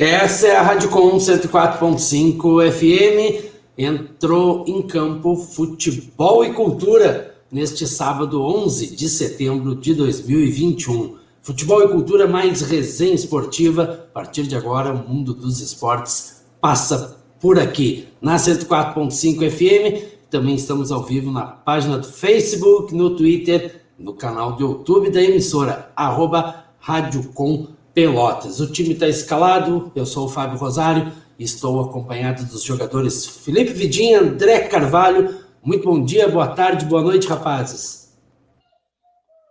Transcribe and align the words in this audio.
Essa 0.00 0.46
é 0.46 0.56
a 0.56 0.62
Rádio 0.62 0.88
Com 0.88 1.18
104.5 1.18 2.72
FM. 2.72 3.44
Entrou 3.76 4.64
em 4.66 4.80
campo 4.80 5.36
futebol 5.36 6.42
e 6.42 6.54
cultura 6.54 7.34
neste 7.52 7.86
sábado 7.86 8.42
11 8.42 8.96
de 8.96 9.10
setembro 9.10 9.74
de 9.74 9.92
2021. 9.94 11.18
Futebol 11.42 11.82
e 11.82 11.88
cultura 11.88 12.26
mais 12.26 12.62
resenha 12.62 13.12
esportiva. 13.12 14.08
A 14.08 14.14
partir 14.14 14.44
de 14.44 14.56
agora, 14.56 14.94
o 14.94 15.06
mundo 15.06 15.34
dos 15.34 15.60
esportes 15.60 16.46
passa 16.62 17.22
por 17.38 17.58
aqui 17.58 18.08
na 18.22 18.36
104.5 18.36 19.50
FM. 19.50 20.02
Também 20.30 20.54
estamos 20.54 20.90
ao 20.90 21.04
vivo 21.04 21.30
na 21.30 21.42
página 21.42 21.98
do 21.98 22.06
Facebook, 22.06 22.94
no 22.94 23.16
Twitter, 23.16 23.82
no 23.98 24.14
canal 24.14 24.52
do 24.56 24.62
YouTube 24.62 25.10
da 25.10 25.20
emissora, 25.20 25.92
arroba 25.94 26.64
Rádio 26.78 27.24
Com 27.34 27.78
Pelotas. 27.94 28.60
O 28.60 28.70
time 28.70 28.92
está 28.92 29.08
escalado, 29.08 29.90
eu 29.94 30.06
sou 30.06 30.26
o 30.26 30.28
Fábio 30.28 30.58
Rosário, 30.58 31.12
estou 31.38 31.80
acompanhado 31.80 32.44
dos 32.44 32.62
jogadores 32.62 33.26
Felipe 33.26 33.72
Vidinha, 33.72 34.20
André 34.20 34.68
Carvalho. 34.68 35.40
Muito 35.62 35.84
bom 35.84 36.02
dia, 36.04 36.28
boa 36.28 36.48
tarde, 36.48 36.84
boa 36.84 37.02
noite, 37.02 37.26
rapazes. 37.26 38.16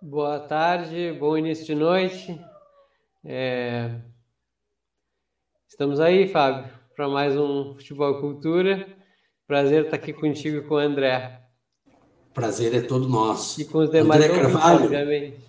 Boa 0.02 0.40
tarde, 0.40 1.16
bom 1.20 1.38
início 1.38 1.66
de 1.66 1.76
noite. 1.76 2.40
É... 3.26 4.00
Estamos 5.68 6.00
aí, 6.00 6.28
Fábio, 6.30 6.72
para 6.96 7.10
mais 7.10 7.36
um 7.36 7.74
Futebol 7.76 8.22
Cultura. 8.22 8.88
Prazer 9.46 9.86
estar 9.86 9.98
aqui 9.98 10.14
contigo 10.14 10.58
e 10.58 10.64
com 10.64 10.76
o 10.76 10.78
André. 10.78 11.42
Prazer 12.34 12.74
é 12.74 12.82
todo 12.82 13.10
nosso. 13.10 13.60
E 13.60 13.66
com 13.66 13.80
os 13.80 13.90
demais 13.90 14.24
André 14.24 14.42
Carvalho. 14.42 14.86
Obviamente 14.86 15.49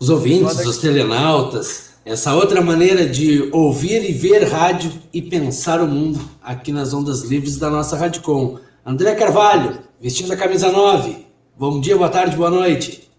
os 0.00 0.10
ouvintes, 0.10 0.64
os 0.66 0.78
telenautas, 0.78 1.98
essa 2.04 2.34
outra 2.34 2.60
maneira 2.60 3.06
de 3.06 3.48
ouvir 3.52 4.08
e 4.08 4.12
ver 4.12 4.44
rádio 4.44 4.90
e 5.12 5.22
pensar 5.22 5.80
o 5.80 5.86
mundo 5.86 6.18
aqui 6.42 6.72
nas 6.72 6.92
ondas 6.92 7.22
livres 7.22 7.58
da 7.58 7.70
nossa 7.70 7.96
Radicom. 7.96 8.58
André 8.84 9.14
Carvalho, 9.14 9.78
vestindo 10.00 10.32
a 10.32 10.36
camisa 10.36 10.70
9. 10.70 11.24
Bom 11.56 11.80
dia, 11.80 11.96
boa 11.96 12.10
tarde, 12.10 12.36
boa 12.36 12.50
noite. 12.50 13.10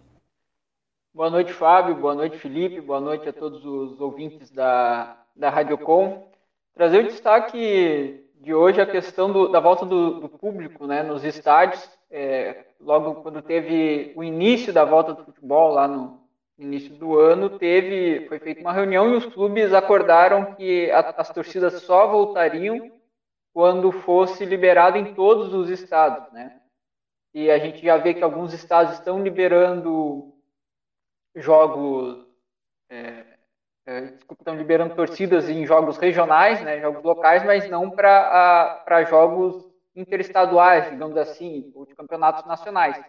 Boa 1.14 1.30
noite, 1.30 1.54
Fábio. 1.54 1.95
Boa 1.95 2.14
noite, 2.14 2.38
Felipe. 2.38 2.82
Boa 2.82 3.00
noite 3.00 3.28
a 3.30 3.34
todos 3.34 3.66
os 3.66 4.00
ouvintes 4.02 4.52
da, 4.52 5.17
da 5.36 5.50
Radiocom. 5.50 6.28
Trazer 6.76 7.06
o 7.06 7.08
destaque 7.08 8.22
de 8.42 8.54
hoje 8.54 8.82
a 8.82 8.86
questão 8.86 9.32
do, 9.32 9.48
da 9.48 9.62
volta 9.62 9.86
do, 9.86 10.20
do, 10.20 10.30
público 10.30 10.86
né, 10.86 11.02
nos 11.02 11.23
estádios. 11.23 11.89
É, 12.12 12.66
logo 12.80 13.16
quando 13.22 13.42
teve 13.42 14.12
o 14.16 14.23
início 14.23 14.73
da 14.73 14.84
volta 14.84 15.14
do 15.14 15.23
futebol 15.23 15.73
lá 15.73 15.88
no, 15.88 16.20
início 16.58 16.95
do 16.95 17.20
ano 17.20 17.58
teve 17.58 18.28
foi 18.28 18.39
feita 18.39 18.61
uma 18.61 18.73
reunião 18.73 19.14
e 19.14 19.17
os 19.17 19.25
clubes 19.25 19.73
acordaram 19.73 20.56
que 20.56 20.89
a, 20.92 21.00
as 21.17 21.30
torcidas 21.30 21.81
só 21.81 22.08
voltariam 22.08 22.92
quando 23.53 23.92
fosse 23.92 24.45
liberado 24.45 24.98
em 24.98 25.14
todos 25.14 25.53
os 25.53 25.70
estados, 25.70 26.31
né? 26.33 26.61
E 27.33 27.52
a 27.52 27.58
gente 27.58 27.83
já 27.83 27.98
vê 27.98 28.14
que 28.14 28.23
alguns 28.23 28.53
estados 28.53 28.94
estão 28.94 29.22
liberando 29.22 30.33
jogos, 31.36 32.26
é, 32.89 33.26
é, 33.86 34.02
desculpa, 34.02 34.42
estão 34.42 34.55
liberando 34.55 34.95
torcidas 34.95 35.49
em 35.49 35.66
jogos 35.66 35.98
regionais, 35.98 36.61
né, 36.61 36.80
jogos 36.80 37.04
locais, 37.04 37.43
mas 37.43 37.70
não 37.70 37.92
para 37.92 39.04
jogos 39.10 39.70
interestaduais, 39.93 40.89
digamos 40.89 41.17
assim, 41.17 41.72
ou 41.76 41.86
de 41.86 41.93
campeonatos 41.93 42.45
nacionais. 42.45 43.04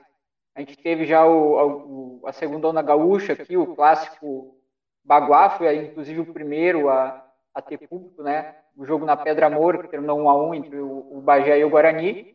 A 0.56 0.61
gente 0.61 0.78
teve 0.78 1.05
já 1.05 1.27
o, 1.27 2.22
a, 2.25 2.33
segunda 2.33 2.69
onda 2.69 2.81
gaúcha 2.81 3.34
aqui, 3.34 3.59
o 3.59 3.77
clássico 3.77 4.56
Baguá, 5.05 5.50
foi 5.50 5.77
inclusive 5.77 6.21
o 6.21 6.33
primeiro 6.33 6.89
a, 6.89 7.22
a 7.55 7.61
ter 7.61 7.77
público, 7.87 8.22
né? 8.22 8.56
O 8.75 8.87
jogo 8.87 9.05
na 9.05 9.19
Pedra 9.19 9.50
Moura, 9.50 9.83
que 9.83 9.89
terminou 9.89 10.19
1 10.19 10.28
a 10.31 10.49
1 10.49 10.55
entre 10.55 10.78
o, 10.78 11.19
o 11.19 11.21
Bagé 11.21 11.59
e 11.59 11.65
o 11.65 11.69
Guarani. 11.69 12.34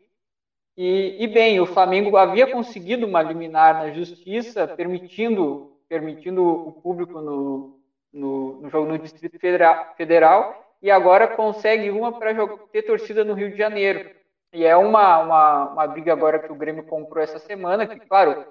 E, 0.77 1.17
e, 1.19 1.27
bem, 1.27 1.59
o 1.59 1.65
Flamengo 1.65 2.15
havia 2.15 2.45
conseguido 2.45 3.07
uma 3.07 3.23
liminar 3.23 3.73
na 3.73 3.89
justiça, 3.89 4.67
permitindo, 4.67 5.75
permitindo 5.89 6.43
o 6.43 6.71
público 6.73 7.19
no, 7.19 7.79
no, 8.13 8.61
no 8.61 8.69
jogo 8.69 8.87
no 8.87 8.99
Distrito 8.99 9.39
Federal, 9.39 9.95
Federal, 9.97 10.75
e 10.79 10.91
agora 10.91 11.27
consegue 11.27 11.89
uma 11.89 12.17
para 12.19 12.35
ter 12.71 12.83
torcida 12.83 13.25
no 13.25 13.33
Rio 13.33 13.49
de 13.49 13.57
Janeiro. 13.57 14.11
E 14.53 14.65
é 14.65 14.75
uma, 14.75 15.19
uma, 15.19 15.69
uma 15.69 15.87
briga 15.87 16.11
agora 16.11 16.39
que 16.39 16.51
o 16.51 16.55
Grêmio 16.55 16.83
comprou 16.85 17.23
essa 17.23 17.39
semana, 17.39 17.87
que, 17.87 17.99
claro, 18.01 18.45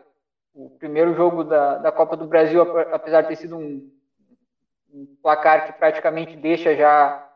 o 0.55 0.71
primeiro 0.71 1.15
jogo 1.15 1.45
da, 1.45 1.77
da 1.77 1.93
Copa 1.93 2.17
do 2.17 2.27
Brasil, 2.27 2.63
apesar 2.93 3.23
de 3.23 3.29
ter 3.29 3.37
sido 3.37 3.57
um, 3.57 3.91
um 4.93 5.17
placar 5.23 5.67
que 5.67 5.73
praticamente 5.75 6.37
deixa 6.37 6.75
já 6.75 7.29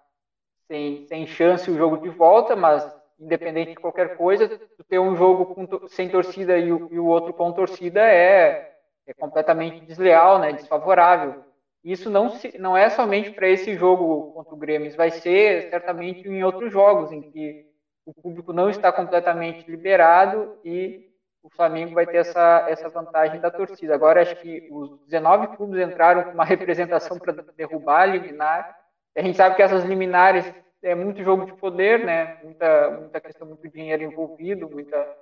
sem, 0.67 1.07
sem 1.07 1.27
chance 1.27 1.71
o 1.71 1.77
jogo 1.77 1.99
de 1.99 2.09
volta, 2.09 2.57
mas 2.57 2.91
independente 3.21 3.71
de 3.71 3.77
qualquer 3.77 4.17
coisa, 4.17 4.49
ter 4.89 4.99
um 4.99 5.15
jogo 5.15 5.55
com, 5.55 5.89
sem 5.89 6.09
torcida 6.09 6.59
e 6.59 6.73
o, 6.73 6.89
e 6.91 6.99
o, 6.99 7.07
outro 7.07 7.33
com 7.33 7.53
torcida 7.53 8.01
é, 8.01 8.77
é 9.07 9.15
completamente 9.15 9.85
desleal, 9.85 10.39
né, 10.39 10.53
desfavorável. 10.53 11.45
Isso 11.83 12.09
não, 12.09 12.31
se, 12.31 12.57
não 12.59 12.77
é 12.77 12.89
somente 12.89 13.31
para 13.31 13.49
esse 13.49 13.75
jogo 13.77 14.33
contra 14.33 14.55
o 14.55 14.59
Grêmio, 14.59 14.95
vai 14.97 15.11
ser 15.11 15.69
certamente 15.69 16.27
em 16.27 16.43
outros 16.43 16.73
jogos 16.73 17.13
em 17.13 17.21
que 17.21 17.74
o 18.07 18.13
público 18.13 18.53
não 18.53 18.69
está 18.69 18.93
completamente 18.93 19.69
liberado 19.71 20.59
e 20.65 21.11
o 21.43 21.51
Flamengo 21.51 21.95
vai 21.95 22.07
ter 22.07 22.19
essa, 22.19 22.67
essa 22.69 22.89
vantagem 22.89 23.41
da 23.41 23.51
torcida. 23.51 23.95
Agora, 23.95 24.23
acho 24.23 24.37
que 24.37 24.69
os 24.71 24.99
19 25.07 25.57
clubes 25.57 25.81
entraram 25.81 26.25
com 26.25 26.31
uma 26.31 26.45
representação 26.45 27.19
para 27.19 27.33
derrubar, 27.57 28.09
eliminar. 28.09 28.79
A 29.17 29.23
gente 29.23 29.37
sabe 29.37 29.55
que 29.57 29.63
essas 29.63 29.85
liminares 29.85 30.51
é 30.83 30.95
muito 30.95 31.23
jogo 31.23 31.47
de 31.47 31.53
poder, 31.55 32.05
né? 32.05 32.39
Muita, 32.43 32.91
muita 32.91 33.21
questão, 33.21 33.47
muito 33.47 33.69
dinheiro 33.69 34.03
envolvido, 34.03 34.69
muita, 34.69 35.17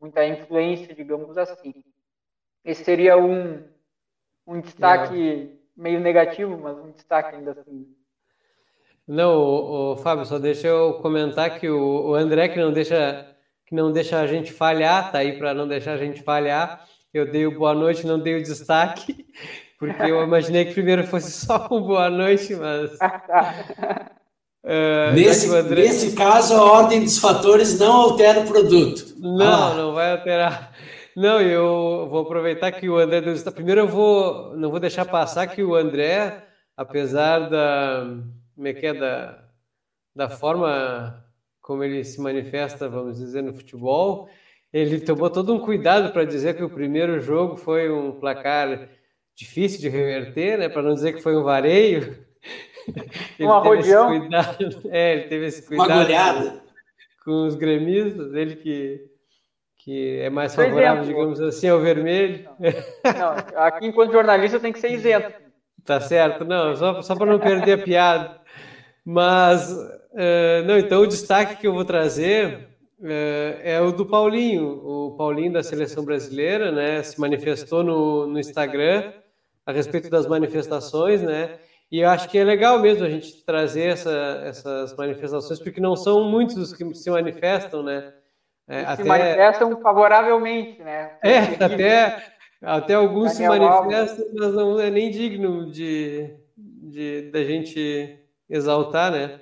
muita 0.00 0.24
influência, 0.26 0.94
digamos 0.94 1.36
assim. 1.38 1.72
Esse 2.64 2.84
seria 2.84 3.16
um, 3.16 3.62
um 4.46 4.60
destaque 4.60 5.52
é. 5.52 5.80
meio 5.80 6.00
negativo, 6.00 6.56
mas 6.58 6.78
um 6.78 6.90
destaque 6.90 7.36
ainda 7.36 7.52
assim 7.52 7.94
não, 9.06 9.36
o, 9.36 9.92
o, 9.92 9.96
Fábio, 9.96 10.24
só 10.24 10.38
deixa 10.38 10.66
eu 10.66 10.94
comentar 10.94 11.58
que 11.58 11.68
o, 11.68 12.10
o, 12.10 12.14
André, 12.14 12.48
que 12.48 12.58
não 12.58 12.72
deixa 12.72 13.26
que 13.66 13.74
não 13.74 13.92
deixa 13.92 14.20
a 14.20 14.26
gente 14.26 14.52
falhar, 14.52 15.10
tá 15.10 15.18
aí 15.18 15.38
para 15.38 15.54
não 15.54 15.66
deixar 15.66 15.92
a 15.92 15.96
gente 15.96 16.22
falhar. 16.22 16.84
Eu 17.12 17.30
dei 17.30 17.46
o 17.46 17.58
boa 17.58 17.74
noite, 17.74 18.06
não 18.06 18.18
dei 18.18 18.38
o 18.38 18.42
destaque, 18.42 19.26
porque 19.78 20.02
eu 20.02 20.22
imaginei 20.22 20.64
que 20.64 20.74
primeiro 20.74 21.04
fosse 21.04 21.30
só 21.46 21.68
um 21.70 21.82
boa 21.82 22.10
noite, 22.10 22.54
mas. 22.54 22.90
Uh, 24.64 25.12
nesse, 25.12 25.54
André... 25.54 25.82
nesse 25.82 26.16
caso, 26.16 26.54
a 26.54 26.64
ordem 26.64 27.04
dos 27.04 27.18
fatores 27.18 27.78
não 27.78 27.92
altera 27.92 28.40
o 28.40 28.46
produto. 28.46 29.14
Não, 29.18 29.72
ah. 29.72 29.74
não 29.74 29.92
vai 29.92 30.12
alterar. 30.12 30.72
Não, 31.14 31.38
eu 31.38 32.08
vou 32.10 32.22
aproveitar 32.22 32.72
que 32.72 32.88
o 32.88 32.96
André 32.96 33.20
deu 33.20 33.52
Primeiro, 33.52 33.82
eu 33.82 33.88
vou 33.88 34.56
não 34.56 34.70
vou 34.70 34.80
deixar 34.80 35.04
passar 35.04 35.46
que 35.48 35.62
o 35.62 35.74
André, 35.74 36.42
apesar 36.74 37.40
da 37.50 38.06
como 38.54 38.68
é 38.68 38.72
que 38.72 38.86
é 38.86 38.94
da, 38.94 39.44
da 40.14 40.28
forma 40.28 41.24
como 41.60 41.82
ele 41.82 42.04
se 42.04 42.20
manifesta, 42.20 42.88
vamos 42.88 43.16
dizer, 43.18 43.42
no 43.42 43.54
futebol, 43.54 44.28
ele 44.70 45.00
tomou 45.00 45.30
todo 45.30 45.54
um 45.54 45.58
cuidado 45.58 46.12
para 46.12 46.24
dizer 46.24 46.56
que 46.56 46.62
o 46.62 46.68
primeiro 46.68 47.20
jogo 47.20 47.56
foi 47.56 47.90
um 47.90 48.12
placar 48.12 48.88
difícil 49.34 49.80
de 49.80 49.88
reverter, 49.88 50.58
né? 50.58 50.68
Para 50.68 50.82
não 50.82 50.94
dizer 50.94 51.14
que 51.14 51.22
foi 51.22 51.34
um 51.36 51.42
vareio. 51.42 52.18
um 53.40 53.50
arrodeão. 53.50 54.28
É, 54.90 55.12
ele 55.12 55.22
teve 55.22 55.46
esse 55.46 55.66
cuidado. 55.66 55.90
Uma 55.90 56.02
goleada. 56.02 56.62
Com 57.24 57.46
os 57.46 57.54
gremistas, 57.54 58.34
ele 58.34 58.56
que, 58.56 59.10
que 59.78 60.18
é 60.18 60.28
mais 60.28 60.54
favorável, 60.54 61.04
digamos 61.04 61.40
assim, 61.40 61.68
ao 61.68 61.80
vermelho. 61.80 62.46
Não, 62.58 63.62
aqui, 63.62 63.86
enquanto 63.86 64.12
jornalista, 64.12 64.60
tem 64.60 64.72
que 64.72 64.78
ser 64.78 64.90
isento. 64.92 65.43
Tá 65.84 66.00
certo, 66.00 66.44
não, 66.44 66.74
só, 66.74 67.02
só 67.02 67.14
para 67.14 67.26
não 67.26 67.38
perder 67.38 67.72
a 67.72 67.82
piada. 67.82 68.40
Mas, 69.04 69.70
uh, 69.70 70.64
não, 70.66 70.78
então 70.78 71.02
o 71.02 71.06
destaque 71.06 71.56
que 71.56 71.66
eu 71.66 71.74
vou 71.74 71.84
trazer 71.84 72.68
uh, 73.00 73.60
é 73.62 73.80
o 73.80 73.92
do 73.92 74.06
Paulinho. 74.06 74.66
O 74.66 75.14
Paulinho 75.16 75.52
da 75.52 75.62
seleção 75.62 76.04
brasileira, 76.04 76.72
né, 76.72 77.02
se 77.02 77.20
manifestou 77.20 77.84
no, 77.84 78.26
no 78.26 78.40
Instagram 78.40 79.12
a 79.66 79.72
respeito 79.72 80.08
das 80.08 80.26
manifestações, 80.26 81.22
né? 81.22 81.58
E 81.90 82.00
eu 82.00 82.08
acho 82.08 82.28
que 82.28 82.38
é 82.38 82.44
legal 82.44 82.78
mesmo 82.78 83.04
a 83.04 83.08
gente 83.08 83.44
trazer 83.44 83.92
essa, 83.92 84.42
essas 84.44 84.96
manifestações, 84.96 85.60
porque 85.60 85.80
não 85.80 85.94
são 85.94 86.24
muitos 86.24 86.56
os 86.56 86.72
que 86.72 86.94
se 86.94 87.10
manifestam, 87.10 87.82
né? 87.82 88.12
É, 88.66 88.80
se 88.80 88.86
até... 88.86 89.04
manifestam 89.04 89.80
favoravelmente, 89.80 90.82
né? 90.82 91.12
É, 91.22 91.38
até, 91.64 92.33
até 92.60 92.94
alguns 92.94 93.32
se 93.32 93.46
manifestam, 93.46 94.26
mas 94.34 94.54
não 94.54 94.80
é 94.80 94.90
nem 94.90 95.10
digno 95.10 95.70
de, 95.70 96.30
de 96.56 97.30
da 97.30 97.42
gente 97.44 98.18
exaltar, 98.48 99.12
né? 99.12 99.40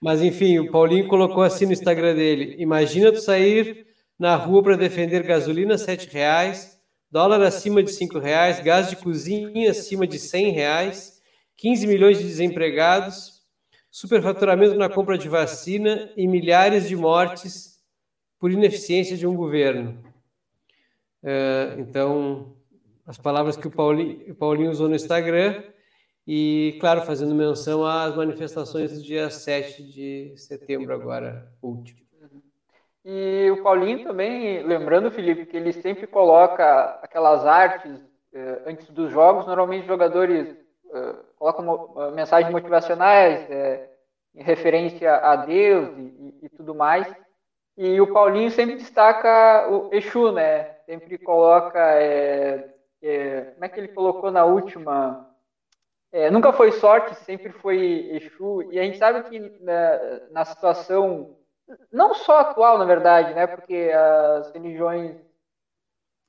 Mas 0.00 0.22
enfim, 0.22 0.58
o 0.58 0.70
Paulinho 0.70 1.08
colocou 1.08 1.42
assim 1.42 1.66
no 1.66 1.72
Instagram 1.72 2.14
dele: 2.14 2.56
Imagina 2.58 3.12
tu 3.12 3.20
sair 3.20 3.86
na 4.18 4.36
rua 4.36 4.62
para 4.62 4.76
defender 4.76 5.22
gasolina 5.22 5.78
sete 5.78 6.08
reais, 6.08 6.78
dólar 7.10 7.42
acima 7.42 7.82
de 7.82 7.92
cinco 7.92 8.18
reais, 8.18 8.60
gás 8.60 8.90
de 8.90 8.96
cozinha 8.96 9.70
acima 9.70 10.06
de 10.06 10.18
cem 10.18 10.50
reais 10.50 11.16
15 11.56 11.86
milhões 11.86 12.18
de 12.18 12.24
desempregados, 12.24 13.40
superfaturamento 13.90 14.74
na 14.74 14.90
compra 14.90 15.16
de 15.16 15.28
vacina 15.28 16.12
e 16.16 16.26
milhares 16.28 16.86
de 16.86 16.94
mortes 16.94 17.76
por 18.38 18.50
ineficiência 18.50 19.16
de 19.16 19.26
um 19.26 19.34
governo. 19.34 20.02
Uh, 21.26 21.80
então, 21.80 22.56
as 23.04 23.18
palavras 23.18 23.56
que 23.56 23.66
o 23.66 23.70
Paulinho, 23.70 24.30
o 24.30 24.34
Paulinho 24.36 24.70
usou 24.70 24.88
no 24.88 24.94
Instagram 24.94 25.60
e, 26.26 26.78
claro, 26.80 27.02
fazendo 27.02 27.34
menção 27.34 27.84
às 27.84 28.14
manifestações 28.14 28.92
do 28.92 29.02
dia 29.02 29.28
7 29.28 29.82
de 29.82 30.34
setembro 30.36 30.94
agora, 30.94 31.52
último. 31.60 32.00
E 33.04 33.50
o 33.50 33.62
Paulinho 33.62 34.04
também, 34.04 34.62
lembrando, 34.62 35.10
Felipe, 35.10 35.46
que 35.46 35.56
ele 35.56 35.72
sempre 35.72 36.06
coloca 36.06 36.98
aquelas 37.02 37.44
artes 37.44 38.00
eh, 38.32 38.62
antes 38.66 38.90
dos 38.90 39.12
jogos, 39.12 39.46
normalmente 39.46 39.82
os 39.82 39.86
jogadores 39.86 40.56
eh, 40.92 41.14
colocam 41.38 41.94
eh, 41.96 42.10
mensagens 42.12 42.50
motivacionais 42.50 43.48
eh, 43.50 43.88
em 44.34 44.42
referência 44.42 45.14
a 45.16 45.36
Deus 45.36 45.88
e, 45.96 46.00
e, 46.00 46.38
e, 46.42 46.48
tudo 46.48 46.74
mais. 46.74 47.06
E 47.76 48.00
o 48.00 48.12
Paulinho 48.12 48.50
sempre 48.50 48.76
destaca 48.76 49.68
o 49.70 49.88
Exu, 49.92 50.32
né? 50.32 50.75
Sempre 50.86 51.18
coloca. 51.18 51.78
Eh, 52.00 52.74
eh, 53.02 53.40
como 53.52 53.64
é 53.64 53.68
que 53.68 53.80
ele 53.80 53.88
colocou 53.88 54.30
na 54.30 54.44
última? 54.44 55.24
nunca 56.32 56.50
foi 56.50 56.72
sorte, 56.72 57.14
sempre 57.24 57.52
foi 57.52 58.08
Exu. 58.12 58.62
E 58.72 58.78
a 58.78 58.82
gente 58.84 58.96
sabe 58.96 59.28
que 59.28 59.38
na, 59.60 60.00
na 60.30 60.44
situação 60.46 61.36
não 61.92 62.14
só 62.14 62.38
atual, 62.40 62.78
na 62.78 62.84
verdade, 62.84 63.34
né? 63.34 63.46
Porque 63.46 63.90
as 63.92 64.52
religiões 64.52 65.16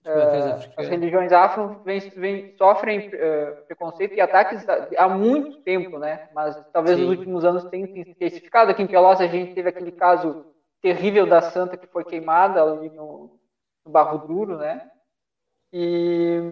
uh, 0.05 0.71
as 0.77 0.87
religiões 0.87 1.31
afro 1.31 1.81
vem, 1.83 1.99
vem, 1.99 2.55
sofrem 2.57 3.07
uh, 3.07 3.65
preconceito 3.65 4.15
e 4.15 4.21
ataques 4.21 4.65
há 4.97 5.07
muito 5.07 5.61
tempo, 5.61 5.99
né? 5.99 6.29
Mas 6.33 6.59
talvez 6.73 6.97
Sim. 6.97 7.03
nos 7.03 7.17
últimos 7.17 7.45
anos 7.45 7.65
tenha 7.65 7.87
se 7.87 7.99
intensificado. 7.99 8.71
Aqui 8.71 8.81
em 8.81 8.87
Pelotas 8.87 9.21
a 9.21 9.27
gente 9.27 9.53
teve 9.53 9.69
aquele 9.69 9.91
caso 9.91 10.45
terrível 10.81 11.25
da 11.25 11.41
santa 11.41 11.77
que 11.77 11.87
foi 11.87 12.03
queimada 12.03 12.61
ali 12.63 12.89
no, 12.89 13.36
no 13.87 13.93
Barro 13.93 14.27
Duro, 14.27 14.57
né? 14.57 14.89
E, 15.73 16.51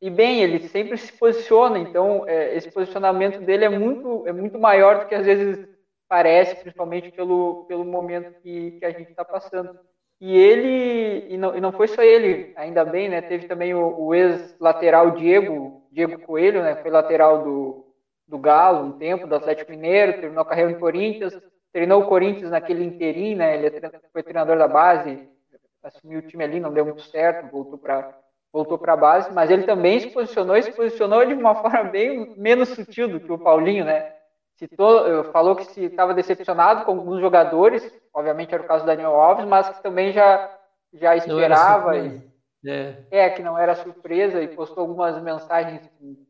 e 0.00 0.08
bem, 0.08 0.42
ele 0.42 0.68
sempre 0.68 0.96
se 0.96 1.12
posiciona. 1.12 1.78
Então 1.78 2.26
é, 2.26 2.54
esse 2.56 2.70
posicionamento 2.70 3.40
dele 3.40 3.64
é 3.64 3.68
muito 3.68 4.26
é 4.26 4.32
muito 4.32 4.58
maior 4.58 5.00
do 5.00 5.06
que 5.06 5.14
às 5.14 5.26
vezes 5.26 5.68
parece, 6.08 6.56
principalmente 6.56 7.12
pelo, 7.12 7.64
pelo 7.66 7.84
momento 7.84 8.40
que, 8.40 8.72
que 8.72 8.84
a 8.84 8.90
gente 8.90 9.10
está 9.10 9.24
passando. 9.24 9.78
E 10.20 10.36
ele, 10.36 11.32
e 11.32 11.38
não, 11.38 11.56
e 11.56 11.60
não 11.60 11.72
foi 11.72 11.88
só 11.88 12.02
ele, 12.02 12.52
ainda 12.56 12.84
bem, 12.84 13.08
né? 13.08 13.22
Teve 13.22 13.46
também 13.46 13.72
o, 13.72 13.98
o 13.98 14.14
ex-lateral 14.14 15.12
Diego, 15.12 15.82
Diego 15.90 16.18
Coelho, 16.20 16.62
né? 16.62 16.76
Foi 16.76 16.90
lateral 16.90 17.42
do, 17.42 17.86
do 18.26 18.38
Galo 18.38 18.86
um 18.86 18.98
tempo, 18.98 19.26
do 19.26 19.34
Atlético 19.34 19.70
Mineiro, 19.70 20.20
terminou 20.20 20.42
a 20.42 20.46
carreira 20.46 20.72
no 20.72 20.78
Corinthians, 20.78 21.40
treinou 21.72 22.02
o 22.02 22.06
Corinthians 22.06 22.50
naquele 22.50 22.84
interim, 22.84 23.34
né? 23.34 23.56
Ele 23.56 23.68
é 23.68 23.90
foi 24.12 24.22
treinador 24.22 24.58
da 24.58 24.68
base, 24.68 25.26
assumiu 25.82 26.18
o 26.20 26.22
time 26.22 26.44
ali, 26.44 26.60
não 26.60 26.72
deu 26.72 26.84
muito 26.84 27.02
certo, 27.02 27.50
voltou 27.50 27.78
para 27.78 28.18
voltou 28.52 28.76
para 28.76 28.94
a 28.94 28.96
base, 28.96 29.32
mas 29.32 29.48
ele 29.48 29.62
também 29.62 30.00
se 30.00 30.10
posicionou 30.10 30.56
e 30.56 30.62
se 30.64 30.72
posicionou 30.72 31.24
de 31.24 31.32
uma 31.34 31.54
forma 31.62 31.84
bem 31.84 32.34
menos 32.36 32.70
sutil 32.70 33.08
do 33.08 33.20
que 33.20 33.30
o 33.30 33.38
Paulinho, 33.38 33.84
né? 33.84 34.12
citou, 34.60 35.24
falou 35.32 35.56
que 35.56 35.64
se 35.64 35.84
estava 35.84 36.12
decepcionado 36.12 36.84
com 36.84 36.92
alguns 36.92 37.20
jogadores, 37.20 37.90
obviamente 38.12 38.52
era 38.52 38.62
o 38.62 38.66
caso 38.66 38.84
do 38.84 38.86
Daniel 38.88 39.14
Alves, 39.14 39.46
mas 39.46 39.68
que 39.70 39.82
também 39.82 40.12
já, 40.12 40.54
já 40.92 41.16
esperava. 41.16 41.96
E, 41.96 42.30
é. 42.66 42.96
é. 43.10 43.30
que 43.30 43.42
não 43.42 43.56
era 43.56 43.74
surpresa 43.74 44.42
e 44.42 44.48
postou 44.48 44.82
algumas 44.82 45.20
mensagens 45.22 45.88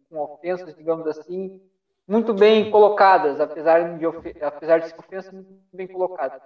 com, 0.08 0.18
ofensas, 0.18 0.76
digamos 0.76 1.06
assim, 1.08 1.60
muito 2.06 2.32
bem 2.32 2.70
colocadas, 2.70 3.40
apesar 3.40 3.98
de, 3.98 4.06
apesar 4.40 4.78
de 4.78 4.88
ser 4.88 4.98
ofensas, 4.98 5.32
muito 5.32 5.48
bem 5.72 5.88
colocadas 5.88 6.40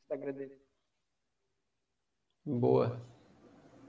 Instagram 0.00 0.32
dele. 0.32 0.63
Boa. 2.46 3.00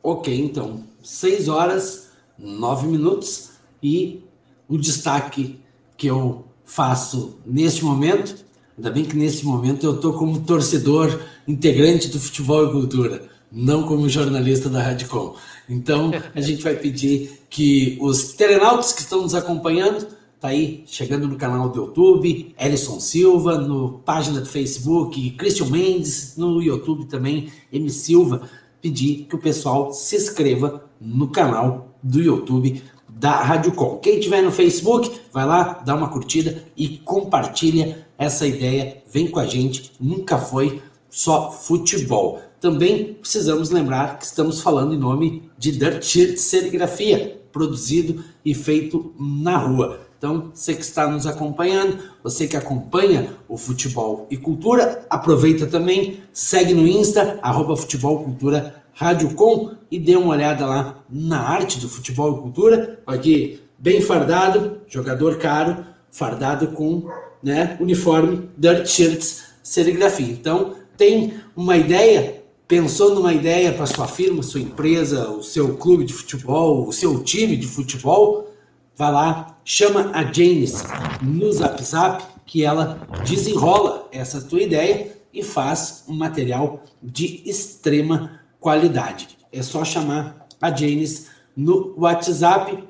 Ok, 0.02 0.34
então, 0.34 0.84
6 1.04 1.50
horas, 1.50 2.12
9 2.38 2.88
minutos 2.88 3.52
e 3.82 4.24
o 4.68 4.78
destaque 4.78 5.60
que 5.98 6.08
eu 6.08 6.46
faço 6.64 7.38
neste 7.46 7.84
momento. 7.84 8.46
Ainda 8.78 8.92
bem 8.92 9.06
que 9.06 9.16
nesse 9.16 9.46
momento 9.46 9.86
eu 9.86 9.96
estou 9.96 10.14
como 10.14 10.42
torcedor 10.42 11.22
integrante 11.48 12.10
do 12.10 12.20
Futebol 12.20 12.68
e 12.68 12.72
Cultura, 12.72 13.30
não 13.52 13.84
como 13.84 14.10
jornalista 14.10 14.70
da 14.70 14.82
Radicom. 14.82 15.36
Então 15.70 16.12
a 16.34 16.42
gente 16.42 16.62
vai 16.62 16.76
pedir 16.76 17.42
que 17.50 17.98
os 18.02 18.34
telenautas 18.34 18.92
que 18.92 19.02
estão 19.02 19.22
nos 19.22 19.34
acompanhando, 19.34 20.08
tá 20.46 20.50
aí 20.50 20.84
chegando 20.86 21.28
no 21.28 21.38
canal 21.38 21.70
do 21.70 21.86
YouTube, 21.86 22.54
Elison 22.60 23.00
Silva, 23.00 23.58
no 23.58 24.00
página 24.06 24.40
do 24.40 24.46
Facebook, 24.46 25.32
Christian 25.32 25.68
Mendes, 25.68 26.38
no 26.38 26.62
YouTube 26.62 27.06
também, 27.06 27.52
M 27.74 27.90
Silva, 27.90 28.48
pedir 28.80 29.26
que 29.28 29.36
o 29.36 29.40
pessoal 29.40 29.92
se 29.92 30.16
inscreva 30.16 30.86
no 31.02 31.30
canal 31.30 31.96
do 32.04 32.22
YouTube 32.22 32.80
da 33.10 33.42
Rádio 33.42 33.72
Com. 33.72 33.98
Quem 33.98 34.20
tiver 34.20 34.44
no 34.44 34.52
Facebook, 34.52 35.20
vai 35.34 35.48
lá, 35.48 35.82
dá 35.84 35.96
uma 35.96 36.10
curtida 36.10 36.64
e 36.78 37.00
compartilha 37.00 38.06
essa 38.16 38.46
ideia. 38.46 39.02
Vem 39.12 39.28
com 39.28 39.40
a 39.40 39.48
gente, 39.48 39.94
nunca 40.00 40.38
foi 40.38 40.80
só 41.10 41.52
futebol. 41.52 42.40
Também 42.62 43.16
precisamos 43.16 43.72
lembrar 43.72 44.20
que 44.20 44.26
estamos 44.26 44.62
falando 44.62 44.94
em 44.94 45.00
nome 45.00 45.50
de 45.58 45.72
Dirt 45.72 46.04
Sheet 46.04 46.38
Serigrafia, 46.40 47.42
produzido 47.52 48.24
e 48.44 48.54
feito 48.54 49.12
na 49.18 49.58
rua. 49.58 50.05
Então, 50.18 50.52
você 50.54 50.74
que 50.74 50.82
está 50.82 51.08
nos 51.08 51.28
acompanhando, 51.28 52.00
você 52.24 52.48
que 52.48 52.58
acompanha 52.58 53.30
o 53.48 53.58
futebol 53.58 54.28
e 54.30 54.38
cultura, 54.38 55.06
aproveita 55.10 55.68
também, 55.68 56.22
segue 56.32 56.74
no 56.74 56.88
Insta, 56.88 57.40
arroba 57.42 57.76
futebol 57.76 58.24
cultura 58.24 58.84
Rádio 58.98 59.34
Com 59.36 59.76
e 59.92 60.00
dê 60.00 60.16
uma 60.16 60.34
olhada 60.34 60.66
lá 60.66 61.04
na 61.10 61.42
arte 61.42 61.82
do 61.82 61.90
futebol 61.90 62.38
e 62.38 62.42
cultura. 62.42 63.00
Aqui, 63.06 63.60
bem 63.78 64.00
fardado, 64.00 64.80
jogador 64.88 65.38
caro, 65.38 65.86
fardado 66.10 66.68
com 66.70 67.10
né, 67.44 67.76
uniforme, 67.82 68.50
dirt 68.58 68.88
shirts, 68.88 69.44
serigrafia. 69.62 70.32
Então, 70.32 70.76
tem 70.96 71.34
uma 71.58 71.76
ideia, 71.76 72.42
pensou 72.66 73.14
numa 73.14 73.34
ideia 73.34 73.74
para 73.74 73.86
sua 73.86 74.08
firma, 74.08 74.42
sua 74.42 74.62
empresa, 74.62 75.30
o 75.30 75.44
seu 75.44 75.76
clube 75.76 76.06
de 76.06 76.14
futebol, 76.14 76.88
o 76.88 76.94
seu 76.94 77.22
time 77.22 77.58
de 77.58 77.68
futebol, 77.68 78.50
vai 78.96 79.12
lá, 79.12 79.58
chama 79.64 80.12
a 80.14 80.24
Janes 80.24 80.84
no 81.22 81.52
Zap 81.52 81.84
Zap, 81.84 82.24
que 82.46 82.64
ela 82.64 83.00
desenrola 83.28 84.08
essa 84.12 84.42
tua 84.42 84.62
ideia 84.62 85.18
e 85.34 85.44
faz 85.44 86.04
um 86.08 86.14
material 86.14 86.84
de 87.02 87.42
extrema 87.46 88.40
qualidade. 88.60 89.38
É 89.52 89.62
só 89.62 89.84
chamar 89.84 90.48
a 90.62 90.72
Janes 90.72 91.28
no 91.56 91.94
WhatsApp. 91.98 92.84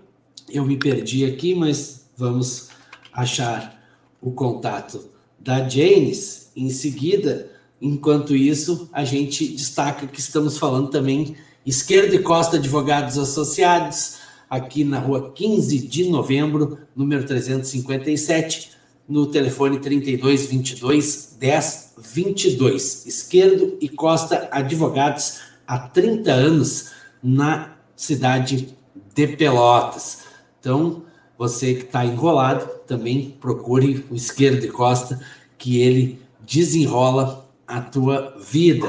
Eu 0.50 0.65
me 0.65 0.77
perdi 0.77 1.25
aqui, 1.25 1.55
mas 1.55 2.05
vamos 2.15 2.69
achar 3.12 3.81
o 4.21 4.31
contato 4.31 5.09
da 5.39 5.67
Janes 5.67 6.51
em 6.55 6.69
seguida. 6.69 7.51
Enquanto 7.81 8.35
isso, 8.35 8.89
a 8.93 9.03
gente 9.03 9.47
destaca 9.47 10.07
que 10.07 10.19
estamos 10.19 10.57
falando 10.57 10.89
também 10.89 11.35
Esquerda 11.65 12.15
e 12.15 12.19
Costa 12.19 12.57
Advogados 12.57 13.17
Associados, 13.17 14.17
aqui 14.49 14.83
na 14.83 14.99
rua 14.99 15.31
15 15.31 15.87
de 15.87 16.09
novembro, 16.09 16.77
número 16.95 17.25
357, 17.25 18.71
no 19.07 19.27
telefone 19.27 19.79
3222 19.79 21.37
1022. 21.39 23.05
Esquerdo 23.05 23.77
e 23.79 23.87
Costa 23.89 24.47
Advogados 24.51 25.41
há 25.67 25.77
30 25.79 26.31
anos 26.31 26.91
na 27.21 27.75
cidade 27.95 28.75
de 29.13 29.27
Pelotas. 29.27 30.23
Então, 30.59 31.03
você 31.37 31.75
que 31.75 31.83
está 31.83 32.05
enrolado, 32.05 32.67
também 32.87 33.35
procure 33.39 34.05
o 34.09 34.15
Esquerdo 34.15 34.61
de 34.61 34.69
Costa, 34.69 35.19
que 35.57 35.81
ele 35.81 36.19
desenrola 36.41 37.47
a 37.67 37.81
tua 37.81 38.35
vida. 38.39 38.87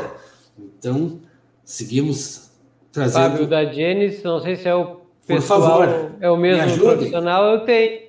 Então, 0.59 1.21
seguimos 1.65 2.51
trazendo... 2.93 3.31
Fábio 3.31 3.47
da 3.47 3.65
Jenis, 3.65 4.23
não 4.23 4.41
sei 4.41 4.57
se 4.57 4.69
é 4.69 4.75
o 4.75 4.96
pessoal, 5.27 5.61
Por 5.61 5.87
favor, 5.87 6.13
é 6.21 6.31
o 6.31 6.37
mesmo 6.37 6.79
profissional, 6.79 7.45
eu 7.53 7.61
tenho. 7.61 8.07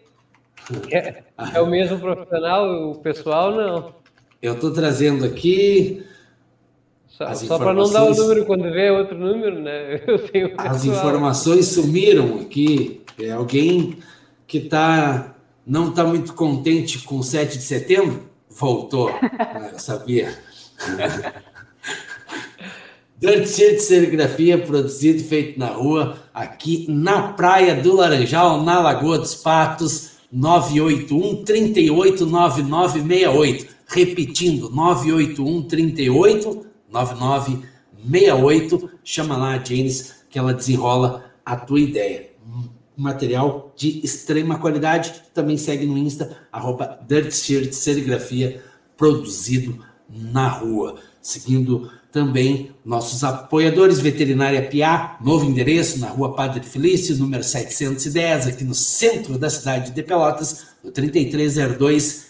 É, 0.91 1.23
é, 1.53 1.61
o 1.61 1.67
mesmo 1.67 1.99
profissional, 1.99 2.91
o 2.91 2.95
pessoal 2.95 3.51
não. 3.51 3.95
Eu 4.41 4.53
estou 4.53 4.71
trazendo 4.71 5.25
aqui 5.25 6.05
só, 7.17 7.33
só 7.33 7.57
para 7.57 7.73
não 7.73 7.91
dar 7.91 8.03
o 8.03 8.13
número 8.13 8.45
quando 8.45 8.71
vê 8.71 8.91
outro 8.91 9.17
número, 9.17 9.59
né? 9.59 9.99
As 10.57 10.85
informações 10.85 11.65
sumiram 11.67 12.41
aqui. 12.41 13.01
É 13.19 13.31
alguém 13.31 13.97
que 14.45 14.59
tá, 14.59 15.35
não 15.65 15.89
está 15.89 16.03
muito 16.03 16.35
contente 16.35 16.99
com 16.99 17.17
o 17.17 17.23
7 17.23 17.57
de 17.57 17.63
setembro? 17.63 18.29
Voltou. 18.47 19.09
Eu 19.73 19.79
sabia. 19.79 20.37
Dirt 23.19 23.47
Sheet 23.47 23.79
Serigrafia, 23.79 24.59
produzido 24.59 25.21
e 25.21 25.23
feito 25.23 25.57
na 25.57 25.69
rua, 25.69 26.19
aqui 26.31 26.85
na 26.87 27.29
Praia 27.33 27.73
do 27.73 27.95
Laranjal, 27.95 28.61
na 28.61 28.79
Lagoa 28.79 29.17
dos 29.17 29.33
Patos, 29.33 30.11
981 30.31 31.43
38 31.43 32.27
9968. 32.27 33.75
Repetindo, 33.87 34.69
981 34.69 35.63
38 35.63 36.65
9968. 36.91 38.89
Chama 39.03 39.35
lá 39.35 39.53
a 39.53 39.63
Janes 39.63 40.17
que 40.29 40.37
ela 40.37 40.53
desenrola 40.53 41.25
a 41.43 41.55
tua 41.55 41.79
ideia. 41.79 42.27
material 42.95 43.73
de 43.75 43.99
extrema 44.03 44.59
qualidade. 44.59 45.23
Também 45.33 45.57
segue 45.57 45.87
no 45.87 45.97
Insta, 45.97 46.37
arroba 46.51 46.99
Dirt 47.07 47.31
Serigrafia, 47.31 48.61
produzido 48.95 49.83
na 50.07 50.47
rua. 50.47 50.97
Seguindo 51.19 51.91
também 52.11 52.71
nossos 52.85 53.23
apoiadores 53.23 53.99
Veterinária 53.99 54.67
Piá, 54.67 55.17
novo 55.21 55.45
endereço 55.45 55.99
na 55.99 56.07
rua 56.07 56.33
Padre 56.33 56.61
Felício, 56.61 57.15
número 57.17 57.43
710, 57.43 58.47
aqui 58.47 58.63
no 58.63 58.73
centro 58.73 59.37
da 59.37 59.49
cidade 59.49 59.91
de 59.91 60.03
Pelotas, 60.03 60.67
no 60.83 60.91
3302 60.91 62.27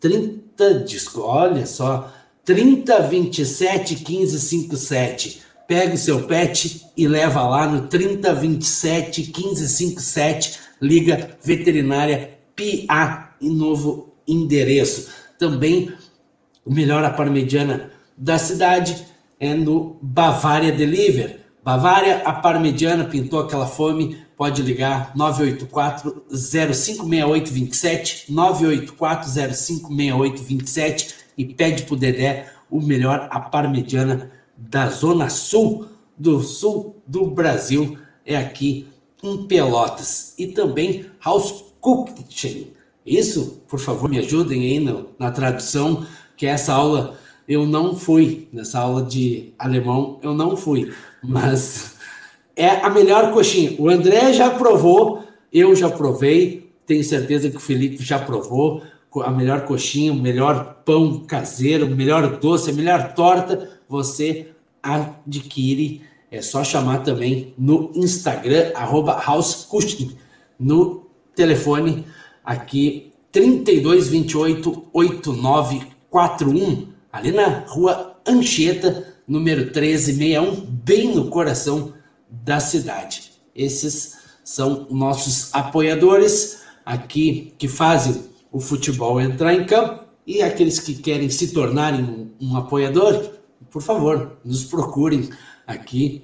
30 0.00 0.74
disco, 0.84 1.20
olha 1.20 1.66
só, 1.66 2.12
3027 2.44 3.96
1557. 3.96 5.42
Pega 5.66 5.94
o 5.94 5.98
seu 5.98 6.22
pet 6.22 6.86
e 6.96 7.06
leva 7.06 7.46
lá 7.46 7.66
no 7.66 7.88
3027 7.88 9.32
1557, 9.36 10.58
liga 10.80 11.36
Veterinária 11.42 12.38
Piá 12.56 13.34
em 13.40 13.54
novo 13.54 14.14
endereço. 14.26 15.10
Também 15.38 15.92
melhor 16.66 17.04
a 17.04 17.10
parmegiana 17.10 17.90
da 18.18 18.38
cidade 18.38 19.06
é 19.38 19.54
no 19.54 19.96
Bavária 20.02 20.72
Deliver. 20.72 21.38
Bavária, 21.64 22.22
a 22.24 22.32
parmegiana 22.32 23.04
pintou 23.04 23.38
aquela 23.40 23.66
fome, 23.66 24.18
pode 24.36 24.62
ligar 24.62 25.12
984 25.14 26.24
056827, 26.30 28.32
984 28.32 29.30
056827 29.30 31.14
e 31.36 31.44
pede 31.44 31.84
pro 31.84 31.96
Dedé 31.96 32.50
o 32.70 32.80
melhor 32.80 33.28
a 33.30 33.40
parmegiana 33.40 34.30
da 34.56 34.88
zona 34.88 35.30
sul 35.30 35.86
do 36.16 36.42
sul 36.42 36.96
do 37.06 37.26
Brasil 37.26 37.96
é 38.26 38.36
aqui 38.36 38.88
em 39.22 39.46
Pelotas 39.46 40.34
e 40.38 40.48
também 40.48 41.06
House 41.24 41.64
Kitchen. 42.16 42.72
Isso, 43.06 43.62
por 43.68 43.78
favor, 43.78 44.10
me 44.10 44.18
ajudem 44.18 44.62
aí 44.62 44.80
no, 44.80 45.10
na 45.18 45.30
tradução, 45.30 46.04
que 46.36 46.44
essa 46.44 46.74
aula 46.74 47.16
eu 47.48 47.66
não 47.66 47.96
fui. 47.96 48.46
Nessa 48.52 48.78
aula 48.80 49.02
de 49.02 49.54
alemão, 49.58 50.20
eu 50.22 50.34
não 50.34 50.54
fui, 50.56 50.92
mas 51.22 51.96
é 52.54 52.68
a 52.68 52.90
melhor 52.90 53.32
coxinha. 53.32 53.74
O 53.78 53.88
André 53.88 54.34
já 54.34 54.50
provou, 54.50 55.24
eu 55.52 55.74
já 55.74 55.88
provei, 55.88 56.70
tenho 56.86 57.02
certeza 57.02 57.48
que 57.48 57.56
o 57.56 57.60
Felipe 57.60 58.04
já 58.04 58.18
provou. 58.18 58.82
A 59.22 59.30
melhor 59.30 59.62
coxinha, 59.62 60.12
o 60.12 60.16
melhor 60.16 60.82
pão 60.84 61.20
caseiro, 61.20 61.86
o 61.86 61.90
melhor 61.90 62.38
doce, 62.38 62.68
a 62.70 62.74
melhor 62.74 63.14
torta, 63.14 63.70
você 63.88 64.48
adquire. 64.82 66.02
É 66.30 66.42
só 66.42 66.62
chamar 66.62 66.98
também 66.98 67.54
no 67.58 67.90
Instagram, 67.94 68.72
arroba 68.74 69.18
no 70.60 71.06
telefone 71.34 72.04
aqui 72.44 73.10
3228 73.32 74.88
8941 74.92 76.97
ali 77.18 77.32
na 77.32 77.64
rua 77.66 78.16
Anchieta, 78.24 79.12
número 79.26 79.62
1361, 79.62 80.64
bem 80.66 81.12
no 81.12 81.28
coração 81.28 81.92
da 82.30 82.60
cidade. 82.60 83.32
Esses 83.54 84.18
são 84.44 84.86
nossos 84.88 85.52
apoiadores 85.52 86.62
aqui 86.86 87.52
que 87.58 87.66
fazem 87.66 88.24
o 88.52 88.60
futebol 88.60 89.20
entrar 89.20 89.52
em 89.52 89.66
campo 89.66 90.04
e 90.24 90.40
aqueles 90.40 90.78
que 90.78 90.94
querem 90.94 91.28
se 91.28 91.52
tornarem 91.52 92.04
um, 92.04 92.30
um 92.40 92.56
apoiador, 92.56 93.30
por 93.68 93.82
favor, 93.82 94.38
nos 94.44 94.64
procurem 94.64 95.28
aqui 95.66 96.22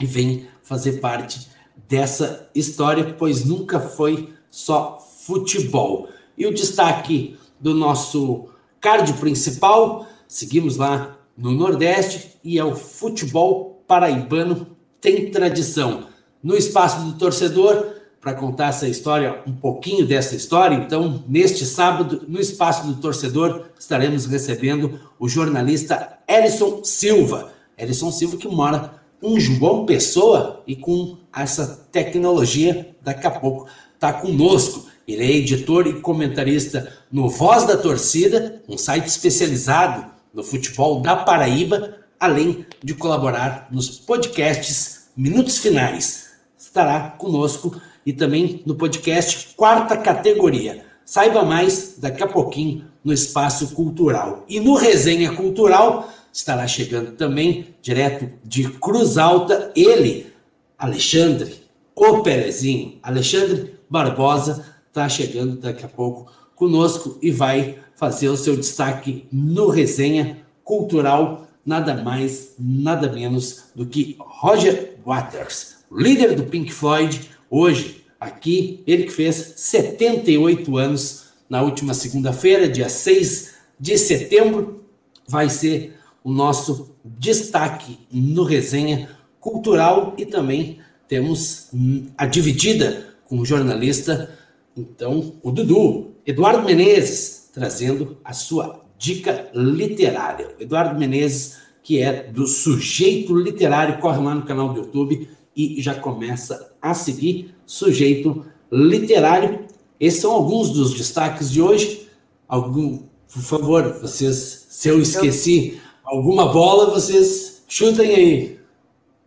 e 0.00 0.06
venham 0.06 0.46
fazer 0.62 1.00
parte 1.00 1.48
dessa 1.86 2.48
história, 2.54 3.14
pois 3.18 3.44
nunca 3.44 3.78
foi 3.78 4.32
só 4.50 4.98
futebol. 5.20 6.08
E 6.36 6.46
o 6.46 6.54
destaque 6.54 7.36
do 7.60 7.74
nosso 7.74 8.48
card 8.80 9.12
principal 9.14 10.06
Seguimos 10.30 10.76
lá 10.76 11.18
no 11.36 11.50
Nordeste 11.50 12.36
e 12.44 12.56
é 12.56 12.64
o 12.64 12.76
futebol 12.76 13.82
paraibano 13.84 14.76
tem 15.00 15.28
tradição. 15.28 16.06
No 16.40 16.56
espaço 16.56 17.04
do 17.04 17.18
torcedor, 17.18 17.94
para 18.20 18.34
contar 18.34 18.68
essa 18.68 18.86
história, 18.86 19.42
um 19.44 19.52
pouquinho 19.52 20.06
dessa 20.06 20.36
história, 20.36 20.76
então, 20.76 21.24
neste 21.26 21.66
sábado, 21.66 22.22
no 22.28 22.40
espaço 22.40 22.86
do 22.86 23.00
torcedor, 23.00 23.70
estaremos 23.76 24.26
recebendo 24.26 25.00
o 25.18 25.28
jornalista 25.28 26.20
Elison 26.28 26.84
Silva. 26.84 27.50
Elison 27.76 28.12
Silva 28.12 28.36
que 28.36 28.46
mora 28.46 29.02
em 29.20 29.40
João 29.40 29.84
Pessoa 29.84 30.62
e 30.64 30.76
com 30.76 31.18
essa 31.36 31.88
tecnologia, 31.90 32.94
daqui 33.02 33.26
a 33.26 33.32
pouco 33.32 33.66
está 33.94 34.12
conosco. 34.12 34.88
Ele 35.08 35.24
é 35.24 35.32
editor 35.38 35.88
e 35.88 36.00
comentarista 36.00 36.88
no 37.10 37.28
Voz 37.28 37.66
da 37.66 37.76
Torcida, 37.76 38.62
um 38.68 38.78
site 38.78 39.06
especializado 39.06 40.19
no 40.32 40.42
futebol 40.42 41.00
da 41.00 41.16
Paraíba, 41.16 41.96
além 42.18 42.66
de 42.82 42.94
colaborar 42.94 43.68
nos 43.70 43.98
podcasts 43.98 45.10
Minutos 45.16 45.58
Finais. 45.58 46.30
Estará 46.58 47.10
conosco 47.10 47.80
e 48.04 48.12
também 48.12 48.62
no 48.64 48.74
podcast 48.74 49.54
Quarta 49.56 49.96
Categoria. 49.96 50.84
Saiba 51.04 51.42
mais 51.44 51.96
daqui 51.98 52.22
a 52.22 52.28
pouquinho 52.28 52.86
no 53.04 53.12
Espaço 53.12 53.74
Cultural. 53.74 54.44
E 54.48 54.60
no 54.60 54.74
Resenha 54.74 55.34
Cultural 55.34 56.08
estará 56.32 56.66
chegando 56.66 57.12
também, 57.12 57.74
direto 57.82 58.30
de 58.44 58.68
Cruz 58.68 59.18
Alta, 59.18 59.72
ele, 59.74 60.32
Alexandre, 60.78 61.60
o 61.94 62.22
Perezinho, 62.22 62.98
Alexandre 63.02 63.74
Barbosa, 63.88 64.64
está 64.88 65.08
chegando 65.08 65.56
daqui 65.56 65.84
a 65.84 65.88
pouco 65.88 66.30
conosco 66.54 67.18
e 67.20 67.30
vai 67.30 67.78
fazer 68.00 68.30
o 68.30 68.36
seu 68.36 68.56
destaque 68.56 69.26
no 69.30 69.68
resenha 69.68 70.38
cultural, 70.64 71.46
nada 71.66 72.02
mais, 72.02 72.54
nada 72.58 73.12
menos 73.12 73.64
do 73.76 73.84
que 73.84 74.16
Roger 74.18 74.96
Waters, 75.04 75.84
líder 75.92 76.34
do 76.34 76.44
Pink 76.44 76.72
Floyd, 76.72 77.28
hoje 77.50 78.06
aqui, 78.18 78.82
ele 78.86 79.02
que 79.02 79.12
fez 79.12 79.52
78 79.56 80.78
anos 80.78 81.26
na 81.46 81.60
última 81.60 81.92
segunda-feira, 81.92 82.66
dia 82.66 82.88
6 82.88 83.54
de 83.78 83.98
setembro, 83.98 84.82
vai 85.28 85.50
ser 85.50 85.94
o 86.24 86.32
nosso 86.32 86.94
destaque 87.04 87.98
no 88.10 88.44
resenha 88.44 89.10
cultural 89.38 90.14
e 90.16 90.24
também 90.24 90.78
temos 91.06 91.68
a 92.16 92.24
dividida 92.24 93.14
com 93.26 93.40
o 93.40 93.44
jornalista, 93.44 94.34
então, 94.74 95.34
o 95.42 95.50
Dudu, 95.50 96.12
Eduardo 96.24 96.64
Menezes, 96.64 97.39
trazendo 97.52 98.18
a 98.24 98.32
sua 98.32 98.84
dica 98.98 99.50
literária. 99.54 100.54
Eduardo 100.58 100.98
Menezes, 100.98 101.58
que 101.82 102.00
é 102.00 102.24
do 102.24 102.46
Sujeito 102.46 103.34
Literário, 103.34 103.98
corre 103.98 104.22
lá 104.22 104.34
no 104.34 104.42
canal 104.42 104.72
do 104.72 104.80
YouTube 104.80 105.28
e 105.56 105.80
já 105.80 105.94
começa 105.94 106.72
a 106.80 106.94
seguir 106.94 107.54
Sujeito 107.66 108.44
Literário. 108.70 109.66
Esses 109.98 110.20
são 110.20 110.32
alguns 110.32 110.70
dos 110.70 110.94
destaques 110.94 111.50
de 111.50 111.60
hoje. 111.60 112.08
Algum, 112.46 113.04
por 113.32 113.42
favor, 113.42 113.98
vocês, 114.00 114.66
se 114.68 114.88
eu 114.88 115.00
esqueci 115.00 115.80
alguma 116.04 116.52
bola, 116.52 116.90
vocês 116.90 117.62
chutem 117.68 118.14
aí. 118.14 118.59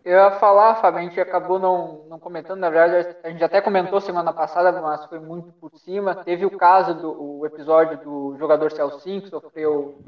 Eu 0.04 0.12
ia 0.12 0.32
falar, 0.32 0.74
Fábio, 0.76 1.00
a 1.00 1.02
gente 1.02 1.18
acabou 1.18 1.58
não, 1.58 2.04
não 2.08 2.18
comentando, 2.18 2.60
na 2.60 2.68
verdade, 2.68 3.16
a 3.22 3.30
gente 3.30 3.42
até 3.42 3.62
comentou 3.62 4.02
semana 4.02 4.34
passada, 4.34 4.78
mas 4.82 5.06
foi 5.06 5.18
muito 5.18 5.50
por 5.54 5.70
cima. 5.78 6.14
Teve 6.14 6.44
o 6.44 6.58
caso 6.58 6.94
do 6.94 7.38
o 7.38 7.46
episódio 7.46 7.96
do 8.04 8.36
jogador 8.38 8.70
Celcinho, 8.70 9.22
que 9.22 9.30
sofreu 9.30 9.98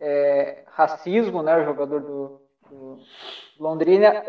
é, 0.00 0.64
racismo, 0.66 1.44
né, 1.44 1.56
o 1.58 1.64
jogador 1.64 2.00
do, 2.00 2.40
do 2.68 2.98
Londrina 3.56 4.24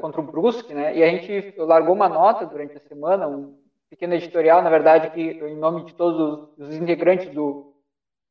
contra 0.00 0.20
o 0.20 0.24
Brusque, 0.24 0.74
né, 0.74 0.96
e 0.96 1.04
a 1.04 1.06
gente 1.06 1.54
largou 1.56 1.94
uma 1.94 2.08
nota 2.08 2.44
durante 2.44 2.76
a 2.76 2.80
semana, 2.80 3.28
um 3.28 3.56
pequeno 3.88 4.14
editorial, 4.14 4.62
na 4.62 4.70
verdade, 4.70 5.10
que 5.10 5.20
em 5.20 5.56
nome 5.56 5.84
de 5.84 5.94
todos 5.94 6.50
os, 6.58 6.68
os 6.68 6.74
integrantes 6.74 7.32
do, 7.32 7.72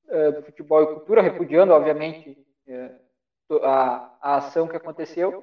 uh, 0.10 0.32
do 0.34 0.44
futebol 0.44 0.84
e 0.84 0.88
cultura, 0.88 1.22
repudiando, 1.22 1.72
obviamente, 1.72 2.38
uh, 2.68 3.64
a, 3.64 4.12
a 4.22 4.36
ação 4.36 4.68
que 4.68 4.76
aconteceu, 4.76 5.42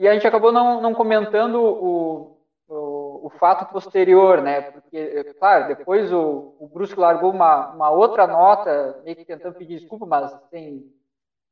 e 0.00 0.08
a 0.08 0.14
gente 0.14 0.26
acabou 0.26 0.50
não, 0.50 0.80
não 0.80 0.94
comentando 0.94 1.56
o, 1.56 2.36
o, 2.68 3.26
o, 3.26 3.30
fato 3.38 3.70
posterior, 3.72 4.42
né? 4.42 4.62
Porque, 4.62 5.34
claro, 5.38 5.68
depois 5.68 6.12
o, 6.12 6.56
o 6.58 6.68
Brusque 6.68 6.98
largou 6.98 7.30
uma, 7.30 7.68
uma 7.72 7.90
outra 7.90 8.26
nota, 8.26 9.00
meio 9.04 9.16
que 9.16 9.24
tentando 9.24 9.54
pedir 9.54 9.78
desculpa, 9.78 10.06
mas 10.06 10.36
sem, 10.50 10.84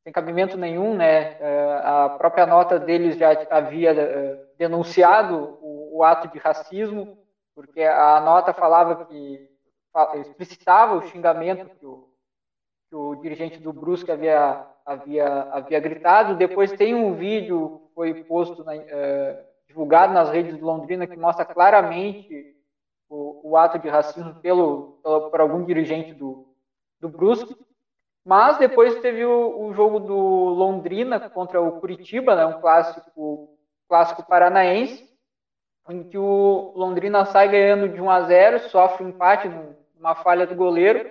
sem 0.02 0.12
cabimento 0.12 0.56
nenhum, 0.56 0.96
né? 0.96 1.36
É, 1.40 1.80
a 1.84 2.08
própria 2.18 2.46
nota 2.46 2.78
deles 2.78 3.16
já 3.16 3.30
havia 3.50 3.92
é, 3.92 4.44
denunciado 4.58 5.58
o, 5.62 5.98
o 5.98 6.02
ato 6.02 6.26
de 6.28 6.38
racismo 6.38 7.18
porque 7.58 7.82
a 7.82 8.20
nota 8.20 8.52
falava 8.52 9.04
que 9.06 9.50
explicitava 10.20 10.94
o 10.94 11.02
xingamento 11.02 11.68
que 11.76 11.84
o, 11.84 12.08
que 12.88 12.94
o 12.94 13.16
dirigente 13.16 13.58
do 13.58 13.72
Brusque 13.72 14.12
havia, 14.12 14.64
havia, 14.86 15.26
havia 15.50 15.80
gritado. 15.80 16.36
Depois 16.36 16.70
tem 16.70 16.94
um 16.94 17.14
vídeo 17.14 17.87
foi 17.98 18.14
posto, 18.22 18.62
na, 18.62 18.76
uh, 18.76 19.38
divulgado 19.66 20.12
nas 20.12 20.30
redes 20.30 20.54
de 20.54 20.62
Londrina, 20.62 21.04
que 21.04 21.16
mostra 21.16 21.44
claramente 21.44 22.54
o, 23.08 23.50
o 23.50 23.56
ato 23.56 23.76
de 23.76 23.88
racismo 23.88 24.36
pelo, 24.36 25.00
pelo, 25.02 25.30
por 25.32 25.40
algum 25.40 25.64
dirigente 25.64 26.14
do, 26.14 26.46
do 27.00 27.08
Brusque. 27.08 27.56
Mas 28.24 28.56
depois 28.56 29.00
teve 29.00 29.24
o, 29.24 29.64
o, 29.64 29.74
jogo 29.74 29.98
do 29.98 30.14
Londrina 30.14 31.18
contra 31.28 31.60
o 31.60 31.80
Curitiba, 31.80 32.36
né, 32.36 32.46
um 32.46 32.60
clássico, 32.60 33.58
clássico 33.88 34.22
paranaense, 34.22 35.04
em 35.88 36.04
que 36.04 36.16
o 36.16 36.72
Londrina 36.76 37.24
sai 37.24 37.48
ganhando 37.48 37.88
de 37.88 38.00
1 38.00 38.10
a 38.10 38.20
0, 38.22 38.58
sofre 38.68 39.04
um 39.04 39.08
empate 39.08 39.50
numa 39.96 40.14
falha 40.14 40.46
do 40.46 40.54
goleiro, 40.54 41.10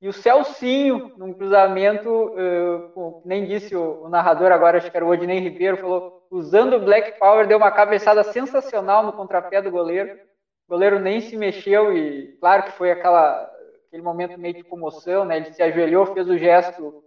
e 0.00 0.08
o 0.08 0.12
Celcinho, 0.12 1.14
num 1.16 1.32
cruzamento, 1.32 2.08
uh, 2.08 3.22
nem 3.24 3.44
disse 3.44 3.74
o, 3.74 4.04
o, 4.04 4.08
narrador 4.08 4.52
agora, 4.52 4.78
acho 4.78 4.88
que 4.88 4.96
era 4.96 5.04
o 5.04 5.08
Odinei 5.08 5.40
Ribeiro, 5.40 5.78
falou, 5.78 6.17
usando 6.30 6.74
o 6.74 6.84
Black 6.84 7.18
Power, 7.18 7.46
deu 7.46 7.58
uma 7.58 7.70
cabeçada 7.70 8.22
sensacional 8.24 9.02
no 9.04 9.12
contrapé 9.12 9.60
do 9.62 9.70
goleiro, 9.70 10.18
o 10.66 10.72
goleiro 10.72 10.98
nem 10.98 11.20
se 11.20 11.36
mexeu 11.36 11.96
e 11.96 12.36
claro 12.40 12.64
que 12.64 12.72
foi 12.72 12.90
aquela 12.90 13.50
aquele 13.88 14.02
momento 14.02 14.38
meio 14.38 14.54
de 14.54 14.62
comoção, 14.62 15.24
né? 15.24 15.38
Ele 15.38 15.52
se 15.52 15.62
ajoelhou, 15.62 16.06
fez 16.12 16.28
o 16.28 16.36
gesto 16.36 17.02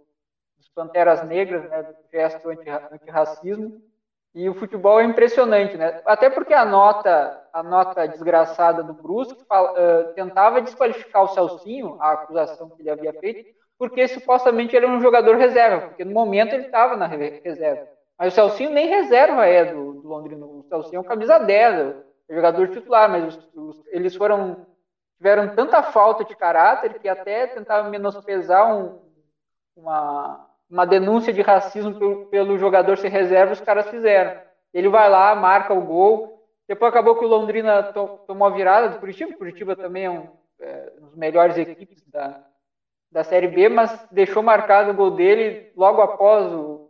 dos 0.56 0.68
Panteras 0.74 1.24
Negras, 1.24 1.68
né? 1.70 1.80
O 1.80 2.10
gesto 2.10 2.48
antirracismo. 2.92 3.80
E 4.34 4.48
o 4.48 4.54
futebol 4.54 4.98
é 4.98 5.04
impressionante, 5.04 5.76
né? 5.76 6.00
Até 6.06 6.30
porque 6.30 6.54
a 6.54 6.64
nota, 6.64 7.48
a 7.52 7.62
nota 7.62 8.08
desgraçada 8.08 8.82
do 8.82 8.94
Brusque 8.94 9.42
uh, 9.42 10.12
tentava 10.14 10.62
desqualificar 10.62 11.22
o 11.22 11.28
Celcinho, 11.28 11.98
a 12.00 12.12
acusação 12.12 12.70
que 12.70 12.80
ele 12.80 12.90
havia 12.90 13.12
feito, 13.12 13.44
porque 13.78 14.08
supostamente 14.08 14.74
ele 14.74 14.86
era 14.86 14.94
um 14.94 15.02
jogador 15.02 15.36
reserva, 15.36 15.88
porque 15.88 16.04
no 16.04 16.12
momento 16.12 16.54
ele 16.54 16.64
estava 16.64 16.96
na 16.96 17.06
reserva. 17.06 17.88
Mas 18.18 18.32
o 18.32 18.36
Celcinho 18.36 18.70
nem 18.70 18.88
reserva 18.88 19.46
é 19.46 19.64
do, 19.72 19.94
do 19.94 20.08
Londrina. 20.08 20.44
O 20.44 20.64
Celcinho 20.68 20.98
é 20.98 21.00
um 21.00 21.04
camisa 21.04 21.38
10, 21.38 21.96
é 22.28 22.34
jogador 22.34 22.68
titular, 22.68 23.10
mas 23.10 23.36
os, 23.36 23.50
os, 23.54 23.86
eles 23.88 24.14
foram 24.14 24.66
tiveram 25.22 25.54
tanta 25.54 25.84
falta 25.84 26.24
de 26.24 26.34
caráter 26.34 26.98
que 26.98 27.08
até 27.08 27.46
tentavam 27.46 27.88
menosprezar 27.92 28.76
um, 28.76 28.98
uma, 29.76 30.48
uma 30.68 30.84
denúncia 30.84 31.32
de 31.32 31.40
racismo 31.40 31.96
pelo, 31.96 32.26
pelo 32.26 32.58
jogador 32.58 32.98
ser 32.98 33.08
reserva, 33.08 33.52
os 33.52 33.60
caras 33.60 33.88
fizeram. 33.88 34.40
Ele 34.74 34.88
vai 34.88 35.08
lá, 35.08 35.32
marca 35.36 35.72
o 35.72 35.80
gol. 35.80 36.44
Depois 36.66 36.90
acabou 36.90 37.16
que 37.16 37.24
o 37.24 37.28
Londrina 37.28 37.84
to, 37.84 38.18
tomou 38.26 38.48
a 38.48 38.50
virada 38.50 38.88
do 38.88 38.98
Curitiba. 38.98 39.36
Curitiba 39.36 39.76
também 39.76 40.06
é 40.06 40.10
um 40.10 40.26
é, 40.60 40.90
dos 40.98 41.14
melhores 41.14 41.56
equipes 41.56 42.02
da, 42.08 42.44
da 43.10 43.22
Série 43.22 43.48
B, 43.48 43.68
mas 43.68 44.04
deixou 44.10 44.42
marcado 44.42 44.90
o 44.90 44.94
gol 44.94 45.12
dele 45.12 45.70
logo 45.76 46.02
após 46.02 46.52
o, 46.52 46.81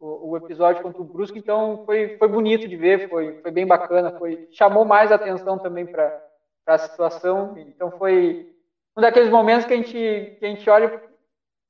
o, 0.00 0.30
o 0.30 0.36
episódio 0.36 0.82
contra 0.82 1.00
o 1.00 1.04
Brusque. 1.04 1.38
Então 1.38 1.82
foi, 1.84 2.16
foi 2.16 2.28
bonito 2.28 2.68
de 2.68 2.76
ver, 2.76 3.08
foi, 3.08 3.40
foi 3.40 3.50
bem 3.50 3.66
bacana, 3.66 4.12
foi 4.18 4.48
chamou 4.52 4.84
mais 4.84 5.12
atenção 5.12 5.58
também 5.58 5.86
para 5.86 6.22
a 6.66 6.78
situação. 6.78 7.56
Então 7.56 7.90
foi 7.92 8.54
um 8.96 9.00
daqueles 9.00 9.30
momentos 9.30 9.66
que 9.66 9.74
a 9.74 9.76
gente, 9.76 10.36
que 10.38 10.44
a 10.44 10.48
gente 10.48 10.68
olha 10.68 11.00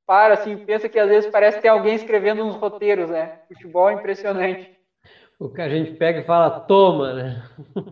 para 0.06 0.34
assim, 0.34 0.56
pensa 0.56 0.88
que 0.88 0.98
às 0.98 1.08
vezes 1.08 1.30
parece 1.30 1.58
que 1.58 1.62
tem 1.62 1.70
alguém 1.70 1.94
escrevendo 1.94 2.42
uns 2.42 2.56
roteiros, 2.56 3.10
né? 3.10 3.40
Futebol 3.48 3.90
é 3.90 3.94
impressionante. 3.94 4.78
O 5.38 5.48
que 5.48 5.60
a 5.60 5.68
gente 5.68 5.92
pega 5.92 6.20
e 6.20 6.24
fala, 6.24 6.60
toma, 6.60 7.12
né? 7.12 7.42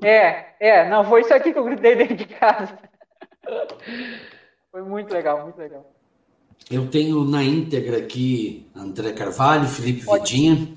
É, 0.03 0.47
é, 0.59 0.89
não, 0.89 1.05
foi 1.05 1.21
isso 1.21 1.33
aqui 1.33 1.53
que 1.53 1.59
eu 1.59 1.65
gritei 1.65 1.95
dentro 1.95 2.17
de 2.17 2.27
casa. 2.27 2.77
Foi 4.73 4.83
muito 4.83 5.11
legal, 5.11 5.43
muito 5.43 5.57
legal. 5.57 5.96
Eu 6.71 6.89
tenho 6.89 7.25
na 7.25 7.45
íntegra 7.45 7.99
aqui 7.99 8.67
André 8.75 9.13
Carvalho, 9.13 9.67
Felipe 9.69 10.05
Pode. 10.05 10.33
Vidinha. 10.33 10.69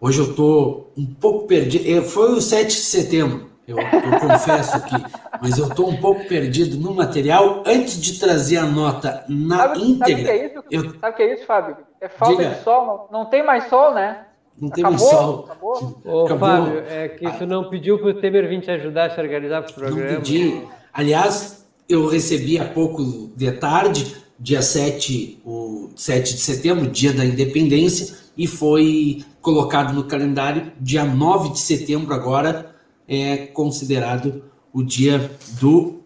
Hoje 0.00 0.20
eu 0.20 0.34
tô 0.34 0.86
um 0.96 1.06
pouco 1.06 1.46
perdido. 1.46 1.90
É, 1.90 2.02
foi 2.02 2.32
o 2.32 2.40
7 2.40 2.66
de 2.66 2.74
setembro. 2.74 3.50
Eu, 3.66 3.78
eu 3.78 4.20
confesso 4.20 4.76
aqui, 4.76 5.02
mas 5.40 5.58
eu 5.58 5.66
estou 5.66 5.88
um 5.88 5.96
pouco 5.96 6.24
perdido 6.28 6.76
no 6.76 6.94
material. 6.94 7.62
Antes 7.66 8.00
de 8.00 8.18
trazer 8.20 8.58
a 8.58 8.66
nota 8.66 9.24
na 9.28 9.56
sabe, 9.58 9.82
íntegra. 9.82 10.06
Sabe 10.06 10.22
o 10.22 10.24
que 10.24 10.30
é 10.30 10.46
isso? 10.46 10.64
Eu... 10.70 11.12
Que 11.12 11.22
é 11.22 11.34
isso, 11.34 11.46
Fábio? 11.46 11.76
É 12.00 12.08
falta 12.08 12.36
Diga. 12.36 12.54
de 12.54 12.62
sol. 12.62 13.08
Não, 13.10 13.20
não 13.20 13.30
tem 13.30 13.42
mais 13.42 13.68
sol, 13.68 13.94
né? 13.94 14.26
Não 14.60 14.68
tem 14.68 14.84
acabou, 14.84 15.06
mais 15.06 15.16
sol. 15.16 15.44
Acabou. 15.46 16.00
Ô, 16.04 16.24
acabou. 16.26 16.48
Fábio, 16.48 16.84
é 16.88 17.08
que 17.08 17.38
tu 17.38 17.46
não 17.46 17.70
pediu 17.70 17.98
para 17.98 18.08
o 18.08 18.14
Temer 18.14 18.48
vir 18.48 18.60
te 18.60 18.70
ajudar 18.70 19.06
a 19.06 19.10
se 19.14 19.20
organizar 19.20 19.62
para 19.62 19.70
o 19.70 19.74
programa. 19.74 20.12
Não 20.12 20.16
pedi. 20.20 20.62
Aliás, 20.92 21.66
eu 21.88 22.06
recebi 22.06 22.58
há 22.58 22.66
pouco 22.66 23.02
de 23.34 23.50
tarde, 23.52 24.16
dia 24.44 24.60
7, 24.60 25.40
o 25.42 25.88
7 25.96 26.34
de 26.34 26.40
setembro, 26.40 26.90
dia 26.90 27.14
da 27.14 27.24
independência, 27.24 28.14
e 28.36 28.46
foi 28.46 29.24
colocado 29.40 29.94
no 29.94 30.04
calendário 30.04 30.70
dia 30.78 31.02
9 31.02 31.54
de 31.54 31.60
setembro 31.60 32.12
agora 32.12 32.76
é 33.08 33.46
considerado 33.46 34.44
o 34.70 34.82
dia 34.82 35.30
do 35.58 36.02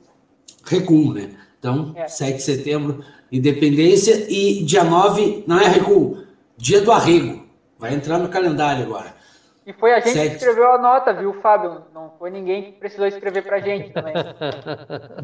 recuo, 0.65 1.13
né? 1.13 1.31
Então, 1.59 1.93
é. 1.97 2.07
7 2.07 2.37
de 2.37 2.43
setembro, 2.45 3.05
independência, 3.33 4.27
e 4.29 4.63
dia 4.63 4.85
9 4.85 5.43
não 5.45 5.59
é 5.59 5.67
recuo, 5.67 6.23
dia 6.57 6.81
do 6.81 6.93
arrego. 6.93 7.45
Vai 7.77 7.93
entrar 7.93 8.19
no 8.19 8.29
calendário 8.29 8.85
agora. 8.85 9.17
E 9.67 9.73
foi 9.73 9.93
a 9.93 9.99
gente 9.99 10.13
7... 10.13 10.29
que 10.29 10.37
escreveu 10.37 10.75
a 10.75 10.79
nota, 10.79 11.13
viu, 11.13 11.35
Fábio? 11.43 11.83
Não 11.93 12.13
foi 12.17 12.31
ninguém 12.31 12.63
que 12.63 12.73
precisou 12.73 13.09
escrever 13.09 13.43
para 13.43 13.57
a 13.57 13.61
gente 13.61 13.93
também. 13.93 14.15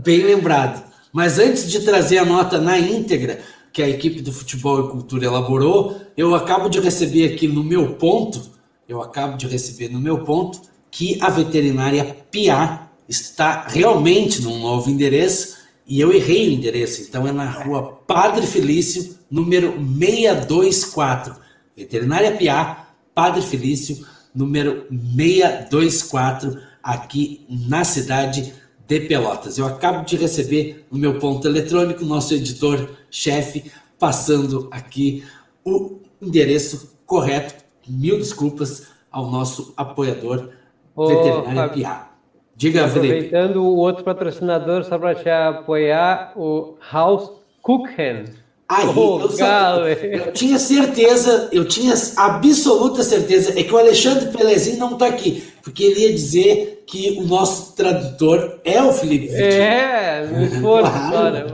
Bem 0.03 0.23
lembrado. 0.23 0.83
Mas 1.15 1.39
antes 1.39 1.71
de 1.71 1.79
trazer 1.79 2.19
a 2.19 2.25
nota 2.25 2.61
na 2.61 2.77
íntegra, 2.77 3.39
que 3.73 3.81
a 3.81 3.89
equipe 3.89 4.21
do 4.21 4.33
Futebol 4.33 4.81
e 4.81 4.91
Cultura 4.91 5.27
elaborou, 5.27 6.01
eu 6.17 6.35
acabo 6.35 6.69
de 6.69 6.81
receber 6.81 7.33
aqui 7.33 7.47
no 7.47 7.63
meu 7.63 7.95
ponto, 7.95 8.43
eu 8.89 9.01
acabo 9.01 9.37
de 9.37 9.47
receber 9.47 9.89
no 9.89 10.01
meu 10.01 10.25
ponto, 10.25 10.61
que 10.91 11.17
a 11.23 11.31
veterinária 11.31 12.17
Pia 12.33 12.89
está 13.09 13.65
realmente 13.69 14.43
num 14.43 14.59
novo 14.59 14.91
endereço 14.91 15.59
e 15.87 16.01
eu 16.01 16.13
errei 16.13 16.49
o 16.49 16.53
endereço, 16.53 17.03
então 17.03 17.29
é 17.29 17.31
na 17.31 17.49
rua 17.49 18.01
Padre 18.09 18.45
Felício, 18.45 19.17
número 19.31 19.73
624. 19.73 21.37
Veterinária 21.77 22.33
Pia, 22.33 22.87
Padre 23.15 23.43
Felício, 23.43 24.05
número 24.35 24.85
624, 24.91 26.59
aqui 26.83 27.47
na 27.49 27.85
cidade 27.85 28.43
de 28.43 28.64
Pelotas. 28.87 29.59
Eu 29.59 29.67
acabo 29.67 30.05
de 30.05 30.17
receber 30.17 30.87
no 30.91 30.99
meu 30.99 31.19
ponto 31.19 31.47
eletrônico, 31.49 32.05
nosso 32.05 32.35
editor-chefe, 32.35 33.71
passando 33.99 34.69
aqui 34.71 35.25
o 35.65 36.01
endereço 36.21 36.99
correto. 37.07 37.65
Mil 37.89 38.19
desculpas 38.19 38.89
ao 39.11 39.31
nosso 39.31 39.75
apoiador 39.77 40.51
Ô, 40.95 41.07
Veterinária 41.07 41.73
Piá. 41.73 42.09
Diga, 42.57 42.87
Aproveitando 42.87 43.55
Felipe. 43.55 43.59
o 43.59 43.77
outro 43.77 44.05
patrocinador, 44.05 44.85
só 44.85 44.99
para 44.99 45.15
te 45.15 45.29
apoiar, 45.29 46.33
o 46.37 46.77
House 46.93 47.31
Cookhen. 47.61 48.25
Aí, 48.67 48.87
oh, 48.97 49.21
eu, 49.21 49.31
só, 49.31 49.87
eu, 49.87 50.33
tinha 50.33 50.59
certeza, 50.59 51.51
eu 51.53 51.67
tinha 51.67 51.93
absoluta 52.17 53.03
certeza, 53.03 53.59
é 53.59 53.63
que 53.63 53.75
o 53.75 53.77
Alexandre 53.77 54.31
Pelezinho 54.31 54.79
não 54.79 54.95
está 54.95 55.07
aqui, 55.07 55.45
porque 55.63 55.85
ele 55.85 56.01
ia 56.01 56.13
dizer 56.15 56.83
que 56.87 57.19
o 57.19 57.27
nosso 57.27 57.77
tradutor 57.77 58.61
é 58.65 58.83
o 58.83 58.91
Felipe 58.93 59.27
Vitinho. 59.27 59.43
É, 59.43 60.27
for 60.63 60.81
claro. 60.83 61.47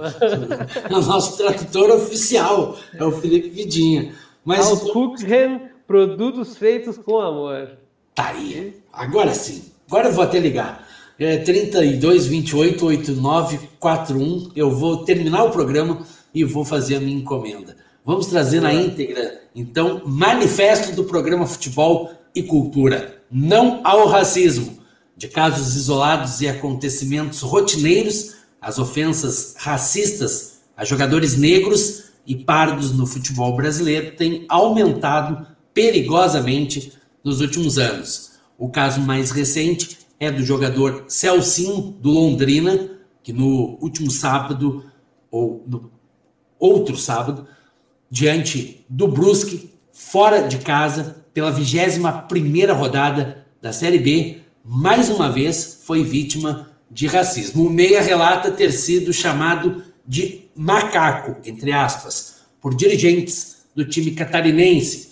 É 0.88 0.96
o 0.96 1.03
nosso 1.03 1.37
tradutor 1.37 1.90
oficial 1.90 2.77
é 2.94 3.05
o 3.05 3.12
Felipe 3.12 3.49
Vidinha. 3.49 4.12
Mas, 4.44 4.66
House 4.66 4.90
Cookhen, 4.92 5.62
produtos 5.87 6.57
feitos 6.57 6.96
com 6.96 7.18
amor. 7.18 7.70
Tá 8.14 8.29
aí. 8.29 8.75
Agora 8.92 9.35
sim. 9.35 9.64
Agora 9.88 10.09
eu 10.09 10.12
vou 10.12 10.25
até 10.25 10.38
ligar. 10.38 10.87
É 11.18 11.37
32 11.38 12.27
28 12.27 12.87
89 12.87 13.61
41. 13.79 14.53
Eu 14.57 14.70
vou 14.70 15.05
terminar 15.05 15.44
o 15.44 15.51
programa 15.51 16.07
e 16.35 16.45
vou 16.45 16.64
fazer 16.64 16.97
a 16.97 17.01
minha 17.01 17.19
encomenda. 17.19 17.77
Vamos 18.05 18.27
trazer 18.27 18.61
na 18.61 18.73
íntegra, 18.73 19.43
então, 19.55 20.03
manifesto 20.07 20.95
do 20.95 21.05
programa 21.05 21.47
Futebol 21.47 22.11
e 22.35 22.43
Cultura. 22.43 23.23
Não 23.31 23.81
ao 23.85 24.07
racismo. 24.07 24.79
De 25.16 25.29
casos 25.29 25.77
isolados 25.77 26.40
e 26.40 26.49
acontecimentos 26.49 27.40
rotineiros, 27.43 28.37
as 28.61 28.79
ofensas 28.79 29.55
racistas 29.59 30.61
a 30.77 30.85
jogadores 30.85 31.37
negros 31.37 32.05
e 32.27 32.35
pardos 32.35 32.90
no 32.97 33.07
futebol 33.07 33.55
brasileiro 33.55 34.16
têm 34.16 34.47
aumentado 34.49 35.47
perigosamente 35.75 36.95
nos 37.23 37.43
últimos 37.43 37.79
anos. 37.79 38.33
O 38.57 38.71
caso 38.71 39.01
mais 39.01 39.31
recente 39.31 39.99
é 40.19 40.31
do 40.31 40.45
jogador 40.45 41.05
Celcinho, 41.07 41.95
do 42.01 42.11
Londrina, 42.11 42.90
que 43.23 43.33
no 43.33 43.79
último 43.81 44.11
sábado, 44.11 44.85
ou 45.31 45.62
no 45.66 45.90
outro 46.61 46.96
sábado, 46.96 47.49
diante 48.11 48.85
do 48.88 49.09
Brusque, 49.09 49.70
fora 49.92 50.46
de 50.46 50.59
casa, 50.59 51.25
pela 51.33 51.51
21 51.51 52.75
rodada 52.75 53.46
da 53.62 53.73
Série 53.73 53.99
B, 53.99 54.38
mais 54.64 55.09
uma 55.09 55.31
vez 55.31 55.81
foi 55.85 56.05
vítima 56.05 56.70
de 56.90 57.07
racismo. 57.07 57.66
O 57.66 57.70
Meia 57.70 58.03
relata 58.03 58.51
ter 58.51 58.73
sido 58.73 59.12
chamado 59.12 59.83
de 60.07 60.49
macaco, 60.55 61.37
entre 61.49 61.73
aspas, 61.73 62.42
por 62.61 62.75
dirigentes 62.75 63.64
do 63.75 63.85
time 63.85 64.11
catarinense. 64.11 65.11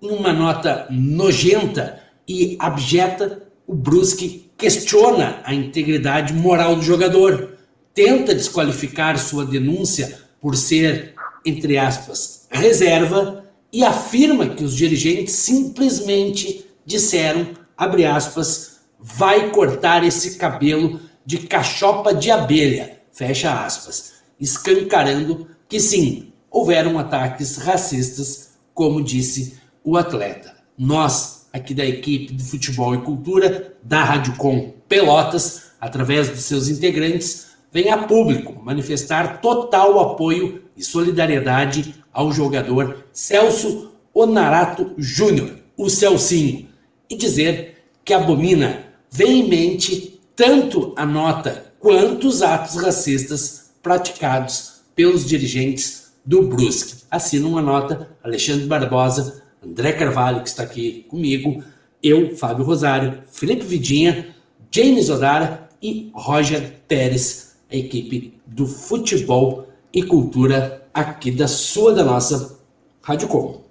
Em 0.00 0.10
uma 0.10 0.32
nota 0.32 0.86
nojenta 0.90 2.00
e 2.26 2.56
abjeta, 2.58 3.42
o 3.66 3.74
Brusque 3.74 4.50
questiona 4.56 5.40
a 5.44 5.54
integridade 5.54 6.32
moral 6.32 6.76
do 6.76 6.82
jogador, 6.82 7.56
tenta 7.94 8.34
desqualificar 8.34 9.18
sua 9.18 9.44
denúncia 9.44 10.27
por 10.40 10.56
ser, 10.56 11.14
entre 11.44 11.78
aspas, 11.78 12.46
reserva 12.50 13.44
e 13.72 13.84
afirma 13.84 14.48
que 14.48 14.64
os 14.64 14.74
dirigentes 14.74 15.34
simplesmente 15.34 16.66
disseram, 16.84 17.48
abre 17.76 18.04
aspas, 18.04 18.80
vai 18.98 19.50
cortar 19.50 20.04
esse 20.04 20.36
cabelo 20.36 21.00
de 21.24 21.38
cachopa 21.38 22.14
de 22.14 22.30
abelha, 22.30 22.98
fecha 23.12 23.64
aspas, 23.64 24.14
escancarando 24.40 25.46
que 25.68 25.78
sim, 25.78 26.32
houveram 26.50 26.98
ataques 26.98 27.56
racistas, 27.56 28.52
como 28.72 29.02
disse 29.02 29.58
o 29.84 29.96
atleta. 29.96 30.56
Nós, 30.76 31.48
aqui 31.52 31.74
da 31.74 31.84
equipe 31.84 32.32
de 32.32 32.44
futebol 32.44 32.94
e 32.94 33.02
cultura 33.02 33.76
da 33.82 34.02
Rádio 34.02 34.34
Com 34.36 34.72
Pelotas, 34.88 35.72
através 35.80 36.28
dos 36.28 36.40
seus 36.40 36.68
integrantes, 36.68 37.48
vem 37.72 37.90
a 37.90 37.98
público 37.98 38.60
manifestar 38.62 39.40
total 39.40 40.00
apoio 40.00 40.62
e 40.76 40.82
solidariedade 40.82 41.94
ao 42.12 42.32
jogador 42.32 43.04
Celso 43.12 43.92
Onarato 44.14 44.94
Júnior, 44.98 45.58
o 45.76 45.88
Celcinho, 45.88 46.68
e 47.08 47.16
dizer 47.16 47.76
que 48.04 48.12
abomina 48.12 48.84
veemente 49.10 50.20
tanto 50.34 50.92
a 50.96 51.06
nota 51.06 51.72
quanto 51.78 52.26
os 52.28 52.42
atos 52.42 52.76
racistas 52.82 53.70
praticados 53.82 54.80
pelos 54.94 55.24
dirigentes 55.24 56.12
do 56.24 56.42
Brusque. 56.42 57.04
Assina 57.10 57.46
uma 57.46 57.62
nota 57.62 58.08
Alexandre 58.22 58.66
Barbosa, 58.66 59.42
André 59.64 59.92
Carvalho, 59.92 60.42
que 60.42 60.48
está 60.48 60.62
aqui 60.62 61.06
comigo, 61.08 61.62
eu, 62.02 62.36
Fábio 62.36 62.64
Rosário, 62.64 63.22
Felipe 63.30 63.64
Vidinha, 63.64 64.34
James 64.70 65.08
Odara 65.08 65.68
e 65.80 66.10
Roger 66.12 66.80
Pérez, 66.86 67.47
a 67.70 67.76
equipe 67.76 68.40
do 68.46 68.66
futebol 68.66 69.66
e 69.92 70.02
cultura 70.02 70.88
aqui 70.92 71.30
da 71.30 71.46
sua, 71.46 71.94
da 71.94 72.04
nossa 72.04 72.58
Rádio 73.02 73.28
Com. 73.28 73.62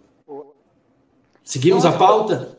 Seguimos 1.44 1.86
a 1.86 1.92
pauta? 1.92 2.58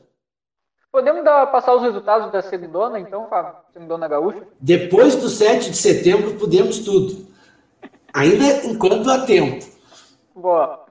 Podemos 0.91 1.23
dar, 1.23 1.47
passar 1.49 1.75
os 1.75 1.83
resultados 1.83 2.33
da 2.33 2.41
segunda, 2.41 2.99
então, 2.99 3.29
Fábio? 3.29 3.55
Segunda 3.73 4.09
gaúcha? 4.09 4.43
Depois 4.59 5.15
do 5.15 5.29
7 5.29 5.71
de 5.71 5.77
setembro, 5.77 6.35
podemos 6.39 6.79
tudo. 6.79 7.27
Ainda 8.15 8.67
enquanto 8.67 9.11
há 9.11 9.27
tempo. 9.27 9.67
Boa. 10.35 10.87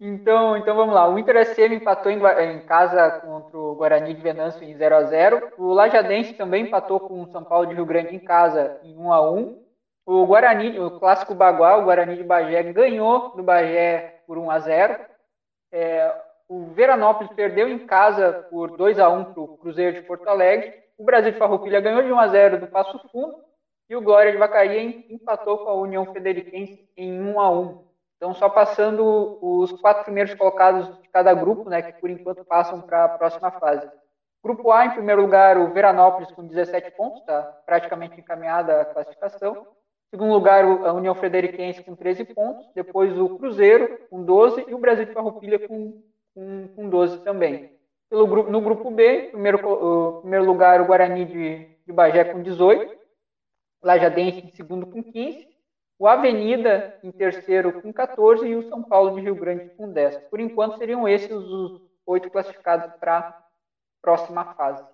Então, 0.00 0.56
então 0.56 0.74
vamos 0.74 0.94
lá. 0.94 1.08
O 1.08 1.18
Inter 1.18 1.46
SM 1.46 1.74
empatou 1.74 2.10
em, 2.10 2.16
em, 2.16 2.60
casa 2.66 3.20
contra 3.20 3.56
o 3.56 3.74
Guarani 3.74 4.14
de 4.14 4.22
Venâncio 4.22 4.64
em 4.64 4.74
0 4.74 4.96
a 4.96 5.02
0 5.04 5.52
O 5.58 5.72
Lajadense 5.72 6.32
também 6.32 6.64
empatou 6.64 6.98
com 6.98 7.22
o 7.22 7.30
São 7.30 7.44
Paulo 7.44 7.66
de 7.66 7.74
Rio 7.74 7.86
Grande 7.86 8.16
em 8.16 8.18
casa 8.18 8.80
em 8.82 8.96
1 8.96 9.12
a 9.12 9.30
1 9.30 9.61
O 10.04 10.26
Guarani, 10.26 10.78
o 10.78 10.98
clássico 10.98 11.34
Baguá, 11.34 11.76
o 11.76 11.84
Guarani 11.84 12.16
de 12.16 12.24
Bagé, 12.24 12.62
ganhou 12.72 13.30
do 13.36 13.42
Bagé 13.42 14.22
por 14.26 14.36
1 14.36 14.50
a 14.50 14.58
0 14.58 14.98
é, 15.70 16.14
O 16.48 16.66
Veranópolis 16.66 17.32
perdeu 17.34 17.68
em 17.68 17.86
casa 17.86 18.46
por 18.50 18.76
2 18.76 18.98
a 18.98 19.08
1 19.08 19.32
para 19.32 19.42
o 19.42 19.56
Cruzeiro 19.58 20.00
de 20.00 20.06
Porto 20.06 20.28
Alegre. 20.28 20.74
O 20.98 21.04
Brasil 21.04 21.32
de 21.32 21.38
Farroupilha 21.38 21.80
ganhou 21.80 22.02
de 22.02 22.12
1 22.12 22.18
a 22.18 22.28
0 22.28 22.60
do 22.60 22.66
Passo 22.66 22.98
Fundo. 23.10 23.36
E 23.88 23.96
o 23.96 24.02
Glória 24.02 24.32
de 24.32 24.38
Vacaria 24.38 24.82
empatou 25.10 25.58
com 25.58 25.68
a 25.68 25.74
União 25.74 26.06
Frederiquense 26.06 26.88
em 26.96 27.20
1 27.20 27.40
a 27.40 27.50
1 27.50 27.92
então, 28.22 28.32
só 28.34 28.48
passando 28.48 29.36
os 29.42 29.72
quatro 29.80 30.04
primeiros 30.04 30.32
colocados 30.34 30.96
de 31.02 31.08
cada 31.08 31.34
grupo, 31.34 31.68
né, 31.68 31.82
que 31.82 32.00
por 32.00 32.08
enquanto 32.08 32.44
passam 32.44 32.80
para 32.80 33.04
a 33.04 33.08
próxima 33.08 33.50
fase. 33.50 33.90
Grupo 34.40 34.70
A, 34.70 34.86
em 34.86 34.90
primeiro 34.92 35.22
lugar, 35.22 35.58
o 35.58 35.72
Veranópolis 35.72 36.30
com 36.30 36.46
17 36.46 36.92
pontos, 36.92 37.18
está 37.18 37.42
praticamente 37.66 38.20
encaminhada 38.20 38.80
a 38.80 38.84
classificação. 38.84 39.66
Segundo 40.12 40.34
lugar, 40.34 40.64
a 40.64 40.92
União 40.92 41.14
Frederiquense 41.14 41.82
com 41.82 41.96
13 41.96 42.26
pontos. 42.26 42.68
Depois 42.74 43.18
o 43.18 43.38
Cruzeiro 43.38 43.98
com 44.10 44.22
12 44.22 44.66
e 44.68 44.74
o 44.74 44.78
Brasil 44.78 45.06
de 45.06 45.12
Farroupilha 45.12 45.58
com, 45.66 46.02
com, 46.34 46.68
com 46.68 46.88
12 46.88 47.24
também. 47.24 47.72
Pelo 48.10 48.50
no 48.50 48.60
grupo 48.60 48.90
B, 48.90 49.28
primeiro, 49.30 50.20
primeiro 50.20 50.44
lugar, 50.44 50.82
o 50.82 50.84
Guarani 50.84 51.24
de, 51.24 51.66
de 51.86 51.92
Bagé 51.92 52.24
com 52.24 52.42
18. 52.42 52.94
Lajadense 53.82 54.46
em 54.46 54.50
segundo 54.50 54.86
com 54.86 55.02
15 55.02 55.52
o 56.02 56.08
Avenida 56.08 56.98
em 57.04 57.12
terceiro 57.12 57.80
com 57.80 57.92
14 57.92 58.44
e 58.44 58.56
o 58.56 58.68
São 58.68 58.82
Paulo 58.82 59.14
de 59.14 59.20
Rio 59.20 59.36
Grande 59.36 59.70
com 59.76 59.92
10. 59.92 60.16
Por 60.28 60.40
enquanto, 60.40 60.76
seriam 60.76 61.08
esses 61.08 61.30
os 61.30 61.80
oito 62.04 62.28
classificados 62.28 62.92
para 62.98 63.18
a 63.18 63.42
próxima 64.02 64.52
fase. 64.54 64.84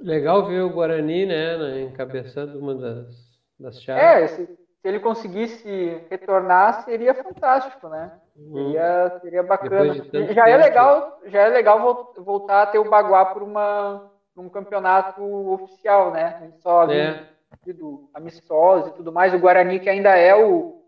Legal 0.00 0.46
ver 0.46 0.60
o 0.60 0.70
Guarani, 0.70 1.26
né, 1.26 1.82
encabeçando 1.82 2.56
uma 2.56 2.72
das, 2.72 3.33
das 3.58 3.80
chaves. 3.82 4.02
É, 4.02 4.28
se, 4.28 4.46
se, 4.46 4.58
ele 4.88 5.00
conseguisse 5.00 6.02
retornar, 6.10 6.84
seria 6.84 7.14
fantástico, 7.14 7.88
né? 7.88 8.12
Uhum. 8.36 8.52
Seria, 8.52 9.18
seria 9.20 9.42
bacana. 9.42 9.94
Já 10.32 10.48
é 10.48 10.56
legal, 10.56 11.20
já 11.26 11.42
é 11.42 11.48
legal 11.48 12.12
voltar 12.18 12.62
a 12.62 12.66
ter 12.66 12.78
o 12.78 12.88
Baguá 12.88 13.26
por 13.26 13.42
uma 13.42 14.10
um 14.36 14.48
campeonato 14.48 15.22
oficial, 15.22 16.10
né? 16.10 16.52
Só 16.60 16.90
é 16.90 17.28
sido 17.62 18.08
amistosos 18.12 18.90
e 18.90 18.94
tudo 18.94 19.12
mais. 19.12 19.32
O 19.34 19.38
Guarani, 19.38 19.80
que 19.80 19.88
ainda 19.88 20.10
é 20.16 20.34
o, 20.34 20.82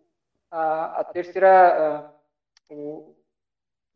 a, 0.51 1.01
a 1.01 1.05
terceira. 1.05 2.11
A, 2.71 2.75
o, 2.75 3.15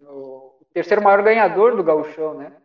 o, 0.00 0.56
terceiro 0.72 1.02
maior 1.02 1.22
ganhador 1.22 1.76
do 1.76 1.83
gauchão, 1.83 2.35
né? 2.35 2.56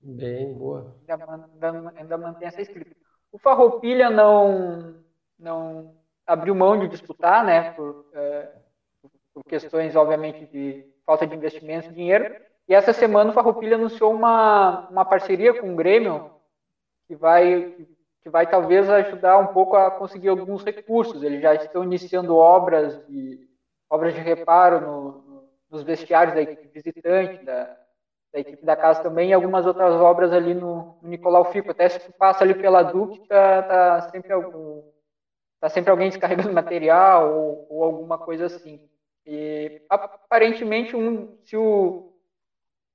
Bem, 0.00 0.54
boa. 0.54 0.94
Ainda, 1.08 1.92
ainda 1.96 2.18
mantém 2.18 2.46
essa 2.46 2.62
escrita. 2.62 2.96
O 3.32 3.38
Farroupilha 3.38 4.10
não, 4.10 4.94
não 5.38 5.94
abriu 6.26 6.54
mão 6.54 6.78
de 6.78 6.88
disputar, 6.88 7.44
né? 7.44 7.72
Por, 7.72 8.06
é, 8.14 8.52
por 9.34 9.44
questões, 9.44 9.94
obviamente, 9.94 10.46
de 10.46 10.84
falta 11.04 11.26
de 11.26 11.34
investimento, 11.34 11.92
dinheiro. 11.92 12.34
E 12.68 12.74
essa 12.74 12.92
semana 12.92 13.30
o 13.30 13.32
Farroupilha 13.32 13.76
anunciou 13.76 14.12
uma, 14.12 14.88
uma 14.90 15.04
parceria 15.04 15.58
com 15.58 15.72
o 15.72 15.76
Grêmio, 15.76 16.30
que 17.06 17.14
vai 17.14 17.74
que 18.20 18.28
vai 18.28 18.46
talvez 18.46 18.90
ajudar 18.90 19.38
um 19.38 19.46
pouco 19.48 19.76
a 19.76 19.90
conseguir 19.90 20.28
alguns 20.28 20.62
recursos. 20.62 21.22
Eles 21.22 21.40
já 21.40 21.54
estão 21.54 21.82
iniciando 21.82 22.36
obras 22.36 23.02
de, 23.06 23.48
obras 23.88 24.12
de 24.12 24.20
reparo 24.20 24.80
no, 24.80 25.48
nos 25.70 25.82
vestiários 25.82 26.34
da 26.34 26.42
equipe 26.42 26.68
visitante, 26.68 27.44
da, 27.44 27.74
da, 28.32 28.40
equipe 28.40 28.64
da 28.64 28.76
casa 28.76 29.02
também, 29.02 29.30
e 29.30 29.32
algumas 29.32 29.66
outras 29.66 29.94
obras 29.94 30.32
ali 30.32 30.54
no, 30.54 30.98
no 31.02 31.08
Nicolau 31.08 31.50
Fico. 31.52 31.70
Até 31.70 31.88
se 31.88 32.00
tu 32.00 32.12
passa 32.12 32.44
ali 32.44 32.54
pela 32.54 32.82
Duque, 32.82 33.26
tá, 33.26 33.62
tá, 33.62 34.00
sempre, 34.10 34.32
algum, 34.32 34.82
tá 35.60 35.68
sempre 35.68 35.90
alguém 35.90 36.08
descarregando 36.08 36.52
material 36.54 37.32
ou, 37.34 37.66
ou 37.70 37.84
alguma 37.84 38.18
coisa 38.18 38.46
assim. 38.46 38.80
E 39.26 39.82
aparentemente, 39.90 40.96
um, 40.96 41.36
se 41.44 41.56
o, 41.56 42.12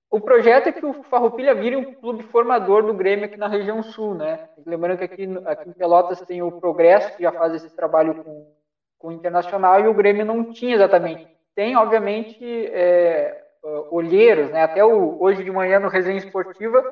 o 0.10 0.20
projeto 0.20 0.68
é 0.68 0.72
que 0.72 0.86
o 0.86 1.04
Farroupilha 1.04 1.54
vire 1.54 1.76
um 1.76 1.94
clube 1.94 2.24
formador 2.24 2.84
do 2.84 2.94
Grêmio 2.94 3.26
aqui 3.26 3.38
na 3.38 3.48
região 3.48 3.84
sul, 3.84 4.16
né? 4.16 4.50
Lembrando 4.66 4.98
que 4.98 5.04
aqui, 5.04 5.28
aqui 5.46 5.70
em 5.70 5.74
Pelotas 5.74 6.22
tem 6.22 6.42
o 6.42 6.52
Progresso, 6.52 7.16
que 7.16 7.24
já 7.24 7.32
faz 7.32 7.54
esse 7.54 7.76
trabalho 7.76 8.24
com, 8.24 8.52
com 8.98 9.08
o 9.10 9.12
Internacional, 9.12 9.82
e 9.82 9.88
o 9.88 9.94
Grêmio 9.94 10.26
não 10.26 10.52
tinha 10.52 10.76
exatamente. 10.76 11.28
Tem, 11.56 11.76
obviamente, 11.76 12.44
é, 12.68 13.43
olheiros, 13.92 14.50
né? 14.52 14.64
Até 14.64 14.84
o, 14.84 15.22
hoje 15.22 15.44
de 15.44 15.52
manhã 15.52 15.80
no 15.80 15.88
Resenha 15.88 16.18
Esportiva, 16.18 16.84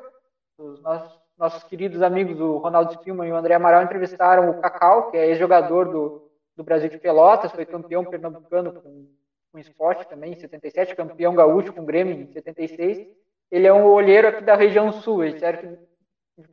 os 0.58 0.82
nossos, 0.82 1.20
nossos 1.38 1.64
queridos 1.64 2.02
amigos, 2.02 2.40
o 2.40 2.58
Ronaldo 2.58 2.92
Spilman 2.92 3.28
e 3.28 3.32
o 3.32 3.36
André 3.36 3.54
Amaral, 3.54 3.82
entrevistaram 3.82 4.50
o 4.50 4.60
Cacau, 4.60 5.10
que 5.10 5.16
é 5.16 5.28
ex-jogador 5.28 5.90
do, 5.90 6.30
do 6.56 6.64
Brasil 6.64 6.88
de 6.88 6.98
Pelotas, 6.98 7.52
foi 7.52 7.66
campeão 7.66 8.04
pernambucano 8.04 8.72
com 8.72 9.06
com 9.52 9.58
esporte 9.58 10.08
também, 10.08 10.32
em 10.32 10.36
77, 10.36 10.96
campeão 10.96 11.34
gaúcho 11.34 11.72
com 11.72 11.82
o 11.82 11.86
Grêmio 11.86 12.14
em 12.14 12.32
76. 12.32 13.06
Ele 13.50 13.66
é 13.66 13.72
um 13.72 13.84
olheiro 13.84 14.28
aqui 14.28 14.42
da 14.42 14.56
região 14.56 14.90
sul. 14.90 15.28
Disseram 15.30 15.58
que 15.58 15.78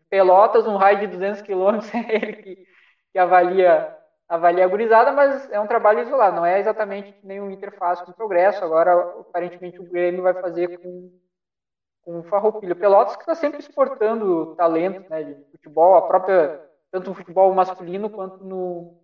Pelotas, 0.09 0.67
um 0.67 0.75
raio 0.75 0.99
de 0.99 1.07
200 1.07 1.41
quilômetros, 1.41 1.89
é 1.95 2.15
ele 2.15 2.33
que, 2.33 2.67
que 3.13 3.17
avalia, 3.17 3.95
avalia 4.29 4.63
a 4.63 4.67
gurizada, 4.67 5.11
mas 5.11 5.51
é 5.51 5.59
um 5.59 5.65
trabalho 5.65 6.01
isolado, 6.01 6.35
não 6.35 6.45
é 6.45 6.59
exatamente 6.59 7.15
nenhum 7.23 7.49
interface 7.49 8.05
com 8.05 8.11
progresso. 8.11 8.63
Agora, 8.63 8.93
aparentemente, 9.19 9.79
o 9.79 9.89
Grêmio 9.89 10.21
vai 10.21 10.35
fazer 10.35 10.77
com, 10.77 11.11
com 12.03 12.19
o 12.19 12.23
Farroupilha. 12.23 12.75
Pelotas 12.75 13.15
que 13.15 13.23
está 13.23 13.33
sempre 13.33 13.59
exportando 13.59 14.55
talento 14.55 15.09
né, 15.09 15.23
de 15.23 15.43
futebol, 15.51 15.95
a 15.95 16.03
própria, 16.03 16.61
tanto 16.91 17.09
no 17.09 17.15
futebol 17.15 17.51
masculino 17.55 18.07
quanto 18.07 18.43
no, 18.45 19.01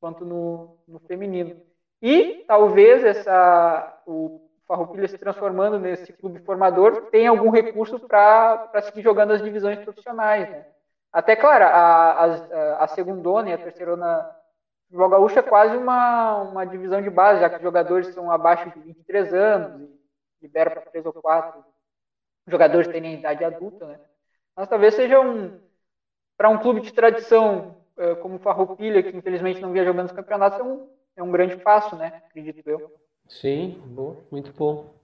quanto 0.00 0.24
no, 0.24 0.78
no 0.88 0.98
feminino. 1.00 1.60
E 2.00 2.42
talvez 2.48 3.04
essa, 3.04 4.02
o 4.06 4.48
Farroupilha 4.66 5.08
se 5.08 5.18
transformando 5.18 5.78
nesse 5.78 6.10
clube 6.14 6.40
formador 6.40 7.10
tenha 7.10 7.28
algum 7.28 7.50
recurso 7.50 8.00
para 8.00 8.80
seguir 8.80 9.02
jogando 9.02 9.32
as 9.32 9.42
divisões 9.42 9.78
profissionais. 9.80 10.48
Né? 10.48 10.66
Até, 11.12 11.36
claro, 11.36 11.64
a, 11.64 12.24
a, 12.24 12.84
a 12.84 12.86
segundona 12.88 13.50
e 13.50 13.52
a 13.52 13.58
terceirona 13.58 14.42
o 14.84 14.96
futebol 14.96 15.08
gaúcho 15.08 15.38
é 15.38 15.42
quase 15.42 15.76
uma, 15.76 16.42
uma 16.42 16.64
divisão 16.64 17.02
de 17.02 17.10
base, 17.10 17.40
já 17.40 17.48
que 17.48 17.56
os 17.56 17.62
jogadores 17.62 18.08
são 18.08 18.30
abaixo 18.30 18.70
de 18.70 18.80
23 18.80 19.34
anos, 19.34 19.88
libera 20.40 20.70
para 20.70 20.82
3 20.82 21.06
ou 21.06 21.12
4 21.12 21.64
jogadores 22.46 22.88
têm 22.88 23.14
idade 23.14 23.44
adulta, 23.44 23.86
né? 23.86 24.00
Mas 24.54 24.68
talvez 24.68 24.94
seja 24.94 25.20
um, 25.20 25.58
para 26.36 26.48
um 26.48 26.58
clube 26.58 26.80
de 26.80 26.92
tradição 26.92 27.76
eh, 27.96 28.14
como 28.16 28.36
o 28.36 28.38
Farroupilha, 28.38 29.02
que 29.02 29.16
infelizmente 29.16 29.60
não 29.60 29.72
via 29.72 29.84
jogando 29.84 30.06
os 30.06 30.12
campeonatos, 30.12 30.60
é 30.60 30.62
um, 30.62 30.88
é 31.16 31.22
um 31.22 31.30
grande 31.30 31.56
passo, 31.56 31.96
né? 31.96 32.22
Acredito 32.26 32.68
eu. 32.68 32.92
Sim, 33.28 33.82
bom, 33.86 34.16
muito 34.30 34.52
bom. 34.52 34.94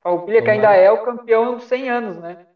Farroupilha 0.00 0.42
que 0.42 0.50
ainda 0.50 0.74
é 0.74 0.90
o 0.90 1.04
campeão 1.04 1.56
dos 1.56 1.64
100 1.64 1.90
anos, 1.90 2.16
né? 2.18 2.46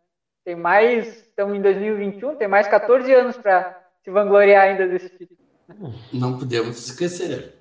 Tem 0.45 0.57
mais, 0.57 1.07
estamos 1.23 1.57
em 1.57 1.61
2021, 1.61 2.37
tem 2.37 2.49
mais 2.49 2.67
14 2.69 3.13
anos 3.13 3.37
para 3.37 3.83
se 4.03 4.11
vangloriar 4.11 4.65
ainda 4.65 4.87
desse 4.87 5.09
título. 5.11 5.44
Não 6.13 6.39
podemos 6.39 6.79
esquecer. 6.87 7.55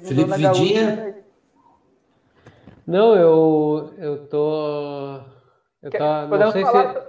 Felipe 0.00 0.36
Vidinha. 0.36 1.24
Não, 2.86 3.16
eu, 3.16 3.94
eu 3.98 4.26
tô. 4.28 5.20
Eu 5.82 5.90
tô 5.90 6.28
podemos, 6.28 6.54
falar, 6.54 6.94
se... 6.94 7.08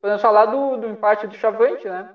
podemos 0.00 0.22
falar 0.22 0.46
do, 0.46 0.76
do 0.76 0.88
empate 0.88 1.26
do 1.26 1.34
Chavante, 1.34 1.88
né? 1.88 2.14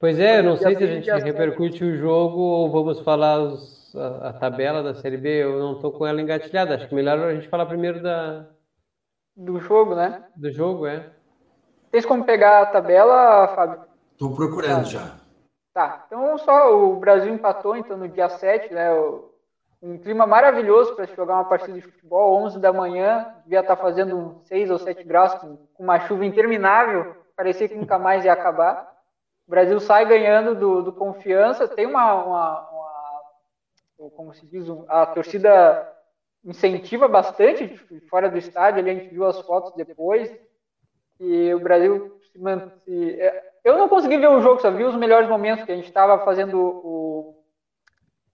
Pois 0.00 0.18
é, 0.18 0.38
eu 0.38 0.44
não 0.44 0.56
sei 0.56 0.76
se 0.76 0.84
a 0.84 0.86
gente 0.86 1.10
repercute 1.10 1.82
o 1.84 1.96
jogo 1.96 2.38
ou 2.38 2.70
vamos 2.70 3.00
falar 3.00 3.40
os, 3.40 3.94
a, 3.96 4.28
a, 4.28 4.32
tabela 4.32 4.82
da 4.82 4.94
Série 4.94 5.16
B. 5.16 5.42
Eu 5.42 5.58
não 5.58 5.80
tô 5.80 5.90
com 5.90 6.06
ela 6.06 6.20
engatilhada. 6.20 6.76
Acho 6.76 6.88
que 6.88 6.94
melhor 6.94 7.18
a 7.18 7.34
gente 7.34 7.48
falar 7.48 7.66
primeiro 7.66 8.00
da. 8.00 8.46
Do 9.36 9.58
jogo, 9.58 9.96
né? 9.96 10.24
Do 10.36 10.50
jogo, 10.52 10.86
é. 10.86 11.10
Tens 11.90 12.06
como 12.06 12.24
pegar 12.24 12.62
a 12.62 12.66
tabela, 12.66 13.48
Fábio? 13.48 13.87
Estou 14.18 14.34
procurando 14.34 14.82
tá. 14.82 14.90
já. 14.90 15.16
Tá, 15.72 16.04
então 16.04 16.36
só 16.38 16.76
o 16.76 16.96
Brasil 16.96 17.32
empatou 17.32 17.76
então 17.76 17.96
no 17.96 18.08
dia 18.08 18.28
7, 18.28 18.74
né? 18.74 18.90
Um 19.80 19.96
clima 19.96 20.26
maravilhoso 20.26 20.96
para 20.96 21.06
jogar 21.06 21.34
uma 21.34 21.44
partida 21.44 21.74
de 21.74 21.82
futebol, 21.82 22.42
11 22.42 22.58
da 22.58 22.72
manhã, 22.72 23.32
devia 23.44 23.60
estar 23.60 23.76
tá 23.76 23.80
fazendo 23.80 24.40
6 24.46 24.72
ou 24.72 24.78
7 24.80 25.04
graus 25.04 25.34
com, 25.34 25.56
uma 25.78 26.00
chuva 26.00 26.26
interminável, 26.26 27.14
parecia 27.36 27.68
que 27.68 27.76
nunca 27.76 27.96
mais 27.96 28.24
ia 28.24 28.32
acabar. 28.32 28.92
O 29.46 29.50
Brasil 29.52 29.78
sai 29.78 30.04
ganhando 30.04 30.56
do, 30.56 30.82
do 30.82 30.92
confiança, 30.92 31.68
tem 31.68 31.86
uma, 31.86 32.12
uma, 32.24 32.70
uma, 32.70 34.10
como 34.16 34.34
se 34.34 34.44
diz, 34.46 34.66
a 34.88 35.06
torcida 35.06 35.92
incentiva 36.44 37.06
bastante 37.06 37.68
fora 38.10 38.28
do 38.28 38.36
estádio, 38.36 38.80
ali 38.80 38.90
a 38.90 38.94
gente 38.94 39.14
viu 39.14 39.24
as 39.26 39.40
fotos 39.42 39.72
depois, 39.76 40.28
e 41.20 41.54
o 41.54 41.60
Brasil 41.60 42.18
se, 42.32 42.40
se 42.84 43.47
eu 43.68 43.78
não 43.78 43.88
consegui 43.88 44.16
ver 44.18 44.28
o 44.28 44.40
jogo, 44.40 44.60
só 44.60 44.70
vi 44.70 44.84
os 44.84 44.96
melhores 44.96 45.28
momentos 45.28 45.64
que 45.64 45.72
a 45.72 45.76
gente 45.76 45.86
estava 45.88 46.24
fazendo 46.24 46.58
o, 46.58 47.34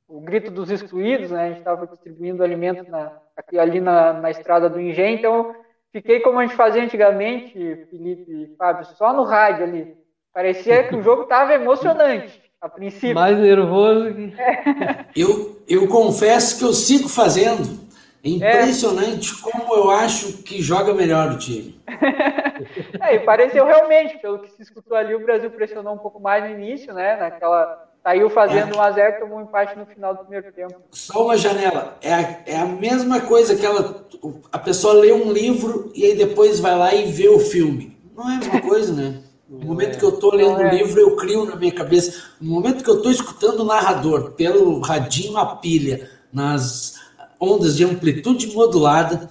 o 0.08 0.20
grito 0.20 0.50
dos 0.50 0.70
excluídos, 0.70 1.30
né? 1.30 1.44
A 1.44 1.48
gente 1.48 1.58
estava 1.58 1.86
distribuindo 1.86 2.42
alimento 2.42 2.88
na, 2.90 3.12
aqui, 3.36 3.58
ali 3.58 3.80
na, 3.80 4.12
na 4.12 4.30
estrada 4.30 4.68
do 4.68 4.80
Engenho, 4.80 5.18
então 5.18 5.54
fiquei 5.92 6.20
como 6.20 6.38
a 6.38 6.42
gente 6.46 6.56
fazia 6.56 6.82
antigamente, 6.82 7.52
Felipe 7.90 8.30
e 8.30 8.56
Fábio, 8.56 8.84
só 8.96 9.12
no 9.12 9.24
rádio 9.24 9.64
ali. 9.64 9.96
Parecia 10.32 10.88
que 10.88 10.96
o 10.96 11.02
jogo 11.02 11.22
estava 11.22 11.54
emocionante, 11.54 12.42
a 12.60 12.68
princípio. 12.68 13.14
Mais 13.14 13.38
nervoso 13.38 14.12
que. 14.14 14.34
É. 14.36 15.06
Eu, 15.14 15.62
eu 15.68 15.88
confesso 15.88 16.58
que 16.58 16.64
eu 16.64 16.72
sigo 16.72 17.08
fazendo. 17.08 17.83
É 18.24 18.28
impressionante 18.30 19.34
é. 19.34 19.42
como 19.42 19.74
eu 19.74 19.90
acho 19.90 20.38
que 20.38 20.62
joga 20.62 20.94
melhor 20.94 21.32
o 21.32 21.38
time. 21.38 21.78
é, 23.00 23.16
e 23.16 23.20
pareceu 23.20 23.66
realmente, 23.66 24.18
pelo 24.18 24.38
que 24.38 24.50
se 24.50 24.62
escutou 24.62 24.96
ali, 24.96 25.14
o 25.14 25.22
Brasil 25.22 25.50
pressionou 25.50 25.94
um 25.94 25.98
pouco 25.98 26.18
mais 26.18 26.42
no 26.42 26.58
início, 26.58 26.94
né? 26.94 27.16
Naquela. 27.16 27.90
Saiu 28.02 28.28
fazendo 28.28 28.74
é. 28.74 28.76
um 28.76 28.82
a 28.82 28.90
zero, 28.90 29.20
tomou 29.20 29.38
um 29.38 29.42
empate 29.42 29.78
no 29.78 29.86
final 29.86 30.12
do 30.12 30.20
primeiro 30.20 30.52
tempo. 30.52 30.74
Só 30.90 31.24
uma 31.24 31.38
janela. 31.38 31.96
É 32.02 32.12
a, 32.12 32.38
é 32.44 32.56
a 32.58 32.66
mesma 32.66 33.22
coisa 33.22 33.56
que 33.56 33.64
ela, 33.64 34.06
a 34.52 34.58
pessoa 34.58 34.92
lê 34.92 35.10
um 35.10 35.32
livro 35.32 35.90
e 35.94 36.04
aí 36.04 36.14
depois 36.14 36.60
vai 36.60 36.76
lá 36.76 36.94
e 36.94 37.10
vê 37.10 37.30
o 37.30 37.38
filme. 37.38 37.98
Não 38.14 38.30
é 38.30 38.34
a 38.34 38.38
mesma 38.38 38.60
coisa, 38.60 38.92
né? 38.92 39.22
No 39.48 39.66
momento 39.66 39.98
que 39.98 40.04
eu 40.04 40.10
estou 40.10 40.34
lendo 40.34 40.58
o 40.58 40.62
é. 40.62 40.74
livro, 40.74 41.00
eu 41.00 41.16
crio 41.16 41.46
na 41.46 41.56
minha 41.56 41.72
cabeça. 41.72 42.22
No 42.40 42.52
momento 42.52 42.84
que 42.84 42.90
eu 42.90 42.96
estou 42.96 43.10
escutando 43.10 43.60
o 43.60 43.64
narrador 43.64 44.32
pelo 44.32 44.80
radinho 44.80 45.38
a 45.38 45.56
pilha, 45.56 46.10
nas 46.30 47.03
ondas 47.40 47.76
de 47.76 47.84
amplitude 47.84 48.54
modulada, 48.54 49.30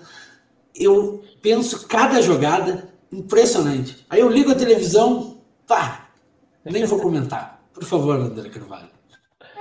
eu 0.76 1.24
penso 1.42 1.88
cada 1.88 2.22
jogada 2.22 2.90
impressionante. 3.12 4.06
Aí 4.10 4.20
eu 4.20 4.30
ligo 4.30 4.52
a 4.52 4.56
televisão, 4.56 5.38
pá, 5.68 6.08
nem 6.66 6.86
vou 6.86 7.00
comentar. 7.00 7.62
Por 7.74 7.84
favor, 7.84 8.16
André 8.16 8.50
Carvalho. 8.50 8.94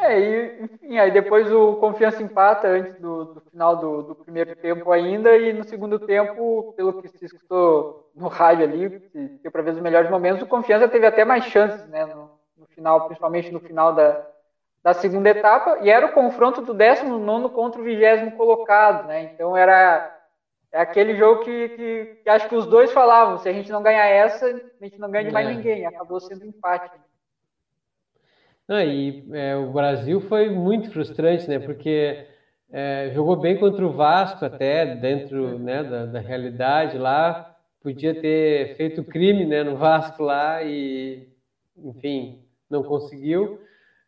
É, 0.02 0.18
e, 0.18 0.64
enfim, 0.64 0.98
aí 0.98 1.12
depois 1.12 1.50
o 1.52 1.76
Confiança 1.76 2.20
empata 2.20 2.66
antes 2.66 3.00
do, 3.00 3.24
do 3.35 3.40
final 3.40 3.76
do, 3.76 4.02
do, 4.02 4.14
primeiro 4.16 4.57
tempo 4.57 4.90
ainda, 4.90 5.37
e 5.37 5.52
no 5.52 5.62
segundo 5.62 5.96
tempo, 5.96 6.74
pelo 6.76 7.00
que 7.00 7.09
se 7.09 7.26
escutou 7.26 8.11
no 8.14 8.26
rádio 8.26 8.64
ali, 8.64 9.00
que 9.12 9.18
deu 9.40 9.52
para 9.52 9.62
ver 9.62 9.74
os 9.74 9.81
melhores 9.81 10.11
momentos, 10.11 10.42
o 10.42 10.46
Confiança 10.46 10.88
teve 10.88 11.07
até 11.07 11.24
mais 11.24 11.44
chances, 11.44 11.87
né, 11.87 12.05
no, 12.07 12.31
no 12.57 12.66
final, 12.74 13.07
principalmente 13.07 13.52
no 13.52 13.61
final 13.61 13.94
da, 13.94 14.26
da 14.83 14.92
segunda 14.92 15.29
etapa, 15.29 15.79
e 15.83 15.90
era 15.90 16.07
o 16.07 16.12
confronto 16.12 16.61
do 16.61 16.75
19 16.75 17.51
contra 17.51 17.81
o 17.81 17.85
20 17.85 18.33
colocado, 18.37 19.07
né? 19.07 19.23
Então 19.25 19.57
era 19.57 20.12
é 20.73 20.81
aquele 20.81 21.14
jogo 21.14 21.45
que, 21.45 21.68
que, 21.68 22.05
que, 22.23 22.31
acho 22.31 22.49
que 22.49 22.57
os 22.57 22.66
dois 22.66 22.90
falavam: 22.92 23.38
se 23.38 23.49
a 23.49 23.53
gente 23.53 23.71
não 23.71 23.83
ganhar 23.83 24.07
essa, 24.07 24.47
a 24.47 24.85
gente 24.85 24.99
não 24.99 25.11
ganha 25.11 25.27
de 25.27 25.31
mais 25.31 25.47
é. 25.47 25.55
ninguém. 25.55 25.87
Acabou 25.87 26.18
sendo 26.18 26.45
um 26.45 26.49
empate. 26.49 26.90
Ah, 28.66 28.83
e 28.83 29.23
é, 29.33 29.55
o 29.55 29.71
Brasil 29.71 30.21
foi 30.23 30.49
muito 30.49 30.90
frustrante, 30.90 31.49
né? 31.49 31.59
Porque 31.59 32.27
é, 32.73 33.11
jogou 33.12 33.37
bem 33.37 33.59
contra 33.59 33.85
o 33.85 33.92
Vasco, 33.92 34.45
até 34.47 34.97
dentro 34.97 35.59
né, 35.59 35.85
da, 35.85 36.07
da 36.07 36.21
realidade 36.21 36.97
lá. 36.97 37.55
Podia 37.83 38.18
ter 38.18 38.75
feito 38.77 39.05
crime 39.05 39.45
né, 39.45 39.62
no 39.62 39.77
Vasco 39.77 40.23
lá 40.23 40.62
e, 40.62 41.29
enfim, 41.77 42.47
não 42.71 42.83
conseguiu. 42.83 43.61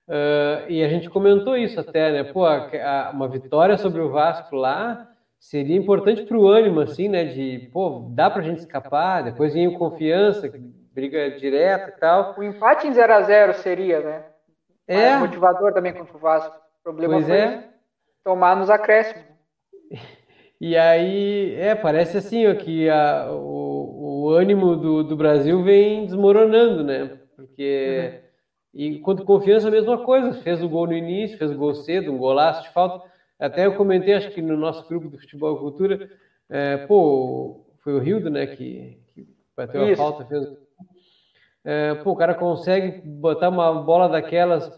Uh, 0.07 0.69
e 0.69 0.85
a 0.85 0.89
gente 0.89 1.09
comentou 1.09 1.57
isso 1.57 1.81
até, 1.81 2.13
né? 2.13 2.25
Pô, 2.25 2.45
a, 2.45 2.69
a, 2.69 3.11
uma 3.11 3.27
vitória 3.27 3.79
sobre 3.79 4.03
o 4.03 4.11
Vasco 4.11 4.55
lá 4.55 5.11
seria 5.41 5.77
importante 5.77 6.23
para 6.23 6.37
o 6.37 6.47
ânimo, 6.47 6.81
assim, 6.81 7.09
né? 7.09 7.25
De, 7.25 7.71
pô, 7.73 8.11
dá 8.11 8.29
para 8.29 8.43
a 8.43 8.45
gente 8.45 8.59
escapar, 8.59 9.23
depois 9.23 9.55
vem 9.55 9.67
o 9.67 9.79
confiança, 9.79 10.53
briga 10.93 11.31
direta 11.31 11.89
e 11.89 12.01
tal. 12.01 12.35
O 12.37 12.43
empate 12.43 12.87
em 12.87 12.93
0 12.93 13.13
a 13.15 13.23
0 13.23 13.55
seria, 13.55 14.01
né? 14.01 14.25
É. 14.87 15.11
Mais 15.11 15.21
motivador 15.21 15.73
também 15.73 15.95
contra 15.95 16.17
o 16.17 16.21
Vasco. 16.21 16.55
O 16.55 16.83
problema 16.83 17.15
pois 17.15 17.27
foi 17.27 17.37
é. 17.37 17.65
tomar 18.23 18.57
nos 18.57 18.69
acréscimos. 18.69 19.25
E 20.61 20.77
aí, 20.77 21.57
é, 21.59 21.75
parece 21.75 22.19
assim, 22.19 22.47
ó, 22.47 22.55
que 22.55 22.89
a, 22.89 23.29
o, 23.31 24.27
o 24.27 24.31
ânimo 24.31 24.77
do, 24.77 25.03
do 25.03 25.17
Brasil 25.17 25.63
vem 25.63 26.05
desmoronando, 26.05 26.85
né? 26.85 27.19
Porque... 27.37 28.19
Uhum 28.19 28.24
e 28.75 28.99
quanto 28.99 29.25
confiança, 29.25 29.69
a 29.69 29.71
mesma 29.71 30.05
coisa. 30.05 30.35
Fez 30.43 30.63
o 30.63 30.69
gol 30.69 30.87
no 30.87 30.93
início, 30.93 31.39
fez 31.39 31.53
o 31.53 31.57
gol 31.57 31.75
cedo, 31.75 32.13
um 32.13 32.19
golaço 32.19 32.65
de 32.65 32.71
falta. 32.71 33.09
Até 33.39 33.67
eu 33.67 33.77
comentei, 33.77 34.15
acho 34.15 34.31
que 34.31 34.43
no 34.43 34.57
nosso 34.57 34.87
grupo 34.89 35.09
do 35.09 35.19
Futebol 35.19 35.57
e 35.57 35.61
Cultura, 35.61 36.11
é, 36.49 36.79
pô, 36.87 37.65
foi 37.83 37.95
o 37.95 37.99
Rildo, 37.99 38.31
né, 38.31 38.47
que, 38.47 38.99
que 39.15 39.27
bateu 39.57 39.89
Isso. 39.89 40.01
a 40.01 40.05
falta, 40.05 40.25
fez. 40.25 40.47
É, 41.65 41.95
pô, 41.95 42.13
o 42.13 42.17
cara 42.17 42.35
consegue 42.35 43.01
botar 43.07 43.49
uma 43.49 43.83
bola 43.83 44.09
daquelas 44.09 44.71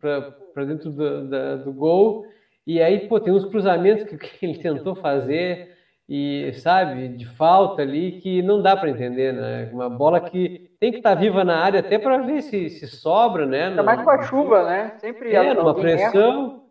para 0.00 0.64
dentro 0.64 0.90
do, 0.90 1.28
da, 1.28 1.56
do 1.56 1.72
gol, 1.72 2.26
e 2.66 2.82
aí, 2.82 3.08
pô, 3.08 3.18
tem 3.18 3.32
uns 3.32 3.46
cruzamentos 3.46 4.04
que, 4.04 4.16
que 4.18 4.44
ele 4.44 4.58
tentou 4.58 4.94
fazer 4.94 5.77
e 6.08 6.52
sabe, 6.54 7.08
de 7.08 7.26
falta 7.26 7.82
ali, 7.82 8.12
que 8.12 8.40
não 8.40 8.62
dá 8.62 8.74
para 8.74 8.88
entender, 8.88 9.34
né? 9.34 9.68
Uma 9.72 9.90
bola 9.90 10.18
que 10.18 10.70
tem 10.80 10.90
que 10.90 10.98
estar 10.98 11.14
tá 11.14 11.20
viva 11.20 11.44
na 11.44 11.58
área 11.58 11.80
até 11.80 11.98
para 11.98 12.18
ver 12.18 12.40
se, 12.40 12.70
se 12.70 12.86
sobra, 12.86 13.44
né? 13.44 13.66
Ainda 13.66 13.82
mais 13.82 14.02
com 14.02 14.10
a 14.10 14.22
chuva, 14.22 14.64
né? 14.64 14.92
Sempre 15.00 15.34
é, 15.34 15.52
numa 15.52 15.74
pressão. 15.74 16.62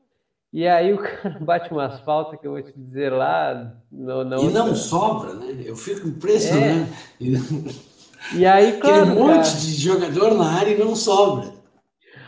E 0.52 0.68
aí 0.68 0.92
o 0.92 0.98
cara 1.22 1.38
bate 1.40 1.72
uma 1.72 1.86
asfalto 1.86 2.36
que 2.38 2.48
eu 2.48 2.54
vou 2.54 2.62
te 2.64 2.74
dizer 2.76 3.12
lá. 3.12 3.76
No, 3.92 4.24
no 4.24 4.50
e 4.50 4.50
não 4.52 4.74
sobra, 4.74 5.34
né? 5.36 5.56
Eu 5.64 5.76
fico 5.76 6.08
impressionado. 6.08 6.88
É. 7.22 8.36
E 8.36 8.44
aí, 8.44 8.74
claro. 8.82 9.04
Aquele 9.04 9.20
monte 9.20 9.52
cara, 9.52 9.60
de 9.60 9.74
jogador 9.74 10.34
na 10.34 10.52
área 10.52 10.72
e 10.72 10.80
não 10.80 10.96
sobra 10.96 11.57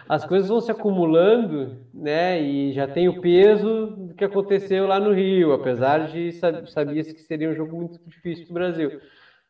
as 0.10 0.26
coisas 0.26 0.50
vão 0.50 0.60
se 0.60 0.72
acumulando, 0.72 1.86
né? 1.94 2.42
E 2.42 2.74
já 2.74 2.88
tem 2.88 3.08
o 3.08 3.22
peso 3.22 3.86
do 3.96 4.16
que 4.16 4.26
aconteceu 4.26 4.88
lá 4.88 5.00
no 5.00 5.14
Rio, 5.14 5.54
apesar 5.54 6.08
de 6.08 6.32
sabia-se 6.32 7.14
que 7.14 7.22
seria 7.22 7.48
um 7.48 7.54
jogo 7.54 7.78
muito 7.78 8.00
difícil 8.08 8.48
para 8.48 8.52
o 8.52 8.56
Brasil. 8.56 9.00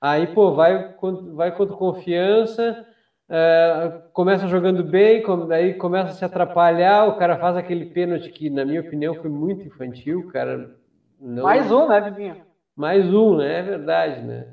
Aí, 0.02 0.28
pô, 0.28 0.52
vai, 0.54 0.94
vai 1.34 1.56
contra 1.56 1.78
confiança, 1.78 2.86
é, 3.30 4.02
começa 4.12 4.50
jogando 4.50 4.84
bem, 4.84 5.24
aí 5.54 5.76
começa 5.76 6.10
a 6.10 6.14
se 6.14 6.26
atrapalhar, 6.26 7.08
o 7.08 7.16
cara 7.16 7.38
faz 7.38 7.56
aquele 7.56 7.86
pênalti 7.86 8.30
que, 8.30 8.50
na 8.50 8.66
minha 8.66 8.82
opinião, 8.82 9.16
foi 9.16 9.30
muito 9.30 9.66
infantil, 9.66 10.28
cara. 10.28 10.76
Não... 11.18 11.44
Mais 11.44 11.72
um, 11.72 11.88
né, 11.88 12.02
Bibinho? 12.02 12.36
Mais 12.76 13.14
um, 13.14 13.38
né? 13.38 13.60
É 13.60 13.62
verdade, 13.62 14.26
né? 14.26 14.48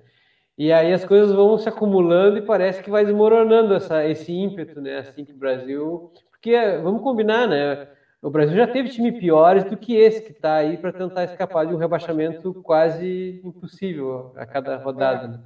E 0.58 0.72
aí 0.72 0.92
as 0.92 1.04
coisas 1.04 1.32
vão 1.32 1.58
se 1.58 1.68
acumulando 1.68 2.38
e 2.38 2.42
parece 2.42 2.82
que 2.82 2.90
vai 2.90 3.04
desmoronando 3.04 3.74
essa, 3.74 4.06
esse 4.06 4.32
ímpeto, 4.32 4.80
né? 4.80 4.98
Assim 4.98 5.24
que 5.24 5.32
o 5.32 5.36
Brasil. 5.36 6.10
Porque, 6.30 6.56
vamos 6.82 7.02
combinar, 7.02 7.46
né? 7.46 7.88
O 8.22 8.30
Brasil 8.30 8.56
já 8.56 8.66
teve 8.66 8.88
time 8.88 9.12
piores 9.12 9.64
do 9.64 9.76
que 9.76 9.94
esse 9.94 10.22
que 10.22 10.32
está 10.32 10.54
aí 10.54 10.78
para 10.78 10.92
tentar 10.92 11.24
escapar 11.24 11.66
de 11.66 11.74
um 11.74 11.76
rebaixamento 11.76 12.54
quase 12.62 13.40
impossível 13.44 14.32
a 14.34 14.46
cada 14.46 14.76
rodada. 14.78 15.28
Né? 15.28 15.40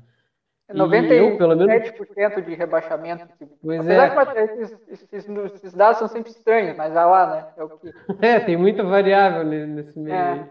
97% 0.73 1.13
eu, 1.13 1.37
pelo 1.37 1.57
menos... 1.57 2.45
de 2.47 2.55
rebaixamento. 2.55 3.27
Pois. 3.63 3.81
Apesar 3.81 4.37
é. 4.37 4.47
que 4.47 4.63
esses, 4.63 4.79
esses, 4.89 5.29
esses, 5.29 5.75
dados 5.75 5.99
são 5.99 6.09
sempre 6.09 6.31
estranhos, 6.31 6.77
mas 6.77 6.93
vai 6.93 7.05
lá, 7.05 7.35
né? 7.35 7.47
É, 7.57 7.65
o 7.65 7.69
que... 7.71 7.93
é 8.23 8.41
tem 8.41 8.57
muita 8.57 8.85
variável 8.85 9.45
nesse 9.45 9.99
meio 9.99 10.15
é. 10.15 10.33
aí. 10.33 10.45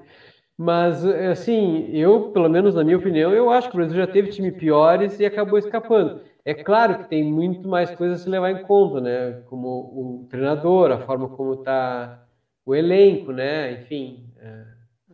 Mas, 0.62 1.06
assim, 1.06 1.88
eu, 1.94 2.32
pelo 2.32 2.50
menos 2.50 2.76
na 2.76 2.84
minha 2.84 2.98
opinião, 2.98 3.34
eu 3.34 3.50
acho 3.50 3.70
que 3.70 3.76
o 3.76 3.78
Brasil 3.78 3.96
já 3.96 4.06
teve 4.06 4.30
time 4.30 4.52
piores 4.52 5.18
e 5.18 5.26
acabou 5.26 5.58
escapando. 5.58 6.22
É 6.44 6.54
claro 6.54 6.98
que 6.98 7.10
tem 7.10 7.24
muito 7.24 7.68
mais 7.70 7.90
coisas 7.92 8.20
a 8.20 8.24
se 8.24 8.30
levar 8.30 8.52
em 8.52 8.58
conta, 8.64 9.00
né? 9.00 9.42
Como 9.46 9.68
o 9.70 10.28
treinador, 10.30 10.92
a 10.92 11.00
forma 11.00 11.30
como 11.30 11.54
está 11.54 12.28
o 12.66 12.76
elenco, 12.76 13.32
né? 13.32 13.72
Enfim, 13.72 14.34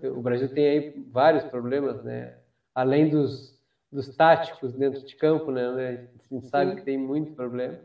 é, 0.02 0.10
o 0.10 0.22
Brasil 0.22 0.50
tem 0.50 0.68
aí 0.68 1.06
vários 1.12 1.44
problemas, 1.44 2.04
né? 2.04 2.34
Além 2.74 3.10
dos 3.10 3.54
dos 3.92 4.10
táticos 4.16 4.74
dentro 4.74 5.06
de 5.06 5.16
campo, 5.16 5.52
né? 5.52 5.68
A 5.70 6.36
gente 6.36 6.48
sabe 6.48 6.76
que 6.76 6.84
tem 6.84 6.98
muito 6.98 7.34
problema. 7.34 7.80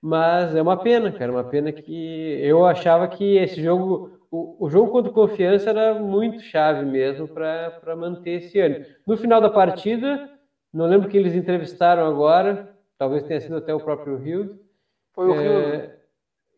Mas 0.00 0.54
é 0.54 0.62
uma 0.62 0.76
pena, 0.76 1.10
cara, 1.12 1.32
uma 1.32 1.44
pena 1.44 1.72
que 1.72 2.38
eu 2.42 2.66
achava 2.66 3.08
que 3.08 3.36
esse 3.36 3.62
jogo, 3.62 4.10
o, 4.32 4.64
o 4.64 4.70
jogo 4.70 4.90
contra 4.90 5.12
confiança 5.12 5.68
era 5.68 5.94
muito 5.94 6.40
chave 6.40 6.86
mesmo 6.86 7.28
para 7.28 7.94
manter 7.94 8.42
esse 8.42 8.58
ano. 8.58 8.82
No 9.06 9.14
final 9.14 9.42
da 9.42 9.50
partida, 9.50 10.30
não 10.72 10.86
lembro 10.86 11.10
que 11.10 11.18
eles 11.18 11.34
entrevistaram 11.34 12.06
agora, 12.06 12.74
talvez 12.96 13.24
tenha 13.24 13.42
sido 13.42 13.56
até 13.56 13.74
o 13.74 13.80
próprio 13.80 14.16
Rio. 14.16 14.58
Foi 15.12 15.28
o 15.28 15.34
é, 15.38 15.98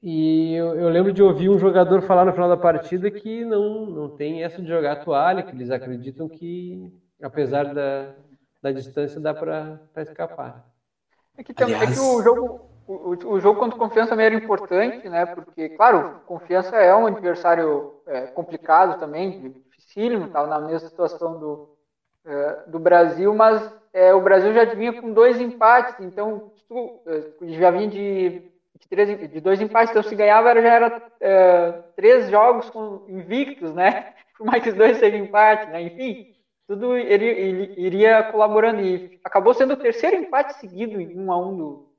E 0.01 0.55
eu, 0.55 0.77
eu, 0.77 0.89
lembro 0.89 1.13
de 1.13 1.21
ouvir 1.21 1.49
um 1.49 1.59
jogador 1.59 2.01
falar 2.03 2.25
no 2.25 2.33
final 2.33 2.49
da 2.49 2.57
partida 2.57 3.11
que 3.11 3.45
não, 3.45 3.87
não 3.87 4.09
tem 4.09 4.45
essa 4.45 4.63
de 4.63 4.69
jogar 4.69 5.05
toalha, 5.05 5.43
que 5.43 5.51
eles 5.51 5.73
acreditam 5.73 6.29
que, 6.29 6.93
apesar 7.21 7.75
da, 7.75 8.15
da 8.63 8.71
distância 8.71 9.21
dá 9.21 9.35
para 9.35 9.81
escapar. 9.97 10.65
É 11.37 11.43
que, 11.43 11.53
Aliás... 11.61 11.91
é 11.91 11.93
que 11.93 11.99
o 11.99 12.23
jogo 12.23 12.74
o, 12.87 13.11
o, 13.35 13.41
jogo 13.41 13.59
contra 13.59 13.79
confiança 13.79 14.11
também 14.11 14.27
era 14.27 14.35
importante, 14.35 15.09
né? 15.09 15.25
Porque, 15.27 15.71
claro, 15.71 16.21
confiança 16.27 16.77
é 16.77 16.95
um 16.95 17.07
adversário 17.07 17.95
é, 18.07 18.27
complicado 18.27 18.99
também, 18.99 19.51
dificílimo, 19.51 20.27
estava 20.27 20.47
na 20.47 20.61
mesma 20.61 20.89
situação 20.89 21.39
do, 21.39 21.77
é, 22.27 22.59
do 22.67 22.79
Brasil, 22.79 23.35
mas 23.35 23.73
é, 23.93 24.13
o 24.13 24.21
Brasil 24.21 24.53
já 24.53 24.65
vinha 24.65 25.01
com 25.01 25.13
dois 25.13 25.41
empates, 25.41 25.95
então 26.01 26.53
tu, 26.69 27.01
é, 27.07 27.49
já 27.53 27.71
vinha 27.71 27.89
de, 27.89 28.43
de, 28.79 28.89
três, 28.89 29.31
de 29.31 29.41
dois 29.41 29.61
empates, 29.61 29.91
então 29.91 30.03
se 30.03 30.15
ganhava 30.15 30.53
já 30.61 30.75
era 30.75 31.03
é, 31.21 31.73
três 31.97 32.29
jogos 32.29 32.69
com 32.69 33.07
invictos, 33.09 33.73
né? 33.75 34.13
Por 34.37 34.47
mais 34.47 34.63
que 34.63 34.71
os 34.71 34.75
dois 34.75 34.99
sejam 34.99 35.21
empate, 35.21 35.71
né? 35.71 35.81
Enfim, 35.83 36.35
tudo 36.67 36.97
ele, 36.97 37.73
iria 37.79 38.25
colaborando 38.25 38.81
e 38.81 39.19
acabou 39.25 39.55
sendo 39.55 39.75
o 39.75 39.79
terceiro 39.79 40.17
empate 40.17 40.55
seguido 40.59 41.01
em 41.01 41.19
1 41.19 41.33
a 41.33 41.39
1 41.39 41.57
do, 41.57 41.94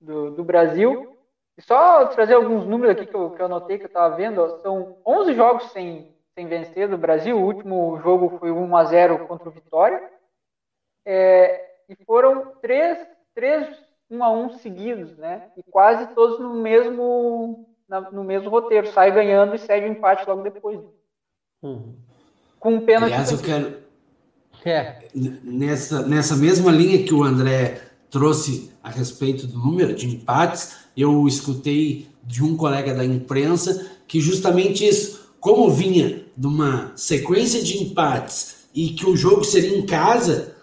do, 0.00 0.30
do 0.30 0.44
Brasil. 0.44 1.16
E 1.56 1.62
só 1.62 2.06
trazer 2.06 2.34
alguns 2.34 2.64
números 2.66 2.96
aqui 2.96 3.06
que 3.06 3.14
eu, 3.14 3.30
que 3.30 3.42
eu 3.42 3.46
anotei, 3.46 3.78
que 3.78 3.84
eu 3.84 3.88
estava 3.88 4.16
vendo, 4.16 4.60
são 4.62 4.96
11 5.06 5.34
jogos 5.34 5.70
sem, 5.72 6.14
sem 6.34 6.46
vencer 6.46 6.88
do 6.88 6.96
Brasil, 6.96 7.36
o 7.36 7.44
último 7.44 8.00
jogo 8.02 8.38
foi 8.38 8.50
1 8.50 8.76
a 8.76 8.84
0 8.84 9.26
contra 9.26 9.48
o 9.48 9.52
Vitória, 9.52 10.02
é, 11.04 11.68
e 11.88 11.96
foram 12.04 12.52
três, 12.62 12.98
três 13.34 13.68
1 14.10 14.24
a 14.24 14.30
1 14.30 14.50
seguidos, 14.58 15.16
né? 15.18 15.48
E 15.56 15.62
quase 15.62 16.06
todos 16.14 16.38
no 16.38 16.54
mesmo, 16.54 17.68
na, 17.88 18.10
no 18.10 18.24
mesmo 18.24 18.48
roteiro, 18.48 18.86
sai 18.86 19.10
ganhando 19.10 19.54
e 19.54 19.58
segue 19.58 19.86
o 19.86 19.92
empate 19.92 20.26
logo 20.26 20.42
depois. 20.42 20.80
Uhum. 21.62 21.94
Com 22.58 22.74
um 22.74 22.86
pênalti. 22.86 23.12
Aliás, 23.12 23.32
eu 23.32 23.38
quero, 23.38 23.80
é. 24.64 25.08
Nessa, 25.14 26.06
nessa 26.06 26.36
mesma 26.36 26.70
linha 26.70 27.04
que 27.04 27.14
o 27.14 27.22
André 27.22 27.80
trouxe 28.10 28.70
a 28.82 28.90
respeito 28.90 29.46
do 29.46 29.58
número 29.58 29.94
de 29.94 30.06
empates, 30.06 30.72
eu 30.96 31.26
escutei 31.26 32.08
de 32.24 32.42
um 32.42 32.56
colega 32.56 32.92
da 32.92 33.04
imprensa 33.04 33.86
que 34.06 34.20
justamente 34.20 34.86
isso, 34.86 35.20
como 35.38 35.70
vinha 35.70 36.26
de 36.36 36.46
uma 36.46 36.92
sequência 36.96 37.62
de 37.62 37.82
empates 37.82 38.56
e 38.74 38.90
que 38.90 39.08
o 39.08 39.16
jogo 39.16 39.44
seria 39.44 39.76
em 39.76 39.86
casa, 39.86 40.56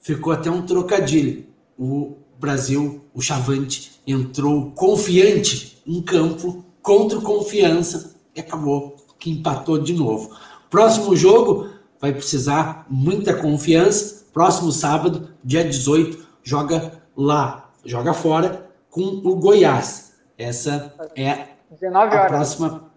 ficou 0.00 0.32
até 0.32 0.50
um 0.50 0.62
trocadilho. 0.62 1.46
O 1.78 2.16
Brasil, 2.38 3.04
o 3.14 3.20
Chavante, 3.20 3.92
entrou 4.06 4.70
confiante 4.72 5.78
em 5.86 6.02
campo 6.02 6.64
contra 6.82 7.20
confiança 7.20 8.14
e 8.34 8.40
acabou 8.40 8.96
que 9.18 9.30
empatou 9.30 9.78
de 9.78 9.92
novo. 9.92 10.34
Próximo 10.70 11.14
jogo, 11.14 11.68
vai 12.00 12.12
precisar 12.12 12.86
muita 12.88 13.34
confiança. 13.34 14.24
Próximo 14.32 14.72
sábado, 14.72 15.28
dia 15.44 15.64
18, 15.64 16.29
joga 16.42 16.92
lá, 17.16 17.70
joga 17.84 18.12
fora 18.12 18.66
com 18.90 19.02
o 19.02 19.36
Goiás. 19.36 20.12
Essa 20.36 20.94
é 21.16 21.48
19 21.70 22.06
horas. 22.06 22.24
a 22.24 22.28
próxima 22.28 22.90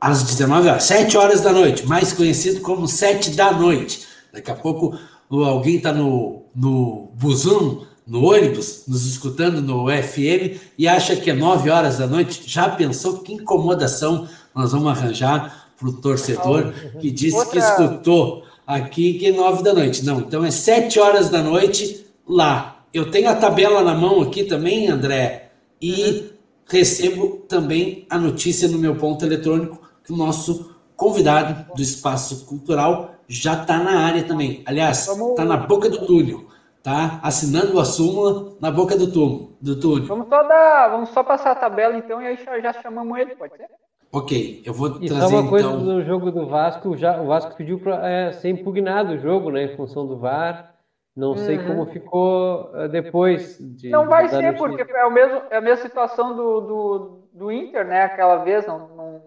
às 0.00 0.22
19 0.22 0.68
horas, 0.68 0.84
7 0.84 1.16
horas 1.16 1.40
da 1.40 1.52
noite, 1.52 1.86
mais 1.86 2.12
conhecido 2.12 2.60
como 2.60 2.86
7 2.86 3.30
da 3.30 3.52
noite. 3.52 4.06
Daqui 4.32 4.50
a 4.50 4.54
pouco 4.54 4.98
alguém 5.30 5.76
está 5.76 5.92
no, 5.92 6.42
no 6.54 7.10
busão, 7.14 7.86
no 8.06 8.22
ônibus, 8.26 8.84
nos 8.86 9.06
escutando 9.06 9.62
no 9.62 9.86
FM 9.86 10.60
e 10.76 10.86
acha 10.86 11.16
que 11.16 11.30
é 11.30 11.34
9 11.34 11.70
horas 11.70 11.98
da 11.98 12.06
noite. 12.06 12.42
Já 12.46 12.68
pensou 12.68 13.20
que 13.20 13.32
incomodação 13.32 14.28
nós 14.54 14.72
vamos 14.72 14.88
arranjar 14.88 15.70
para 15.78 15.88
o 15.88 15.92
torcedor 15.92 16.72
que 17.00 17.10
disse 17.10 17.36
Outra... 17.36 17.50
que 17.50 17.58
escutou 17.58 18.44
aqui 18.66 19.14
que 19.14 19.26
é 19.26 19.32
nove 19.32 19.62
da 19.62 19.72
noite. 19.72 20.04
Não, 20.04 20.20
então 20.20 20.44
é 20.44 20.50
sete 20.50 20.98
horas 20.98 21.28
da 21.28 21.42
noite 21.42 22.03
lá. 22.26 22.84
Eu 22.92 23.10
tenho 23.10 23.28
a 23.28 23.34
tabela 23.34 23.82
na 23.82 23.94
mão 23.94 24.22
aqui 24.22 24.44
também, 24.44 24.88
André, 24.88 25.50
e 25.80 26.02
uhum. 26.10 26.30
recebo 26.66 27.36
também 27.48 28.06
a 28.08 28.16
notícia 28.18 28.68
no 28.68 28.78
meu 28.78 28.96
ponto 28.96 29.24
eletrônico 29.24 29.80
que 30.04 30.12
o 30.12 30.16
nosso 30.16 30.74
convidado 30.96 31.74
do 31.74 31.82
Espaço 31.82 32.46
Cultural 32.46 33.14
já 33.26 33.60
está 33.60 33.78
na 33.78 34.00
área 34.00 34.22
também. 34.22 34.62
Aliás, 34.66 35.08
está 35.08 35.44
na 35.44 35.56
boca 35.56 35.88
do 35.88 36.06
túnel. 36.06 36.44
Tá 36.82 37.18
assinando 37.22 37.80
a 37.80 37.84
súmula 37.84 38.52
na 38.60 38.70
boca 38.70 38.96
do 38.96 39.10
túnel. 39.10 39.52
Do 39.60 39.80
túnel. 39.80 40.06
Vamos, 40.06 40.28
só 40.28 40.42
dar, 40.42 40.88
vamos 40.88 41.08
só 41.10 41.24
passar 41.24 41.52
a 41.52 41.54
tabela 41.54 41.96
então 41.96 42.20
e 42.20 42.26
aí 42.26 42.38
já 42.62 42.72
chamamos 42.74 43.18
ele, 43.18 43.34
pode 43.34 43.56
ser? 43.56 43.66
Ok, 44.12 44.62
eu 44.64 44.72
vou 44.72 45.02
e 45.02 45.08
trazer 45.08 45.28
só 45.28 45.40
uma 45.40 45.48
coisa 45.48 45.66
então... 45.66 45.84
do 45.84 46.04
jogo 46.04 46.30
do 46.30 46.46
Vasco, 46.46 46.96
já, 46.96 47.20
o 47.20 47.26
Vasco 47.26 47.56
pediu 47.56 47.80
para 47.80 48.08
é, 48.08 48.32
ser 48.32 48.50
impugnado 48.50 49.14
o 49.14 49.18
jogo, 49.18 49.50
né, 49.50 49.64
em 49.64 49.76
função 49.76 50.06
do 50.06 50.16
VAR. 50.16 50.72
Não 51.16 51.30
uhum. 51.30 51.36
sei 51.36 51.58
como 51.58 51.86
ficou 51.86 52.72
uh, 52.74 52.88
depois 52.88 53.56
de. 53.58 53.88
Não 53.88 54.08
vai 54.08 54.28
ser, 54.28 54.56
porque 54.56 54.82
é, 54.82 55.06
o 55.06 55.10
mesmo, 55.10 55.42
é 55.48 55.56
a 55.56 55.60
mesma 55.60 55.82
situação 55.82 56.34
do, 56.34 56.60
do, 56.60 57.28
do 57.32 57.52
Inter, 57.52 57.86
né? 57.86 58.02
Aquela 58.02 58.38
vez 58.38 58.66
não, 58.66 58.88
não, 58.88 59.22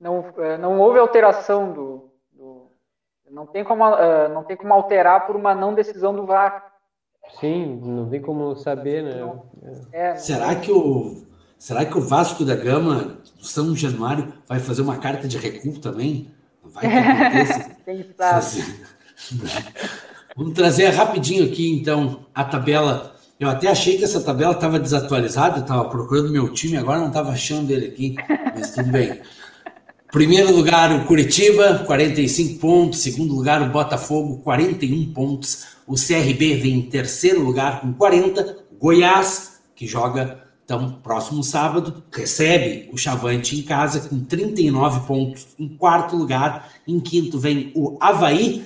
não, 0.00 0.44
é, 0.44 0.58
não 0.58 0.80
houve 0.80 0.98
alteração 0.98 1.72
do. 1.72 2.10
do 2.32 2.70
não, 3.30 3.46
tem 3.46 3.62
como, 3.62 3.88
uh, 3.88 4.28
não 4.32 4.42
tem 4.42 4.56
como 4.56 4.74
alterar 4.74 5.26
por 5.26 5.36
uma 5.36 5.54
não 5.54 5.72
decisão 5.72 6.14
do 6.14 6.26
VAR. 6.26 6.72
Sim, 7.40 7.80
não 7.82 8.08
tem 8.08 8.20
como 8.20 8.56
saber, 8.56 9.04
né? 9.04 9.32
É, 9.92 10.16
Será 10.16 10.56
que 10.56 10.70
o 10.70 11.24
Será 11.64 11.82
que 11.86 11.96
o 11.96 12.00
Vasco 12.02 12.44
da 12.44 12.54
Gama, 12.54 13.16
do 13.38 13.46
São 13.46 13.74
Januário, 13.74 14.34
vai 14.46 14.58
fazer 14.58 14.82
uma 14.82 14.98
carta 14.98 15.26
de 15.26 15.38
recuo 15.38 15.80
também? 15.80 16.30
Vai 16.62 16.84
Quem 17.86 18.12
sabe? 18.14 18.84
Vamos 20.36 20.54
trazer 20.54 20.88
rapidinho 20.90 21.44
aqui, 21.44 21.70
então, 21.70 22.26
a 22.34 22.44
tabela. 22.44 23.14
Eu 23.38 23.48
até 23.48 23.68
achei 23.68 23.96
que 23.96 24.04
essa 24.04 24.20
tabela 24.20 24.52
estava 24.52 24.78
desatualizada, 24.78 25.60
estava 25.60 25.84
procurando 25.86 26.30
meu 26.30 26.52
time, 26.52 26.76
agora 26.76 27.00
não 27.00 27.08
estava 27.08 27.30
achando 27.30 27.70
ele 27.70 27.86
aqui, 27.86 28.14
mas 28.54 28.72
tudo 28.72 28.90
bem. 28.90 29.20
Primeiro 30.10 30.54
lugar, 30.54 30.92
o 30.92 31.04
Curitiba, 31.06 31.80
45 31.86 32.60
pontos. 32.60 33.00
Segundo 33.00 33.34
lugar, 33.34 33.60
o 33.62 33.70
Botafogo, 33.70 34.38
41 34.44 35.12
pontos. 35.12 35.66
O 35.86 35.94
CRB 35.94 36.56
vem 36.56 36.74
em 36.74 36.82
terceiro 36.82 37.42
lugar 37.42 37.80
com 37.80 37.92
40. 37.92 38.64
Goiás, 38.78 39.60
que 39.74 39.86
joga 39.86 40.44
então, 40.64 40.98
próximo 41.02 41.44
sábado, 41.44 42.02
recebe 42.10 42.88
o 42.90 42.96
Chavante 42.96 43.58
em 43.58 43.62
casa 43.62 44.08
com 44.08 44.24
39 44.24 45.06
pontos 45.06 45.48
em 45.58 45.68
quarto 45.68 46.16
lugar. 46.16 46.70
Em 46.88 46.98
quinto 46.98 47.38
vem 47.38 47.70
o 47.74 47.98
Havaí. 48.00 48.64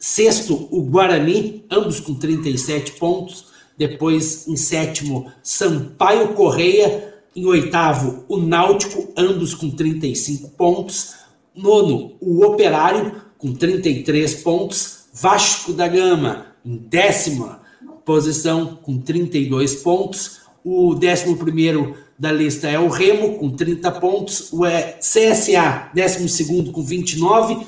Sexto, 0.00 0.66
o 0.70 0.80
Guarani, 0.80 1.62
ambos 1.70 2.00
com 2.00 2.14
37 2.14 2.92
pontos. 2.92 3.48
Depois, 3.76 4.48
em 4.48 4.56
sétimo, 4.56 5.30
Sampaio 5.42 6.28
Correia. 6.28 7.08
Em 7.36 7.44
oitavo, 7.44 8.24
o 8.26 8.38
Náutico, 8.38 9.12
ambos 9.14 9.54
com 9.54 9.70
35 9.70 10.48
pontos. 10.56 11.16
Nono, 11.54 12.16
o 12.18 12.42
Operário, 12.46 13.20
com 13.36 13.52
33 13.52 14.36
pontos. 14.42 15.04
Vasco 15.12 15.74
da 15.74 15.86
Gama, 15.86 16.46
em 16.64 16.76
décima 16.76 17.60
posição 18.06 18.78
com 18.82 18.98
32 18.98 19.76
pontos. 19.76 20.40
O 20.64 20.94
11 20.94 21.94
da 22.18 22.32
lista 22.32 22.68
é 22.68 22.78
o 22.78 22.88
Remo, 22.88 23.38
com 23.38 23.50
30 23.50 23.90
pontos. 23.92 24.50
O 24.50 24.64
é 24.64 24.98
CSA, 24.98 25.90
12 25.94 26.72
com 26.72 26.82
29. 26.82 27.66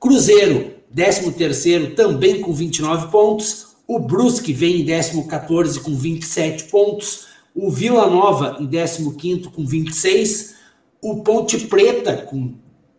Cruzeiro, 0.00 0.75
13 0.96 1.90
também 1.94 2.40
com 2.40 2.54
29 2.54 3.08
pontos. 3.08 3.76
O 3.86 3.98
Brusque 3.98 4.52
vem 4.54 4.80
em 4.80 4.84
14 5.28 5.78
com 5.80 5.94
27 5.94 6.64
pontos. 6.64 7.26
O 7.54 7.70
Vila 7.70 8.08
Nova 8.08 8.56
em 8.58 8.66
15 8.66 9.50
com 9.50 9.66
26. 9.66 10.54
O 11.02 11.22
Ponte 11.22 11.58
Preta 11.66 12.16
com 12.16 12.54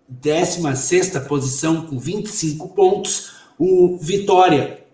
16 0.08 1.10
posição 1.28 1.88
com 1.88 1.98
25 1.98 2.70
pontos. 2.70 3.32
O 3.58 3.98
Vitória, 3.98 4.86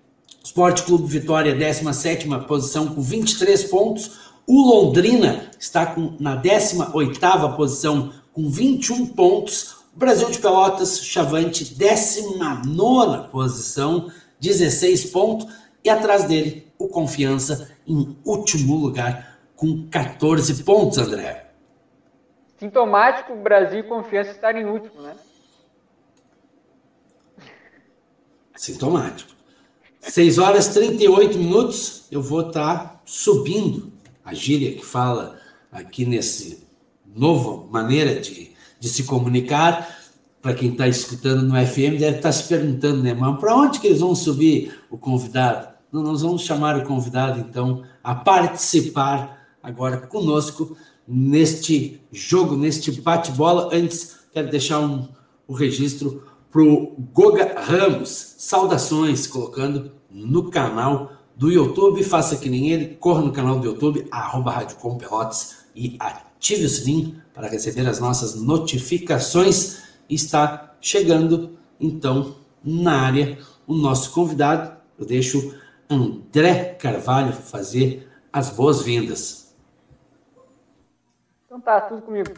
Esporte 0.41 0.83
Clube 0.83 1.05
Vitória, 1.05 1.53
17 1.53 2.27
posição 2.47 2.87
com 2.87 3.01
23 3.01 3.65
pontos. 3.65 4.11
O 4.47 4.61
Londrina 4.61 5.51
está 5.59 5.85
com, 5.85 6.15
na 6.21 6.41
18ª 6.41 7.55
posição 7.57 8.13
com 8.31 8.49
21 8.49 9.07
pontos. 9.07 9.82
O 9.95 9.99
Brasil 9.99 10.29
de 10.29 10.39
Pelotas, 10.39 11.05
Chavante, 11.05 11.75
19 11.75 13.27
posição, 13.31 14.11
16 14.39 15.05
pontos. 15.05 15.47
E 15.83 15.89
atrás 15.89 16.23
dele, 16.25 16.71
o 16.79 16.87
Confiança, 16.87 17.71
em 17.85 18.17
último 18.25 18.75
lugar, 18.75 19.39
com 19.55 19.87
14 19.89 20.63
pontos, 20.63 20.97
André. 20.97 21.51
Sintomático 22.57 23.33
o 23.33 23.41
Brasil 23.41 23.79
e 23.79 23.83
Confiança 23.83 24.31
estarem 24.31 24.63
em 24.63 24.65
último, 24.65 25.01
né? 25.01 25.15
Sintomático. 28.55 29.33
6 29.99 30.37
horas 30.37 30.67
e 30.67 30.73
38 30.73 31.37
minutos, 31.37 32.07
eu 32.11 32.21
vou 32.21 32.47
estar 32.47 32.77
tá 32.77 33.01
subindo 33.05 33.91
a 34.23 34.33
gíria 34.33 34.75
que 34.75 34.85
fala 34.85 35.39
aqui 35.71 36.05
nesse 36.05 36.67
nova 37.05 37.65
maneira 37.67 38.19
de, 38.19 38.52
de 38.83 38.89
se 38.89 39.05
comunicar. 39.05 39.97
Para 40.41 40.53
quem 40.53 40.71
está 40.71 40.89
escutando 40.89 41.41
no 41.41 41.55
FM, 41.55 41.97
deve 41.97 42.17
estar 42.17 42.21
tá 42.23 42.31
se 42.33 42.43
perguntando, 42.49 43.01
né, 43.01 43.13
mas 43.13 43.39
para 43.39 43.55
onde 43.55 43.79
que 43.79 43.87
eles 43.87 44.01
vão 44.01 44.13
subir 44.13 44.77
o 44.91 44.97
convidado? 44.97 45.69
Não, 45.89 46.03
nós 46.03 46.21
vamos 46.21 46.41
chamar 46.41 46.77
o 46.77 46.83
convidado, 46.83 47.39
então, 47.39 47.81
a 48.03 48.13
participar 48.13 49.47
agora 49.63 49.95
conosco 49.95 50.75
neste 51.07 52.01
jogo, 52.11 52.57
neste 52.57 52.91
bate-bola. 52.99 53.69
Antes, 53.71 54.17
quero 54.33 54.49
deixar 54.49 54.81
um, 54.81 55.07
o 55.47 55.53
registro 55.53 56.21
para 56.51 56.61
o 56.61 56.93
Goga 57.13 57.57
Ramos. 57.57 58.35
Saudações, 58.37 59.25
colocando 59.25 59.93
no 60.11 60.49
canal 60.49 61.13
do 61.35 61.51
YouTube, 61.51 62.03
faça 62.03 62.37
que 62.37 62.49
nem 62.49 62.71
ele, 62.71 62.95
corra 62.95 63.21
no 63.21 63.31
canal 63.31 63.59
do 63.59 63.65
YouTube, 63.65 64.07
arroba 64.11 64.51
Rádio 64.51 64.77
Com 64.77 64.97
Pelotas 64.97 65.65
e 65.75 65.97
ative 65.99 66.65
o 66.65 66.69
sininho 66.69 67.21
para 67.33 67.47
receber 67.47 67.87
as 67.87 67.99
nossas 67.99 68.35
notificações. 68.35 69.83
Está 70.09 70.75
chegando, 70.79 71.57
então, 71.79 72.35
na 72.63 73.01
área 73.01 73.37
o 73.65 73.73
nosso 73.73 74.11
convidado. 74.11 74.77
Eu 74.97 75.05
deixo 75.05 75.55
André 75.89 76.75
Carvalho 76.75 77.33
fazer 77.33 78.07
as 78.31 78.49
boas-vindas. 78.49 79.55
Então 81.45 81.59
tá, 81.59 81.81
tudo 81.81 82.01
comigo. 82.01 82.31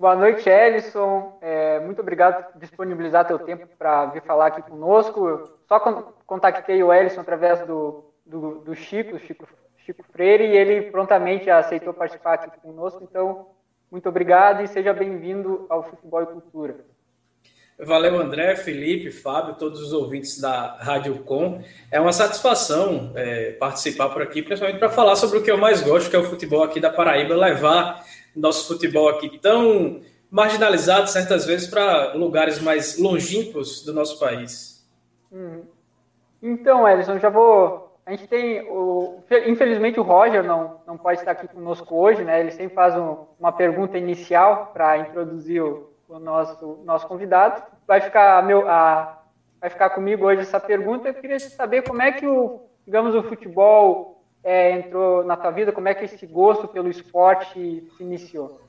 Boa 0.00 0.16
noite, 0.16 0.48
Ellison. 0.48 1.36
É, 1.42 1.78
muito 1.80 2.00
obrigado 2.00 2.50
por 2.50 2.58
disponibilizar 2.58 3.26
teu 3.26 3.38
tempo 3.38 3.66
para 3.78 4.06
vir 4.06 4.22
falar 4.22 4.46
aqui 4.46 4.62
conosco. 4.62 5.52
Só 5.68 5.78
contactei 6.24 6.82
o 6.82 6.90
Ellison 6.90 7.20
através 7.20 7.60
do, 7.66 8.10
do, 8.24 8.60
do 8.60 8.74
Chico, 8.74 9.18
Chico, 9.18 9.46
Chico 9.84 10.02
Freire, 10.10 10.44
e 10.44 10.56
ele 10.56 10.90
prontamente 10.90 11.50
aceitou 11.50 11.92
participar 11.92 12.36
aqui 12.36 12.60
conosco. 12.62 13.04
Então, 13.04 13.48
muito 13.92 14.08
obrigado 14.08 14.62
e 14.62 14.68
seja 14.68 14.94
bem-vindo 14.94 15.66
ao 15.68 15.82
Futebol 15.82 16.22
e 16.22 16.26
Cultura. 16.28 16.76
Valeu, 17.78 18.18
André, 18.18 18.56
Felipe, 18.56 19.10
Fábio, 19.10 19.54
todos 19.56 19.82
os 19.82 19.92
ouvintes 19.92 20.40
da 20.40 20.76
Rádio 20.80 21.18
Com. 21.24 21.62
É 21.90 22.00
uma 22.00 22.12
satisfação 22.12 23.12
é, 23.14 23.52
participar 23.52 24.08
por 24.08 24.22
aqui, 24.22 24.40
principalmente 24.40 24.78
para 24.78 24.88
falar 24.88 25.16
sobre 25.16 25.38
o 25.38 25.42
que 25.42 25.50
eu 25.50 25.58
mais 25.58 25.82
gosto, 25.82 26.08
que 26.08 26.16
é 26.16 26.18
o 26.18 26.24
futebol 26.24 26.62
aqui 26.62 26.80
da 26.80 26.90
Paraíba, 26.90 27.34
levar 27.34 28.02
nosso 28.34 28.68
futebol 28.68 29.08
aqui 29.08 29.38
tão 29.38 30.00
marginalizado 30.30 31.08
certas 31.08 31.44
vezes 31.44 31.68
para 31.68 32.14
lugares 32.14 32.60
mais 32.60 32.98
longínquos 32.98 33.84
do 33.84 33.92
nosso 33.92 34.18
país. 34.18 34.86
Hum. 35.32 35.62
Então, 36.42 36.88
Edson, 36.88 37.18
já 37.18 37.28
vou. 37.28 37.98
A 38.06 38.12
gente 38.12 38.26
tem. 38.28 38.62
O... 38.62 39.22
Infelizmente, 39.46 40.00
o 40.00 40.02
Roger 40.02 40.42
não, 40.42 40.80
não 40.86 40.96
pode 40.96 41.18
estar 41.18 41.32
aqui 41.32 41.48
conosco 41.48 41.94
hoje, 41.94 42.24
né? 42.24 42.40
Ele 42.40 42.50
sempre 42.50 42.74
faz 42.74 42.96
um, 42.96 43.26
uma 43.38 43.52
pergunta 43.52 43.98
inicial 43.98 44.70
para 44.72 44.98
introduzir 44.98 45.62
o, 45.62 45.90
o, 46.08 46.18
nosso, 46.18 46.80
nosso 46.84 47.06
convidado. 47.06 47.62
Vai 47.86 48.00
ficar, 48.00 48.42
meu, 48.44 48.68
a, 48.68 49.22
vai 49.60 49.68
ficar 49.68 49.90
comigo 49.90 50.24
hoje 50.24 50.42
essa 50.42 50.58
pergunta. 50.58 51.08
Eu 51.08 51.14
queria 51.14 51.38
saber 51.38 51.82
como 51.82 52.00
é 52.00 52.12
que 52.12 52.26
o, 52.26 52.62
digamos, 52.86 53.14
o 53.14 53.22
futebol 53.22 54.19
é, 54.42 54.72
entrou 54.72 55.24
na 55.24 55.36
tua 55.36 55.50
vida? 55.50 55.72
Como 55.72 55.88
é 55.88 55.94
que 55.94 56.04
esse 56.04 56.26
gosto 56.26 56.68
pelo 56.68 56.88
esporte 56.88 57.52
se 57.96 58.02
iniciou? 58.02 58.60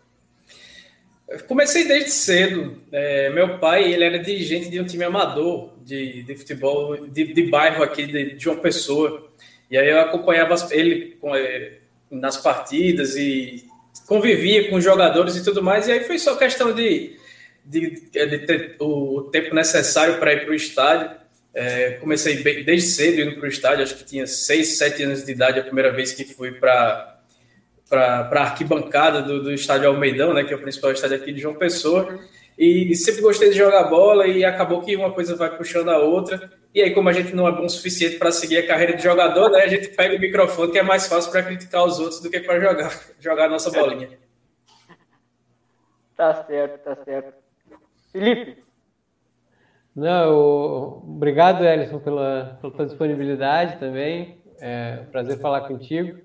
Comecei 1.48 1.88
desde 1.88 2.12
cedo. 2.12 2.78
É, 2.92 3.30
meu 3.30 3.58
pai 3.58 3.94
ele 3.94 4.04
era 4.04 4.20
dirigente 4.20 4.70
de 4.70 4.80
um 4.80 4.86
time 4.86 5.06
amador 5.06 5.74
de, 5.82 6.24
de 6.24 6.36
futebol 6.36 7.08
de, 7.08 7.34
de 7.34 7.44
bairro 7.50 7.84
aqui 7.84 8.06
de, 8.06 8.36
de 8.36 8.44
João 8.44 8.58
Pessoa. 8.58 9.30
E 9.70 9.78
aí 9.78 9.90
eu 9.90 10.02
acompanhava 10.02 10.56
ele 10.72 11.18
é, 11.36 11.74
nas 12.10 12.36
partidas 12.36 13.16
e 13.16 13.66
convivia 14.06 14.70
com 14.70 14.76
os 14.76 14.84
jogadores 14.84 15.38
e 15.38 15.44
tudo 15.44 15.64
mais. 15.64 15.88
E 15.88 15.94
aí 15.94 16.04
foi 16.04 16.20
só 16.20 16.36
questão 16.36 16.74
de, 16.74 17.16
de, 17.66 17.92
de 18.12 18.38
ter 18.40 18.76
o 18.80 19.30
tempo 19.32 19.56
necessário 19.56 20.20
para 20.20 20.34
ir 20.34 20.42
para 20.44 20.52
o 20.52 20.56
estádio. 20.56 21.21
É, 21.54 21.92
comecei 21.94 22.42
bem, 22.42 22.64
desde 22.64 22.90
cedo 22.90 23.22
indo 23.22 23.36
para 23.36 23.46
o 23.46 23.50
estádio, 23.50 23.84
acho 23.84 23.98
que 23.98 24.06
tinha 24.06 24.26
6, 24.26 24.78
7 24.78 25.04
anos 25.04 25.26
de 25.26 25.32
idade 25.32 25.60
a 25.60 25.64
primeira 25.64 25.92
vez 25.92 26.14
que 26.14 26.24
fui 26.24 26.54
para 26.54 27.18
a 27.92 28.42
arquibancada 28.42 29.22
do, 29.22 29.44
do 29.44 29.52
estádio 29.52 29.90
Almeidão, 29.90 30.34
né, 30.34 30.46
que 30.46 30.54
é 30.54 30.56
o 30.56 30.62
principal 30.62 30.92
estádio 30.92 31.18
aqui 31.18 31.34
de 31.34 31.42
João 31.42 31.56
Pessoa, 31.56 32.20
e, 32.58 32.96
sempre 32.96 33.22
gostei 33.22 33.50
de 33.50 33.58
jogar 33.58 33.84
bola 33.86 34.28
e 34.28 34.46
acabou 34.46 34.82
que 34.82 34.96
uma 34.96 35.12
coisa 35.12 35.36
vai 35.36 35.56
puxando 35.58 35.90
a 35.90 35.98
outra, 35.98 36.52
e 36.74 36.82
aí 36.82 36.94
como 36.94 37.10
a 37.10 37.14
gente 37.14 37.36
não 37.36 37.46
é 37.46 37.52
bom 37.52 37.66
o 37.66 37.70
suficiente 37.70 38.16
para 38.16 38.32
seguir 38.32 38.60
a 38.60 38.68
carreira 38.68 38.96
de 38.96 39.04
jogador, 39.04 39.50
né, 39.50 39.64
a 39.64 39.68
gente 39.68 39.90
pega 39.90 40.16
o 40.16 40.20
microfone 40.20 40.72
que 40.72 40.80
é 40.80 40.84
mais 40.84 41.08
fácil 41.08 41.32
para 41.32 41.44
criticar 41.44 41.84
os 41.84 42.00
outros 42.00 42.22
do 42.22 42.30
que 42.30 42.40
para 42.40 42.62
jogar, 42.62 43.02
jogar 43.20 43.46
a 43.46 43.50
nossa 43.50 43.70
bolinha. 43.70 44.10
Tá 46.16 46.46
certo, 46.46 46.78
tá 46.84 46.96
certo. 47.04 47.34
Felipe, 48.14 48.64
não, 49.96 51.04
obrigado, 51.08 51.64
Ellison, 51.66 52.00
pela, 52.00 52.58
pela 52.62 52.74
tua 52.74 52.86
disponibilidade 52.86 53.78
também. 53.78 54.40
É 54.60 55.00
um 55.02 55.12
prazer 55.12 55.40
falar 55.40 55.62
contigo. 55.62 56.20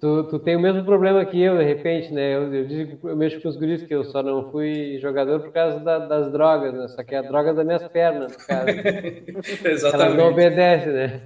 Tu, 0.00 0.24
tu 0.24 0.38
tem 0.38 0.56
o 0.56 0.60
mesmo 0.60 0.82
problema 0.82 1.24
que 1.26 1.40
eu, 1.40 1.58
de 1.58 1.64
repente, 1.64 2.12
né? 2.12 2.34
Eu, 2.34 2.52
eu 2.52 2.66
digo, 2.66 3.08
eu 3.08 3.16
mexo 3.16 3.40
com 3.40 3.48
os 3.48 3.56
guris 3.56 3.82
que 3.82 3.94
eu 3.94 4.02
só 4.04 4.22
não 4.22 4.50
fui 4.50 4.98
jogador 4.98 5.40
por 5.40 5.52
causa 5.52 5.78
da, 5.78 5.98
das 5.98 6.32
drogas, 6.32 6.72
né? 6.72 6.88
Só 6.88 7.02
que 7.02 7.14
é 7.14 7.18
a 7.18 7.22
droga 7.22 7.52
das 7.52 7.66
minhas 7.66 7.86
pernas, 7.88 8.32
no 8.32 8.46
caso. 8.46 8.68
Exatamente. 9.68 9.94
Ela 9.94 10.14
não 10.14 10.30
obedece, 10.30 10.88
né? 10.88 11.20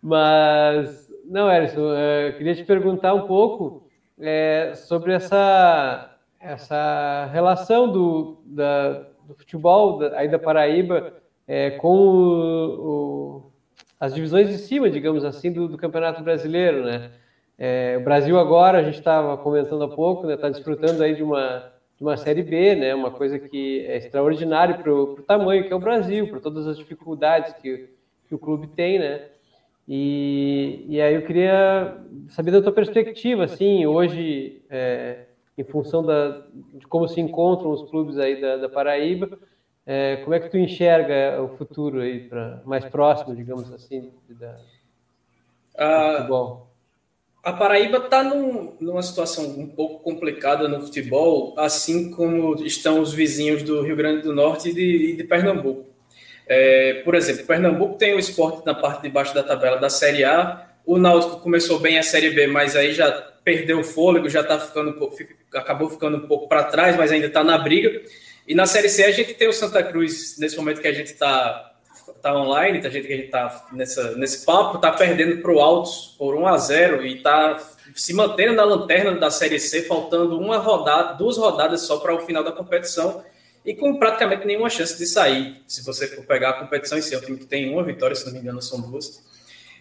Mas, 0.00 1.08
não, 1.28 1.52
Ellison, 1.52 1.92
eu 1.92 2.32
queria 2.34 2.54
te 2.54 2.64
perguntar 2.64 3.14
um 3.14 3.26
pouco 3.26 3.88
é, 4.20 4.74
sobre 4.74 5.12
essa, 5.12 6.16
essa 6.40 7.28
relação 7.32 7.90
do, 7.90 8.40
da, 8.46 9.08
do 9.28 9.34
futebol 9.34 10.00
aí 10.14 10.26
da 10.26 10.38
Paraíba 10.38 11.12
é, 11.46 11.70
com 11.72 11.94
o, 11.94 12.80
o, 12.80 13.52
as 14.00 14.14
divisões 14.14 14.48
de 14.48 14.56
cima, 14.56 14.88
digamos 14.88 15.22
assim, 15.22 15.52
do, 15.52 15.68
do 15.68 15.76
Campeonato 15.76 16.22
Brasileiro, 16.22 16.82
né? 16.82 17.10
É, 17.58 17.96
o 18.00 18.04
Brasil 18.04 18.38
agora, 18.38 18.78
a 18.78 18.82
gente 18.82 18.98
estava 18.98 19.36
comentando 19.36 19.84
há 19.84 19.88
pouco, 19.88 20.22
está 20.22 20.28
né, 20.28 20.36
tá 20.36 20.48
desfrutando 20.48 21.02
aí 21.02 21.14
de 21.14 21.22
uma, 21.22 21.72
de 21.96 22.04
uma 22.04 22.16
Série 22.16 22.42
B, 22.42 22.76
né, 22.76 22.94
uma 22.94 23.10
coisa 23.10 23.36
que 23.36 23.84
é 23.84 23.96
extraordinária 23.96 24.76
para 24.76 24.94
o 24.94 25.16
tamanho 25.22 25.64
que 25.64 25.72
é 25.72 25.76
o 25.76 25.80
Brasil, 25.80 26.28
para 26.28 26.38
todas 26.38 26.68
as 26.68 26.78
dificuldades 26.78 27.52
que, 27.54 27.90
que 28.28 28.34
o 28.34 28.38
clube 28.38 28.68
tem, 28.68 28.98
né? 28.98 29.22
E, 29.88 30.84
e 30.88 31.00
aí 31.00 31.14
eu 31.14 31.22
queria 31.22 31.98
saber 32.28 32.52
da 32.52 32.62
tua 32.62 32.72
perspectiva, 32.72 33.44
assim, 33.44 33.86
hoje, 33.86 34.62
é, 34.70 35.24
em 35.58 35.64
função 35.64 36.04
da, 36.04 36.42
de 36.74 36.86
como 36.86 37.08
se 37.08 37.20
encontram 37.20 37.70
os 37.70 37.88
clubes 37.90 38.16
aí 38.18 38.40
da, 38.40 38.56
da 38.56 38.68
Paraíba. 38.68 39.38
É, 39.84 40.16
como 40.16 40.34
é 40.34 40.40
que 40.40 40.50
tu 40.50 40.56
enxerga 40.58 41.42
o 41.42 41.56
futuro 41.56 42.00
aí 42.00 42.20
para 42.20 42.62
mais 42.64 42.84
próximo, 42.84 43.34
digamos 43.34 43.72
assim, 43.72 44.12
da, 44.28 44.52
do 44.52 46.16
futebol? 46.16 46.68
A 47.42 47.52
Paraíba 47.52 47.98
está 47.98 48.22
num, 48.22 48.76
numa 48.80 49.02
situação 49.02 49.46
um 49.46 49.66
pouco 49.66 50.02
complicada 50.02 50.68
no 50.68 50.82
futebol, 50.82 51.54
assim 51.56 52.10
como 52.10 52.54
estão 52.62 53.00
os 53.00 53.12
vizinhos 53.12 53.62
do 53.62 53.82
Rio 53.82 53.96
Grande 53.96 54.22
do 54.22 54.34
Norte 54.34 54.68
e 54.68 54.74
de, 54.74 55.16
de 55.16 55.24
Pernambuco. 55.24 55.86
É, 56.46 57.02
por 57.04 57.14
exemplo, 57.14 57.46
Pernambuco 57.46 57.94
tem 57.94 58.14
o 58.14 58.18
esporte 58.18 58.64
na 58.66 58.74
parte 58.74 59.02
de 59.02 59.08
baixo 59.08 59.34
da 59.34 59.42
tabela 59.42 59.78
da 59.78 59.88
Série 59.88 60.24
A, 60.24 60.68
o 60.88 60.96
Náutico 60.96 61.40
começou 61.40 61.78
bem 61.78 61.98
a 61.98 62.02
Série 62.02 62.30
B, 62.30 62.46
mas 62.46 62.74
aí 62.74 62.94
já 62.94 63.10
perdeu 63.48 63.80
o 63.80 63.84
fôlego, 63.84 64.28
já 64.28 64.44
tá 64.44 64.60
ficando 64.60 64.94
acabou 65.54 65.88
ficando 65.88 66.18
um 66.18 66.28
pouco 66.28 66.46
para 66.46 66.64
trás, 66.64 66.94
mas 66.98 67.10
ainda 67.10 67.28
está 67.28 67.42
na 67.42 67.56
briga. 67.56 68.02
E 68.46 68.54
na 68.54 68.66
Série 68.66 68.90
C 68.90 69.04
a 69.04 69.10
gente 69.10 69.32
tem 69.32 69.48
o 69.48 69.54
Santa 69.54 69.82
Cruz, 69.82 70.36
nesse 70.38 70.54
momento 70.58 70.82
que 70.82 70.86
a 70.86 70.92
gente 70.92 71.12
está 71.12 71.72
tá 72.20 72.34
online, 72.34 72.86
a 72.86 72.90
gente 72.90 73.06
que 73.06 73.12
a 73.14 73.16
gente 73.16 73.26
está 73.26 73.68
nesse 73.72 74.44
papo, 74.44 74.76
está 74.76 74.92
perdendo 74.92 75.40
para 75.40 75.50
o 75.50 75.60
Altos 75.60 76.14
por 76.18 76.34
1 76.34 76.46
a 76.46 76.58
0 76.58 77.06
e 77.06 77.16
está 77.16 77.58
se 77.94 78.12
mantendo 78.12 78.52
na 78.52 78.64
lanterna 78.64 79.12
da 79.12 79.30
Série 79.30 79.58
C, 79.58 79.82
faltando 79.82 80.38
uma 80.38 80.58
rodada, 80.58 81.14
duas 81.14 81.38
rodadas 81.38 81.82
só 81.82 81.96
para 81.96 82.14
o 82.14 82.20
final 82.20 82.44
da 82.44 82.52
competição 82.52 83.24
e 83.64 83.74
com 83.74 83.98
praticamente 83.98 84.46
nenhuma 84.46 84.68
chance 84.68 84.98
de 84.98 85.06
sair. 85.06 85.62
Se 85.66 85.82
você 85.82 86.06
for 86.06 86.24
pegar 86.26 86.50
a 86.50 86.52
competição 86.54 86.98
em 86.98 87.02
si, 87.02 87.14
é 87.14 87.18
um 87.18 87.22
time 87.22 87.38
que 87.38 87.46
tem 87.46 87.72
uma 87.72 87.82
vitória, 87.82 88.14
se 88.14 88.26
não 88.26 88.34
me 88.34 88.40
engano, 88.40 88.60
são 88.60 88.78
duas. 88.78 89.26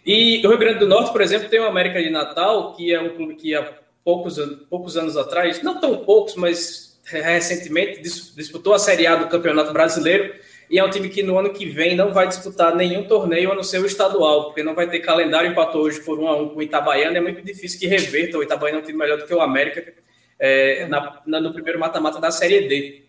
E 0.08 0.42
o 0.46 0.50
Rio 0.50 0.58
Grande 0.58 0.80
do 0.80 0.88
Norte, 0.88 1.12
por 1.12 1.20
exemplo, 1.22 1.50
tem 1.50 1.60
o 1.60 1.66
América 1.66 2.02
de 2.02 2.10
Natal, 2.10 2.74
que 2.74 2.94
é 2.94 3.02
um 3.02 3.10
clube 3.10 3.36
que 3.36 3.54
há 3.54 3.74
poucos, 4.06 4.38
poucos 4.70 4.96
anos 4.96 5.18
atrás, 5.18 5.62
não 5.62 5.82
tão 5.82 5.98
poucos, 5.98 6.34
mas 6.36 6.98
recentemente 7.04 8.02
disputou 8.02 8.74
a 8.74 8.80
Série 8.80 9.06
A 9.06 9.18
do 9.18 9.28
Campeonato 9.28 9.74
Brasileiro. 9.74 10.34
E 10.70 10.80
é 10.80 10.84
um 10.84 10.90
time 10.90 11.10
que 11.10 11.22
no 11.24 11.38
ano 11.38 11.52
que 11.52 11.66
vem 11.66 11.94
não 11.94 12.14
vai 12.14 12.26
disputar 12.26 12.74
nenhum 12.74 13.04
torneio 13.04 13.52
a 13.52 13.56
não 13.56 13.64
ser 13.64 13.82
o 13.82 13.86
estadual, 13.86 14.46
porque 14.46 14.64
não 14.64 14.74
vai 14.74 14.90
ter 14.90 15.00
calendário, 15.00 15.52
empatou 15.52 15.82
hoje 15.82 16.00
por 16.00 16.18
1 16.18 16.28
a 16.30 16.38
1 16.38 16.50
com 16.50 16.60
o 16.60 16.64
Itabaiana, 16.64 17.18
é 17.18 17.22
muito 17.22 17.42
difícil 17.42 17.78
que 17.78 17.88
reverta, 17.88 18.38
o 18.38 18.44
Itabaiana 18.44 18.80
é 18.80 18.82
um 18.82 18.86
time 18.86 18.98
melhor 18.98 19.18
do 19.18 19.26
que 19.26 19.34
o 19.34 19.42
América 19.42 19.94
é, 20.40 20.86
na, 20.88 21.22
na, 21.26 21.42
no 21.42 21.52
primeiro 21.52 21.80
mata-mata 21.80 22.20
da 22.20 22.32
Série 22.32 22.66
D. 22.70 23.04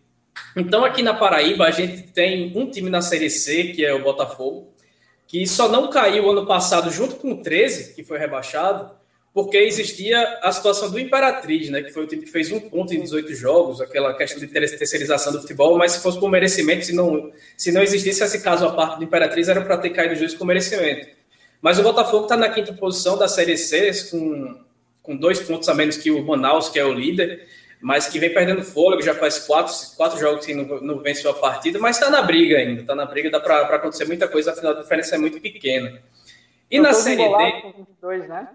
Então 0.56 0.84
aqui 0.84 1.00
na 1.00 1.14
Paraíba 1.14 1.64
a 1.64 1.70
gente 1.70 2.02
tem 2.08 2.52
um 2.56 2.68
time 2.68 2.90
na 2.90 3.00
Série 3.00 3.30
C, 3.30 3.68
que 3.68 3.84
é 3.84 3.94
o 3.94 4.02
Botafogo, 4.02 4.72
que 5.28 5.46
só 5.46 5.68
não 5.68 5.90
caiu 5.90 6.30
ano 6.30 6.46
passado 6.46 6.90
junto 6.90 7.16
com 7.16 7.32
o 7.32 7.42
13, 7.42 7.94
que 7.94 8.02
foi 8.02 8.18
rebaixado, 8.18 8.90
porque 9.32 9.58
existia 9.58 10.20
a 10.42 10.50
situação 10.50 10.90
do 10.90 10.98
Imperatriz, 10.98 11.68
né, 11.68 11.82
que 11.82 11.92
foi 11.92 12.04
o 12.04 12.06
time 12.06 12.22
que 12.22 12.30
fez 12.30 12.50
um 12.50 12.58
ponto 12.58 12.94
em 12.94 13.02
18 13.02 13.34
jogos, 13.34 13.78
aquela 13.80 14.14
questão 14.14 14.40
de 14.40 14.46
terceirização 14.48 15.30
do 15.30 15.40
futebol, 15.42 15.76
mas 15.76 15.92
se 15.92 16.00
fosse 16.00 16.18
por 16.18 16.30
merecimento, 16.30 16.86
se 16.86 16.94
não, 16.94 17.30
se 17.56 17.70
não 17.70 17.82
existisse 17.82 18.24
esse 18.24 18.40
caso 18.40 18.66
a 18.66 18.72
parte 18.72 18.96
do 18.98 19.04
Imperatriz, 19.04 19.48
era 19.48 19.60
para 19.60 19.76
ter 19.76 19.90
caído 19.90 20.16
juiz 20.16 20.32
com 20.32 20.46
merecimento. 20.46 21.06
Mas 21.60 21.78
o 21.78 21.82
Botafogo 21.82 22.22
está 22.22 22.36
na 22.36 22.48
quinta 22.48 22.72
posição 22.72 23.18
da 23.18 23.28
Série 23.28 23.58
C, 23.58 23.92
com, 24.10 24.58
com 25.02 25.14
dois 25.14 25.40
pontos 25.40 25.68
a 25.68 25.74
menos 25.74 25.98
que 25.98 26.10
o 26.10 26.24
Manaus, 26.24 26.70
que 26.70 26.78
é 26.78 26.84
o 26.84 26.92
líder, 26.94 27.46
mas 27.80 28.06
que 28.06 28.18
vem 28.18 28.32
perdendo 28.32 28.62
fôlego, 28.62 29.02
já 29.02 29.14
faz 29.14 29.38
quatro, 29.40 29.74
quatro 29.96 30.18
jogos 30.18 30.44
que 30.44 30.54
não, 30.54 30.80
não 30.80 30.98
venceu 30.98 31.30
a 31.30 31.34
partida, 31.34 31.78
mas 31.78 31.96
está 31.96 32.10
na 32.10 32.22
briga 32.22 32.58
ainda, 32.58 32.80
está 32.80 32.94
na 32.94 33.06
briga, 33.06 33.30
dá 33.30 33.40
para 33.40 33.76
acontecer 33.76 34.04
muita 34.04 34.26
coisa, 34.26 34.52
afinal 34.52 34.72
a 34.72 34.82
diferença 34.82 35.14
é 35.14 35.18
muito 35.18 35.40
pequena. 35.40 36.00
E 36.70 36.78
na 36.78 36.92
Série 36.92 37.28
D... 37.28 37.72
22, 37.76 38.28
né? 38.28 38.48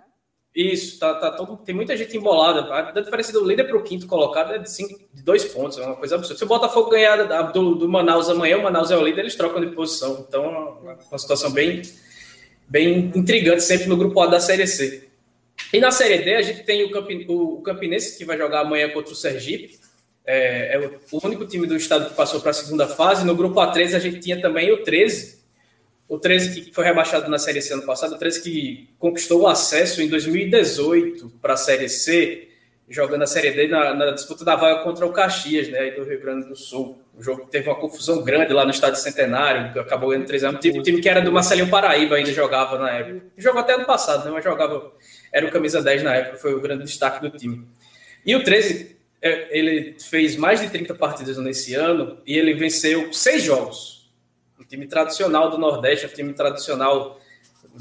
Isso, 0.55 0.99
tá, 0.99 1.15
tá 1.15 1.31
todo, 1.31 1.57
tem 1.57 1.73
muita 1.73 1.97
gente 1.97 2.15
embolada. 2.15 2.71
A 2.71 2.91
diferença 2.91 3.33
do 3.33 3.43
líder 3.43 3.63
para 3.63 3.75
o 3.75 3.81
quinto 3.81 4.05
colocado 4.05 4.53
é 4.53 4.59
de, 4.59 4.69
cinco, 4.69 4.99
de 5.11 5.23
dois 5.23 5.43
pontos, 5.45 5.79
é 5.79 5.85
uma 5.85 5.95
coisa 5.95 6.15
absurda. 6.15 6.37
Se 6.37 6.43
o 6.43 6.47
Botafogo 6.47 6.91
ganhar 6.91 7.51
do, 7.51 7.73
do 7.73 7.89
Manaus 7.89 8.29
amanhã, 8.29 8.59
o 8.59 8.63
Manaus 8.63 8.91
é 8.91 8.97
o 8.97 9.03
líder, 9.03 9.21
eles 9.21 9.35
trocam 9.35 9.59
de 9.59 9.71
posição. 9.71 10.23
Então, 10.27 10.79
é 10.85 10.95
uma 11.09 11.17
situação 11.17 11.49
bem, 11.51 11.81
bem 12.67 13.11
intrigante 13.15 13.63
sempre 13.63 13.87
no 13.87 13.97
grupo 13.97 14.19
A 14.21 14.27
da 14.27 14.39
Série 14.39 14.67
C. 14.67 15.09
E 15.73 15.79
na 15.79 15.89
Série 15.89 16.19
D, 16.19 16.35
a 16.35 16.41
gente 16.43 16.61
tem 16.61 16.83
o, 16.83 16.91
Campi, 16.91 17.25
o 17.27 17.59
Campinense, 17.63 18.15
que 18.15 18.23
vai 18.23 18.37
jogar 18.37 18.59
amanhã 18.59 18.89
contra 18.89 19.11
o 19.11 19.15
Sergipe. 19.15 19.79
É, 20.23 20.75
é 20.75 20.89
o 21.11 21.25
único 21.25 21.47
time 21.47 21.65
do 21.65 21.75
estado 21.75 22.11
que 22.11 22.15
passou 22.15 22.39
para 22.39 22.51
a 22.51 22.53
segunda 22.53 22.87
fase. 22.87 23.25
No 23.25 23.35
grupo 23.35 23.59
A3, 23.59 23.95
a 23.95 23.99
gente 23.99 24.19
tinha 24.19 24.39
também 24.39 24.71
o 24.71 24.83
13. 24.83 25.41
O 26.07 26.19
13 26.19 26.61
que 26.61 26.73
foi 26.73 26.85
rebaixado 26.85 27.27
na 27.27 27.39
Série 27.39 27.59
C 27.59 27.73
ano 27.73 27.87
passado. 27.87 28.13
O 28.13 28.19
13 28.19 28.43
que 28.43 28.87
conquistou 28.99 29.41
o 29.41 29.47
acesso 29.47 29.99
em 29.99 30.07
2018 30.07 31.33
para 31.41 31.55
a 31.55 31.57
Série 31.57 31.89
C, 31.89 32.49
jogando 32.87 33.23
a 33.23 33.27
Série 33.27 33.49
D 33.49 33.67
na, 33.67 33.95
na, 33.95 34.11
disputa 34.11 34.45
da 34.45 34.55
vaga 34.55 34.83
contra 34.83 35.07
o 35.07 35.11
Caxias, 35.11 35.69
né, 35.69 35.89
do 35.89 36.03
Rio 36.03 36.21
Grande 36.21 36.47
do 36.47 36.55
Sul. 36.55 37.01
O 37.17 37.23
jogo 37.23 37.47
teve 37.49 37.67
uma 37.67 37.75
confusão 37.75 38.21
grande 38.23 38.53
lá 38.53 38.63
no 38.63 38.69
estádio 38.69 39.01
Centenário, 39.01 39.81
acabou 39.81 40.09
ganhando 40.09 40.27
3 40.27 40.43
anos. 40.43 40.63
O 40.63 40.83
time 40.83 41.01
que 41.01 41.09
era 41.09 41.19
do 41.19 41.31
Marcelinho 41.31 41.69
Paraíba 41.69 42.15
ainda 42.15 42.31
jogava 42.31 42.77
na 42.77 42.91
época. 42.91 43.25
Jogou 43.35 43.61
até 43.61 43.73
ano 43.73 43.85
passado, 43.85 44.25
né, 44.25 44.31
mas 44.31 44.43
jogava 44.43 44.91
era 45.33 45.47
o 45.47 45.51
camisa 45.51 45.81
10 45.81 46.03
na 46.03 46.13
época, 46.13 46.37
foi 46.37 46.53
o 46.53 46.61
grande 46.61 46.83
destaque 46.83 47.27
do 47.27 47.35
time. 47.35 47.67
E 48.23 48.35
o 48.35 48.43
13, 48.43 48.95
é, 49.19 49.57
ele 49.57 49.97
fez 49.99 50.35
mais 50.35 50.61
de 50.61 50.69
30 50.69 50.93
partidas 50.93 51.37
nesse 51.37 51.73
ano 51.73 52.19
e 52.25 52.37
ele 52.37 52.53
venceu 52.53 53.11
seis 53.11 53.41
jogos. 53.41 54.07
Um 54.59 54.63
time 54.63 54.85
tradicional 54.85 55.49
do 55.49 55.57
Nordeste, 55.57 56.05
um 56.05 56.09
time 56.09 56.33
tradicional, 56.33 57.19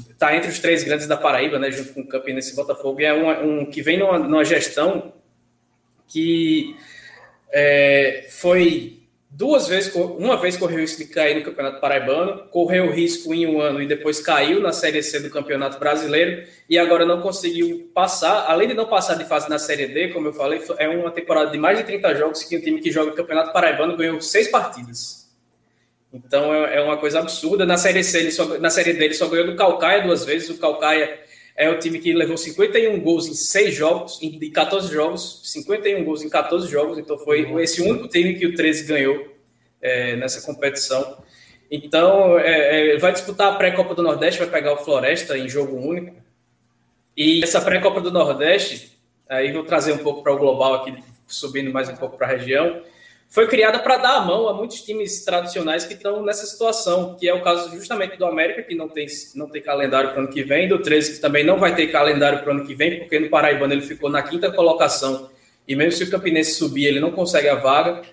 está 0.09 0.35
entre 0.35 0.49
os 0.49 0.57
três 0.57 0.83
grandes 0.83 1.05
da 1.05 1.15
Paraíba, 1.15 1.59
né, 1.59 1.69
junto 1.69 1.93
com 1.93 2.01
o 2.01 2.07
Campinense 2.07 2.53
e 2.53 2.55
Botafogo, 2.55 2.99
e 2.99 3.05
é 3.05 3.13
um, 3.13 3.61
um 3.61 3.65
que 3.67 3.83
vem 3.83 3.99
numa, 3.99 4.17
numa 4.17 4.43
gestão 4.43 5.13
que 6.07 6.75
é, 7.51 8.25
foi 8.31 9.02
duas 9.35 9.67
vezes, 9.67 9.93
uma 9.95 10.37
vez 10.37 10.55
correu 10.55 10.79
risco 10.79 10.99
de 10.99 11.09
cair 11.09 11.35
no 11.35 11.43
Campeonato 11.43 11.81
Paraibano, 11.81 12.43
correu 12.49 12.91
risco 12.91 13.33
em 13.33 13.47
um 13.47 13.59
ano 13.59 13.81
e 13.81 13.87
depois 13.87 14.21
caiu 14.21 14.61
na 14.61 14.71
Série 14.71 15.01
C 15.01 15.19
do 15.19 15.29
Campeonato 15.29 15.79
Brasileiro 15.79 16.47
e 16.69 16.77
agora 16.77 17.03
não 17.03 17.19
conseguiu 17.19 17.89
passar, 17.95 18.45
além 18.47 18.67
de 18.67 18.75
não 18.75 18.85
passar 18.85 19.15
de 19.15 19.25
fase 19.25 19.49
na 19.49 19.57
Série 19.57 19.87
D, 19.87 20.09
como 20.09 20.27
eu 20.27 20.33
falei, 20.33 20.61
é 20.77 20.87
uma 20.87 21.09
temporada 21.09 21.49
de 21.49 21.57
mais 21.57 21.79
de 21.79 21.83
30 21.83 22.15
jogos 22.15 22.43
que 22.43 22.55
o 22.55 22.61
time 22.61 22.79
que 22.79 22.91
joga 22.91 23.11
o 23.11 23.15
Campeonato 23.15 23.51
Paraibano 23.51 23.97
ganhou 23.97 24.21
seis 24.21 24.47
partidas. 24.49 25.23
Então 26.13 26.53
é, 26.53 26.77
é 26.77 26.81
uma 26.81 26.97
coisa 26.97 27.19
absurda. 27.19 27.65
Na 27.65 27.75
Série 27.75 28.03
C, 28.03 28.19
ele 28.19 28.31
só, 28.31 28.45
na 28.59 28.69
Série 28.69 28.93
D, 28.93 29.03
ele 29.03 29.13
só 29.15 29.27
ganhou 29.27 29.47
do 29.47 29.55
Calcaia 29.55 30.03
duas 30.03 30.23
vezes. 30.23 30.47
O 30.49 30.59
Calcaia 30.59 31.19
é 31.55 31.69
o 31.69 31.79
time 31.79 31.99
que 31.99 32.13
levou 32.13 32.37
51 32.37 32.99
gols 32.99 33.27
em 33.27 33.33
seis 33.33 33.75
jogos, 33.75 34.19
em 34.21 34.51
14 34.51 34.91
jogos, 34.91 35.41
51 35.43 36.03
gols 36.03 36.23
em 36.23 36.29
14 36.29 36.69
jogos, 36.69 36.97
então 36.97 37.17
foi 37.17 37.41
esse 37.61 37.81
único 37.81 38.07
time 38.07 38.35
que 38.35 38.47
o 38.47 38.55
13 38.55 38.85
ganhou 38.85 39.27
é, 39.81 40.15
nessa 40.15 40.41
competição. 40.41 41.17
Então, 41.69 42.39
é, 42.39 42.93
é, 42.93 42.97
vai 42.97 43.11
disputar 43.11 43.53
a 43.53 43.55
pré-Copa 43.55 43.93
do 43.93 44.01
Nordeste, 44.01 44.39
vai 44.39 44.49
pegar 44.49 44.73
o 44.73 44.77
Floresta 44.77 45.37
em 45.37 45.47
jogo 45.47 45.75
único. 45.77 46.15
E 47.15 47.43
essa 47.43 47.61
pré-Copa 47.61 48.01
do 48.01 48.11
Nordeste, 48.11 48.97
aí 49.29 49.51
vou 49.51 49.63
trazer 49.63 49.93
um 49.93 49.99
pouco 49.99 50.23
para 50.23 50.33
o 50.33 50.37
global 50.37 50.75
aqui, 50.75 51.03
subindo 51.27 51.71
mais 51.71 51.89
um 51.89 51.95
pouco 51.95 52.17
para 52.17 52.27
a 52.27 52.29
região 52.31 52.81
foi 53.33 53.47
criada 53.47 53.79
para 53.79 53.97
dar 53.97 54.17
a 54.17 54.21
mão 54.21 54.47
a 54.47 54.53
muitos 54.53 54.81
times 54.81 55.25
tradicionais 55.25 55.83
que 55.85 55.95
estão 55.95 56.23
nessa 56.23 56.45
situação, 56.45 57.15
que 57.19 57.27
é 57.27 57.33
o 57.33 57.41
caso 57.41 57.75
justamente 57.75 58.15
do 58.15 58.27
América, 58.27 58.61
que 58.61 58.75
não 58.75 58.87
tem, 58.87 59.07
não 59.33 59.49
tem 59.49 59.59
calendário 59.59 60.11
para 60.11 60.19
o 60.19 60.23
ano 60.25 60.31
que 60.31 60.43
vem, 60.43 60.67
do 60.67 60.77
13, 60.77 61.15
que 61.15 61.19
também 61.19 61.43
não 61.43 61.57
vai 61.57 61.73
ter 61.75 61.87
calendário 61.87 62.41
para 62.41 62.49
o 62.49 62.51
ano 62.55 62.63
que 62.63 62.75
vem, 62.75 62.99
porque 62.99 63.19
no 63.19 63.31
Paraibano 63.31 63.73
ele 63.73 63.81
ficou 63.81 64.07
na 64.07 64.21
quinta 64.21 64.51
colocação, 64.51 65.31
e 65.67 65.75
mesmo 65.75 65.93
se 65.93 66.03
o 66.03 66.11
Campinense 66.11 66.53
subir, 66.53 66.85
ele 66.85 66.99
não 66.99 67.09
consegue 67.09 67.49
a 67.49 67.55
vaga. 67.55 68.03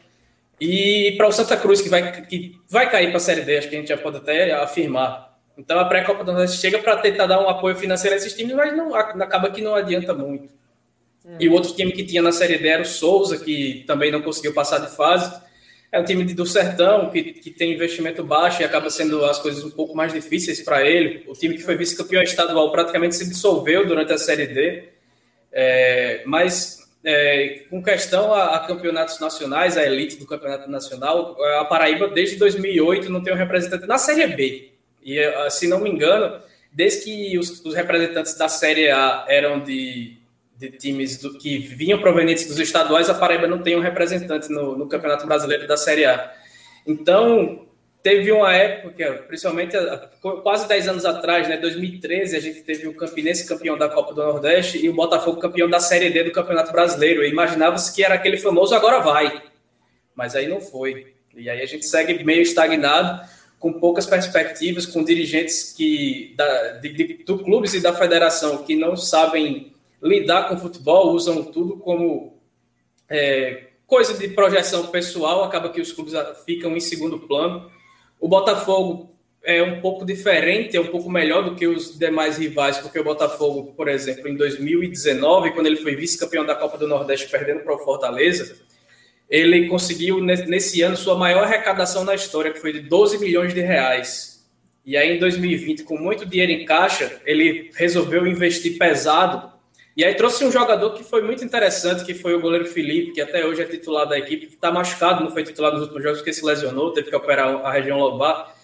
E 0.59 1.13
para 1.19 1.29
o 1.29 1.33
Santa 1.33 1.55
Cruz, 1.55 1.83
que 1.83 1.91
vai, 1.91 2.23
que 2.23 2.59
vai 2.67 2.91
cair 2.91 3.09
para 3.09 3.19
a 3.19 3.21
Série 3.21 3.43
D, 3.43 3.59
acho 3.59 3.69
que 3.69 3.77
a 3.77 3.79
gente 3.79 3.89
já 3.89 3.99
pode 3.99 4.17
até 4.17 4.53
afirmar. 4.53 5.37
Então 5.55 5.79
a 5.79 5.85
pré-Copa 5.85 6.25
do 6.25 6.33
Nordeste 6.33 6.63
chega 6.63 6.79
para 6.79 6.97
tentar 6.97 7.27
dar 7.27 7.45
um 7.45 7.49
apoio 7.51 7.77
financeiro 7.77 8.15
a 8.15 8.17
esses 8.17 8.33
times, 8.33 8.57
mas 8.57 8.75
não, 8.75 8.95
acaba 8.95 9.51
que 9.51 9.61
não 9.61 9.75
adianta 9.75 10.15
muito. 10.15 10.60
E 11.39 11.49
o 11.49 11.53
outro 11.53 11.75
time 11.75 11.93
que 11.93 12.05
tinha 12.05 12.23
na 12.23 12.33
Série 12.33 12.59
D 12.59 12.69
era 12.69 12.83
o 12.83 12.87
Souza, 12.87 13.39
que 13.39 13.85
também 13.87 14.11
não 14.11 14.23
conseguiu 14.23 14.55
passar 14.55 14.79
de 14.79 14.95
fase. 14.95 15.41
É 15.93 16.01
um 16.01 16.05
time 16.05 16.25
do 16.25 16.47
Sertão, 16.47 17.11
que, 17.11 17.23
que 17.23 17.51
tem 17.51 17.73
investimento 17.73 18.23
baixo 18.23 18.63
e 18.63 18.65
acaba 18.65 18.89
sendo 18.91 19.25
as 19.25 19.39
coisas 19.39 19.63
um 19.65 19.71
pouco 19.71 19.95
mais 19.95 20.13
difíceis 20.13 20.63
para 20.63 20.87
ele. 20.87 21.25
O 21.27 21.35
time 21.35 21.57
que 21.57 21.63
foi 21.63 21.77
vice-campeão 21.77 22.23
estadual 22.23 22.71
praticamente 22.71 23.17
se 23.17 23.29
dissolveu 23.29 23.87
durante 23.87 24.13
a 24.13 24.19
Série 24.19 24.47
D. 24.47 24.85
É, 25.53 26.23
mas 26.25 26.89
é, 27.05 27.65
com 27.69 27.83
questão 27.83 28.33
a, 28.33 28.57
a, 28.57 28.67
campeonatos 28.67 29.19
nacionais, 29.19 29.77
a 29.77 29.85
elite 29.85 30.17
do 30.17 30.27
campeonato 30.27 30.71
nacional, 30.71 31.37
a 31.59 31.65
Paraíba 31.65 32.09
desde 32.09 32.37
2008 32.37 33.11
não 33.11 33.23
tem 33.23 33.33
um 33.33 33.37
representante 33.37 33.87
na 33.87 33.99
Série 33.99 34.29
B. 34.29 34.71
E 35.03 35.19
se 35.51 35.67
não 35.67 35.81
me 35.81 35.91
engano, 35.91 36.41
desde 36.73 37.03
que 37.03 37.39
os, 37.39 37.65
os 37.65 37.75
representantes 37.75 38.37
da 38.37 38.49
Série 38.49 38.91
A 38.91 39.25
eram 39.29 39.61
de 39.61 40.20
de 40.61 40.71
times 40.73 41.17
do, 41.17 41.39
que 41.39 41.59
vinham 41.59 41.99
provenientes 41.99 42.47
dos 42.47 42.59
estaduais, 42.59 43.09
a 43.09 43.15
Paraíba 43.15 43.47
não 43.47 43.63
tem 43.63 43.75
um 43.77 43.81
representante 43.81 44.51
no, 44.51 44.77
no 44.77 44.87
Campeonato 44.87 45.27
Brasileiro 45.27 45.67
da 45.67 45.75
Série 45.75 46.05
A. 46.05 46.35
Então, 46.87 47.67
teve 48.03 48.31
uma 48.31 48.55
época, 48.55 49.25
principalmente 49.27 49.75
quase 50.21 50.69
10 50.69 50.89
anos 50.89 51.05
atrás, 51.07 51.49
né, 51.49 51.57
2013, 51.57 52.37
a 52.37 52.41
gente 52.41 52.61
teve 52.61 52.87
o 52.87 52.95
Campinense 52.95 53.49
campeão 53.49 53.79
da 53.79 53.89
Copa 53.89 54.13
do 54.13 54.23
Nordeste 54.23 54.85
e 54.85 54.91
o 54.91 54.95
Botafogo 54.95 55.41
campeão 55.41 55.69
da 55.69 55.81
Série 55.81 56.11
D 56.11 56.25
do 56.25 56.33
Campeonato 56.33 56.73
Brasileiro. 56.73 57.25
Imaginava-se 57.25 57.95
que 57.95 58.05
era 58.05 58.15
aquele 58.15 58.37
famoso 58.37 58.75
agora 58.75 59.01
vai, 59.01 59.43
mas 60.15 60.37
aí 60.37 60.47
não 60.47 60.61
foi. 60.61 61.15
E 61.35 61.49
aí 61.49 61.63
a 61.63 61.67
gente 61.67 61.87
segue 61.87 62.23
meio 62.23 62.43
estagnado, 62.43 63.27
com 63.59 63.73
poucas 63.73 64.05
perspectivas, 64.05 64.85
com 64.85 65.03
dirigentes 65.03 65.73
que 65.73 66.35
da, 66.37 66.73
de, 66.73 66.89
de, 66.91 67.25
do 67.25 67.39
clubes 67.39 67.73
e 67.73 67.81
da 67.81 67.95
federação 67.95 68.63
que 68.63 68.77
não 68.77 68.95
sabem 68.95 69.73
lidar 70.03 70.49
com 70.49 70.57
futebol, 70.57 71.13
usam 71.13 71.45
tudo 71.45 71.77
como 71.77 72.39
é, 73.09 73.69
coisa 73.87 74.15
de 74.15 74.29
projeção 74.29 74.87
pessoal, 74.87 75.45
acaba 75.45 75.69
que 75.69 75.81
os 75.81 75.93
clubes 75.93 76.15
ficam 76.45 76.77
em 76.77 76.81
segundo 76.81 77.19
plano. 77.19 77.71
O 78.19 78.29
Botafogo 78.29 79.11
é 79.43 79.63
um 79.63 79.81
pouco 79.81 80.05
diferente, 80.05 80.77
é 80.77 80.81
um 80.81 80.87
pouco 80.87 81.11
melhor 81.11 81.43
do 81.43 81.55
que 81.55 81.67
os 81.67 81.99
demais 81.99 82.37
rivais, 82.37 82.79
porque 82.79 82.99
o 82.99 83.05
Botafogo, 83.05 83.73
por 83.75 83.89
exemplo, 83.89 84.29
em 84.29 84.37
2019, 84.37 85.53
quando 85.53 85.67
ele 85.67 85.77
foi 85.77 85.97
vice-campeão 85.97 86.45
da 86.45 86.55
Copa 86.55 86.77
do 86.77 86.87
Nordeste, 86.87 87.29
perdendo 87.29 87.61
para 87.61 87.75
o 87.75 87.79
Fortaleza, 87.79 88.57
ele 89.29 89.69
conseguiu 89.69 90.21
nesse 90.21 90.83
ano 90.83 90.97
sua 90.97 91.17
maior 91.17 91.45
arrecadação 91.45 92.05
na 92.05 92.15
história, 92.15 92.53
que 92.53 92.61
foi 92.61 92.73
de 92.73 92.81
12 92.81 93.19
milhões 93.19 93.55
de 93.55 93.61
reais. 93.61 94.45
E 94.85 94.97
aí, 94.97 95.17
em 95.17 95.19
2020, 95.19 95.85
com 95.85 95.97
muito 95.97 96.27
dinheiro 96.27 96.53
em 96.53 96.65
caixa, 96.65 97.21
ele 97.25 97.71
resolveu 97.75 98.27
investir 98.27 98.77
pesado. 98.77 99.51
E 99.97 100.05
aí 100.05 100.15
trouxe 100.15 100.45
um 100.45 100.53
jogador 100.53 100.95
que 100.95 101.03
foi 101.03 101.23
muito 101.23 101.45
interessante, 101.45 102.05
que 102.05 102.15
foi 102.15 102.35
o 102.35 102.41
goleiro 102.41 102.67
Felipe, 102.67 103.13
que 103.13 103.21
até 103.21 103.45
hoje 103.45 103.63
é 103.63 103.65
titular 103.65 104.09
da 104.09 104.19
equipe, 104.19 104.47
está 104.47 104.71
machucado, 104.71 105.23
não 105.25 105.33
foi 105.33 105.43
titular 105.43 105.73
nos 105.73 105.83
últimos 105.83 106.03
jogos 106.03 106.19
porque 106.19 106.33
se 106.33 106.45
lesionou, 106.45 106.93
teve 106.93 107.11
que 107.11 107.17
operar 107.17 107.49
a 107.65 107.73
região 107.73 107.99
lobar. 107.99 108.55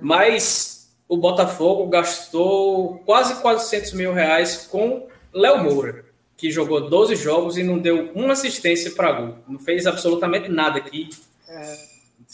Mas 0.00 0.90
o 1.08 1.16
Botafogo 1.16 1.86
gastou 1.86 2.98
quase 3.06 3.40
400 3.40 3.94
mil 3.94 4.12
reais 4.12 4.68
com 4.70 5.08
Léo 5.32 5.64
Moura, 5.64 6.04
que 6.36 6.50
jogou 6.50 6.88
12 6.88 7.16
jogos 7.16 7.56
e 7.56 7.62
não 7.62 7.78
deu 7.78 8.10
uma 8.14 8.34
assistência 8.34 8.90
para 8.90 9.12
gol. 9.12 9.34
Não 9.48 9.58
fez 9.58 9.86
absolutamente 9.86 10.48
nada 10.50 10.78
aqui. 10.78 11.08
É. 11.48 11.88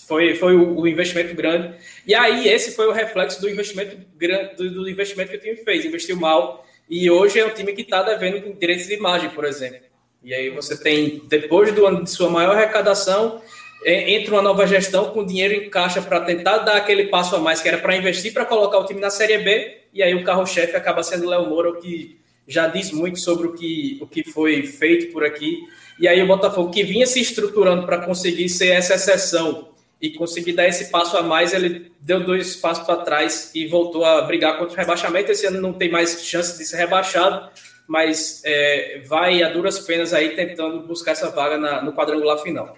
Foi, 0.07 0.35
foi 0.35 0.57
o, 0.57 0.81
o, 0.81 0.89
investimento 0.89 1.35
grande. 1.35 1.77
E 2.05 2.15
aí, 2.15 2.49
esse 2.49 2.73
foi 2.73 2.89
o 2.89 2.93
reflexo 2.93 3.41
do 3.41 3.49
investimento 3.49 3.97
grande, 4.17 4.57
do, 4.57 4.71
do 4.71 4.91
investimento 4.91 5.31
que 5.31 5.37
o 5.37 5.41
time 5.41 5.57
fez. 5.57 5.85
Investiu 5.85 6.17
mal. 6.17 6.64
E 6.89 7.11
hoje 7.11 7.39
é 7.39 7.47
um 7.47 7.51
time 7.51 7.73
que 7.73 7.83
está 7.83 8.03
devendo 8.03 8.55
direitos 8.59 8.87
de 8.87 8.95
imagem, 8.95 9.31
por 9.31 9.45
exemplo. 9.45 9.81
E 10.23 10.33
aí 10.35 10.51
você 10.51 10.77
tem, 10.77 11.23
depois 11.29 11.73
do 11.75 11.87
ano 11.87 12.05
de 12.05 12.11
sua 12.11 12.31
maior 12.31 12.57
arrecadação, 12.57 13.41
entra 13.85 14.35
uma 14.35 14.43
nova 14.43 14.67
gestão 14.67 15.11
com 15.11 15.25
dinheiro 15.25 15.55
em 15.55 15.69
caixa 15.69 16.01
para 16.01 16.21
tentar 16.21 16.59
dar 16.59 16.77
aquele 16.77 17.09
passo 17.09 17.37
a 17.37 17.39
mais, 17.39 17.61
que 17.61 17.69
era 17.69 17.79
para 17.79 17.97
investir 17.97 18.33
para 18.33 18.47
colocar 18.47 18.79
o 18.79 18.87
time 18.87 19.01
na 19.01 19.11
Série 19.11 19.39
B, 19.39 19.79
e 19.93 20.03
aí 20.03 20.15
o 20.15 20.25
carro-chefe 20.25 20.75
acaba 20.75 21.03
sendo 21.03 21.27
o 21.27 21.31
Léo 21.31 21.47
Moura, 21.47 21.71
o 21.71 21.77
que 21.77 22.19
já 22.49 22.67
diz 22.67 22.91
muito 22.91 23.19
sobre 23.21 23.47
o 23.47 23.53
que, 23.53 23.99
o 24.01 24.07
que 24.07 24.25
foi 24.25 24.63
feito 24.63 25.13
por 25.13 25.25
aqui. 25.25 25.59
E 26.01 26.09
aí 26.09 26.23
o 26.23 26.27
Botafogo, 26.27 26.71
que 26.71 26.83
vinha 26.83 27.07
se 27.07 27.21
estruturando 27.21 27.87
para 27.87 27.99
conseguir 27.99 28.49
ser 28.49 28.69
essa 28.69 28.95
exceção 28.95 29.69
e 30.05 30.11
conseguir 30.11 30.53
dar 30.53 30.67
esse 30.69 30.91
passo 30.91 31.17
a 31.17 31.23
mais, 31.23 31.55
ele 31.55 31.91
deu 31.99 32.23
dois 32.23 32.55
passos 32.57 32.85
para 32.85 33.01
trás 33.01 33.51
e 33.55 33.67
voltou 33.67 34.05
a 34.05 34.21
brigar 34.21 34.59
contra 34.59 34.75
o 34.75 34.77
rebaixamento. 34.77 35.33
Esse 35.33 35.47
ano 35.47 35.63
não 35.63 35.73
tem 35.73 35.91
mais 35.91 36.23
chance 36.23 36.59
de 36.59 36.65
ser 36.67 36.77
rebaixado, 36.77 37.49
mas 37.89 38.43
é, 38.45 39.03
vai 39.07 39.43
a 39.43 39.49
duras 39.49 39.79
penas 39.79 40.13
aí 40.13 40.37
tentando 40.37 40.87
buscar 40.87 41.13
essa 41.13 41.31
vaga 41.31 41.57
na, 41.57 41.81
no 41.81 41.95
quadrangular 41.95 42.37
final. 42.37 42.77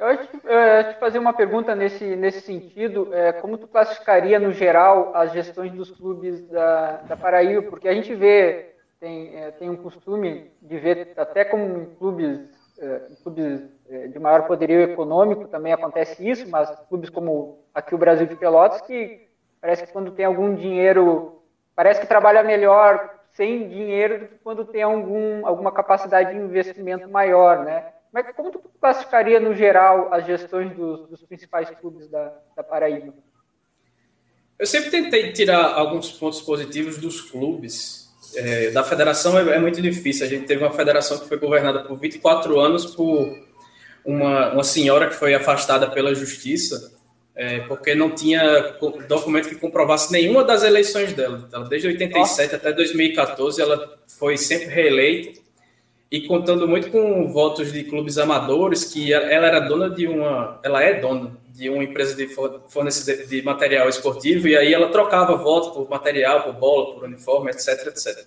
Eu 0.00 0.16
te, 0.16 0.28
eu 0.32 0.92
te 0.92 0.98
fazer 0.98 1.20
uma 1.20 1.32
pergunta 1.32 1.76
nesse, 1.76 2.16
nesse 2.16 2.40
sentido. 2.40 3.14
É, 3.14 3.32
como 3.34 3.56
tu 3.56 3.68
classificaria, 3.68 4.40
no 4.40 4.50
geral, 4.50 5.12
as 5.14 5.32
gestões 5.32 5.70
dos 5.70 5.92
clubes 5.92 6.44
da, 6.48 7.02
da 7.02 7.16
Paraíba? 7.16 7.62
Porque 7.62 7.86
a 7.86 7.94
gente 7.94 8.12
vê, 8.16 8.74
tem, 8.98 9.36
é, 9.36 9.52
tem 9.52 9.70
um 9.70 9.76
costume 9.76 10.50
de 10.60 10.76
ver, 10.76 11.12
até 11.16 11.44
como 11.44 11.86
clubes, 12.00 12.40
é, 12.80 13.00
clubes 13.22 13.77
de 13.88 14.18
maior 14.18 14.46
poderio 14.46 14.82
econômico 14.82 15.48
também 15.48 15.72
acontece 15.72 16.28
isso, 16.28 16.48
mas 16.48 16.70
clubes 16.88 17.08
como 17.08 17.64
aqui 17.74 17.94
o 17.94 17.98
Brasil 17.98 18.26
de 18.26 18.36
Pelotas, 18.36 18.82
que 18.82 19.26
parece 19.60 19.86
que 19.86 19.92
quando 19.92 20.10
tem 20.10 20.24
algum 20.24 20.54
dinheiro, 20.54 21.42
parece 21.74 22.00
que 22.00 22.06
trabalha 22.06 22.42
melhor 22.42 23.18
sem 23.32 23.68
dinheiro 23.68 24.18
do 24.18 24.26
que 24.26 24.34
quando 24.42 24.64
tem 24.64 24.82
algum, 24.82 25.46
alguma 25.46 25.72
capacidade 25.72 26.32
de 26.32 26.38
investimento 26.38 27.08
maior, 27.08 27.64
né? 27.64 27.86
Mas 28.12 28.26
como 28.34 28.50
tu 28.50 28.60
classificaria, 28.80 29.38
no 29.38 29.54
geral, 29.54 30.12
as 30.12 30.26
gestões 30.26 30.74
dos, 30.74 31.08
dos 31.08 31.22
principais 31.22 31.70
clubes 31.70 32.08
da, 32.08 32.32
da 32.56 32.62
Paraíba? 32.62 33.14
Eu 34.58 34.66
sempre 34.66 34.90
tentei 34.90 35.32
tirar 35.32 35.74
alguns 35.74 36.10
pontos 36.12 36.40
positivos 36.40 36.98
dos 36.98 37.20
clubes. 37.20 38.08
É, 38.36 38.70
da 38.70 38.84
federação 38.84 39.38
é, 39.38 39.56
é, 39.56 39.58
muito 39.58 39.80
difícil. 39.80 40.26
A 40.26 40.28
gente 40.28 40.46
teve 40.46 40.62
uma 40.62 40.72
federação 40.72 41.18
que 41.18 41.26
foi 41.26 41.38
governada 41.38 41.84
por 41.84 41.98
24 41.98 42.60
anos 42.60 42.84
por 42.94 43.47
uma, 44.08 44.54
uma 44.54 44.64
senhora 44.64 45.06
que 45.06 45.14
foi 45.14 45.34
afastada 45.34 45.86
pela 45.90 46.14
justiça 46.14 46.96
é, 47.36 47.60
porque 47.60 47.94
não 47.94 48.10
tinha 48.10 48.74
documento 49.06 49.50
que 49.50 49.54
comprovasse 49.54 50.10
nenhuma 50.10 50.42
das 50.42 50.64
eleições 50.64 51.12
dela. 51.12 51.44
Então, 51.46 51.68
desde 51.68 51.88
87 51.88 52.54
até 52.54 52.72
2014, 52.72 53.60
ela 53.60 53.98
foi 54.18 54.38
sempre 54.38 54.66
reeleita 54.68 55.38
e 56.10 56.22
contando 56.22 56.66
muito 56.66 56.90
com 56.90 57.30
votos 57.30 57.70
de 57.70 57.84
clubes 57.84 58.16
amadores, 58.16 58.84
que 58.84 59.12
ela 59.12 59.46
era 59.46 59.60
dona 59.60 59.90
de 59.90 60.06
uma, 60.06 60.58
ela 60.64 60.82
é 60.82 60.98
dona 60.98 61.36
de 61.50 61.68
uma 61.68 61.84
empresa 61.84 62.16
de 62.16 62.28
fornecedor 62.68 63.26
de 63.26 63.42
material 63.42 63.90
esportivo, 63.90 64.48
e 64.48 64.56
aí 64.56 64.72
ela 64.72 64.88
trocava 64.88 65.36
votos 65.36 65.68
por 65.68 65.88
material, 65.88 66.44
por 66.44 66.54
bola, 66.54 66.94
por 66.94 67.04
uniforme, 67.04 67.50
etc, 67.50 67.88
etc. 67.88 68.26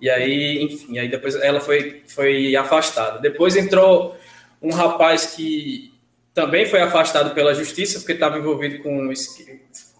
E 0.00 0.10
aí, 0.10 0.60
enfim, 0.64 0.98
aí 0.98 1.08
depois 1.08 1.36
ela 1.36 1.60
foi, 1.60 2.02
foi 2.08 2.56
afastada. 2.56 3.20
Depois 3.20 3.54
entrou 3.54 4.16
um 4.62 4.70
rapaz 4.70 5.34
que 5.34 5.92
também 6.32 6.66
foi 6.66 6.80
afastado 6.80 7.34
pela 7.34 7.54
justiça, 7.54 7.98
porque 7.98 8.12
estava 8.12 8.38
envolvido 8.38 8.82
com 8.82 9.10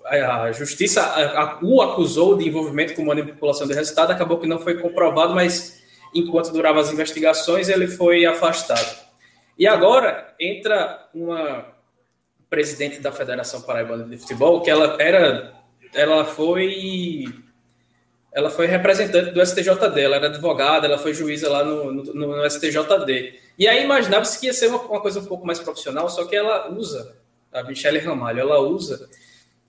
a 0.04 0.52
justiça 0.52 1.14
o 1.62 1.80
acusou 1.82 2.36
de 2.36 2.48
envolvimento 2.48 2.94
com 2.94 3.04
manipulação 3.04 3.66
de 3.66 3.74
resultado, 3.74 4.10
acabou 4.10 4.38
que 4.38 4.46
não 4.46 4.58
foi 4.58 4.78
comprovado, 4.78 5.34
mas 5.34 5.82
enquanto 6.14 6.52
duravam 6.52 6.80
as 6.80 6.92
investigações, 6.92 7.68
ele 7.68 7.86
foi 7.86 8.24
afastado. 8.24 9.00
E 9.58 9.66
agora 9.66 10.34
entra 10.40 11.08
uma 11.14 11.66
presidente 12.50 13.00
da 13.00 13.12
Federação 13.12 13.62
Paraibana 13.62 14.04
de 14.04 14.18
Futebol, 14.18 14.60
que 14.60 14.70
ela 14.70 14.96
era, 15.00 15.54
ela 15.94 16.24
foi, 16.24 17.24
ela 18.32 18.50
foi 18.50 18.66
representante 18.66 19.30
do 19.30 19.44
STJD, 19.44 20.00
ela 20.00 20.16
era 20.16 20.26
advogada, 20.26 20.86
ela 20.86 20.98
foi 20.98 21.14
juíza 21.14 21.48
lá 21.48 21.64
no, 21.64 21.92
no, 21.92 22.14
no 22.14 22.50
STJD. 22.50 23.40
E 23.58 23.68
aí 23.68 23.84
imaginava-se 23.84 24.38
que 24.38 24.46
ia 24.46 24.52
ser 24.52 24.68
uma, 24.68 24.80
uma, 24.82 25.00
coisa 25.00 25.20
um 25.20 25.24
pouco 25.24 25.46
mais 25.46 25.58
profissional, 25.58 26.08
só 26.08 26.24
que 26.24 26.34
ela 26.34 26.70
usa, 26.72 27.16
a 27.52 27.62
Michelle 27.62 27.98
Ramalho, 27.98 28.40
ela 28.40 28.60
usa 28.60 29.08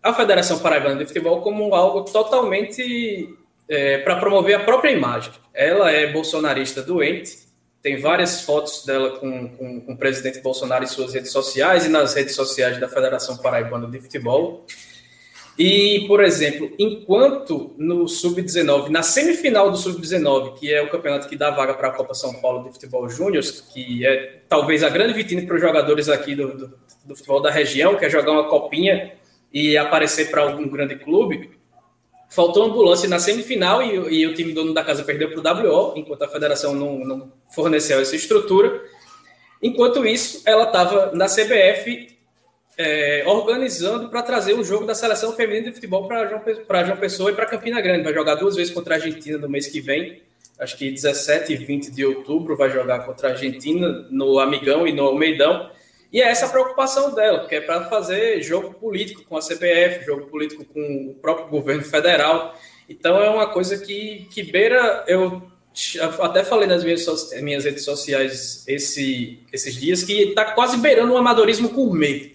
a 0.01 0.13
Federação 0.13 0.59
Paraibana 0.59 0.97
de 0.97 1.05
Futebol 1.05 1.41
como 1.41 1.73
algo 1.75 2.03
totalmente 2.03 3.29
é, 3.69 3.99
para 3.99 4.17
promover 4.17 4.55
a 4.55 4.63
própria 4.63 4.91
imagem. 4.91 5.31
Ela 5.53 5.91
é 5.91 6.11
bolsonarista 6.11 6.81
doente, 6.81 7.38
tem 7.81 7.99
várias 7.99 8.41
fotos 8.41 8.86
dela 8.86 9.17
com, 9.19 9.49
com, 9.49 9.81
com, 9.81 9.93
o 9.93 9.97
presidente 9.97 10.39
Bolsonaro 10.39 10.84
em 10.84 10.88
suas 10.88 11.13
redes 11.13 11.31
sociais 11.31 11.86
e 11.86 11.89
nas 11.89 12.13
redes 12.13 12.36
sociais 12.36 12.79
da 12.79 12.88
Federação 12.88 13.38
Paraibana 13.38 13.88
de 13.88 13.99
Futebol. 13.99 14.65
E, 15.57 16.05
por 16.07 16.23
exemplo, 16.23 16.71
enquanto 16.79 17.75
no 17.77 18.07
Sub-19, 18.07 18.89
na 18.89 19.03
semifinal 19.03 19.69
do 19.69 19.77
Sub-19, 19.77 20.55
que 20.55 20.73
é 20.73 20.81
o 20.81 20.89
campeonato 20.89 21.29
que 21.29 21.35
dá 21.35 21.51
vaga 21.51 21.75
para 21.75 21.89
a 21.89 21.91
Copa 21.91 22.13
São 22.15 22.33
Paulo 22.41 22.63
de 22.63 22.71
Futebol 22.71 23.07
Júnior, 23.07 23.43
que 23.71 24.05
é 24.05 24.39
talvez 24.49 24.83
a 24.83 24.89
grande 24.89 25.13
vitrine 25.13 25.45
para 25.45 25.55
os 25.55 25.61
jogadores 25.61 26.09
aqui 26.09 26.35
do, 26.35 26.57
do, 26.57 26.73
do 27.05 27.15
futebol 27.15 27.41
da 27.41 27.51
região, 27.51 27.95
que 27.95 28.05
é 28.05 28.09
jogar 28.09 28.31
uma 28.31 28.49
copinha 28.49 29.11
e 29.53 29.77
aparecer 29.77 30.31
para 30.31 30.41
algum 30.41 30.67
grande 30.67 30.95
clube, 30.95 31.51
Faltou 32.33 32.63
ambulância 32.63 33.07
na 33.07 33.19
semifinal 33.19 33.83
e, 33.83 34.21
e, 34.21 34.25
o 34.25 34.33
time 34.33 34.53
dono 34.53 34.73
da 34.73 34.83
casa 34.83 35.03
perdeu 35.03 35.29
para 35.29 35.61
o 35.61 35.67
WO, 35.69 35.93
enquanto 35.95 36.23
a 36.23 36.27
federação 36.27 36.73
não, 36.73 36.97
não 37.05 37.31
forneceu 37.53 37.99
essa 37.99 38.15
estrutura. 38.15 38.81
Enquanto 39.61 40.03
isso, 40.03 40.41
ela 40.43 40.63
estava 40.63 41.11
na 41.11 41.27
CBF 41.27 42.12
é, 42.78 43.24
organizando 43.28 44.09
para 44.09 44.21
trazer 44.21 44.53
o 44.53 44.63
jogo 44.63 44.86
da 44.86 44.95
seleção 44.95 45.34
feminina 45.34 45.69
de 45.69 45.76
futebol 45.76 46.07
para 46.07 46.28
João, 46.28 46.41
João 46.86 46.97
Pessoa 46.97 47.32
e 47.32 47.36
para 47.36 47.45
Campina 47.45 47.80
Grande. 47.82 48.03
Vai 48.03 48.13
jogar 48.13 48.36
duas 48.36 48.55
vezes 48.55 48.74
contra 48.74 48.95
a 48.95 48.97
Argentina 48.97 49.38
no 49.38 49.49
mês 49.49 49.67
que 49.67 49.80
vem. 49.80 50.21
Acho 50.59 50.78
que 50.78 50.91
17 50.91 51.53
e 51.53 51.57
20 51.57 51.91
de 51.91 52.05
outubro 52.05 52.55
vai 52.55 52.69
jogar 52.69 52.99
contra 53.05 53.30
a 53.30 53.32
Argentina 53.32 54.05
no 54.09 54.39
Amigão 54.39 54.88
e 54.88 54.93
no 54.93 55.03
Almeidão. 55.03 55.69
E 56.11 56.21
é 56.21 56.30
essa 56.30 56.45
a 56.45 56.49
preocupação 56.49 57.13
dela, 57.15 57.47
que 57.47 57.55
é 57.55 57.61
para 57.61 57.89
fazer 57.89 58.41
jogo 58.43 58.74
político 58.76 59.24
com 59.24 59.36
a 59.36 59.41
CBF, 59.41 60.05
jogo 60.05 60.28
político 60.28 60.63
com 60.63 61.09
o 61.09 61.15
próprio 61.15 61.47
governo 61.47 61.84
federal. 61.84 62.55
Então 62.88 63.21
é 63.21 63.30
uma 63.30 63.47
coisa 63.47 63.78
que, 63.78 64.28
que 64.32 64.43
beira. 64.43 65.03
Eu 65.07 65.41
até 66.19 66.43
falei 66.43 66.67
nas 66.67 66.84
minhas, 66.84 67.32
minhas 67.41 67.65
redes 67.65 67.84
sociais 67.84 68.63
esse, 68.67 69.39
esses 69.51 69.76
dias 69.76 70.03
que 70.03 70.30
está 70.30 70.45
quase 70.45 70.78
beirando 70.78 71.13
um 71.13 71.17
amadorismo 71.17 71.69
gourmet. 71.69 72.34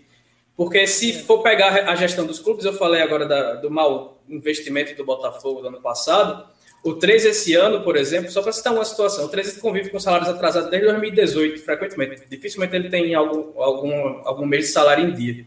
Porque 0.58 0.86
se 0.86 1.22
for 1.22 1.42
pegar 1.42 1.88
a 1.88 1.94
gestão 1.94 2.26
dos 2.26 2.38
clubes, 2.38 2.66
eu 2.66 2.74
falei 2.74 3.00
agora 3.00 3.24
da, 3.24 3.54
do 3.54 3.70
mau 3.70 4.20
investimento 4.28 4.94
do 4.94 5.06
Botafogo 5.06 5.62
do 5.62 5.68
ano 5.68 5.80
passado 5.80 6.44
o 6.82 6.94
13 6.94 7.28
esse 7.28 7.54
ano, 7.54 7.82
por 7.82 7.96
exemplo, 7.96 8.30
só 8.30 8.40
para 8.40 8.52
citar 8.52 8.72
uma 8.72 8.84
situação, 8.84 9.24
o 9.24 9.28
13 9.28 9.60
convive 9.60 9.90
com 9.90 9.98
salários 9.98 10.28
atrasados 10.28 10.70
desde 10.70 10.88
2018, 10.88 11.62
frequentemente. 11.62 12.22
Dificilmente 12.30 12.74
ele 12.76 12.88
tem 12.88 13.14
algum, 13.14 13.60
algum, 13.60 13.92
algum 14.24 14.46
mês 14.46 14.66
de 14.66 14.72
salário 14.72 15.04
em 15.04 15.12
dia. 15.12 15.44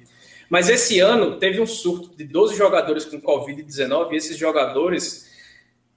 Mas 0.50 0.68
esse 0.68 1.00
ano 1.00 1.38
teve 1.38 1.62
um 1.62 1.66
surto 1.66 2.16
de 2.16 2.26
12 2.26 2.58
jogadores 2.58 3.06
com 3.06 3.22
Covid-19 3.22 4.12
e 4.12 4.18
esses 4.18 4.38
jogadores 4.38 5.32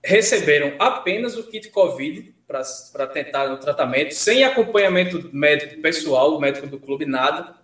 receberam 0.03 0.75
apenas 0.79 1.37
o 1.37 1.43
kit 1.45 1.69
Covid 1.71 2.33
para 2.47 3.07
tentar 3.07 3.53
o 3.53 3.57
tratamento, 3.57 4.15
sem 4.15 4.45
acompanhamento 4.45 5.31
médico 5.33 5.81
pessoal, 5.81 6.39
médico 6.39 6.69
do 6.69 6.79
clube, 6.79 7.05
nada. 7.05 7.57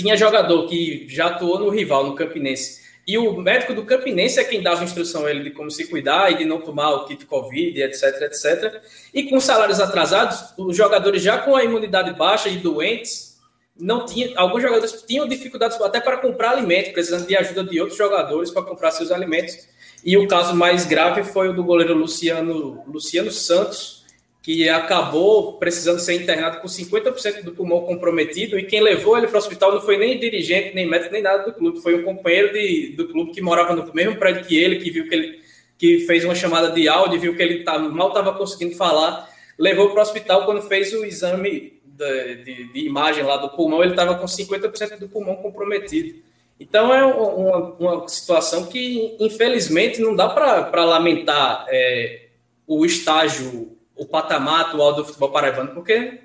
Tinha 0.00 0.16
jogador 0.16 0.66
que 0.66 1.06
já 1.08 1.26
atuou 1.26 1.58
no 1.58 1.68
rival, 1.68 2.06
no 2.06 2.14
Campinense, 2.14 2.80
e 3.06 3.18
o 3.18 3.36
médico 3.36 3.74
do 3.74 3.84
Campinense 3.84 4.38
é 4.38 4.44
quem 4.44 4.62
dava 4.62 4.84
instrução 4.84 5.26
a 5.26 5.30
ele 5.30 5.42
de 5.42 5.50
como 5.50 5.70
se 5.70 5.88
cuidar 5.88 6.30
e 6.30 6.38
de 6.38 6.44
não 6.44 6.60
tomar 6.60 6.90
o 6.90 7.04
kit 7.06 7.26
Covid, 7.26 7.82
etc, 7.82 8.22
etc. 8.22 8.80
E 9.12 9.24
com 9.24 9.40
salários 9.40 9.80
atrasados, 9.80 10.54
os 10.56 10.76
jogadores 10.76 11.22
já 11.22 11.38
com 11.38 11.56
a 11.56 11.64
imunidade 11.64 12.16
baixa 12.16 12.48
e 12.48 12.58
doentes, 12.58 13.38
não 13.76 14.04
tinha, 14.04 14.32
alguns 14.36 14.62
jogadores 14.62 15.02
tinham 15.06 15.26
dificuldades 15.26 15.80
até 15.80 16.00
para 16.00 16.18
comprar 16.18 16.50
alimento, 16.50 16.92
precisando 16.92 17.26
de 17.26 17.36
ajuda 17.36 17.64
de 17.64 17.80
outros 17.80 17.98
jogadores 17.98 18.50
para 18.50 18.62
comprar 18.62 18.90
seus 18.90 19.10
alimentos. 19.10 19.56
E 20.04 20.16
o 20.16 20.28
caso 20.28 20.54
mais 20.54 20.84
grave 20.84 21.24
foi 21.24 21.48
o 21.48 21.52
do 21.52 21.64
goleiro 21.64 21.94
Luciano, 21.94 22.84
Luciano 22.86 23.30
Santos, 23.30 23.99
que 24.42 24.68
acabou 24.68 25.58
precisando 25.58 26.00
ser 26.00 26.14
internado 26.14 26.60
com 26.60 26.66
50% 26.66 27.42
do 27.42 27.52
pulmão 27.52 27.82
comprometido, 27.82 28.58
e 28.58 28.64
quem 28.64 28.80
levou 28.80 29.16
ele 29.18 29.26
para 29.26 29.36
o 29.36 29.38
hospital 29.38 29.72
não 29.72 29.80
foi 29.80 29.98
nem 29.98 30.18
dirigente, 30.18 30.74
nem 30.74 30.88
médico, 30.88 31.12
nem 31.12 31.22
nada 31.22 31.44
do 31.44 31.52
clube, 31.52 31.82
foi 31.82 31.94
um 31.94 32.02
companheiro 32.02 32.52
de, 32.52 32.94
do 32.96 33.08
clube 33.08 33.32
que 33.32 33.42
morava 33.42 33.76
no 33.76 33.92
mesmo 33.92 34.16
prédio 34.16 34.46
que 34.46 34.56
ele, 34.56 34.76
que 34.76 34.90
viu 34.90 35.08
que 35.08 35.14
ele 35.14 35.40
que 35.76 36.00
fez 36.00 36.26
uma 36.26 36.34
chamada 36.34 36.70
de 36.70 36.86
áudio, 36.88 37.18
viu 37.18 37.34
que 37.34 37.42
ele 37.42 37.64
tá, 37.64 37.78
mal 37.78 38.08
estava 38.08 38.34
conseguindo 38.34 38.76
falar, 38.76 39.26
levou 39.58 39.88
para 39.88 40.00
o 40.00 40.02
hospital 40.02 40.44
quando 40.44 40.60
fez 40.60 40.92
o 40.92 41.06
exame 41.06 41.80
de, 41.86 42.34
de, 42.44 42.72
de 42.72 42.80
imagem 42.80 43.24
lá 43.24 43.38
do 43.38 43.48
pulmão, 43.48 43.82
ele 43.82 43.92
estava 43.92 44.14
com 44.16 44.26
50% 44.26 44.98
do 44.98 45.08
pulmão 45.08 45.36
comprometido. 45.36 46.18
Então 46.58 46.92
é 46.92 47.02
uma, 47.02 47.56
uma, 47.78 48.08
situação 48.08 48.66
que, 48.66 49.16
infelizmente, 49.18 50.02
não 50.02 50.14
dá 50.14 50.28
para 50.28 50.84
lamentar 50.84 51.64
é, 51.70 52.26
o 52.66 52.84
estágio 52.84 53.78
o 54.00 54.06
patamar 54.06 54.62
atual 54.62 54.94
do 54.94 55.04
futebol 55.04 55.30
paraibano, 55.30 55.74
porque 55.74 56.20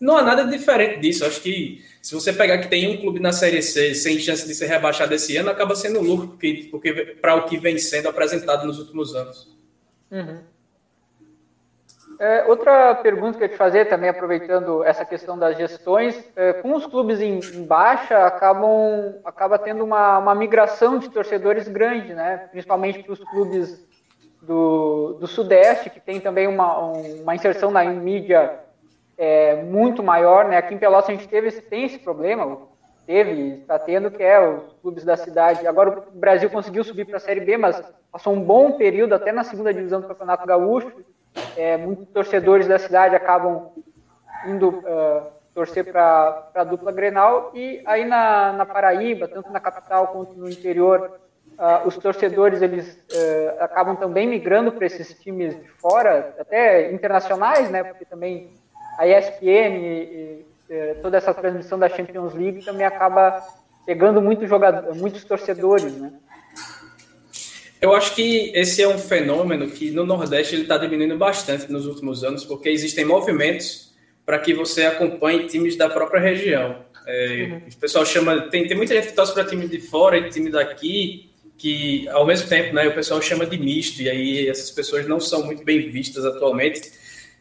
não 0.00 0.16
há 0.16 0.22
nada 0.22 0.44
diferente 0.44 0.98
disso. 0.98 1.24
Acho 1.24 1.40
que 1.40 1.80
se 2.02 2.12
você 2.12 2.32
pegar 2.32 2.58
que 2.58 2.66
tem 2.66 2.92
um 2.92 3.00
clube 3.00 3.20
na 3.20 3.30
Série 3.30 3.62
C 3.62 3.94
sem 3.94 4.18
chance 4.18 4.44
de 4.48 4.52
ser 4.52 4.66
rebaixado 4.66 5.14
esse 5.14 5.36
ano, 5.36 5.48
acaba 5.48 5.76
sendo 5.76 6.00
lucro 6.00 6.26
porque, 6.26 6.68
porque 6.72 6.92
para 6.92 7.36
o 7.36 7.44
que 7.44 7.56
vem 7.56 7.78
sendo 7.78 8.08
apresentado 8.08 8.66
nos 8.66 8.80
últimos 8.80 9.14
anos. 9.14 9.48
Uhum. 10.10 10.40
É, 12.18 12.44
outra 12.46 12.96
pergunta 12.96 13.38
que 13.38 13.44
eu 13.44 13.48
te 13.48 13.56
fazer 13.56 13.88
também, 13.88 14.10
aproveitando 14.10 14.82
essa 14.82 15.04
questão 15.04 15.38
das 15.38 15.56
gestões, 15.56 16.20
é, 16.34 16.54
com 16.54 16.74
os 16.74 16.84
clubes 16.84 17.20
em, 17.20 17.38
em, 17.38 17.64
baixa, 17.64 18.26
acabam 18.26 19.14
acaba 19.24 19.56
tendo 19.56 19.84
uma, 19.84 20.18
uma 20.18 20.34
migração 20.34 20.98
de 20.98 21.08
torcedores 21.08 21.68
grande, 21.68 22.12
né? 22.12 22.48
principalmente 22.50 23.04
para 23.04 23.12
os 23.12 23.20
clubes 23.20 23.88
do, 24.42 25.16
do 25.20 25.26
Sudeste, 25.26 25.90
que 25.90 26.00
tem 26.00 26.20
também 26.20 26.46
uma, 26.46 26.78
uma 26.78 27.34
inserção 27.34 27.70
na 27.70 27.84
mídia 27.84 28.58
é, 29.16 29.62
muito 29.62 30.02
maior. 30.02 30.46
Né? 30.48 30.56
Aqui 30.56 30.74
em 30.74 30.78
Pelotas 30.78 31.10
a 31.10 31.12
gente 31.12 31.28
teve, 31.28 31.50
tem 31.62 31.84
esse 31.84 31.98
problema, 31.98 32.58
teve, 33.06 33.60
está 33.60 33.78
tendo, 33.78 34.10
que 34.10 34.22
é 34.22 34.40
os 34.40 34.72
clubes 34.80 35.04
da 35.04 35.16
cidade. 35.16 35.66
Agora 35.66 36.04
o 36.08 36.18
Brasil 36.18 36.48
conseguiu 36.48 36.82
subir 36.82 37.04
para 37.04 37.18
a 37.18 37.20
Série 37.20 37.40
B, 37.40 37.56
mas 37.56 37.82
passou 38.10 38.32
um 38.32 38.42
bom 38.42 38.72
período 38.72 39.14
até 39.14 39.30
na 39.32 39.44
segunda 39.44 39.74
divisão 39.74 40.00
do 40.00 40.08
Campeonato 40.08 40.46
Gaúcho. 40.46 40.92
É, 41.56 41.76
muitos 41.76 42.08
torcedores 42.08 42.66
da 42.66 42.78
cidade 42.78 43.14
acabam 43.14 43.70
indo 44.46 44.68
uh, 44.68 45.26
torcer 45.54 45.84
para 45.90 46.50
a 46.54 46.64
dupla 46.64 46.90
Grenal. 46.92 47.50
E 47.54 47.82
aí 47.84 48.04
na, 48.04 48.52
na 48.52 48.66
Paraíba, 48.66 49.28
tanto 49.28 49.50
na 49.50 49.60
capital 49.60 50.08
quanto 50.08 50.34
no 50.34 50.48
interior, 50.48 51.20
uh, 51.60 51.86
os 51.86 51.96
torcedores 51.98 52.62
eles 52.62 52.98
uh, 53.12 53.60
acabam 53.62 53.94
também 53.94 54.26
migrando 54.26 54.72
para 54.72 54.86
esses 54.86 55.14
times 55.20 55.54
de 55.54 55.68
fora, 55.78 56.34
até 56.38 56.90
internacionais, 56.90 57.70
né? 57.70 57.84
Porque 57.84 58.04
também 58.04 58.50
a 58.98 59.06
ESPN 59.06 59.76
e, 59.76 60.44
e 60.68 60.94
toda 61.02 61.18
essa 61.18 61.34
transmissão 61.34 61.78
da 61.78 61.88
Champions 61.88 62.34
League 62.34 62.64
também 62.64 62.86
acaba 62.86 63.44
pegando 63.84 64.20
muito 64.20 64.46
jogador, 64.46 64.94
muitos 64.94 65.24
torcedores, 65.24 65.94
né? 65.96 66.12
Eu 67.80 67.94
acho 67.94 68.14
que 68.14 68.52
esse 68.54 68.82
é 68.82 68.88
um 68.88 68.98
fenômeno 68.98 69.70
que 69.70 69.90
no 69.90 70.04
Nordeste 70.04 70.54
ele 70.54 70.62
está 70.62 70.76
diminuindo 70.76 71.16
bastante 71.16 71.72
nos 71.72 71.86
últimos 71.86 72.22
anos, 72.22 72.44
porque 72.44 72.68
existem 72.68 73.06
movimentos 73.06 73.90
para 74.26 74.38
que 74.38 74.52
você 74.52 74.84
acompanhe 74.84 75.46
times 75.46 75.76
da 75.76 75.88
própria 75.88 76.20
região. 76.20 76.84
É, 77.06 77.48
uhum. 77.50 77.62
O 77.74 77.80
pessoal 77.80 78.04
chama. 78.04 78.50
Tem, 78.50 78.66
tem 78.66 78.76
muita 78.76 78.94
gente 78.94 79.08
que 79.08 79.14
torce 79.14 79.32
para 79.32 79.44
time 79.44 79.66
de 79.66 79.80
fora 79.80 80.18
e 80.18 80.28
time 80.28 80.50
daqui, 80.50 81.29
que 81.60 82.08
ao 82.08 82.26
mesmo 82.26 82.48
tempo 82.48 82.74
né, 82.74 82.88
o 82.88 82.94
pessoal 82.94 83.20
chama 83.20 83.44
de 83.44 83.58
misto, 83.58 84.00
e 84.00 84.08
aí 84.08 84.48
essas 84.48 84.70
pessoas 84.70 85.06
não 85.06 85.20
são 85.20 85.44
muito 85.44 85.62
bem 85.62 85.90
vistas 85.90 86.24
atualmente. 86.24 86.90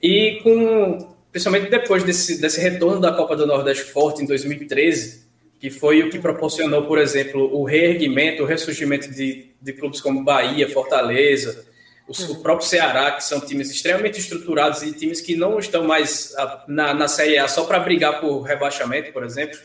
E 0.03 0.41
com 0.43 1.15
principalmente 1.32 1.70
depois 1.70 2.03
desse, 2.03 2.41
desse 2.41 2.59
retorno 2.59 2.99
da 2.99 3.13
Copa 3.13 3.34
do 3.36 3.47
Nordeste 3.47 3.84
forte 3.84 4.22
em 4.22 4.26
2013, 4.26 5.24
que 5.57 5.70
foi 5.70 6.03
o 6.03 6.09
que 6.09 6.20
proporcionou, 6.20 6.86
por 6.86 6.97
exemplo, 6.97 7.55
o 7.55 7.63
reerguimento, 7.63 8.43
o 8.43 8.45
ressurgimento 8.45 9.09
de, 9.09 9.51
de 9.61 9.74
clubes 9.74 10.01
como 10.01 10.22
Bahia, 10.22 10.67
Fortaleza, 10.67 11.65
o, 12.05 12.11
o, 12.11 12.32
uhum. 12.32 12.41
próprio 12.41 12.67
Ceará, 12.67 13.11
que 13.11 13.24
são 13.24 13.39
times 13.39 13.72
extremamente 13.72 14.20
estruturados 14.20 14.82
e 14.84 14.91
times 14.91 15.22
que 15.22 15.36
não 15.36 15.59
estão 15.59 15.86
mais 15.86 16.34
na, 16.67 16.93
na 16.93 17.07
Série 17.07 17.38
A 17.38 17.47
só 17.47 17.63
para 17.63 17.80
brigar 17.80 18.20
por 18.20 18.41
rebaixamento, 18.41 19.13
por 19.13 19.24
exemplo. 19.24 19.57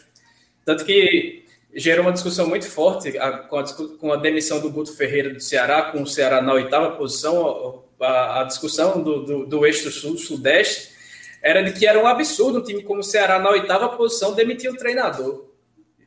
Tanto 0.65 0.85
que 0.85 1.44
gerou 1.75 2.05
uma 2.05 2.13
discussão 2.13 2.47
muito 2.47 2.67
forte 2.67 3.19
a, 3.19 3.33
com, 3.39 3.59
a, 3.59 3.65
com, 3.99 4.13
a, 4.13 4.17
demissão 4.17 4.61
do 4.61 4.71
Guto 4.71 4.97
Ferreira 4.97 5.31
do 5.31 5.41
Ceará, 5.41 5.83
com 5.91 6.03
o 6.03 6.07
Ceará 6.07 6.41
na 6.41 6.53
oitava 6.53 6.97
posição, 6.97 7.85
a, 8.01 8.41
a 8.41 8.45
discussão 8.45 9.03
do, 9.03 9.25
do, 9.25 9.47
do 9.47 9.67
eixo 9.67 9.91
sul-sudeste 9.91 10.95
era 11.43 11.63
de 11.63 11.73
que 11.73 11.87
era 11.87 12.03
um 12.03 12.07
absurdo 12.07 12.61
um 12.61 12.63
time 12.63 12.83
como 12.83 13.01
o 13.01 13.05
Ceará 13.05 13.39
na 13.39 13.51
oitava 13.51 13.89
posição 13.91 14.35
demitir 14.35 14.71
o 14.71 14.77
treinador, 14.77 15.47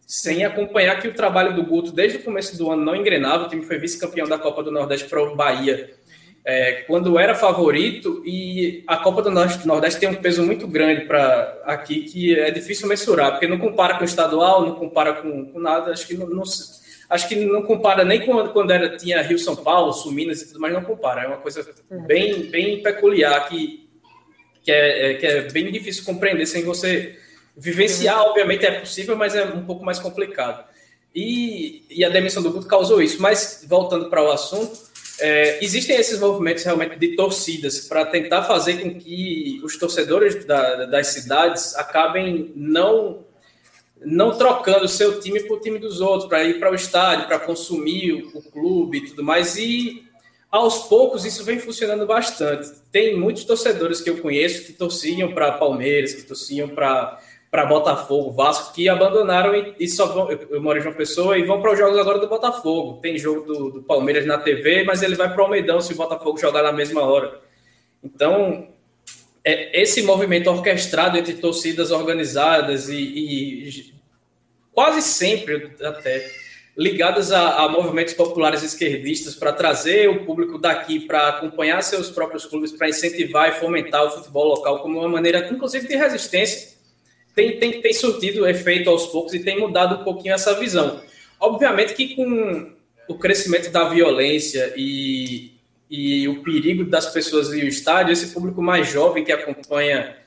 sem 0.05 0.45
acompanhar 0.45 1.01
que 1.01 1.07
o 1.07 1.13
trabalho 1.13 1.53
do 1.53 1.63
Guto 1.63 1.91
desde 1.91 2.19
o 2.19 2.23
começo 2.23 2.57
do 2.57 2.71
ano 2.71 2.83
não 2.83 2.95
engrenava, 2.95 3.45
o 3.45 3.49
time 3.49 3.63
foi 3.63 3.77
vice-campeão 3.77 4.27
da 4.27 4.39
Copa 4.39 4.63
do 4.63 4.71
Nordeste 4.71 5.09
para 5.09 5.21
o 5.21 5.35
Bahia 5.35 5.96
é, 6.49 6.83
quando 6.87 7.19
era 7.19 7.35
favorito 7.35 8.23
e 8.25 8.81
a 8.87 8.95
Copa 8.95 9.21
do 9.21 9.29
Nordeste 9.29 9.99
tem 9.99 10.07
um 10.07 10.15
peso 10.15 10.41
muito 10.45 10.65
grande 10.65 11.01
para 11.01 11.61
aqui 11.65 12.03
que 12.03 12.39
é 12.39 12.49
difícil 12.51 12.87
mensurar, 12.87 13.31
porque 13.31 13.47
não 13.47 13.59
compara 13.59 13.95
com 13.95 14.03
o 14.03 14.05
estadual, 14.05 14.65
não 14.65 14.75
compara 14.75 15.15
com, 15.15 15.51
com 15.51 15.59
nada, 15.59 15.91
acho 15.91 16.07
que 16.07 16.13
não, 16.13 16.25
não, 16.25 16.43
acho 17.09 17.27
que 17.27 17.35
não 17.35 17.63
compara 17.63 18.05
nem 18.05 18.25
com 18.25 18.47
quando 18.47 18.71
era, 18.71 18.95
tinha 18.95 19.21
Rio 19.21 19.37
São 19.37 19.57
Paulo, 19.57 19.91
Sul 19.91 20.13
Minas 20.13 20.41
e 20.41 20.47
tudo 20.47 20.61
mais, 20.61 20.73
não 20.73 20.85
compara, 20.85 21.23
é 21.23 21.27
uma 21.27 21.35
coisa 21.35 21.67
bem, 22.07 22.43
bem 22.43 22.81
peculiar 22.81 23.49
que, 23.49 23.85
que, 24.63 24.71
é, 24.71 25.11
é, 25.11 25.13
que 25.15 25.25
é 25.25 25.41
bem 25.51 25.69
difícil 25.69 26.05
compreender 26.05 26.45
sem 26.45 26.63
você 26.63 27.19
vivenciar, 27.57 28.21
obviamente 28.21 28.65
é 28.65 28.79
possível, 28.79 29.17
mas 29.17 29.35
é 29.35 29.43
um 29.43 29.65
pouco 29.65 29.83
mais 29.83 29.99
complicado. 29.99 30.65
E, 31.13 31.83
e 31.89 32.05
a 32.05 32.09
demissão 32.09 32.43
do 32.43 32.51
Guto 32.51 32.67
causou 32.67 33.01
isso. 33.01 33.19
Mas, 33.19 33.65
voltando 33.67 34.07
para 34.07 34.21
o 34.21 34.29
assunto, 34.29 34.86
é, 35.19 35.63
existem 35.63 35.95
esses 35.95 36.19
movimentos 36.19 36.63
realmente 36.63 36.97
de 36.97 37.15
torcidas 37.15 37.81
para 37.81 38.05
tentar 38.05 38.43
fazer 38.43 38.81
com 38.81 38.99
que 38.99 39.59
os 39.63 39.77
torcedores 39.77 40.45
da, 40.45 40.85
das 40.85 41.07
cidades 41.07 41.75
acabem 41.75 42.51
não 42.55 43.25
não 43.99 44.37
trocando 44.37 44.87
seu 44.87 45.19
time 45.19 45.41
por 45.41 45.59
time 45.59 45.79
dos 45.79 46.01
outros, 46.01 46.29
para 46.29 46.43
ir 46.43 46.59
para 46.59 46.71
o 46.71 46.75
estádio, 46.75 47.25
para 47.25 47.39
consumir 47.39 48.13
o, 48.13 48.37
o 48.37 48.43
clube 48.43 48.99
e 48.99 49.05
tudo 49.07 49.23
mais. 49.23 49.57
E 49.57 50.07
aos 50.51 50.87
poucos 50.87 51.25
isso 51.25 51.43
vem 51.43 51.59
funcionando 51.59 52.05
bastante. 52.05 52.71
Tem 52.91 53.17
muitos 53.17 53.43
torcedores 53.43 53.99
que 53.99 54.09
eu 54.09 54.19
conheço 54.19 54.65
que 54.65 54.73
torciam 54.73 55.33
para 55.33 55.53
Palmeiras, 55.53 56.13
que 56.13 56.21
torciam 56.23 56.69
para 56.69 57.19
para 57.49 57.65
Botafogo, 57.65 58.31
Vasco, 58.31 58.73
que 58.73 58.89
abandonaram 58.89 59.55
e, 59.55 59.73
e 59.79 59.87
só 59.87 60.07
vão. 60.07 60.29
Eu, 60.29 60.61
moro 60.61 60.77
em 60.77 60.81
João 60.81 60.93
Pessoa 60.93 61.37
e 61.37 61.43
vão 61.43 61.61
para 61.61 61.73
os 61.73 61.79
jogos 61.79 61.97
agora 61.97 62.19
do 62.19 62.27
Botafogo. 62.27 62.99
Tem 63.01 63.17
jogo 63.17 63.41
do, 63.41 63.69
do 63.71 63.83
Palmeiras 63.83 64.25
na 64.25 64.37
TV, 64.37 64.83
mas 64.83 65.01
ele 65.01 65.15
vai 65.15 65.31
para 65.31 65.41
o 65.41 65.45
Almeidão 65.45 65.79
se 65.79 65.93
o 65.93 65.95
Botafogo 65.95 66.37
jogar 66.37 66.63
na 66.63 66.73
mesma 66.73 67.01
hora. 67.01 67.39
Então, 68.03 68.67
é, 69.43 69.81
esse 69.81 70.01
movimento 70.01 70.49
orquestrado 70.49 71.17
entre 71.17 71.35
torcidas 71.35 71.89
organizadas 71.91 72.89
e, 72.89 72.97
e 72.97 73.93
quase 74.73 75.01
sempre 75.01 75.71
até 75.81 76.29
ligadas 76.77 77.31
a, 77.31 77.63
a, 77.63 77.69
movimentos 77.69 78.13
populares 78.13 78.61
esquerdistas 78.61 79.33
para 79.33 79.51
trazer 79.51 80.09
o 80.09 80.25
público 80.25 80.59
daqui 80.59 80.99
para 80.99 81.29
acompanhar 81.29 81.81
seus 81.81 82.11
próprios 82.11 82.45
clubes, 82.45 82.71
para 82.71 82.87
incentivar 82.89 83.49
e 83.49 83.53
fomentar 83.53 84.03
o 84.05 84.11
futebol 84.11 84.45
local 84.45 84.79
como 84.79 84.99
uma 84.99 85.09
maneira, 85.09 85.49
inclusive, 85.51 85.87
de 85.87 85.95
resistência 85.95 86.76
tem, 87.37 87.59
tem, 87.59 87.79
tem 87.79 87.93
surtido 87.93 88.49
efeito 88.49 88.89
aos 88.89 89.05
poucos 89.05 89.31
e 89.35 89.39
tem 89.43 89.59
mudado 89.59 90.01
um 90.01 90.03
pouquinho 90.03 90.33
essa 90.33 90.59
visão. 90.59 90.99
Obviamente 91.39 91.93
que 91.93 92.15
com 92.15 92.73
o 93.07 93.13
crescimento 93.13 93.69
da 93.69 93.87
violência 93.87 94.73
e, 94.75 95.51
e 95.87 96.27
o 96.27 96.41
perigo 96.41 96.83
das 96.83 97.13
pessoas 97.13 97.53
em 97.53 97.61
o 97.61 97.67
estádio, 97.67 98.11
esse 98.11 98.33
público 98.33 98.59
mais 98.59 98.89
jovem 98.89 99.23
que 99.23 99.31
acompanha 99.31 100.17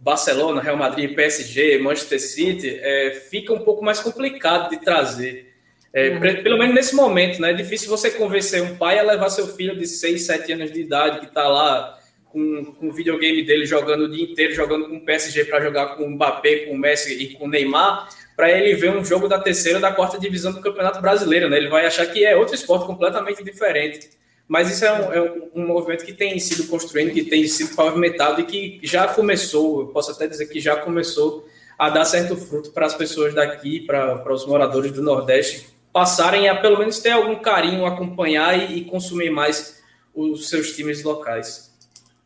Barcelona, 0.00 0.62
Real 0.62 0.78
Madrid, 0.78 1.14
PSG, 1.14 1.76
Manchester 1.80 2.20
City, 2.20 2.78
é, 2.80 3.10
fica 3.30 3.52
um 3.52 3.60
pouco 3.60 3.84
mais 3.84 4.00
complicado 4.00 4.70
de 4.70 4.78
trazer. 4.78 5.52
É, 5.92 6.08
uhum. 6.08 6.42
Pelo 6.42 6.58
menos 6.58 6.74
nesse 6.74 6.94
momento, 6.96 7.42
né? 7.42 7.50
É 7.50 7.54
difícil 7.54 7.90
você 7.90 8.10
convencer 8.10 8.62
um 8.62 8.74
pai 8.76 8.98
a 8.98 9.02
levar 9.02 9.28
seu 9.28 9.48
filho 9.48 9.76
de 9.76 9.86
6, 9.86 10.22
7 10.22 10.52
anos 10.54 10.72
de 10.72 10.80
idade 10.80 11.20
que 11.20 11.26
está 11.26 11.46
lá 11.46 11.98
com, 12.34 12.64
com 12.64 12.88
o 12.88 12.92
videogame 12.92 13.44
dele 13.44 13.64
jogando 13.64 14.06
o 14.06 14.08
dia 14.10 14.24
inteiro, 14.24 14.52
jogando 14.52 14.88
com 14.88 14.96
o 14.96 15.00
PSG 15.00 15.44
para 15.44 15.62
jogar 15.62 15.94
com 15.94 16.02
o 16.02 16.10
Mbappé, 16.10 16.66
com 16.66 16.74
o 16.74 16.78
Messi 16.78 17.14
e 17.14 17.34
com 17.34 17.44
o 17.44 17.48
Neymar, 17.48 18.08
para 18.34 18.50
ele 18.50 18.74
ver 18.74 18.90
um 18.90 19.04
jogo 19.04 19.28
da 19.28 19.38
terceira 19.38 19.78
da 19.78 19.92
quarta 19.92 20.18
divisão 20.18 20.52
do 20.52 20.60
Campeonato 20.60 21.00
Brasileiro, 21.00 21.48
né? 21.48 21.56
Ele 21.56 21.68
vai 21.68 21.86
achar 21.86 22.04
que 22.06 22.24
é 22.24 22.34
outro 22.36 22.56
esporte 22.56 22.86
completamente 22.86 23.44
diferente. 23.44 24.10
Mas 24.48 24.68
isso 24.68 24.84
é 24.84 24.92
um, 24.92 25.12
é 25.12 25.32
um 25.54 25.64
movimento 25.64 26.04
que 26.04 26.12
tem 26.12 26.36
sido 26.40 26.66
construído, 26.66 27.14
que 27.14 27.22
tem 27.22 27.46
sido 27.46 27.76
pavimentado 27.76 28.40
e 28.40 28.44
que 28.44 28.80
já 28.82 29.06
começou, 29.06 29.82
eu 29.82 29.86
posso 29.86 30.10
até 30.10 30.26
dizer 30.26 30.46
que 30.46 30.58
já 30.58 30.74
começou 30.74 31.48
a 31.78 31.88
dar 31.88 32.04
certo 32.04 32.36
fruto 32.36 32.72
para 32.72 32.84
as 32.84 32.94
pessoas 32.94 33.32
daqui, 33.32 33.80
para, 33.80 34.18
para 34.18 34.34
os 34.34 34.44
moradores 34.44 34.90
do 34.90 35.02
Nordeste, 35.02 35.68
passarem 35.92 36.48
a 36.48 36.56
pelo 36.56 36.78
menos 36.78 36.98
ter 36.98 37.10
algum 37.10 37.36
carinho, 37.36 37.86
acompanhar 37.86 38.58
e, 38.58 38.78
e 38.78 38.84
consumir 38.84 39.30
mais 39.30 39.80
os 40.12 40.48
seus 40.48 40.72
times 40.72 41.04
locais. 41.04 41.73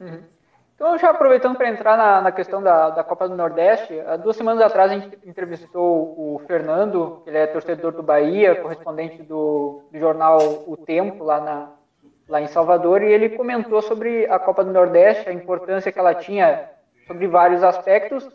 Uhum. 0.00 0.22
Então, 0.78 0.96
já 0.96 1.10
aproveitando 1.10 1.56
para 1.56 1.68
entrar 1.68 1.96
na, 1.96 2.20
na 2.22 2.30
questão 2.30 2.62
da, 2.62 2.90
da, 2.90 3.02
Copa 3.02 3.28
do 3.28 3.34
Nordeste, 3.34 3.98
há 3.98 4.16
duas 4.16 4.36
semanas 4.36 4.62
atrás 4.62 4.92
a 4.92 4.94
gente 4.94 5.18
entrevistou 5.26 6.14
o 6.16 6.40
Fernando, 6.46 7.20
ele 7.26 7.36
é 7.36 7.48
torcedor 7.48 7.90
do 7.90 8.02
Bahia, 8.02 8.54
correspondente 8.54 9.20
do, 9.24 9.82
do 9.90 9.98
jornal 9.98 10.38
O 10.68 10.76
Tempo, 10.76 11.24
lá, 11.24 11.40
na, 11.40 11.72
lá 12.28 12.40
em 12.40 12.46
Salvador, 12.46 13.02
e 13.02 13.12
ele 13.12 13.30
comentou 13.30 13.82
sobre 13.82 14.26
a 14.26 14.38
Copa 14.38 14.62
do 14.62 14.72
Nordeste, 14.72 15.28
a 15.28 15.32
importância 15.32 15.90
que 15.90 15.98
ela 15.98 16.14
tinha 16.14 16.70
sobre 17.08 17.26
vários 17.26 17.64
aspectos, 17.64 18.28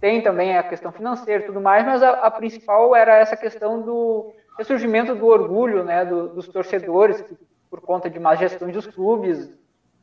tem 0.00 0.22
também 0.22 0.56
a 0.56 0.62
questão 0.62 0.90
financeira 0.90 1.42
e 1.42 1.46
tudo 1.46 1.60
mais, 1.60 1.84
mas 1.84 2.02
a, 2.02 2.12
a, 2.12 2.30
principal 2.30 2.96
era 2.96 3.18
essa 3.18 3.36
questão 3.36 3.82
do 3.82 4.32
ressurgimento 4.56 5.14
do 5.14 5.26
orgulho 5.26 5.84
né, 5.84 6.04
do, 6.04 6.28
dos 6.28 6.48
torcedores, 6.48 7.20
que, 7.20 7.36
por 7.68 7.82
conta 7.82 8.08
de 8.08 8.18
má 8.18 8.34
gestão 8.34 8.70
dos 8.70 8.86
clubes, 8.86 9.52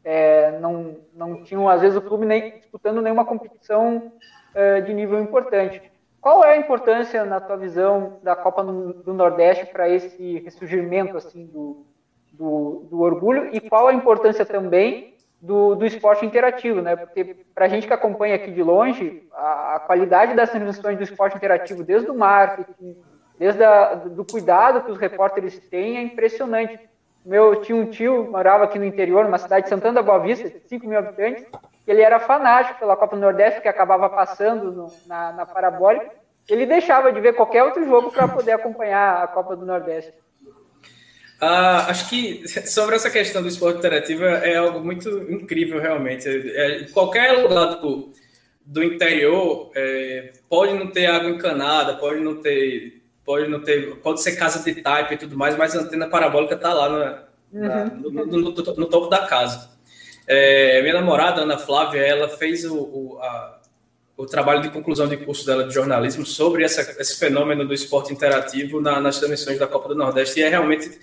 é, 0.03 0.59
não, 0.59 0.97
não 1.13 1.43
tinham, 1.43 1.69
às 1.69 1.81
vezes, 1.81 1.97
o 1.97 2.01
clube 2.01 2.25
nem 2.25 2.57
disputando 2.57 3.01
nenhuma 3.01 3.25
competição 3.25 4.11
é, 4.53 4.81
de 4.81 4.93
nível 4.93 5.19
importante. 5.21 5.81
Qual 6.19 6.43
é 6.43 6.53
a 6.53 6.57
importância, 6.57 7.25
na 7.25 7.39
tua 7.39 7.57
visão, 7.57 8.19
da 8.21 8.35
Copa 8.35 8.63
do 8.63 9.13
Nordeste 9.13 9.65
para 9.65 9.89
esse 9.89 10.39
ressurgimento 10.39 11.17
assim, 11.17 11.47
do, 11.47 11.85
do, 12.31 12.87
do 12.89 13.01
orgulho 13.01 13.49
e 13.51 13.59
qual 13.59 13.87
a 13.87 13.93
importância 13.93 14.45
também 14.45 15.15
do, 15.41 15.73
do 15.73 15.85
esporte 15.85 16.23
interativo, 16.23 16.81
né? 16.81 16.95
Porque 16.95 17.35
para 17.55 17.65
a 17.65 17.67
gente 17.67 17.87
que 17.87 17.93
acompanha 17.93 18.35
aqui 18.35 18.51
de 18.51 18.61
longe, 18.61 19.27
a, 19.33 19.75
a, 19.75 19.79
qualidade 19.79 20.35
das 20.35 20.51
transmissões 20.51 20.97
do 20.97 21.03
esporte 21.03 21.35
interativo, 21.35 21.83
desde 21.83 22.11
o 22.11 22.13
marketing, 22.13 22.95
desde 23.39 23.63
a, 23.63 23.95
do 23.95 24.23
cuidado 24.23 24.83
que 24.83 24.91
os 24.91 24.99
repórteres 24.99 25.57
têm, 25.69 25.97
é 25.97 26.03
impressionante. 26.03 26.79
Meu 27.25 27.61
tinha 27.61 27.75
um 27.75 27.85
tio 27.85 28.29
morava 28.31 28.63
aqui 28.63 28.79
no 28.79 28.85
interior, 28.85 29.25
numa 29.25 29.37
cidade 29.37 29.63
de 29.63 29.69
Santana 29.69 29.95
da 29.95 30.01
Boa 30.01 30.19
Vista, 30.19 30.51
5 30.67 30.87
mil 30.87 30.97
habitantes. 30.97 31.45
Ele 31.85 32.01
era 32.01 32.19
fanático 32.19 32.79
pela 32.79 32.95
Copa 32.95 33.15
do 33.15 33.21
Nordeste, 33.21 33.61
que 33.61 33.67
acabava 33.67 34.09
passando 34.09 34.71
no, 34.71 34.91
na, 35.05 35.31
na 35.31 35.45
parabólica. 35.45 36.09
Ele 36.49 36.65
deixava 36.65 37.11
de 37.11 37.19
ver 37.19 37.33
qualquer 37.33 37.63
outro 37.63 37.85
jogo 37.85 38.11
para 38.11 38.27
poder 38.27 38.53
acompanhar 38.53 39.23
a 39.23 39.27
Copa 39.27 39.55
do 39.55 39.65
Nordeste. 39.65 40.13
Ah, 41.39 41.87
acho 41.89 42.07
que 42.07 42.47
sobre 42.67 42.95
essa 42.95 43.09
questão 43.09 43.41
do 43.41 43.47
esporte 43.47 43.79
interativo 43.79 44.23
é 44.23 44.55
algo 44.57 44.79
muito 44.79 45.09
incrível, 45.31 45.81
realmente. 45.81 46.27
É, 46.29 46.85
qualquer 46.93 47.31
lugar 47.31 47.79
do, 47.79 48.13
do 48.63 48.83
interior 48.83 49.71
é, 49.75 50.33
pode 50.47 50.73
não 50.75 50.87
ter 50.87 51.07
água 51.07 51.31
encanada, 51.31 51.95
pode 51.95 52.19
não 52.19 52.41
ter, 52.41 53.00
pode 53.25 53.47
não 53.47 53.61
ter, 53.61 53.95
pode 53.97 54.21
ser 54.21 54.35
casa 54.35 54.63
de 54.63 54.81
type 54.81 55.13
e 55.13 55.17
tudo 55.17 55.37
mais, 55.37 55.57
mas 55.57 55.75
a 55.75 55.81
antena 55.81 56.07
parabólica 56.07 56.55
está 56.55 56.73
lá 56.73 56.89
na, 56.89 57.23
na, 57.51 57.83
uhum. 57.83 57.95
no, 57.97 58.11
no, 58.11 58.25
no, 58.25 58.51
no, 58.51 58.85
topo 58.87 59.07
da 59.07 59.25
casa. 59.27 59.69
É, 60.27 60.81
minha 60.81 60.93
namorada, 60.93 61.41
Ana 61.41 61.57
Flávia, 61.57 61.99
ela 61.99 62.29
fez 62.29 62.65
o, 62.65 62.75
o, 62.75 63.19
a, 63.21 63.61
o 64.17 64.25
trabalho 64.25 64.61
de 64.61 64.69
conclusão 64.69 65.07
de 65.07 65.17
curso 65.17 65.45
dela 65.45 65.63
de 65.63 65.73
jornalismo 65.73 66.25
sobre 66.25 66.63
essa, 66.63 66.81
esse 67.01 67.17
fenômeno 67.17 67.65
do 67.65 67.73
esporte 67.73 68.13
interativo 68.13 68.79
na, 68.79 68.99
nas 68.99 69.17
transmissões 69.17 69.57
da 69.57 69.67
Copa 69.67 69.89
do 69.89 69.95
Nordeste 69.95 70.39
e 70.39 70.43
é 70.43 70.49
realmente 70.49 70.99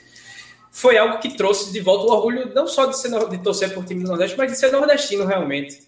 foi 0.70 0.96
algo 0.96 1.18
que 1.18 1.36
trouxe 1.36 1.72
de 1.72 1.80
volta 1.80 2.04
o 2.04 2.14
orgulho 2.14 2.52
não 2.54 2.66
só 2.68 2.86
de, 2.86 2.96
ser, 2.96 3.10
de 3.28 3.38
torcer 3.38 3.74
por 3.74 3.84
time 3.84 4.02
do 4.02 4.08
Nordeste, 4.08 4.36
mas 4.36 4.52
de 4.52 4.58
ser 4.58 4.70
nordestino 4.70 5.24
realmente. 5.24 5.87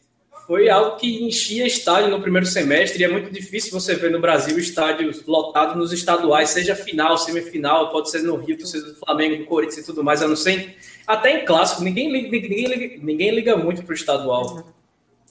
Foi 0.51 0.69
algo 0.69 0.97
que 0.97 1.25
enchia 1.25 1.65
estádio 1.65 2.11
no 2.11 2.21
primeiro 2.21 2.45
semestre 2.45 3.01
e 3.01 3.05
é 3.05 3.09
muito 3.09 3.31
difícil 3.31 3.71
você 3.71 3.95
ver 3.95 4.11
no 4.11 4.19
Brasil 4.19 4.59
estádios 4.59 5.25
lotados 5.25 5.77
nos 5.77 5.93
estaduais, 5.93 6.51
seja 6.51 6.75
final, 6.75 7.17
semifinal, 7.17 7.93
pode 7.93 8.11
ser 8.11 8.25
no 8.25 8.35
Rio, 8.35 8.67
seja 8.67 8.87
do 8.87 8.97
Flamengo, 8.97 9.37
do 9.37 9.45
Corinthians 9.45 9.79
e 9.79 9.87
tudo 9.87 10.03
mais, 10.03 10.23
a 10.23 10.27
não 10.27 10.35
ser 10.35 10.77
até 11.07 11.41
em 11.41 11.45
clássico, 11.45 11.85
ninguém 11.85 12.11
liga, 12.11 12.29
ninguém 12.29 12.67
liga, 12.67 12.99
ninguém 13.01 13.31
liga 13.31 13.57
muito 13.57 13.85
para 13.85 13.93
o 13.93 13.95
estadual. 13.95 14.75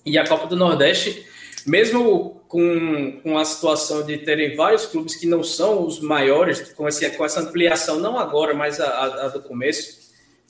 E 0.05 0.17
a 0.17 0.26
Copa 0.26 0.47
do 0.47 0.55
Nordeste, 0.55 1.26
mesmo 1.67 2.41
com, 2.47 3.20
com 3.22 3.38
a 3.38 3.43
situação 3.43 4.05
de 4.05 4.20
terem 4.20 4.55
vários 4.55 4.86
clubes 4.86 5.17
que 5.17 5.28
não 5.28 5.43
são 5.43 5.86
os 5.86 5.99
maiores, 5.99 6.72
com, 6.72 6.88
esse, 6.88 7.09
com 7.09 7.26
essa 7.26 7.41
ampliação, 7.41 7.99
não 7.99 8.17
agora, 8.17 8.53
mas 8.53 8.80
a, 8.80 8.88
a, 8.88 9.26
a 9.26 9.28
do 9.28 9.41
começo, 9.41 9.99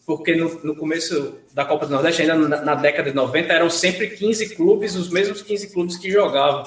porque 0.09 0.35
no, 0.35 0.59
no, 0.63 0.75
começo 0.75 1.35
da 1.53 1.63
Copa 1.63 1.85
do 1.85 1.91
Nordeste, 1.91 2.23
ainda 2.23 2.33
na, 2.33 2.61
na, 2.63 2.73
década 2.73 3.11
de 3.11 3.15
90, 3.15 3.53
eram 3.53 3.69
sempre 3.69 4.07
15 4.07 4.55
clubes, 4.55 4.95
os 4.95 5.07
mesmos 5.07 5.43
15 5.43 5.71
clubes 5.71 5.97
que 5.97 6.09
jogavam. 6.09 6.63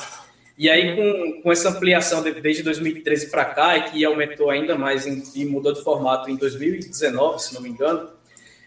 E 0.56 0.70
aí, 0.70 0.94
com, 0.94 1.42
com 1.42 1.50
essa 1.50 1.70
ampliação 1.70 2.22
de, 2.22 2.40
desde 2.40 2.62
2013 2.62 3.32
para 3.32 3.46
cá, 3.46 3.76
e 3.76 3.90
que 3.90 4.04
aumentou 4.04 4.48
ainda 4.48 4.78
mais 4.78 5.08
em, 5.08 5.24
e 5.34 5.44
mudou 5.44 5.72
de 5.72 5.82
formato 5.82 6.30
em 6.30 6.36
2019, 6.36 7.42
se 7.42 7.52
não 7.52 7.60
me 7.60 7.70
engano, 7.70 8.10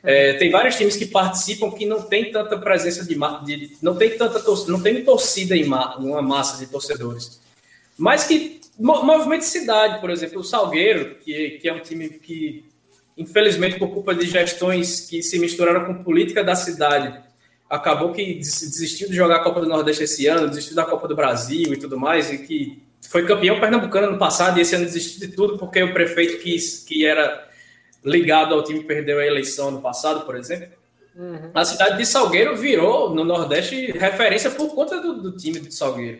é, 0.03 0.33
tem 0.33 0.51
vários 0.51 0.75
times 0.75 0.97
que 0.97 1.05
participam 1.05 1.71
que 1.71 1.85
não 1.85 2.01
tem 2.01 2.29
tanta 2.29 2.57
presença 2.57 3.05
de, 3.05 3.15
de 3.45 3.77
não 3.81 3.95
tem 3.95 4.17
tanta 4.17 4.43
não 4.67 4.81
tem 4.81 5.05
torcida 5.05 5.55
em 5.55 5.63
ma, 5.63 5.95
uma 5.95 6.21
massa 6.21 6.59
de 6.59 6.69
torcedores, 6.69 7.39
mas 7.97 8.25
que 8.25 8.59
movimento 8.77 9.39
de 9.39 9.47
cidade, 9.47 10.01
por 10.01 10.09
exemplo, 10.09 10.41
o 10.41 10.43
Salgueiro, 10.43 11.15
que, 11.23 11.59
que 11.61 11.69
é 11.69 11.73
um 11.73 11.79
time 11.79 12.09
que 12.09 12.64
infelizmente 13.17 13.79
por 13.79 13.89
culpa 13.89 14.13
de 14.13 14.25
gestões 14.27 15.01
que 15.01 15.21
se 15.21 15.39
misturaram 15.39 15.85
com 15.85 16.03
política 16.03 16.43
da 16.43 16.55
cidade, 16.55 17.17
acabou 17.69 18.11
que 18.11 18.35
desistiu 18.35 19.07
de 19.07 19.15
jogar 19.15 19.37
a 19.37 19.43
Copa 19.43 19.61
do 19.61 19.67
Nordeste 19.67 20.03
esse 20.03 20.27
ano, 20.27 20.47
desistiu 20.47 20.75
da 20.75 20.85
Copa 20.85 21.07
do 21.07 21.15
Brasil 21.15 21.73
e 21.73 21.77
tudo 21.77 21.99
mais, 21.99 22.31
e 22.31 22.39
que 22.39 22.83
foi 23.09 23.25
campeão 23.25 23.59
pernambucano 23.59 24.11
no 24.11 24.17
passado 24.17 24.57
e 24.57 24.61
esse 24.61 24.75
ano 24.75 24.85
desistiu 24.85 25.27
de 25.27 25.35
tudo 25.35 25.57
porque 25.57 25.81
o 25.81 25.93
prefeito 25.93 26.41
quis 26.41 26.83
que 26.83 27.05
era 27.05 27.47
ligado 28.03 28.53
ao 28.53 28.63
time 28.63 28.83
perdeu 28.83 29.19
a 29.19 29.25
eleição 29.25 29.71
no 29.71 29.81
passado, 29.81 30.25
por 30.25 30.35
exemplo. 30.35 30.69
Uhum. 31.15 31.49
A 31.53 31.63
cidade 31.63 31.97
de 31.97 32.05
Salgueiro 32.05 32.55
virou, 32.57 33.15
no 33.15 33.23
Nordeste, 33.23 33.91
referência 33.93 34.51
por 34.51 34.75
conta 34.75 35.01
do, 35.01 35.21
do 35.21 35.31
time 35.31 35.59
de 35.59 35.73
Salgueiro. 35.73 36.19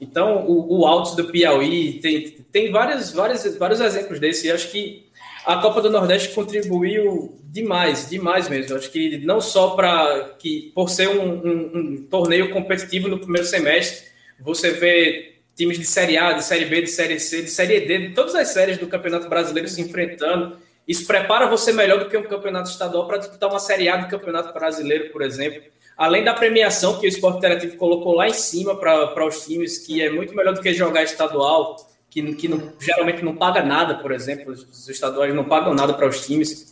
Então, 0.00 0.44
o, 0.46 0.80
o 0.80 0.86
Altos 0.86 1.14
do 1.14 1.24
Piauí 1.24 2.00
tem, 2.00 2.30
tem 2.52 2.70
vários, 2.70 3.12
vários, 3.12 3.56
vários 3.56 3.80
exemplos 3.80 4.20
desse. 4.20 4.48
E 4.48 4.50
acho 4.50 4.70
que 4.70 5.06
a 5.46 5.56
Copa 5.56 5.80
do 5.80 5.90
Nordeste 5.90 6.34
contribuiu 6.34 7.38
demais, 7.44 8.08
demais 8.08 8.48
mesmo. 8.48 8.76
Acho 8.76 8.90
que 8.90 9.18
não 9.18 9.40
só 9.40 9.70
para 9.70 10.34
que, 10.38 10.72
por 10.74 10.88
ser 10.88 11.08
um, 11.08 11.32
um, 11.32 11.70
um, 11.74 12.06
torneio 12.10 12.50
competitivo 12.50 13.08
no 13.08 13.18
primeiro 13.18 13.46
semestre, 13.46 14.06
você 14.40 14.70
vê 14.70 15.36
times 15.56 15.78
de 15.78 15.84
Série 15.84 16.16
A, 16.16 16.32
de 16.32 16.44
Série 16.44 16.64
B, 16.64 16.82
de 16.82 16.90
Série 16.90 17.20
C, 17.20 17.42
de 17.42 17.50
Série 17.50 17.80
D, 17.80 18.08
de 18.08 18.14
todas 18.14 18.34
as 18.34 18.48
séries 18.48 18.78
do 18.78 18.86
Campeonato 18.86 19.28
Brasileiro 19.28 19.68
se 19.68 19.80
enfrentando 19.80 20.56
isso 20.86 21.06
prepara 21.06 21.46
você 21.46 21.72
melhor 21.72 22.00
do 22.00 22.08
que 22.08 22.16
um 22.16 22.24
campeonato 22.24 22.70
estadual 22.70 23.06
para 23.06 23.18
disputar 23.18 23.48
uma 23.48 23.60
Série 23.60 23.88
A 23.88 23.96
do 23.96 24.08
Campeonato 24.08 24.52
Brasileiro, 24.52 25.10
por 25.10 25.22
exemplo. 25.22 25.62
Além 25.96 26.24
da 26.24 26.34
premiação 26.34 26.98
que 26.98 27.06
o 27.06 27.08
Esporte 27.08 27.38
Interativo 27.38 27.76
colocou 27.76 28.14
lá 28.14 28.28
em 28.28 28.34
cima 28.34 28.74
para 28.76 29.26
os 29.26 29.44
times, 29.44 29.78
que 29.78 30.02
é 30.02 30.10
muito 30.10 30.34
melhor 30.34 30.54
do 30.54 30.60
que 30.60 30.72
jogar 30.72 31.04
estadual, 31.04 31.76
que, 32.12 32.34
que 32.34 32.46
não, 32.46 32.74
geralmente 32.78 33.24
não 33.24 33.34
paga 33.34 33.62
nada, 33.62 33.94
por 33.94 34.12
exemplo. 34.12 34.52
Os 34.52 34.86
estaduais 34.86 35.34
não 35.34 35.46
pagam 35.46 35.72
nada 35.72 35.94
para 35.94 36.06
os 36.06 36.26
times. 36.26 36.70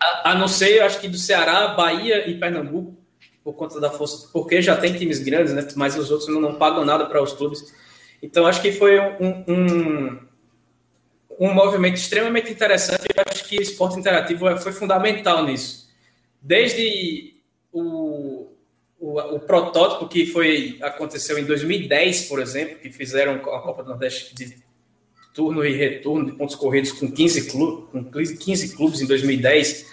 A, 0.00 0.30
a, 0.30 0.34
não 0.36 0.46
ser, 0.46 0.76
eu 0.76 0.86
acho 0.86 1.00
que 1.00 1.08
do 1.08 1.18
Ceará, 1.18 1.68
Bahia 1.74 2.30
e 2.30 2.38
Pernambuco, 2.38 2.96
por 3.42 3.54
conta 3.54 3.80
da 3.80 3.90
força, 3.90 4.28
porque 4.32 4.62
já 4.62 4.76
tem 4.76 4.96
times 4.96 5.18
grandes, 5.18 5.52
né? 5.52 5.66
Mas 5.74 5.98
os 5.98 6.12
outros 6.12 6.28
não, 6.28 6.40
não 6.40 6.54
pagam 6.54 6.84
nada 6.84 7.04
para 7.06 7.20
os 7.20 7.32
clubes. 7.32 7.74
Então, 8.22 8.46
acho 8.46 8.62
que 8.62 8.70
foi 8.70 9.00
um, 9.00 9.44
um 9.48 10.30
um 11.40 11.54
movimento 11.54 11.94
extremamente 11.94 12.52
interessante. 12.52 13.06
Eu 13.16 13.24
acho 13.26 13.48
que 13.48 13.58
o 13.58 13.62
esporte 13.62 13.98
interativo 13.98 14.54
foi 14.58 14.72
fundamental 14.72 15.42
nisso. 15.42 15.88
Desde 16.40 17.34
o, 17.72 18.52
o, 19.00 19.18
o, 19.18 19.40
protótipo 19.40 20.06
que 20.06 20.26
foi 20.26 20.78
aconteceu 20.82 21.38
em 21.38 21.44
2010, 21.44 22.28
por 22.28 22.40
exemplo, 22.40 22.76
que 22.76 22.90
fizeram 22.90 23.34
a 23.34 23.38
Copa 23.38 23.82
do 23.82 23.88
Nordeste 23.88 24.34
de 24.34 24.58
turno 25.34 25.64
e 25.64 25.72
retorno 25.74 26.26
de 26.26 26.32
pontos 26.32 26.54
corridos 26.54 26.92
com 26.92 27.10
15 27.10 27.50
clubes, 27.50 27.90
com 27.90 28.04
15 28.04 28.76
clubes 28.76 29.00
em 29.00 29.06
2010, 29.06 29.86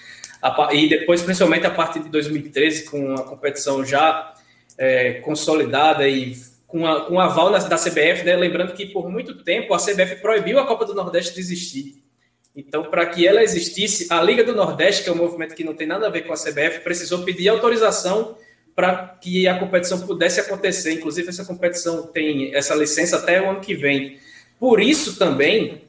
e 0.73 0.89
depois, 0.89 1.21
principalmente 1.21 1.65
a 1.65 1.71
partir 1.71 1.99
de 2.01 2.09
2013, 2.09 2.85
com 2.85 3.15
a 3.15 3.23
competição 3.23 3.85
já 3.85 4.35
é, 4.77 5.13
consolidada 5.21 6.07
e 6.07 6.35
com, 6.67 6.85
a, 6.85 7.05
com 7.05 7.19
aval 7.19 7.49
da, 7.51 7.59
da 7.59 7.77
CBF, 7.77 8.23
né? 8.23 8.35
lembrando 8.35 8.73
que 8.73 8.87
por 8.87 9.09
muito 9.09 9.41
tempo 9.43 9.73
a 9.73 9.77
CBF 9.77 10.17
proibiu 10.17 10.59
a 10.59 10.67
Copa 10.67 10.85
do 10.85 10.93
Nordeste 10.93 11.33
de 11.33 11.39
existir. 11.39 12.03
Então, 12.55 12.83
para 12.83 13.05
que 13.05 13.25
ela 13.25 13.41
existisse, 13.41 14.07
a 14.09 14.21
Liga 14.21 14.43
do 14.43 14.55
Nordeste, 14.55 15.03
que 15.03 15.09
é 15.09 15.13
um 15.13 15.17
movimento 15.17 15.55
que 15.55 15.63
não 15.63 15.75
tem 15.75 15.87
nada 15.87 16.07
a 16.07 16.09
ver 16.09 16.23
com 16.23 16.33
a 16.33 16.35
CBF, 16.35 16.81
precisou 16.81 17.23
pedir 17.23 17.49
autorização 17.49 18.35
para 18.77 19.17
que 19.19 19.47
a 19.47 19.57
competição 19.57 19.99
pudesse 20.05 20.39
acontecer. 20.39 20.93
Inclusive, 20.93 21.29
essa 21.29 21.43
competição 21.43 22.05
tem 22.05 22.53
essa 22.53 22.75
licença 22.75 23.17
até 23.17 23.41
o 23.41 23.49
ano 23.49 23.59
que 23.59 23.73
vem. 23.73 24.19
Por 24.59 24.79
isso 24.79 25.17
também 25.17 25.81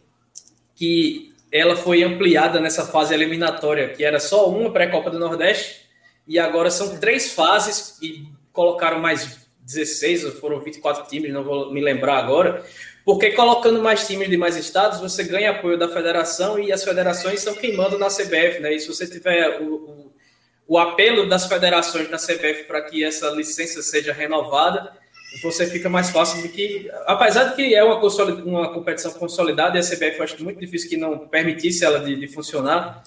que 0.74 1.34
ela 1.52 1.76
foi 1.76 2.02
ampliada 2.02 2.58
nessa 2.58 2.86
fase 2.86 3.12
eliminatória, 3.12 3.90
que 3.90 4.02
era 4.02 4.18
só 4.18 4.48
uma 4.48 4.72
pré-copa 4.72 5.10
do 5.10 5.18
Nordeste, 5.18 5.82
e 6.26 6.38
agora 6.38 6.70
são 6.70 6.98
três 6.98 7.34
fases 7.34 7.98
e 8.00 8.26
colocaram 8.54 8.98
mais 8.98 9.46
16, 9.66 10.38
foram 10.38 10.58
24 10.58 11.06
times, 11.10 11.30
não 11.30 11.44
vou 11.44 11.70
me 11.70 11.82
lembrar 11.82 12.16
agora, 12.16 12.64
porque 13.04 13.32
colocando 13.32 13.82
mais 13.82 14.06
times 14.06 14.30
de 14.30 14.36
mais 14.38 14.56
estados, 14.56 14.98
você 14.98 15.24
ganha 15.24 15.50
apoio 15.50 15.76
da 15.76 15.90
federação 15.90 16.58
e 16.58 16.72
as 16.72 16.82
federações 16.82 17.40
são 17.40 17.54
quem 17.54 17.76
manda 17.76 17.98
na 17.98 18.08
CBF, 18.08 18.60
né? 18.60 18.72
E 18.74 18.80
se 18.80 18.88
você 18.88 19.06
tiver 19.06 19.60
o, 19.60 19.74
o, 19.74 20.07
o 20.68 20.78
apelo 20.78 21.28
das 21.28 21.46
federações 21.46 22.08
na 22.10 22.18
CBF 22.18 22.64
para 22.64 22.82
que 22.82 23.02
essa 23.02 23.30
licença 23.30 23.82
seja 23.82 24.12
renovada, 24.12 24.92
você 25.42 25.66
fica 25.66 25.88
mais 25.88 26.10
fácil 26.10 26.42
do 26.42 26.48
que. 26.48 26.90
Apesar 27.06 27.44
de 27.44 27.56
que 27.56 27.74
é 27.74 27.82
uma, 27.82 27.98
uma 28.44 28.72
competição 28.72 29.12
consolidada 29.12 29.76
e 29.76 29.80
a 29.80 29.82
CBF 29.82 30.18
eu 30.18 30.24
acho 30.24 30.44
muito 30.44 30.60
difícil 30.60 30.88
que 30.88 30.96
não 30.96 31.18
permitisse 31.18 31.84
ela 31.84 32.00
de, 32.00 32.16
de 32.16 32.28
funcionar, 32.28 33.02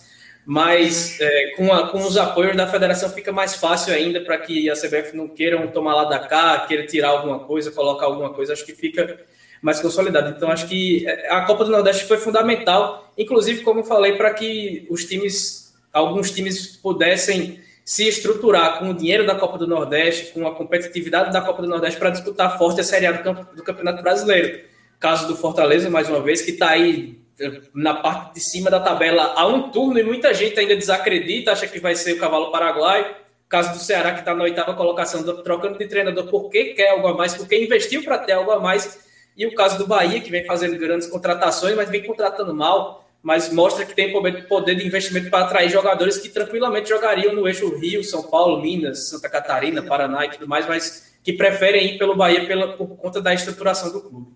mas 0.45 1.20
é, 1.20 1.51
com, 1.55 1.72
a, 1.72 1.89
com 1.89 1.99
os 1.99 2.18
apoios 2.18 2.55
da 2.55 2.68
federação 2.68 3.09
fica 3.09 3.32
mais 3.32 3.55
fácil 3.55 3.93
ainda 3.93 4.22
para 4.22 4.38
que 4.38 4.70
a 4.70 4.74
CBF 4.74 5.16
não 5.16 5.28
queira 5.28 5.59
um 5.59 5.68
tomar 5.68 5.95
lá 5.95 6.05
da 6.05 6.20
cá, 6.20 6.59
queira 6.68 6.86
tirar 6.86 7.09
alguma 7.09 7.39
coisa, 7.39 7.72
colocar 7.72 8.05
alguma 8.05 8.34
coisa, 8.34 8.53
acho 8.53 8.66
que 8.66 8.74
fica 8.74 9.20
mais 9.62 9.80
consolidado. 9.80 10.30
Então, 10.36 10.49
acho 10.49 10.68
que 10.68 11.07
é, 11.07 11.32
a 11.32 11.41
Copa 11.41 11.64
do 11.64 11.72
Nordeste 11.72 12.05
foi 12.05 12.18
fundamental, 12.18 13.14
inclusive, 13.18 13.62
como 13.62 13.84
falei, 13.84 14.14
para 14.14 14.34
que 14.34 14.88
os 14.89 15.05
times, 15.05 15.70
alguns 15.92 16.32
times 16.32 16.78
pudessem 16.78 17.60
se 17.84 18.08
estruturar 18.08 18.80
com 18.80 18.89
o 18.89 18.94
dinheiro 18.94 19.26
da 19.26 19.36
Copa 19.36 19.58
do 19.58 19.68
Nordeste, 19.68 20.32
com 20.34 20.48
a 20.48 20.56
competitividade 20.56 21.32
da 21.32 21.42
Copa 21.42 21.62
do 21.62 21.68
Nordeste 21.68 22.00
para 22.00 22.12
disputar 22.12 22.58
forte 22.58 22.82
a 22.82 22.84
Série 22.84 23.08
A 23.08 23.12
do, 23.12 23.34
do 23.56 23.64
Campeonato 23.64 24.02
Brasileiro. 24.02 24.62
Caso 25.00 25.28
do 25.28 25.36
Fortaleza, 25.36 25.89
mais 25.89 26.08
uma 26.08 26.22
vez, 26.22 26.42
que 26.42 26.52
está 26.52 26.70
aí 26.70 27.20
é, 27.39 27.62
na 27.74 27.96
parte 27.96 28.36
de 28.36 28.39
cima 28.39 28.70
da 28.70 28.80
tabela 28.80 29.34
há 29.36 29.48
um 29.48 29.72
turno 29.72 30.00
e 30.00 30.04
muita 30.04 30.34
gente 30.34 30.60
ainda 30.60 30.76
desacredita, 30.76 31.52
acha 31.52 31.68
que 31.68 31.80
vai 31.80 31.96
ser 31.96 32.14
o 32.14 32.20
cavalo 32.20 32.52
paraguaio. 32.52 33.06
Caso 33.50 33.74
do 33.74 33.80
Ceará, 33.80 34.14
que 34.14 34.20
está 34.20 34.34
na 34.34 34.44
oitava 34.44 34.74
colocação, 34.74 35.24
trocando 35.44 35.78
de 35.78 35.86
treinador 35.86 36.28
porque 36.28 36.74
quer 36.74 36.92
algo 36.92 37.08
a 37.08 37.14
mais, 37.14 37.34
porque 37.34 37.62
investiu 37.62 38.02
para 38.04 38.20
ter 38.20 38.34
algo 38.34 38.52
a 38.52 38.60
mais 38.60 39.02
e 39.36 39.46
o 39.46 39.56
caso 39.56 39.78
do 39.78 39.88
Bahia, 39.88 40.20
que 40.22 40.30
vem 40.30 40.46
fazendo 40.46 40.78
grandes 40.78 41.08
contratações, 41.08 41.76
mas 41.76 41.89
vem 41.89 42.04
contratando 42.04 42.54
mal, 42.54 43.01
mas 43.22 43.51
mostra 43.53 43.86
que 43.86 43.93
tem 43.93 44.11
poder 44.47 44.76
de 44.76 44.86
investimento 44.86 45.30
para 45.30 45.45
atrair 45.45 45.69
jogadores 45.69 46.17
que 46.17 46.30
tranquilamente 46.30 46.89
jogariam 46.89 47.34
no 47.34 47.47
eixo 47.47 47.76
Rio, 47.78 48.03
São 48.03 48.24
Paulo, 48.24 48.61
Minas, 48.61 49.09
Santa 49.09 49.30
Catarina, 49.30 49.84
Paraná 49.84 50.26
e 50.26 50.32
tudo 50.32 50.47
mais, 50.47 50.67
mas 50.67 51.11
que 51.24 51.34
preferem 51.34 51.93
ir 51.93 51.97
pelo 51.99 52.15
Bahia 52.15 52.47
pela, 52.47 52.76
por 52.76 52.88
conta 52.97 53.22
da 53.22 53.34
estruturação 53.34 53.91
do 53.91 54.01
clube. 54.01 54.28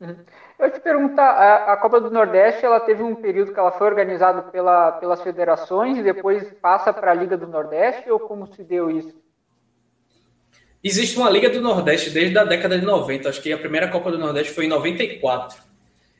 Uhum. 0.00 0.16
Eu 0.58 0.70
te 0.70 0.80
perguntar, 0.80 1.30
a, 1.30 1.72
a, 1.72 1.76
Copa 1.76 2.00
do 2.00 2.10
Nordeste, 2.10 2.64
ela 2.64 2.80
teve 2.80 3.02
um 3.02 3.14
período 3.14 3.52
que 3.52 3.58
ela 3.58 3.72
foi 3.72 3.86
organizada 3.88 4.42
pela, 4.42 4.92
pelas 4.92 5.20
federações 5.20 5.98
e 5.98 6.02
depois 6.02 6.50
passa 6.62 6.92
para 6.92 7.10
a 7.10 7.14
Liga 7.14 7.36
do 7.36 7.46
Nordeste, 7.46 8.10
ou 8.10 8.18
como 8.18 8.46
se 8.46 8.62
deu 8.62 8.90
isso? 8.90 9.14
Existe 10.82 11.18
uma 11.18 11.28
Liga 11.28 11.50
do 11.50 11.60
Nordeste 11.60 12.10
desde 12.10 12.38
a 12.38 12.44
década 12.44 12.78
de 12.78 12.86
90, 12.86 13.28
acho 13.28 13.42
que 13.42 13.52
a 13.52 13.58
primeira 13.58 13.88
Copa 13.88 14.10
do 14.10 14.18
Nordeste 14.18 14.54
foi 14.54 14.64
em 14.64 14.68
94. 14.68 15.65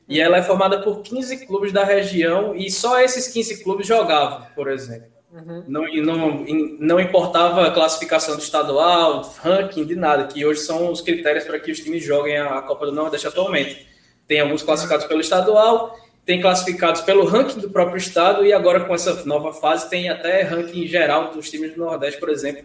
E 0.09 0.21
ela 0.21 0.37
é 0.37 0.43
formada 0.43 0.81
por 0.81 1.03
15 1.03 1.47
clubes 1.47 1.73
da 1.73 1.85
região 1.85 2.55
e 2.55 2.71
só 2.71 3.01
esses 3.01 3.27
15 3.29 3.63
clubes 3.63 3.87
jogavam, 3.87 4.47
por 4.55 4.71
exemplo. 4.71 5.17
Uhum. 5.33 5.65
Não, 5.67 5.87
não, 6.03 6.47
não 6.79 7.01
importava 7.01 7.67
a 7.67 7.71
classificação 7.71 8.37
do 8.37 8.43
estadual, 8.43 9.35
ranking, 9.43 9.85
de 9.85 9.95
nada, 9.97 10.27
que 10.27 10.47
hoje 10.47 10.61
são 10.61 10.91
os 10.91 11.01
critérios 11.01 11.45
para 11.45 11.59
que 11.59 11.71
os 11.71 11.81
times 11.81 12.03
joguem 12.03 12.39
a 12.39 12.63
Copa 12.63 12.87
do 12.87 12.93
Nordeste 12.93 13.27
atualmente. 13.27 13.87
Tem 14.27 14.41
alguns 14.41 14.63
classificados 14.63 15.07
pelo 15.07 15.21
estadual, 15.21 15.95
tem 16.25 16.41
classificados 16.41 17.03
pelo 17.03 17.27
ranking 17.27 17.61
do 17.61 17.71
próprio 17.71 17.99
estado 17.99 18.47
e 18.47 18.53
agora 18.53 18.81
com 18.81 18.95
essa 18.95 19.25
nova 19.27 19.53
fase 19.53 19.91
tem 19.91 20.09
até 20.09 20.43
ranking 20.43 20.87
geral 20.87 21.33
dos 21.33 21.51
times 21.51 21.75
do 21.75 21.85
Nordeste, 21.85 22.19
por 22.19 22.31
exemplo, 22.31 22.65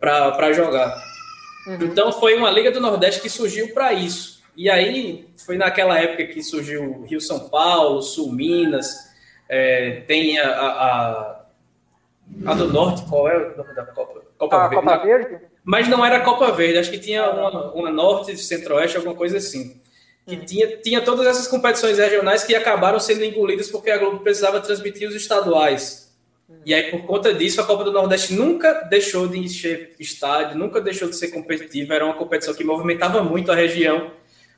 para 0.00 0.52
jogar. 0.52 0.94
Uhum. 1.66 1.78
Então 1.82 2.12
foi 2.12 2.34
uma 2.34 2.50
Liga 2.50 2.70
do 2.70 2.80
Nordeste 2.80 3.20
que 3.20 3.30
surgiu 3.30 3.72
para 3.72 3.92
isso. 3.92 4.33
E 4.56 4.70
aí 4.70 5.28
foi 5.44 5.56
naquela 5.56 5.98
época 5.98 6.26
que 6.26 6.42
surgiu 6.42 7.02
Rio 7.02 7.20
São 7.20 7.48
Paulo, 7.48 8.02
Sul 8.02 8.32
Minas, 8.32 9.12
é, 9.48 10.02
tem 10.06 10.38
a, 10.38 10.48
a, 10.48 11.44
a, 12.46 12.54
do 12.54 12.72
Norte, 12.72 13.02
qual 13.08 13.28
é 13.28 13.36
o 13.36 13.56
nome 13.56 13.74
da 13.74 13.84
Copa? 13.84 14.22
Copa, 14.38 14.56
a 14.56 14.68
Verde. 14.68 14.84
Copa 14.84 15.04
Verde? 15.04 15.38
Mas 15.64 15.88
não 15.88 16.04
era 16.04 16.20
Copa 16.20 16.52
Verde, 16.52 16.78
acho 16.78 16.90
que 16.90 16.98
tinha 16.98 17.28
uma, 17.30 17.72
uma 17.72 17.90
Norte, 17.90 18.36
Centro-Oeste, 18.36 18.96
alguma 18.96 19.14
coisa 19.14 19.38
assim. 19.38 19.80
Que 20.26 20.36
uhum. 20.36 20.44
tinha, 20.44 20.76
tinha 20.78 21.00
todas 21.00 21.26
essas 21.26 21.46
competições 21.46 21.98
regionais 21.98 22.44
que 22.44 22.54
acabaram 22.54 22.98
sendo 22.98 23.24
engolidas 23.24 23.70
porque 23.70 23.90
a 23.90 23.98
Globo 23.98 24.20
precisava 24.20 24.60
transmitir 24.60 25.08
os 25.08 25.14
estaduais. 25.14 26.04
E 26.64 26.72
aí, 26.72 26.90
por 26.90 27.02
conta 27.02 27.32
disso, 27.32 27.60
a 27.60 27.64
Copa 27.64 27.84
do 27.84 27.92
Nordeste 27.92 28.34
nunca 28.34 28.72
deixou 28.88 29.26
de 29.28 29.38
encher 29.38 29.94
estádio, 29.98 30.56
nunca 30.56 30.80
deixou 30.80 31.08
de 31.08 31.16
ser 31.16 31.28
competitiva. 31.28 31.94
Era 31.94 32.04
uma 32.04 32.14
competição 32.14 32.54
que 32.54 32.64
movimentava 32.64 33.22
muito 33.22 33.50
a 33.50 33.54
região, 33.54 34.10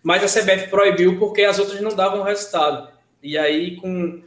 mas 0.03 0.23
a 0.23 0.41
CBF 0.41 0.69
proibiu 0.69 1.19
porque 1.19 1.43
as 1.43 1.59
outras 1.59 1.81
não 1.81 1.95
davam 1.95 2.23
resultado. 2.23 2.89
E 3.23 3.37
aí, 3.37 3.77
com, 3.77 4.23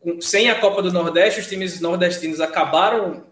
com 0.00 0.20
sem 0.20 0.50
a 0.50 0.54
Copa 0.54 0.82
do 0.82 0.92
Nordeste, 0.92 1.40
os 1.40 1.46
times 1.46 1.80
nordestinos 1.80 2.40
acabaram 2.40 3.24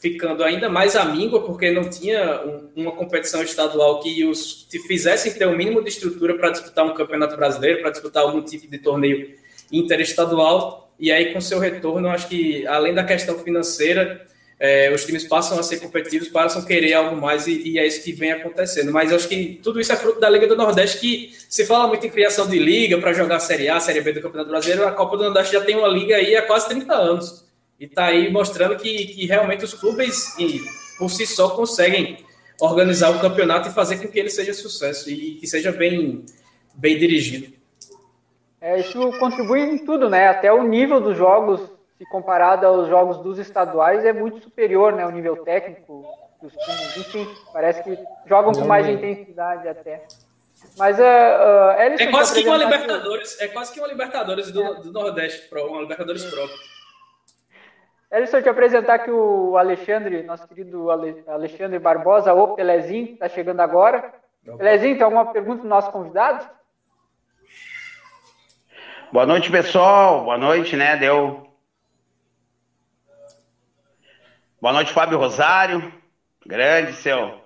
ficando 0.00 0.44
ainda 0.44 0.68
mais 0.68 0.94
amíngua, 0.94 1.42
porque 1.42 1.70
não 1.70 1.90
tinha 1.90 2.40
um, 2.44 2.82
uma 2.82 2.92
competição 2.92 3.42
estadual 3.42 4.00
que 4.00 4.24
os 4.24 4.66
que 4.70 4.78
fizessem 4.80 5.32
ter 5.34 5.46
o 5.46 5.56
mínimo 5.56 5.82
de 5.82 5.88
estrutura 5.88 6.36
para 6.36 6.50
disputar 6.50 6.86
um 6.86 6.94
campeonato 6.94 7.36
brasileiro, 7.36 7.80
para 7.80 7.90
disputar 7.90 8.22
algum 8.22 8.42
tipo 8.42 8.70
de 8.70 8.78
torneio 8.78 9.34
interestadual. 9.72 10.92
E 10.98 11.10
aí, 11.10 11.32
com 11.32 11.40
seu 11.40 11.58
retorno, 11.58 12.08
acho 12.08 12.28
que 12.28 12.66
além 12.66 12.94
da 12.94 13.04
questão 13.04 13.38
financeira, 13.40 14.27
é, 14.60 14.92
os 14.92 15.04
times 15.04 15.24
passam 15.24 15.58
a 15.58 15.62
ser 15.62 15.78
competitivos, 15.78 16.28
passam 16.28 16.62
a 16.62 16.64
querer 16.64 16.92
algo 16.94 17.16
mais 17.16 17.46
e, 17.46 17.62
e, 17.68 17.78
é 17.78 17.86
isso 17.86 18.02
que 18.02 18.12
vem 18.12 18.32
acontecendo. 18.32 18.92
Mas 18.92 19.12
acho 19.12 19.28
que 19.28 19.60
tudo 19.62 19.80
isso 19.80 19.92
é 19.92 19.96
fruto 19.96 20.18
da 20.18 20.28
Liga 20.28 20.48
do 20.48 20.56
Nordeste, 20.56 20.98
que 20.98 21.32
se 21.48 21.64
fala 21.64 21.86
muito 21.86 22.04
em 22.04 22.10
criação 22.10 22.48
de 22.48 22.58
liga 22.58 22.98
para 22.98 23.12
jogar 23.12 23.38
Série 23.38 23.68
A, 23.68 23.76
a 23.76 23.80
Série 23.80 24.00
B 24.00 24.12
do 24.12 24.20
Campeonato 24.20 24.50
Brasileiro, 24.50 24.86
a 24.86 24.92
Copa 24.92 25.16
do 25.16 25.24
Nordeste 25.24 25.52
já 25.52 25.60
tem 25.60 25.76
uma 25.76 25.88
liga 25.88 26.16
aí 26.16 26.34
há 26.34 26.42
quase 26.42 26.68
30 26.68 26.92
anos. 26.92 27.44
E 27.78 27.84
está 27.84 28.06
aí 28.06 28.30
mostrando 28.32 28.76
que, 28.76 29.06
que 29.06 29.26
realmente 29.26 29.64
os 29.64 29.74
clubes, 29.74 30.34
por 30.98 31.08
si 31.08 31.24
só, 31.24 31.50
conseguem 31.50 32.18
organizar 32.60 33.10
o 33.10 33.20
campeonato 33.20 33.68
e 33.68 33.72
fazer 33.72 33.98
com 33.98 34.08
que 34.08 34.18
ele 34.18 34.30
seja 34.30 34.52
sucesso 34.52 35.08
e 35.08 35.36
que 35.36 35.46
seja 35.46 35.70
bem, 35.70 36.26
bem 36.74 36.98
dirigido. 36.98 37.52
É, 38.60 38.80
isso 38.80 38.98
contribui 39.20 39.60
em 39.60 39.78
tudo, 39.84 40.10
né? 40.10 40.26
Até 40.26 40.52
o 40.52 40.64
nível 40.64 41.00
dos 41.00 41.16
jogos, 41.16 41.60
se 41.98 42.04
comparado 42.06 42.64
aos 42.64 42.88
jogos 42.88 43.18
dos 43.18 43.38
estaduais, 43.38 44.04
é 44.04 44.12
muito 44.12 44.40
superior, 44.40 44.92
né? 44.92 45.04
O 45.04 45.10
nível 45.10 45.44
técnico 45.44 46.04
dos 46.40 46.52
times. 46.52 46.96
Enfim, 46.96 47.28
parece 47.52 47.82
que 47.82 47.98
jogam 48.24 48.52
com 48.52 48.64
mais 48.64 48.88
intensidade 48.88 49.68
até. 49.68 50.06
Mas 50.76 50.98
uh, 50.98 51.02
uh, 51.02 51.70
é 51.80 52.06
quase 52.06 52.40
que 52.40 52.48
uma 52.48 52.56
Libertadores, 52.56 53.36
que... 53.36 53.44
é 53.44 53.48
quase 53.48 53.72
que 53.72 53.80
uma 53.80 53.88
Libertadores 53.88 54.50
do, 54.52 54.62
é. 54.62 54.74
do 54.74 54.92
Nordeste, 54.92 55.52
uma 55.52 55.82
Libertadores 55.82 56.24
é. 56.24 56.30
própria. 56.30 56.56
Elison, 58.10 58.40
te 58.40 58.48
apresentar 58.48 58.94
aqui 58.94 59.10
o 59.10 59.56
Alexandre, 59.58 60.22
nosso 60.22 60.48
querido 60.48 60.90
Alexandre 60.90 61.78
Barbosa, 61.78 62.32
o 62.32 62.54
Pelezinho, 62.54 63.12
está 63.12 63.28
chegando 63.28 63.60
agora. 63.60 64.14
Pelezinho, 64.56 64.94
tem 64.94 65.04
alguma 65.04 65.26
pergunta 65.26 65.62
do 65.62 65.68
nosso 65.68 65.90
convidado? 65.90 66.48
Boa 69.12 69.26
noite, 69.26 69.50
pessoal. 69.50 70.24
Boa 70.24 70.38
noite, 70.38 70.74
né? 70.74 70.96
Deu. 70.96 71.47
Boa 74.60 74.72
noite, 74.72 74.92
Fábio 74.92 75.18
Rosário. 75.18 75.92
Grande, 76.44 76.92
seu, 76.94 77.40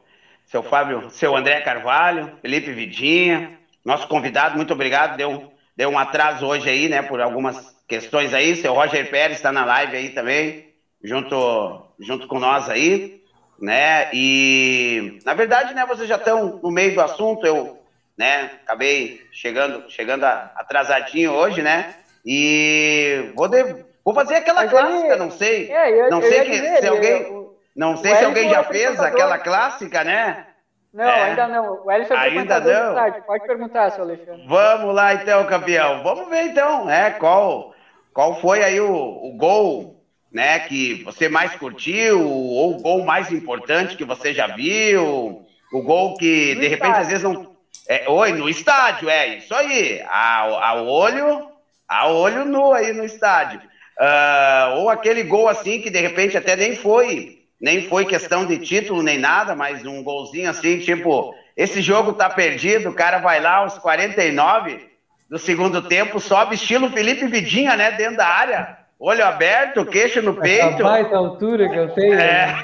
seu 0.47 0.63
Fábio, 0.63 1.11
seu 1.11 1.37
André 1.37 1.61
Carvalho, 1.61 2.39
Felipe 2.41 2.73
Vidinha, 2.73 3.59
nosso 3.85 4.09
convidado, 4.09 4.57
muito 4.57 4.73
obrigado. 4.73 5.19
Deu, 5.19 5.53
deu 5.77 5.91
um 5.91 5.99
atraso 5.99 6.47
hoje 6.47 6.71
aí, 6.71 6.89
né? 6.89 7.03
Por 7.03 7.21
algumas 7.21 7.77
questões 7.87 8.33
aí. 8.33 8.57
Seu 8.57 8.73
Roger 8.73 9.11
Pérez 9.11 9.37
está 9.37 9.53
na 9.53 9.63
live 9.63 9.95
aí 9.95 10.09
também, 10.11 10.73
junto, 11.05 11.87
junto 12.01 12.27
com 12.27 12.39
nós 12.39 12.71
aí, 12.71 13.23
né? 13.61 14.09
E 14.15 15.19
na 15.23 15.35
verdade, 15.35 15.75
né? 15.75 15.85
Vocês 15.85 16.09
já 16.09 16.17
estão 16.17 16.61
no 16.63 16.71
meio 16.71 16.95
do 16.95 17.03
assunto. 17.03 17.47
Eu 17.47 17.79
né? 18.17 18.53
Acabei 18.65 19.21
chegando, 19.33 19.91
chegando 19.91 20.25
atrasadinho 20.25 21.33
hoje, 21.33 21.61
né? 21.61 21.95
E 22.25 23.33
vou, 23.35 23.49
de, 23.49 23.85
vou 24.05 24.15
fazer 24.15 24.37
aquela 24.37 24.63
Mas 24.63 24.71
clássica, 24.71 25.17
não 25.17 25.31
sei. 25.31 25.71
É, 25.71 25.91
eu, 25.91 26.11
não 26.11 26.21
sei 26.21 26.45
que, 26.45 26.51
dizer, 26.51 26.79
se 26.79 26.87
alguém. 26.87 27.23
Eu, 27.23 27.57
não 27.75 27.97
sei 27.97 28.15
se 28.17 28.25
alguém 28.25 28.49
já 28.51 28.63
fez 28.65 29.01
aquela 29.01 29.39
clássica, 29.39 30.05
né? 30.05 30.47
Não, 30.93 31.05
é. 31.05 31.23
ainda 31.23 31.49
não. 31.49 31.83
O 31.85 31.91
Ellison 31.91 32.15
ainda 32.15 32.61
não. 32.61 33.23
Pode 33.23 33.47
perguntar, 33.47 33.91
seu 33.91 34.05
Alexandre. 34.05 34.45
Vamos 34.47 34.95
lá 34.95 35.15
então, 35.15 35.45
campeão. 35.47 36.03
Vamos 36.03 36.29
ver 36.29 36.45
então, 36.45 36.85
né? 36.85 37.13
Qual, 37.13 37.73
qual 38.13 38.39
foi 38.41 38.63
aí 38.63 38.79
o, 38.79 38.93
o 38.93 39.35
gol, 39.37 39.97
né? 40.31 40.59
Que 40.61 41.03
você 41.03 41.31
mais 41.31 41.55
curtiu 41.55 42.21
ou 42.21 42.77
o 42.77 42.83
gol 42.83 43.05
mais 43.05 43.33
importante 43.33 43.97
que 43.97 44.05
você 44.05 44.35
já 44.35 44.47
viu? 44.47 45.43
O 45.73 45.83
gol 45.83 46.15
que 46.19 46.55
de 46.57 46.69
repente 46.69 46.99
às 46.99 47.09
vezes 47.09 47.25
não 47.25 47.51
É, 47.89 48.07
oi, 48.09 48.33
no 48.33 48.47
estádio, 48.47 49.09
é 49.09 49.29
isso 49.29 49.55
aí. 49.55 50.03
A, 50.07 50.41
a 50.41 50.75
olho, 50.75 51.49
a 51.89 52.09
olho 52.09 52.45
nu 52.45 52.75
aí 52.75 52.93
no 52.93 53.03
estádio. 53.03 53.63
Uh, 53.99 54.79
ou 54.79 54.91
aquele 54.91 55.23
gol 55.23 55.49
assim 55.49 55.81
que 55.81 55.91
de 55.91 56.01
repente 56.01 56.37
até 56.37 56.57
nem 56.57 56.75
foi, 56.75 57.43
nem 57.61 57.89
foi 57.89 58.05
questão 58.05 58.47
de 58.47 58.59
título 58.59 59.03
nem 59.03 59.19
nada, 59.19 59.55
mas 59.55 59.85
um 59.85 60.03
golzinho 60.03 60.51
assim, 60.51 60.79
tipo, 60.79 61.35
esse 61.57 61.81
jogo 61.81 62.13
tá 62.13 62.29
perdido, 62.29 62.91
o 62.91 62.95
cara 62.95 63.19
vai 63.19 63.41
lá 63.41 63.57
aos 63.57 63.79
49 63.79 64.89
do 65.31 65.39
segundo 65.39 65.83
tempo, 65.83 66.19
sobe 66.21 66.55
estilo 66.57 66.91
Felipe 66.91 67.27
Vidinha, 67.27 67.77
né, 67.77 67.93
dentro 67.93 68.17
da 68.17 68.27
área 68.27 68.82
olho 69.05 69.25
aberto, 69.25 69.85
queixo 69.85 70.23
no 70.23 70.35
peito. 70.35 70.87
A 70.87 70.91
baita 70.91 71.17
altura 71.17 71.69
que 71.69 71.77
eu 71.77 71.89
tenho. 71.91 72.15
É. 72.15 72.55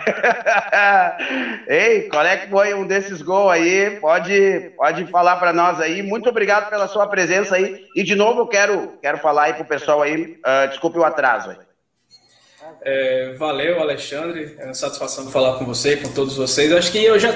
Ei, 1.67 2.03
qual 2.09 2.25
é 2.25 2.37
que 2.37 2.49
foi 2.49 2.73
um 2.75 2.87
desses 2.87 3.21
gols 3.21 3.53
aí? 3.53 3.99
Pode, 4.01 4.73
pode 4.77 5.07
falar 5.07 5.37
para 5.37 5.53
nós 5.53 5.81
aí. 5.81 6.01
Muito 6.01 6.29
obrigado 6.29 6.71
pela 6.71 6.87
sua 6.87 7.09
presença 7.09 7.57
aí. 7.57 7.85
E 7.95 8.05
de 8.05 8.15
novo 8.15 8.43
eu 8.43 8.47
quero, 8.47 8.99
quero 9.03 9.19
falar 9.19 9.45
aí 9.45 9.55
pro 9.55 9.65
pessoal 9.65 10.01
aí. 10.01 10.39
Uh, 10.39 10.69
desculpe 10.69 10.99
o 10.99 11.05
atraso 11.05 11.51
aí. 11.51 11.57
É, 12.83 13.35
valeu, 13.37 13.81
Alexandre. 13.81 14.55
É 14.59 14.67
uma 14.67 14.75
satisfação 14.75 15.27
falar 15.31 15.59
com 15.59 15.65
você, 15.65 15.97
com 15.97 16.13
todos 16.13 16.37
vocês. 16.37 16.73
Acho 16.73 16.93
que 16.93 17.05
eu 17.05 17.19
já 17.19 17.31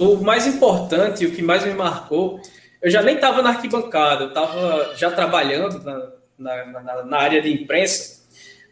o 0.00 0.16
mais 0.16 0.46
importante, 0.48 1.24
o 1.24 1.30
que 1.30 1.42
mais 1.42 1.64
me 1.64 1.74
marcou, 1.74 2.40
eu 2.82 2.90
já 2.90 3.02
nem 3.02 3.14
estava 3.14 3.40
na 3.40 3.50
arquibancada, 3.50 4.24
eu 4.24 4.28
estava 4.28 4.96
já 4.96 5.10
trabalhando 5.10 5.82
na, 5.84 6.10
na, 6.38 6.82
na, 6.82 7.02
na 7.04 7.18
área 7.18 7.40
de 7.40 7.52
imprensa. 7.52 8.17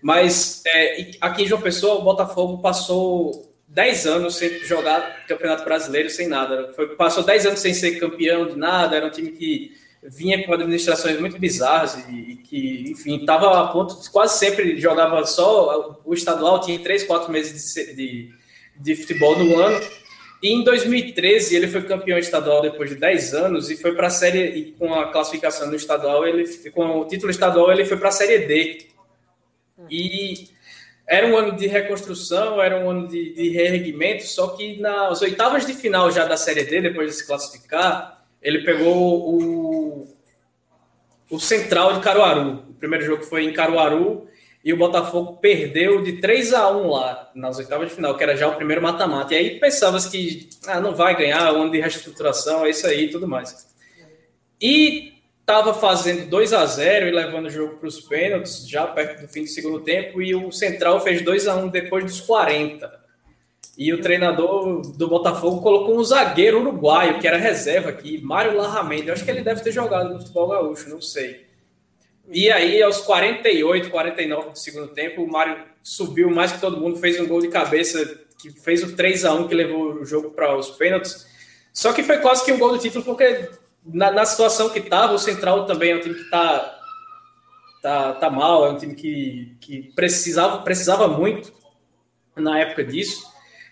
Mas 0.07 0.63
é, 0.69 1.09
aqui 1.21 1.43
em 1.43 1.47
João 1.49 1.61
Pessoa, 1.61 1.97
o 1.97 2.05
Botafogo 2.05 2.59
passou 2.59 3.53
10 3.67 4.07
anos 4.07 4.37
sem 4.37 4.61
jogar 4.61 5.27
Campeonato 5.27 5.65
Brasileiro 5.65 6.09
sem 6.09 6.29
nada. 6.29 6.73
Foi, 6.77 6.95
passou 6.95 7.25
10 7.25 7.47
anos 7.47 7.59
sem 7.59 7.75
ser 7.75 7.99
campeão 7.99 8.47
de 8.47 8.57
nada. 8.57 8.95
Era 8.95 9.07
um 9.07 9.11
time 9.11 9.33
que 9.33 9.73
vinha 10.05 10.47
com 10.47 10.55
administrações 10.55 11.19
muito 11.19 11.41
bizarras 11.41 11.99
e, 12.09 12.13
e 12.13 12.37
que, 12.37 12.85
enfim, 12.87 13.17
estava 13.17 13.61
a 13.61 13.67
ponto 13.67 14.01
de 14.01 14.09
quase 14.09 14.39
sempre 14.39 14.79
jogava 14.79 15.27
só 15.27 16.01
o 16.05 16.15
estadual, 16.15 16.61
tinha 16.61 16.79
3, 16.79 17.03
4 17.03 17.33
meses 17.33 17.75
de, 17.75 17.97
de, 17.97 18.31
de 18.77 18.95
futebol 18.95 19.37
no 19.37 19.59
ano. 19.59 19.85
E 20.41 20.53
em 20.53 20.63
2013 20.63 21.57
ele 21.57 21.67
foi 21.67 21.83
campeão 21.83 22.17
estadual 22.17 22.63
depois 22.63 22.91
de 22.91 22.95
10 22.95 23.35
anos 23.35 23.73
e 23.73 23.77
foi 23.77 23.93
para 23.93 24.07
a 24.07 24.11
série 24.11 24.57
e 24.57 24.73
com 24.79 24.95
a 24.95 25.11
classificação 25.11 25.67
no 25.67 25.75
estadual, 25.75 26.25
ele 26.25 26.47
com 26.71 27.01
o 27.01 27.05
título 27.07 27.33
estadual 27.33 27.73
ele 27.73 27.85
foi 27.85 27.97
para 27.97 28.11
a 28.11 28.13
série 28.13 28.47
D. 28.47 28.95
E 29.91 30.49
era 31.07 31.27
um 31.27 31.37
ano 31.37 31.57
de 31.57 31.67
reconstrução, 31.67 32.61
era 32.61 32.79
um 32.79 32.91
ano 32.91 33.09
de, 33.09 33.33
de 33.33 33.51
reerguimento, 33.51 34.27
só 34.27 34.49
que 34.49 34.81
nas 34.81 35.23
oitavas 35.23 35.65
de 35.65 35.73
final 35.73 36.11
já 36.11 36.25
da 36.25 36.37
Série 36.37 36.65
D, 36.65 36.81
depois 36.81 37.11
de 37.11 37.17
se 37.17 37.27
classificar, 37.27 38.25
ele 38.43 38.65
pegou 38.65 39.35
o, 39.35 40.09
o 41.31 41.39
Central 41.39 41.95
de 41.95 42.01
Caruaru. 42.01 42.65
O 42.71 42.75
primeiro 42.75 43.05
jogo 43.05 43.23
foi 43.23 43.45
em 43.45 43.53
Caruaru 43.53 44.27
e 44.65 44.73
o 44.73 44.77
Botafogo 44.77 45.37
perdeu 45.37 46.03
de 46.03 46.15
3 46.15 46.53
a 46.55 46.71
1 46.71 46.91
lá, 46.91 47.31
nas 47.37 47.57
oitavas 47.57 47.89
de 47.89 47.95
final, 47.95 48.17
que 48.17 48.25
era 48.25 48.37
já 48.37 48.49
o 48.49 48.57
primeiro 48.57 48.83
mata-mata. 48.83 49.33
E 49.33 49.37
aí 49.37 49.61
pensava 49.61 49.97
que 50.11 50.49
ah, 50.67 50.81
não 50.81 50.93
vai 50.93 51.17
ganhar, 51.17 51.53
um 51.53 51.63
ano 51.63 51.71
de 51.71 51.81
reestruturação, 51.81 52.67
é 52.67 52.71
isso 52.71 52.85
aí 52.85 53.05
e 53.05 53.11
tudo 53.11 53.29
mais. 53.29 53.69
E 54.61 55.16
estava 55.47 55.73
fazendo 55.73 56.29
2 56.29 56.53
a 56.53 56.67
0 56.67 57.07
e 57.07 57.13
levando 57.13 57.47
o 57.47 57.51
jogo 57.51 57.77
para 57.77 57.87
os 57.87 58.01
pênaltis, 58.01 58.69
já 58.69 58.85
perto 58.85 59.23
do 59.23 59.29
fim 59.29 59.43
do 59.43 59.49
segundo 59.49 59.79
tempo, 59.79 60.21
e 60.21 60.35
o 60.35 60.51
Central 60.51 61.01
fez 61.01 61.23
2 61.23 61.47
a 61.47 61.55
1 61.55 61.69
depois 61.69 62.05
dos 62.05 62.21
40. 62.21 63.07
E 63.79 63.93
o 63.93 64.01
treinador 64.01 64.81
do 64.81 65.07
Botafogo 65.07 65.61
colocou 65.61 65.97
um 65.97 66.03
zagueiro 66.03 66.61
uruguaio, 66.61 67.21
que 67.21 67.29
era 67.29 67.37
reserva 67.37 67.91
aqui, 67.91 68.21
Mário 68.21 68.57
Larramendi. 68.57 69.07
Eu 69.07 69.15
acho 69.15 69.25
que 69.25 69.31
ele 69.31 69.43
deve 69.43 69.63
ter 69.63 69.71
jogado 69.71 70.13
no 70.13 70.19
futebol 70.19 70.49
gaúcho, 70.49 70.91
não 70.91 71.01
sei. 71.01 71.47
E 72.29 72.51
aí, 72.51 72.83
aos 72.83 73.01
48, 73.03 73.89
49 73.89 74.51
do 74.51 74.59
segundo 74.59 74.89
tempo, 74.89 75.23
o 75.23 75.31
Mário 75.31 75.59
subiu 75.81 76.29
mais 76.29 76.51
que 76.51 76.61
todo 76.61 76.81
mundo, 76.81 76.99
fez 76.99 77.21
um 77.21 77.29
gol 77.29 77.41
de 77.41 77.49
cabeça, 77.49 78.19
que 78.41 78.51
fez 78.51 78.83
o 78.83 78.97
3 78.97 79.25
a 79.25 79.35
1 79.35 79.47
que 79.47 79.55
levou 79.55 79.93
o 79.93 80.05
jogo 80.05 80.31
para 80.31 80.57
os 80.57 80.71
pênaltis. 80.71 81.25
Só 81.73 81.93
que 81.93 82.03
foi 82.03 82.19
quase 82.19 82.45
que 82.45 82.51
um 82.51 82.59
gol 82.59 82.73
do 82.73 82.79
título, 82.79 83.05
porque 83.05 83.49
na, 83.87 84.11
na 84.11 84.25
situação 84.25 84.69
que 84.69 84.79
estava, 84.79 85.13
o 85.13 85.19
Central 85.19 85.67
também 85.67 85.93
é 85.93 85.97
um 85.97 86.01
time 86.01 86.15
que 86.15 86.23
está 86.23 86.79
tá, 87.83 88.13
tá 88.15 88.31
mal, 88.31 88.67
é 88.67 88.71
um 88.71 88.77
time 88.77 88.95
que, 88.95 89.57
que 89.61 89.93
precisava, 89.95 90.59
precisava 90.59 91.07
muito 91.09 91.53
na 92.35 92.59
época 92.59 92.85
disso. 92.85 93.25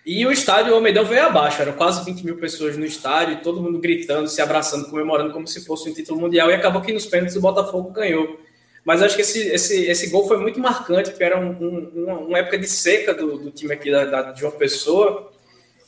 E 0.07 0.25
o 0.27 0.31
estádio, 0.31 0.73
o 0.73 0.77
Almeidão 0.77 1.05
veio 1.05 1.27
abaixo, 1.27 1.63
eram 1.63 1.73
quase 1.73 2.05
20 2.05 2.25
mil 2.25 2.37
pessoas 2.37 2.77
no 2.77 2.85
estádio, 2.85 3.43
todo 3.43 3.63
mundo 3.63 3.79
gritando, 3.79 4.29
se 4.29 4.41
abraçando, 4.43 4.91
comemorando 4.91 5.33
como 5.33 5.47
se 5.47 5.65
fosse 5.65 5.89
um 5.89 5.95
título 5.95 6.21
mundial, 6.21 6.51
e 6.51 6.55
acabou 6.55 6.83
que 6.83 6.93
nos 6.93 7.07
pênaltis 7.07 7.37
o 7.37 7.41
Botafogo 7.41 7.91
ganhou. 7.91 8.39
Mas 8.85 9.01
acho 9.01 9.17
que 9.17 9.23
esse, 9.23 9.49
esse, 9.49 9.87
esse 9.87 10.11
gol 10.11 10.29
foi 10.29 10.37
muito 10.37 10.61
marcante, 10.61 11.09
porque 11.09 11.25
era 11.25 11.41
um, 11.41 11.53
um, 11.53 12.27
uma 12.29 12.39
época 12.39 12.59
de 12.59 12.69
seca 12.69 13.15
do, 13.15 13.39
do 13.39 13.51
time 13.51 13.73
aqui 13.73 13.91
da, 13.91 14.05
da, 14.05 14.23
de 14.33 14.41
João 14.41 14.53
Pessoa, 14.53 15.33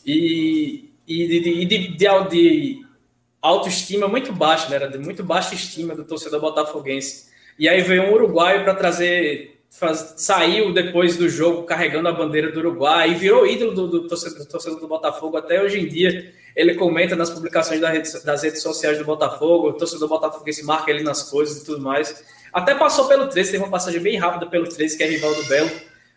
e, 0.04 0.90
e 1.06 1.26
de, 1.28 1.40
de, 1.40 1.64
de, 1.66 1.88
de 1.88 2.85
autoestima 3.40 4.08
muito 4.08 4.32
baixa, 4.32 4.68
né? 4.68 4.76
Era 4.76 4.88
de 4.88 4.98
muito 4.98 5.22
baixa 5.22 5.54
estima 5.54 5.94
do 5.94 6.04
torcedor 6.04 6.40
botafoguense. 6.40 7.26
E 7.58 7.68
aí 7.68 7.80
veio 7.80 8.04
um 8.04 8.12
uruguaio 8.12 8.64
para 8.64 8.74
trazer, 8.74 9.60
faz, 9.70 10.14
saiu 10.18 10.72
depois 10.72 11.16
do 11.16 11.28
jogo 11.28 11.62
carregando 11.62 12.08
a 12.08 12.12
bandeira 12.12 12.52
do 12.52 12.58
Uruguai 12.60 13.10
e 13.10 13.14
virou 13.14 13.46
ídolo 13.46 13.72
do, 13.72 13.88
do, 13.88 14.08
torcedor, 14.08 14.38
do 14.38 14.46
torcedor, 14.46 14.80
do 14.80 14.88
Botafogo 14.88 15.36
até 15.36 15.62
hoje 15.62 15.80
em 15.80 15.88
dia. 15.88 16.32
Ele 16.54 16.74
comenta 16.74 17.14
nas 17.14 17.30
publicações 17.30 17.80
das 17.80 17.92
redes, 17.92 18.22
das 18.24 18.42
redes 18.42 18.62
sociais 18.62 18.98
do 18.98 19.04
Botafogo, 19.04 19.68
o 19.68 19.72
torcedor 19.74 20.08
botafoguense 20.08 20.64
marca 20.64 20.90
ele 20.90 21.02
nas 21.02 21.22
coisas 21.30 21.62
e 21.62 21.64
tudo 21.64 21.80
mais. 21.82 22.24
Até 22.52 22.74
passou 22.74 23.06
pelo 23.06 23.28
13, 23.28 23.52
teve 23.52 23.62
uma 23.62 23.70
passagem 23.70 24.00
bem 24.00 24.16
rápida 24.16 24.46
pelo 24.46 24.66
13, 24.66 24.96
que 24.96 25.02
é 25.02 25.06
rival 25.06 25.34
do 25.34 25.44
Belo 25.44 25.70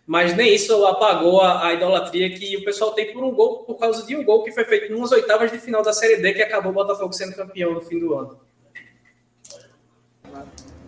mas 0.10 0.36
nem 0.36 0.56
isso 0.56 0.88
apagou 0.88 1.40
a, 1.40 1.68
a, 1.68 1.74
idolatria 1.76 2.32
que 2.32 2.58
o 2.58 2.66
pessoal 2.66 2.94
tem 2.94 3.14
por 3.14 3.24
um 3.24 3.30
gol, 3.30 3.60
por 3.60 3.78
causa 3.78 4.04
de 4.08 4.16
um 4.16 4.26
gol 4.26 4.42
que 4.42 4.52
foi 4.52 4.66
feito 4.66 4.92
nas 4.92 5.12
oitavas 5.12 5.52
de 5.52 5.60
final 5.60 5.84
da 5.84 5.94
Série 5.94 6.20
D, 6.20 6.34
que 6.34 6.42
acabou 6.42 6.72
o 6.72 6.74
Botafogo 6.74 7.14
sendo 7.14 7.36
campeão 7.36 7.76
no 7.76 7.82
fim 7.82 8.00
do 8.00 8.16
ano. 8.16 8.40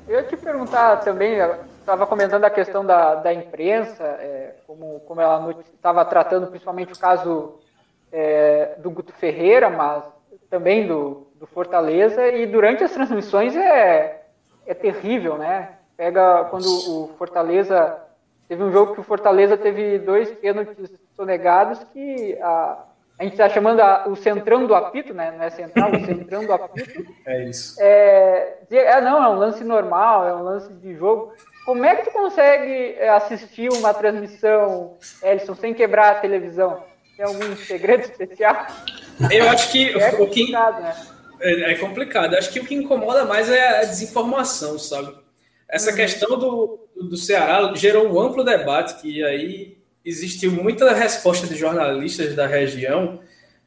Eu 0.08 0.16
ia 0.16 0.24
te 0.24 0.36
perguntar 0.36 1.02
também, 1.02 1.38
estava 1.80 2.08
comentando 2.08 2.46
a 2.46 2.50
questão 2.50 2.84
da, 2.84 3.14
da 3.14 3.32
imprensa, 3.32 4.04
é, 4.04 4.56
como, 4.66 5.02
como 5.02 5.22
ela 5.22 5.56
estava 5.72 6.04
tratando 6.04 6.48
principalmente 6.48 6.94
o 6.94 6.98
caso 6.98 7.60
é, 8.12 8.74
do 8.80 8.90
Guto 8.90 9.14
Ferreira, 9.14 9.70
mas 9.70 10.04
também 10.50 10.88
do, 10.88 11.28
do 11.36 11.46
Fortaleza, 11.46 12.28
e 12.28 12.48
durante 12.48 12.84
as 12.84 12.92
transmissões 12.92 13.56
é, 13.56 14.24
é 14.66 14.74
terrível, 14.74 15.38
né? 15.38 15.74
Pega 15.96 16.46
quando 16.46 16.66
o 16.66 17.12
Fortaleza 17.20 18.02
Teve 18.52 18.64
um 18.64 18.72
jogo 18.74 18.94
que 18.94 19.00
o 19.00 19.04
Fortaleza 19.04 19.56
teve 19.56 19.98
dois 19.98 20.30
pênaltis 20.30 20.92
sonegados 21.16 21.80
que 21.94 22.38
a, 22.42 22.84
a 23.18 23.24
gente 23.24 23.32
está 23.32 23.48
chamando 23.48 23.80
a, 23.80 24.10
o 24.10 24.16
centrão 24.18 24.68
do 24.68 24.76
apito, 24.76 25.14
né? 25.14 25.34
Não 25.38 25.46
é 25.46 25.50
central, 25.50 25.90
o 25.90 26.06
centrão 26.06 26.46
do 26.46 26.52
apito. 26.52 27.06
É 27.26 27.46
isso. 27.46 27.78
É, 27.80 28.58
é, 28.70 29.00
não, 29.00 29.24
é 29.24 29.30
um 29.30 29.38
lance 29.38 29.64
normal, 29.64 30.28
é 30.28 30.36
um 30.36 30.44
lance 30.44 30.70
de 30.74 30.94
jogo. 30.98 31.32
Como 31.64 31.86
é 31.86 31.96
que 31.96 32.10
tu 32.10 32.12
consegue 32.12 32.96
é, 33.00 33.08
assistir 33.12 33.72
uma 33.72 33.94
transmissão, 33.94 34.98
Elson, 35.24 35.56
sem 35.56 35.74
quebrar 35.74 36.12
a 36.12 36.20
televisão? 36.20 36.84
Tem 37.16 37.26
algum 37.26 37.56
segredo 37.56 38.02
especial? 38.02 38.68
Eu 39.32 39.48
acho 39.50 39.72
que 39.72 39.98
é 39.98 40.10
o 40.20 40.28
que 40.28 40.52
né? 40.52 40.94
é, 41.40 41.72
é 41.72 41.76
complicado. 41.76 42.36
Acho 42.36 42.52
que 42.52 42.60
o 42.60 42.66
que 42.66 42.76
incomoda 42.76 43.24
mais 43.24 43.50
é 43.50 43.80
a 43.80 43.86
desinformação, 43.86 44.78
sabe? 44.78 45.21
Essa 45.72 45.92
uhum. 45.92 45.96
questão 45.96 46.38
do, 46.38 46.80
do 46.96 47.16
Ceará 47.16 47.74
gerou 47.76 48.14
um 48.14 48.20
amplo 48.20 48.44
debate 48.44 49.02
que 49.02 49.24
aí 49.24 49.78
existiu 50.04 50.52
muita 50.52 50.94
resposta 50.94 51.48
de 51.48 51.56
jornalistas 51.56 52.36
da 52.36 52.46
região 52.46 53.22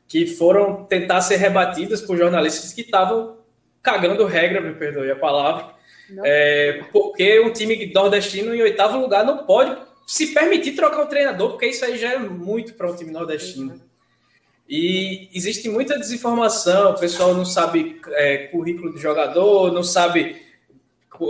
que 0.07 0.27
foram 0.27 0.85
tentar 0.85 1.23
ser 1.23 1.37
rebatidas 1.37 2.03
por 2.03 2.19
jornalistas 2.19 2.73
que 2.73 2.83
estavam 2.83 3.39
cagando 3.83 4.27
regra, 4.27 4.61
me 4.61 4.75
perdoe 4.75 5.11
a 5.11 5.17
palavra, 5.17 5.75
é, 6.25 6.85
porque 6.93 7.41
um 7.41 7.53
time 7.53 7.91
nordestino 7.93 8.55
em 8.55 8.63
oitavo 8.63 8.99
lugar 8.99 9.25
não 9.25 9.39
pode 9.47 9.77
se 10.07 10.29
permitir 10.35 10.73
trocar 10.73 11.03
o 11.03 11.07
treinador, 11.07 11.51
porque 11.51 11.67
isso 11.67 11.85
aí 11.85 11.97
já 11.97 12.13
é 12.13 12.19
muito 12.19 12.75
para 12.75 12.91
um 12.91 12.97
time 12.97 13.11
nordestino. 13.11 13.81
E 14.69 15.29
existe 15.35 15.69
muita 15.69 15.99
desinformação, 15.99 16.93
o 16.93 16.99
pessoal 16.99 17.35
não 17.35 17.45
sabe 17.45 18.01
é, 18.09 18.49
currículo 18.49 18.93
de 18.93 19.01
jogador, 19.01 19.73
não 19.73 19.83
sabe 19.83 20.44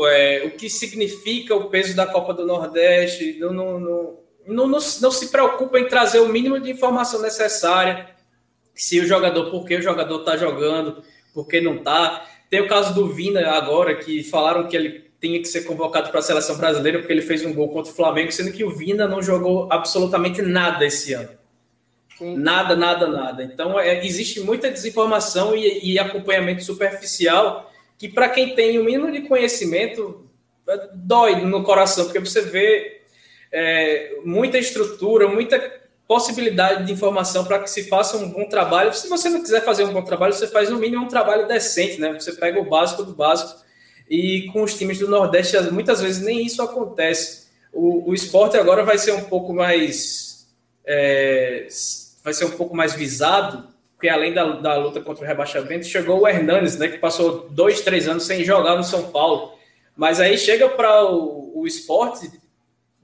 é, 0.06 0.44
o 0.46 0.52
que 0.52 0.70
significa 0.70 1.54
o 1.54 1.68
peso 1.68 1.94
da 1.94 2.06
Copa 2.06 2.32
do 2.32 2.46
Nordeste, 2.46 3.36
não, 3.38 3.52
não, 3.52 4.18
não, 4.46 4.66
não, 4.66 4.80
se 4.80 5.28
preocupa 5.28 5.78
em 5.78 5.88
trazer 5.88 6.20
o 6.20 6.28
mínimo 6.28 6.58
de 6.58 6.70
informação 6.70 7.20
necessária, 7.20 8.08
se 8.74 8.98
o 9.00 9.06
jogador, 9.06 9.50
por 9.50 9.64
que 9.64 9.76
o 9.76 9.82
jogador 9.82 10.20
está 10.20 10.36
jogando, 10.36 11.02
por 11.32 11.46
que 11.46 11.60
não 11.60 11.76
está. 11.76 12.26
Tem 12.48 12.60
o 12.60 12.68
caso 12.68 12.94
do 12.94 13.12
Vina 13.12 13.50
agora, 13.50 13.94
que 13.94 14.24
falaram 14.24 14.66
que 14.66 14.76
ele 14.76 15.04
tinha 15.20 15.38
que 15.40 15.48
ser 15.48 15.64
convocado 15.64 16.10
para 16.10 16.20
a 16.20 16.22
seleção 16.22 16.56
brasileira 16.56 16.98
porque 16.98 17.12
ele 17.12 17.22
fez 17.22 17.44
um 17.44 17.54
gol 17.54 17.68
contra 17.68 17.92
o 17.92 17.94
Flamengo, 17.94 18.32
sendo 18.32 18.52
que 18.52 18.64
o 18.64 18.70
Vina 18.70 19.06
não 19.06 19.22
jogou 19.22 19.68
absolutamente 19.70 20.42
nada 20.42 20.84
esse 20.84 21.12
ano. 21.12 21.30
Sim. 22.18 22.36
Nada, 22.36 22.76
nada, 22.76 23.08
nada. 23.08 23.42
Então, 23.42 23.78
é, 23.78 24.04
existe 24.04 24.40
muita 24.40 24.70
desinformação 24.70 25.54
e, 25.54 25.92
e 25.92 25.98
acompanhamento 25.98 26.62
superficial 26.62 27.70
que, 28.04 28.08
para 28.10 28.28
quem 28.28 28.54
tem 28.54 28.78
o 28.78 28.84
mínimo 28.84 29.10
de 29.10 29.22
conhecimento, 29.22 30.28
dói 30.92 31.40
no 31.40 31.62
coração, 31.62 32.04
porque 32.04 32.18
você 32.18 32.42
vê 32.42 33.00
é, 33.50 34.16
muita 34.26 34.58
estrutura, 34.58 35.26
muita 35.26 35.58
possibilidade 36.06 36.84
de 36.84 36.92
informação 36.92 37.46
para 37.46 37.60
que 37.60 37.70
se 37.70 37.84
faça 37.84 38.18
um 38.18 38.28
bom 38.28 38.46
trabalho. 38.46 38.92
Se 38.92 39.08
você 39.08 39.30
não 39.30 39.40
quiser 39.40 39.64
fazer 39.64 39.84
um 39.84 39.92
bom 39.92 40.02
trabalho, 40.02 40.34
você 40.34 40.46
faz 40.46 40.68
no 40.68 40.78
mínimo 40.78 41.06
um 41.06 41.08
trabalho 41.08 41.48
decente, 41.48 41.98
né? 41.98 42.12
Você 42.12 42.32
pega 42.32 42.60
o 42.60 42.68
básico 42.68 43.02
do 43.04 43.14
básico 43.14 43.58
e 44.10 44.50
com 44.52 44.62
os 44.62 44.74
times 44.74 44.98
do 44.98 45.08
Nordeste, 45.08 45.58
muitas 45.72 46.02
vezes 46.02 46.22
nem 46.22 46.44
isso 46.44 46.60
acontece. 46.60 47.46
O, 47.72 48.10
o 48.10 48.14
esporte 48.14 48.58
agora 48.58 48.84
vai 48.84 48.98
ser 48.98 49.12
um 49.12 49.24
pouco 49.24 49.54
mais. 49.54 50.46
É, 50.84 51.66
vai 52.22 52.34
ser 52.34 52.44
um 52.44 52.50
pouco 52.50 52.76
mais 52.76 52.92
visado, 52.92 53.66
porque 54.04 54.08
além 54.10 54.34
da, 54.34 54.44
da 54.56 54.76
luta 54.76 55.00
contra 55.00 55.24
o 55.24 55.26
rebaixamento, 55.26 55.86
chegou 55.86 56.20
o 56.20 56.28
Hernanes, 56.28 56.76
né, 56.76 56.88
que 56.88 56.98
passou 56.98 57.48
dois, 57.48 57.80
três 57.80 58.06
anos 58.06 58.26
sem 58.26 58.44
jogar 58.44 58.76
no 58.76 58.84
São 58.84 59.10
Paulo. 59.10 59.54
Mas 59.96 60.20
aí 60.20 60.36
chega 60.36 60.68
para 60.68 61.06
o, 61.06 61.58
o 61.58 61.66
esporte, 61.66 62.30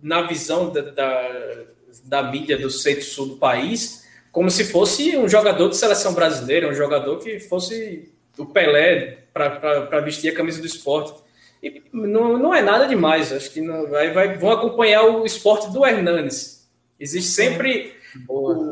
na 0.03 0.21
visão 0.21 0.69
da, 0.69 0.83
da, 0.83 1.65
da 2.05 2.23
mídia 2.25 2.59
do 2.59 2.69
centro-sul 2.69 3.29
do 3.29 3.37
país, 3.39 4.05
como 4.31 4.51
se 4.51 4.65
fosse 4.65 5.17
um 5.17 5.27
jogador 5.27 5.71
de 5.71 5.77
seleção 5.79 6.13
brasileira, 6.13 6.69
um 6.69 6.75
jogador 6.75 7.19
que 7.19 7.41
fosse 7.41 8.13
o 8.37 8.45
Pelé 8.45 9.21
para 9.33 10.01
vestir 10.01 10.31
a 10.31 10.37
camisa 10.37 10.61
do 10.61 10.67
esporte. 10.67 11.15
E 11.63 11.83
não, 11.91 12.37
não 12.37 12.55
é 12.55 12.61
nada 12.61 12.87
demais, 12.87 13.33
acho 13.33 13.51
que 13.51 13.63
não, 13.63 13.89
vai, 13.89 14.13
vai, 14.13 14.37
vão 14.37 14.51
acompanhar 14.51 15.05
o 15.05 15.25
esporte 15.25 15.73
do 15.73 15.87
Hernanes. 15.87 16.69
Existe 16.99 17.31
sempre 17.31 17.95
o, 18.29 18.70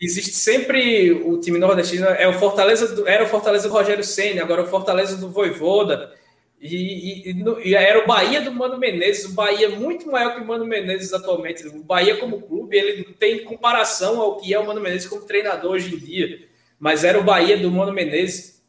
existe 0.00 0.32
sempre 0.32 1.12
o 1.12 1.38
time 1.38 1.58
nordestino, 1.58 2.06
é 2.06 2.26
o 2.26 2.32
Fortaleza 2.32 2.94
do, 2.94 3.06
era 3.06 3.24
o 3.24 3.28
Fortaleza 3.28 3.68
do 3.68 3.74
Rogério 3.74 4.02
Senna, 4.02 4.42
agora 4.42 4.62
é 4.62 4.64
o 4.64 4.68
Fortaleza 4.68 5.16
do 5.16 5.30
Voivoda. 5.30 6.18
E, 6.60 7.30
e, 7.30 7.44
e, 7.64 7.74
era 7.74 8.04
o 8.04 8.06
Bahia 8.06 8.40
do 8.42 8.52
Mano 8.52 8.78
Menezes, 8.78 9.24
o 9.24 9.34
Bahia 9.34 9.70
muito 9.70 10.10
maior 10.10 10.34
que 10.34 10.42
o 10.42 10.46
Mano 10.46 10.66
Menezes 10.66 11.12
atualmente. 11.12 11.66
O 11.66 11.82
Bahia, 11.82 12.16
como 12.18 12.42
clube, 12.42 12.76
ele 12.76 13.04
tem 13.18 13.44
comparação 13.44 14.20
ao 14.20 14.36
que 14.38 14.52
é 14.52 14.58
o 14.58 14.66
Mano 14.66 14.80
Menezes 14.80 15.08
como 15.08 15.22
treinador 15.22 15.72
hoje 15.72 15.94
em 15.94 15.98
dia. 15.98 16.40
Mas 16.78 17.02
era 17.02 17.18
o 17.18 17.24
Bahia 17.24 17.56
do 17.56 17.70
Mano 17.70 17.92
Menezes. 17.92 18.62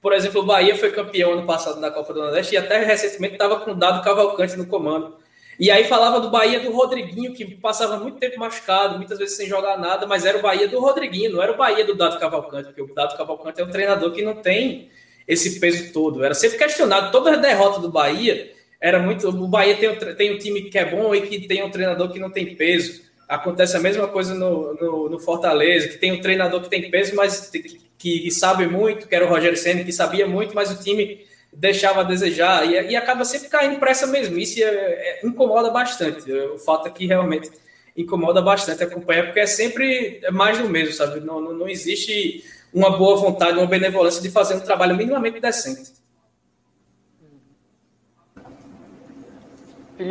Por 0.00 0.12
exemplo, 0.14 0.40
o 0.40 0.46
Bahia 0.46 0.74
foi 0.74 0.90
campeão 0.90 1.32
ano 1.32 1.46
passado 1.46 1.80
na 1.80 1.90
Copa 1.90 2.14
do 2.14 2.20
Nordeste 2.20 2.54
e 2.54 2.58
até 2.58 2.82
recentemente 2.82 3.34
estava 3.34 3.60
com 3.60 3.72
o 3.72 3.74
Dado 3.74 4.02
Cavalcante 4.02 4.56
no 4.56 4.66
comando. 4.66 5.16
E 5.58 5.70
aí 5.70 5.84
falava 5.84 6.20
do 6.20 6.30
Bahia 6.30 6.60
do 6.60 6.72
Rodriguinho, 6.72 7.34
que 7.34 7.44
passava 7.54 7.98
muito 7.98 8.18
tempo 8.18 8.38
machucado, 8.38 8.96
muitas 8.96 9.18
vezes 9.18 9.36
sem 9.36 9.46
jogar 9.46 9.78
nada, 9.78 10.06
mas 10.06 10.24
era 10.24 10.38
o 10.38 10.42
Bahia 10.42 10.66
do 10.66 10.80
Rodriguinho, 10.80 11.32
não 11.32 11.42
era 11.42 11.52
o 11.52 11.56
Bahia 11.56 11.84
do 11.84 11.94
Dado 11.94 12.18
Cavalcante, 12.18 12.66
porque 12.66 12.82
o 12.82 12.94
Dado 12.94 13.16
Cavalcante 13.16 13.60
é 13.60 13.64
um 13.64 13.70
treinador 13.70 14.12
que 14.12 14.22
não 14.22 14.36
tem 14.36 14.88
esse 15.26 15.60
peso 15.60 15.92
todo. 15.92 16.24
Era 16.24 16.34
sempre 16.34 16.58
questionado. 16.58 17.10
Toda 17.10 17.34
a 17.34 17.36
derrota 17.36 17.80
do 17.80 17.90
Bahia 17.90 18.50
era 18.80 18.98
muito. 18.98 19.28
O 19.28 19.48
Bahia 19.48 19.76
tem, 19.76 19.94
tem 20.16 20.34
um 20.34 20.38
time 20.38 20.62
que 20.62 20.78
é 20.78 20.84
bom 20.84 21.14
e 21.14 21.22
que 21.22 21.46
tem 21.46 21.62
um 21.62 21.70
treinador 21.70 22.12
que 22.12 22.18
não 22.18 22.30
tem 22.30 22.54
peso. 22.56 23.02
Acontece 23.28 23.76
a 23.76 23.80
mesma 23.80 24.08
coisa 24.08 24.34
no, 24.34 24.74
no, 24.74 25.08
no 25.08 25.18
Fortaleza, 25.18 25.88
que 25.88 25.98
tem 25.98 26.12
um 26.12 26.20
treinador 26.20 26.60
que 26.60 26.68
tem 26.68 26.90
peso, 26.90 27.14
mas 27.14 27.50
que, 27.50 28.18
que 28.20 28.30
sabe 28.30 28.66
muito, 28.66 29.06
que 29.06 29.14
era 29.14 29.24
o 29.24 29.28
Rogério 29.28 29.56
Senna, 29.56 29.84
que 29.84 29.92
sabia 29.92 30.26
muito, 30.26 30.54
mas 30.54 30.70
o 30.70 30.82
time 30.82 31.24
deixava 31.52 32.00
a 32.00 32.04
desejar 32.04 32.66
e, 32.66 32.90
e 32.90 32.96
acaba 32.96 33.24
sempre 33.24 33.48
caindo 33.48 33.78
para 33.78 33.90
essa 33.90 34.06
mesmice 34.06 34.60
e 34.60 34.62
é, 34.62 35.20
é, 35.22 35.26
incomoda 35.26 35.70
bastante. 35.70 36.30
O 36.32 36.58
fato 36.58 36.88
é 36.88 36.90
que 36.90 37.06
realmente 37.06 37.50
incomoda 37.96 38.40
bastante 38.40 38.82
acompanhar, 38.82 39.26
porque 39.26 39.40
é 39.40 39.46
sempre 39.46 40.22
mais 40.32 40.58
do 40.58 40.68
mesmo, 40.68 40.94
sabe? 40.94 41.20
Não, 41.20 41.40
não, 41.40 41.52
não 41.52 41.68
existe 41.68 42.42
uma 42.72 42.96
boa 42.96 43.16
vontade, 43.16 43.58
uma 43.58 43.66
benevolência 43.66 44.22
de 44.22 44.30
fazer 44.30 44.54
um 44.54 44.60
trabalho 44.60 44.96
minimamente 44.96 45.40
decente. 45.40 45.92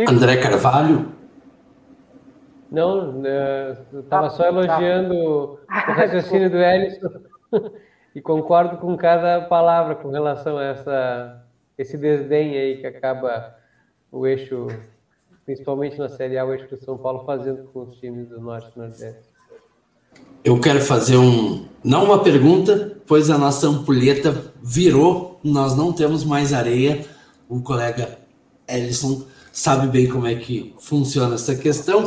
André 0.08 0.38
Carvalho? 0.38 1.12
Não, 2.72 3.26
eu 3.26 4.00
estava 4.00 4.30
só 4.30 4.46
elogiando 4.46 5.16
o 5.16 5.60
raciocínio 5.68 6.50
do 6.50 6.58
Ellison. 6.58 7.10
e 8.14 8.22
concordo 8.22 8.78
com 8.78 8.96
cada 8.98 9.42
palavra 9.42 9.96
com 9.96 10.10
relação 10.10 10.58
a 10.58 10.64
essa, 10.64 11.46
esse 11.78 11.98
desdém 11.98 12.58
aí 12.58 12.78
que 12.78 12.88
acaba 12.88 13.56
o 14.12 14.28
eixo, 14.28 14.68
principalmente 15.46 15.98
na 15.98 16.10
Série 16.10 16.38
A, 16.38 16.46
o 16.46 16.54
eixo 16.54 16.68
do 16.70 16.84
São 16.84 16.98
Paulo 16.98 17.24
fazendo 17.26 17.64
com 17.72 17.84
os 17.84 17.96
times 17.96 18.28
do 18.28 18.42
Norte 18.42 18.72
e 18.76 18.80
Nordeste. 18.80 19.32
Eu 20.44 20.60
quero 20.60 20.82
fazer 20.82 21.18
um, 21.18 21.66
não 21.84 22.06
uma 22.06 22.24
pergunta, 22.24 22.98
pois 23.06 23.30
a 23.30 23.38
nossa 23.38 23.68
ampulheta 23.68 24.52
virou, 24.62 25.40
nós 25.44 25.78
não 25.78 25.94
temos 25.94 26.26
mais 26.26 26.52
areia. 26.52 27.06
O 27.48 27.62
colega 27.62 28.18
Ellison 28.68 29.24
sabe 29.52 29.88
bem 29.88 30.10
como 30.10 30.26
é 30.26 30.36
que 30.36 30.74
funciona 30.80 31.36
essa 31.36 31.56
questão, 31.56 32.06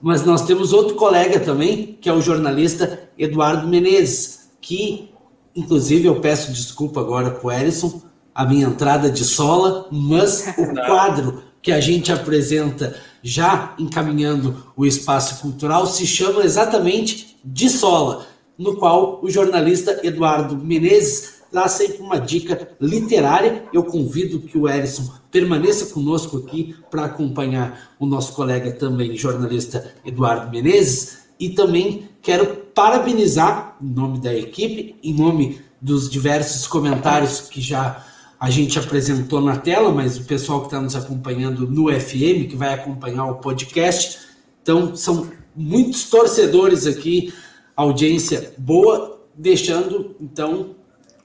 mas 0.00 0.24
nós 0.24 0.46
temos 0.46 0.72
outro 0.72 0.94
colega 0.94 1.40
também, 1.40 1.98
que 2.00 2.08
é 2.08 2.12
o 2.12 2.20
jornalista 2.20 3.10
Eduardo 3.18 3.66
Menezes, 3.66 4.50
que 4.60 5.11
Inclusive, 5.54 6.06
eu 6.06 6.20
peço 6.20 6.52
desculpa 6.52 7.00
agora 7.00 7.30
para 7.30 7.46
o 7.46 7.52
Ellison, 7.52 8.02
a 8.34 8.46
minha 8.46 8.66
entrada 8.66 9.10
de 9.10 9.24
sola, 9.24 9.86
mas 9.90 10.46
o 10.56 10.74
quadro 10.74 11.42
que 11.60 11.70
a 11.70 11.80
gente 11.80 12.10
apresenta 12.10 12.96
já 13.22 13.74
encaminhando 13.78 14.72
o 14.76 14.84
espaço 14.84 15.40
cultural 15.40 15.86
se 15.86 16.06
chama 16.06 16.42
exatamente 16.42 17.38
De 17.44 17.68
Sola, 17.68 18.26
no 18.58 18.76
qual 18.76 19.20
o 19.22 19.30
jornalista 19.30 20.00
Eduardo 20.02 20.56
Menezes 20.56 21.42
dá 21.52 21.68
sempre 21.68 22.02
uma 22.02 22.18
dica 22.18 22.68
literária. 22.80 23.64
Eu 23.72 23.84
convido 23.84 24.40
que 24.40 24.58
o 24.58 24.68
Ellison 24.68 25.04
permaneça 25.30 25.86
conosco 25.86 26.38
aqui 26.38 26.74
para 26.90 27.04
acompanhar 27.04 27.94
o 28.00 28.06
nosso 28.06 28.32
colega 28.32 28.72
também 28.72 29.16
jornalista 29.16 29.94
Eduardo 30.04 30.50
Menezes 30.50 31.18
e 31.38 31.50
também 31.50 32.08
quero 32.20 32.61
parabenizar, 32.74 33.76
em 33.80 33.88
nome 33.88 34.20
da 34.20 34.34
equipe, 34.34 34.96
em 35.02 35.14
nome 35.14 35.60
dos 35.80 36.08
diversos 36.08 36.66
comentários 36.66 37.40
que 37.40 37.60
já 37.60 38.04
a 38.38 38.50
gente 38.50 38.78
apresentou 38.78 39.40
na 39.40 39.56
tela, 39.56 39.92
mas 39.92 40.18
o 40.18 40.24
pessoal 40.24 40.60
que 40.60 40.66
está 40.66 40.80
nos 40.80 40.96
acompanhando 40.96 41.66
no 41.68 41.88
FM, 41.88 42.48
que 42.50 42.56
vai 42.56 42.74
acompanhar 42.74 43.26
o 43.26 43.36
podcast. 43.36 44.18
Então, 44.60 44.96
são 44.96 45.30
muitos 45.54 46.10
torcedores 46.10 46.86
aqui, 46.86 47.32
audiência 47.76 48.52
boa, 48.58 49.20
deixando 49.34 50.16
então 50.20 50.74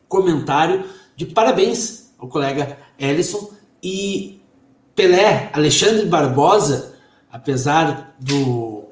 comentário 0.07 0.86
de 1.15 1.26
parabéns 1.26 2.11
ao 2.18 2.28
colega 2.28 2.78
Ellison 2.99 3.52
e 3.82 4.40
Pelé, 4.95 5.49
Alexandre 5.53 6.06
Barbosa, 6.06 6.95
apesar 7.32 8.15
do 8.19 8.86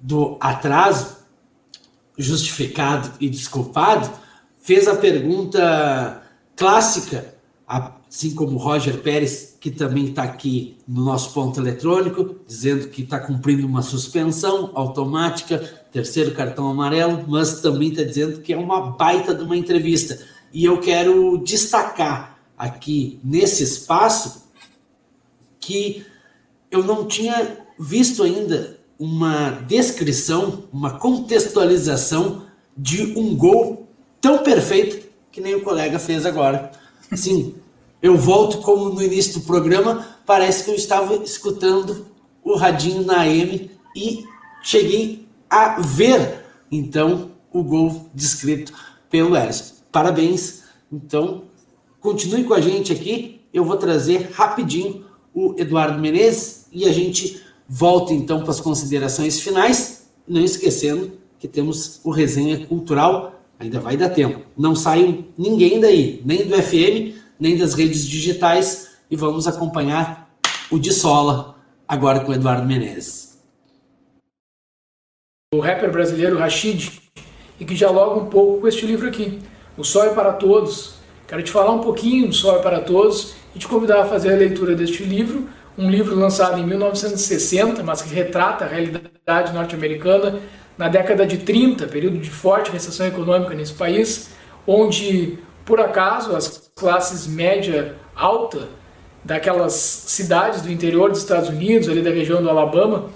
do 0.00 0.36
atraso 0.38 1.16
justificado 2.16 3.12
e 3.20 3.28
desculpado, 3.28 4.10
fez 4.58 4.88
a 4.88 4.96
pergunta 4.96 6.22
clássica, 6.54 7.34
assim 7.66 8.34
como 8.34 8.56
Roger 8.56 8.98
Pérez, 9.02 9.56
que 9.60 9.70
também 9.70 10.06
está 10.06 10.22
aqui 10.22 10.76
no 10.86 11.04
nosso 11.04 11.32
ponto 11.32 11.60
eletrônico, 11.60 12.36
dizendo 12.46 12.88
que 12.88 13.02
está 13.02 13.18
cumprindo 13.18 13.66
uma 13.66 13.82
suspensão 13.82 14.70
automática, 14.74 15.58
terceiro 15.92 16.32
cartão 16.32 16.68
amarelo, 16.68 17.24
mas 17.28 17.60
também 17.60 17.90
está 17.90 18.02
dizendo 18.02 18.40
que 18.40 18.52
é 18.52 18.56
uma 18.56 18.92
baita 18.92 19.34
de 19.34 19.42
uma 19.42 19.56
entrevista. 19.56 20.18
E 20.52 20.64
eu 20.64 20.78
quero 20.78 21.38
destacar 21.38 22.38
aqui 22.56 23.20
nesse 23.22 23.62
espaço 23.62 24.46
que 25.60 26.06
eu 26.70 26.82
não 26.82 27.06
tinha 27.06 27.58
visto 27.78 28.22
ainda 28.22 28.75
uma 28.98 29.50
descrição, 29.50 30.64
uma 30.72 30.98
contextualização 30.98 32.42
de 32.76 33.18
um 33.18 33.36
gol 33.36 33.88
tão 34.20 34.38
perfeito 34.38 35.06
que 35.30 35.40
nem 35.40 35.54
o 35.54 35.62
colega 35.62 35.98
fez 35.98 36.24
agora. 36.24 36.70
Sim, 37.14 37.54
eu 38.02 38.16
volto 38.16 38.58
como 38.58 38.90
no 38.90 39.02
início 39.02 39.40
do 39.40 39.46
programa, 39.46 40.06
parece 40.24 40.64
que 40.64 40.70
eu 40.70 40.74
estava 40.74 41.14
escutando 41.16 42.06
o 42.42 42.56
radinho 42.56 43.04
na 43.04 43.20
AM 43.20 43.70
e 43.94 44.24
cheguei 44.62 45.26
a 45.48 45.80
ver 45.80 46.44
então 46.70 47.30
o 47.52 47.62
gol 47.62 48.08
descrito 48.14 48.72
pelo 49.10 49.36
Ellison. 49.36 49.74
Parabéns. 49.90 50.64
Então, 50.92 51.44
continue 52.00 52.44
com 52.44 52.54
a 52.54 52.60
gente 52.60 52.92
aqui. 52.92 53.40
Eu 53.52 53.64
vou 53.64 53.76
trazer 53.76 54.30
rapidinho 54.32 55.04
o 55.34 55.54
Eduardo 55.56 55.98
Menezes 56.00 56.66
e 56.72 56.84
a 56.84 56.92
gente 56.92 57.42
Volto 57.68 58.12
então 58.12 58.40
para 58.40 58.50
as 58.50 58.60
considerações 58.60 59.40
finais, 59.40 60.08
não 60.26 60.44
esquecendo 60.44 61.18
que 61.38 61.48
temos 61.48 62.00
o 62.04 62.10
resenha 62.10 62.66
cultural, 62.66 63.40
ainda 63.58 63.80
vai 63.80 63.96
dar 63.96 64.10
tempo. 64.10 64.42
Não 64.56 64.74
saiam 64.74 65.24
ninguém 65.36 65.80
daí, 65.80 66.22
nem 66.24 66.46
do 66.46 66.54
FM, 66.62 67.16
nem 67.38 67.56
das 67.56 67.74
redes 67.74 68.06
digitais, 68.06 68.96
e 69.10 69.16
vamos 69.16 69.46
acompanhar 69.46 70.30
o 70.70 70.78
de 70.78 70.92
Sola 70.92 71.56
agora 71.86 72.20
com 72.20 72.32
o 72.32 72.34
Eduardo 72.34 72.66
Menezes. 72.66 73.38
rapper 75.54 75.90
brasileiro 75.90 76.38
Rashid 76.38 77.00
e 77.58 77.64
que 77.64 77.74
dialoga 77.74 78.20
um 78.20 78.26
pouco 78.26 78.60
com 78.60 78.68
este 78.68 78.84
livro 78.84 79.08
aqui, 79.08 79.40
O 79.76 79.84
Sol 79.84 80.04
é 80.04 80.14
para 80.14 80.32
Todos. 80.32 80.94
Quero 81.26 81.42
te 81.42 81.50
falar 81.50 81.72
um 81.72 81.80
pouquinho 81.80 82.28
do 82.28 82.34
Sol 82.34 82.56
é 82.56 82.62
para 82.62 82.80
Todos 82.80 83.34
e 83.54 83.58
te 83.58 83.66
convidar 83.66 84.02
a 84.02 84.06
fazer 84.06 84.32
a 84.32 84.36
leitura 84.36 84.74
deste 84.74 85.02
livro, 85.02 85.48
um 85.78 85.90
livro 85.90 86.14
lançado 86.14 86.58
em 86.58 86.66
1960, 86.66 87.82
mas 87.82 88.02
que 88.02 88.14
retrata 88.14 88.64
a 88.64 88.68
realidade 88.68 89.52
norte-americana 89.52 90.40
na 90.76 90.88
década 90.88 91.26
de 91.26 91.38
30, 91.38 91.86
período 91.86 92.18
de 92.18 92.30
forte 92.30 92.70
recessão 92.70 93.06
econômica 93.06 93.54
nesse 93.54 93.72
país, 93.72 94.30
onde, 94.66 95.38
por 95.64 95.80
acaso, 95.80 96.34
as 96.34 96.70
classes 96.74 97.26
média 97.26 97.94
alta 98.14 98.68
daquelas 99.24 99.72
cidades 99.72 100.62
do 100.62 100.70
interior 100.70 101.10
dos 101.10 101.20
Estados 101.20 101.48
Unidos, 101.48 101.88
ali 101.88 102.02
da 102.02 102.10
região 102.10 102.42
do 102.42 102.48
Alabama, 102.48 103.06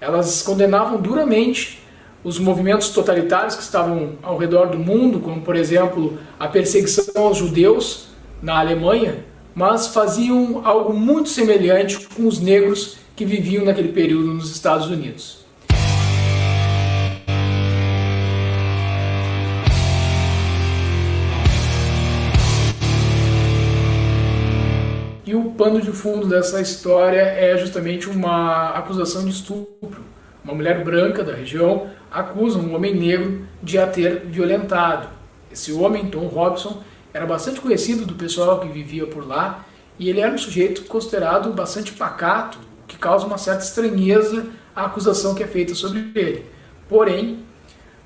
elas 0.00 0.42
condenavam 0.42 1.00
duramente 1.00 1.80
os 2.24 2.38
movimentos 2.38 2.90
totalitários 2.90 3.54
que 3.54 3.62
estavam 3.62 4.14
ao 4.22 4.36
redor 4.36 4.66
do 4.66 4.78
mundo, 4.78 5.20
como 5.20 5.40
por 5.40 5.56
exemplo 5.56 6.18
a 6.38 6.48
perseguição 6.48 7.22
aos 7.22 7.38
judeus 7.38 8.08
na 8.42 8.58
Alemanha, 8.58 9.24
mas 9.54 9.88
faziam 9.88 10.62
algo 10.64 10.92
muito 10.92 11.28
semelhante 11.28 12.06
com 12.08 12.26
os 12.26 12.40
negros 12.40 12.96
que 13.16 13.24
viviam 13.24 13.64
naquele 13.64 13.92
período 13.92 14.32
nos 14.32 14.50
Estados 14.50 14.88
Unidos. 14.88 15.40
E 25.30 25.34
o 25.34 25.52
pano 25.52 25.80
de 25.80 25.92
fundo 25.92 26.26
dessa 26.26 26.60
história 26.60 27.20
é 27.20 27.56
justamente 27.56 28.10
uma 28.10 28.70
acusação 28.70 29.24
de 29.24 29.30
estupro. 29.30 30.02
Uma 30.42 30.54
mulher 30.54 30.82
branca 30.82 31.22
da 31.22 31.32
região 31.32 31.88
acusa 32.10 32.58
um 32.58 32.74
homem 32.74 32.96
negro 32.96 33.46
de 33.62 33.78
a 33.78 33.86
ter 33.86 34.26
violentado. 34.26 35.08
Esse 35.52 35.72
homem, 35.72 36.06
Tom 36.06 36.26
Robson, 36.26 36.82
era 37.12 37.26
bastante 37.26 37.60
conhecido 37.60 38.04
do 38.04 38.14
pessoal 38.14 38.60
que 38.60 38.68
vivia 38.68 39.06
por 39.06 39.26
lá 39.26 39.64
e 39.98 40.08
ele 40.08 40.20
era 40.20 40.32
um 40.32 40.38
sujeito 40.38 40.84
considerado 40.84 41.52
bastante 41.52 41.92
pacato, 41.92 42.58
o 42.84 42.86
que 42.86 42.96
causa 42.96 43.26
uma 43.26 43.38
certa 43.38 43.62
estranheza 43.62 44.46
à 44.74 44.86
acusação 44.86 45.34
que 45.34 45.42
é 45.42 45.46
feita 45.46 45.74
sobre 45.74 46.10
ele. 46.14 46.46
Porém, 46.88 47.44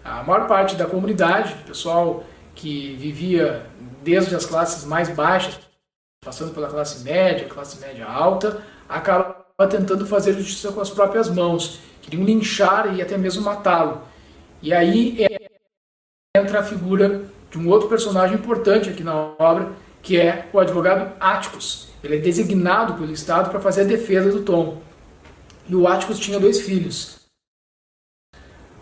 a 0.04 0.22
maior 0.22 0.46
parte 0.46 0.74
da 0.76 0.86
comunidade, 0.86 1.54
pessoal 1.66 2.24
que 2.54 2.94
vivia 2.96 3.66
desde 4.02 4.34
as 4.34 4.44
classes 4.44 4.84
mais 4.84 5.08
baixas 5.08 5.58
passando 6.24 6.54
pela 6.54 6.68
classe 6.68 7.04
média, 7.04 7.46
classe 7.46 7.78
média 7.78 8.06
alta, 8.06 8.62
acaba 8.88 9.44
tentando 9.70 10.06
fazer 10.06 10.32
justiça 10.32 10.72
com 10.72 10.80
as 10.80 10.90
próprias 10.90 11.28
mãos. 11.28 11.80
Queriam 12.00 12.24
linchar 12.24 12.96
e 12.96 13.02
até 13.02 13.18
mesmo 13.18 13.42
matá-lo. 13.42 14.02
E 14.62 14.72
aí 14.72 15.18
entra 16.34 16.60
a 16.60 16.62
figura 16.62 17.24
de 17.54 17.58
um 17.60 17.68
outro 17.68 17.88
personagem 17.88 18.36
importante 18.36 18.90
aqui 18.90 19.04
na 19.04 19.14
obra, 19.14 19.72
que 20.02 20.20
é 20.20 20.48
o 20.52 20.58
advogado 20.58 21.14
Atticus. 21.20 21.86
Ele 22.02 22.16
é 22.16 22.18
designado 22.18 22.94
pelo 22.94 23.12
Estado 23.12 23.48
para 23.48 23.60
fazer 23.60 23.82
a 23.82 23.84
defesa 23.84 24.32
do 24.32 24.42
Tom. 24.42 24.82
E 25.68 25.76
o 25.76 25.86
Atticus 25.86 26.18
tinha 26.18 26.40
dois 26.40 26.62
filhos. 26.62 27.20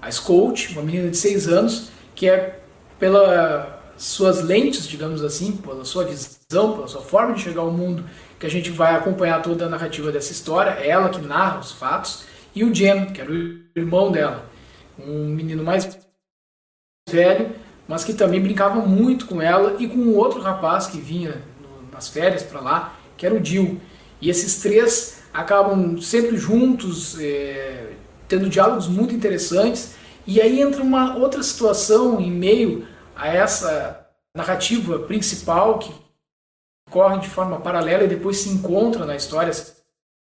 A 0.00 0.10
Scout, 0.10 0.72
uma 0.72 0.82
menina 0.82 1.10
de 1.10 1.18
seis 1.18 1.46
anos, 1.46 1.90
que 2.14 2.26
é 2.26 2.60
pela 2.98 3.78
suas 3.94 4.42
lentes, 4.42 4.88
digamos 4.88 5.22
assim, 5.22 5.54
pela 5.58 5.84
sua 5.84 6.04
visão, 6.04 6.72
pela 6.72 6.88
sua 6.88 7.02
forma 7.02 7.34
de 7.34 7.42
chegar 7.42 7.60
ao 7.60 7.70
mundo, 7.70 8.02
que 8.40 8.46
a 8.46 8.50
gente 8.50 8.70
vai 8.70 8.94
acompanhar 8.94 9.42
toda 9.42 9.66
a 9.66 9.68
narrativa 9.68 10.10
dessa 10.10 10.32
história, 10.32 10.70
é 10.70 10.88
ela 10.88 11.10
que 11.10 11.20
narra 11.20 11.60
os 11.60 11.72
fatos, 11.72 12.24
e 12.54 12.64
o 12.64 12.74
Jem, 12.74 13.12
que 13.12 13.20
era 13.20 13.30
o 13.30 13.60
irmão 13.76 14.10
dela, 14.10 14.46
um 14.98 15.26
menino 15.26 15.62
mais 15.62 15.86
velho, 17.08 17.54
mas 17.86 18.04
que 18.04 18.14
também 18.14 18.40
brincava 18.40 18.80
muito 18.80 19.26
com 19.26 19.40
ela 19.40 19.76
e 19.78 19.88
com 19.88 19.96
um 19.96 20.16
outro 20.16 20.40
rapaz 20.40 20.86
que 20.86 20.98
vinha 20.98 21.42
nas 21.92 22.08
férias 22.08 22.42
para 22.42 22.60
lá, 22.60 22.96
que 23.16 23.26
era 23.26 23.34
o 23.34 23.40
Dil. 23.40 23.80
E 24.20 24.30
esses 24.30 24.62
três 24.62 25.22
acabam 25.32 26.00
sempre 26.00 26.36
juntos, 26.36 27.18
é, 27.20 27.92
tendo 28.28 28.48
diálogos 28.48 28.88
muito 28.88 29.14
interessantes, 29.14 29.94
e 30.26 30.40
aí 30.40 30.60
entra 30.60 30.82
uma 30.82 31.16
outra 31.16 31.42
situação 31.42 32.20
em 32.20 32.30
meio 32.30 32.86
a 33.16 33.28
essa 33.28 34.08
narrativa 34.36 35.00
principal 35.00 35.78
que 35.78 35.92
corre 36.90 37.18
de 37.20 37.28
forma 37.28 37.60
paralela 37.60 38.04
e 38.04 38.08
depois 38.08 38.38
se 38.38 38.48
encontra 38.48 39.04
na 39.04 39.16
história 39.16 39.52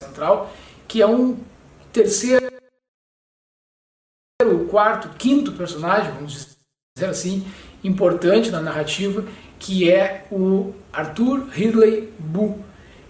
central, 0.03 0.51
que 0.87 1.03
é 1.03 1.07
um 1.07 1.39
terceiro, 1.93 2.49
quarto, 4.71 5.09
quinto 5.17 5.53
personagem, 5.53 6.13
vamos 6.13 6.33
dizer 6.33 6.60
assim, 6.99 7.45
importante 7.83 8.51
na 8.51 8.61
narrativa, 8.61 9.25
que 9.59 9.91
é 9.91 10.27
o 10.31 10.73
Arthur 10.93 11.47
Ridley 11.51 12.12
Bu, 12.19 12.59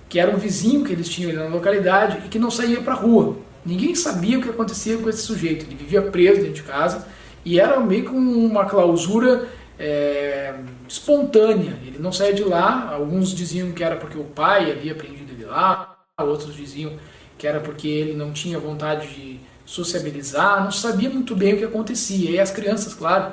que 0.08 0.18
era 0.18 0.34
um 0.34 0.38
vizinho 0.38 0.84
que 0.84 0.92
eles 0.92 1.08
tinham 1.08 1.30
ali 1.30 1.38
na 1.38 1.48
localidade 1.48 2.26
e 2.26 2.28
que 2.28 2.38
não 2.38 2.50
saía 2.50 2.80
para 2.80 2.92
a 2.92 2.96
rua. 2.96 3.38
Ninguém 3.64 3.94
sabia 3.94 4.38
o 4.38 4.42
que 4.42 4.48
acontecia 4.48 4.96
com 4.98 5.08
esse 5.08 5.22
sujeito. 5.22 5.64
Ele 5.66 5.76
vivia 5.76 6.02
preso 6.02 6.40
dentro 6.40 6.54
de 6.54 6.62
casa 6.62 7.06
e 7.44 7.60
era 7.60 7.78
meio 7.80 8.04
que 8.04 8.10
uma 8.10 8.64
clausura 8.64 9.48
é, 9.78 10.54
espontânea. 10.88 11.78
Ele 11.86 11.98
não 11.98 12.12
saía 12.12 12.34
de 12.34 12.42
lá. 12.42 12.90
Alguns 12.92 13.34
diziam 13.34 13.70
que 13.72 13.84
era 13.84 13.96
porque 13.96 14.18
o 14.18 14.24
pai 14.24 14.72
havia 14.72 14.94
prendido 14.94 15.32
ele 15.32 15.44
lá, 15.44 15.96
outros 16.18 16.54
diziam 16.54 16.92
que 17.38 17.46
era 17.46 17.60
porque 17.60 17.88
ele 17.88 18.14
não 18.14 18.32
tinha 18.32 18.58
vontade 18.58 19.06
de 19.14 19.40
sociabilizar, 19.64 20.64
não 20.64 20.70
sabia 20.70 21.08
muito 21.08 21.34
bem 21.36 21.54
o 21.54 21.58
que 21.58 21.64
acontecia. 21.64 22.30
E 22.30 22.40
as 22.40 22.50
crianças, 22.50 22.92
claro, 22.92 23.32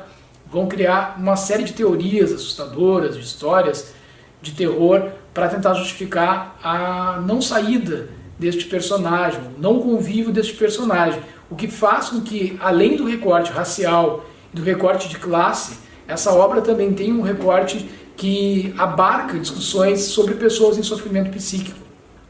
vão 0.52 0.68
criar 0.68 1.15
uma 1.18 1.36
série 1.36 1.64
de 1.64 1.74
teorias 1.74 2.32
assustadoras, 2.32 3.15
de 3.15 3.22
histórias 3.22 3.94
de 4.41 4.52
terror 4.52 5.10
para 5.34 5.49
tentar 5.49 5.74
justificar 5.74 6.57
a 6.64 7.22
não 7.26 7.41
saída 7.41 8.10
deste 8.40 8.65
personagem, 8.65 9.40
o 9.40 9.61
não 9.61 9.80
convívio 9.80 10.32
deste 10.32 10.53
personagem, 10.53 11.22
o 11.49 11.56
que 11.56 11.68
faz 11.68 12.10
com 12.10 12.22
que, 12.22 12.57
além 12.61 12.95
do 12.95 13.06
recorte 13.06 13.52
racial 13.52 14.26
e 14.53 14.56
do 14.56 14.64
recorte 14.64 15.10
de 15.10 15.18
classe, 15.18 15.80
essa 16.07 16.32
obra 16.34 16.61
também 16.61 16.94
tem 16.94 17.11
um 17.11 17.22
recorte 17.22 17.90
que 18.15 18.74
abarca 18.78 19.38
discussões 19.38 20.02
sobre 20.02 20.36
pessoas 20.36 20.78
em 20.78 20.84
sofrimento 20.84 21.32
psíquico. 21.32 21.80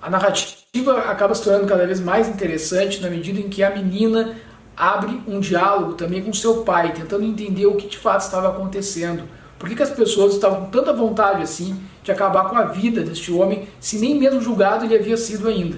A 0.02 0.10
narrativa 0.10 1.00
acaba 1.08 1.34
se 1.34 1.44
tornando 1.44 1.68
cada 1.68 1.86
vez 1.86 2.00
mais 2.00 2.28
interessante 2.28 3.02
na 3.02 3.10
medida 3.10 3.40
em 3.40 3.50
que 3.50 3.64
a 3.64 3.70
menina 3.70 4.36
abre 4.78 5.20
um 5.28 5.40
diálogo 5.40 5.94
também 5.94 6.22
com 6.22 6.32
seu 6.32 6.64
pai, 6.64 6.94
tentando 6.94 7.26
entender 7.26 7.66
o 7.66 7.76
que 7.76 7.88
de 7.88 7.98
fato 7.98 8.22
estava 8.22 8.50
acontecendo. 8.50 9.24
Por 9.58 9.68
que, 9.68 9.76
que 9.76 9.82
as 9.82 9.90
pessoas 9.90 10.36
estavam 10.36 10.66
com 10.66 10.70
tanta 10.70 10.94
vontade 10.94 11.42
assim 11.42 11.82
de 12.04 12.12
acabar 12.12 12.48
com 12.48 12.56
a 12.56 12.66
vida 12.66 13.02
deste 13.02 13.32
homem, 13.32 13.68
se 13.80 13.98
nem 13.98 14.20
mesmo 14.20 14.40
julgado 14.40 14.86
ele 14.86 14.96
havia 14.96 15.18
sido 15.18 15.48
ainda? 15.48 15.78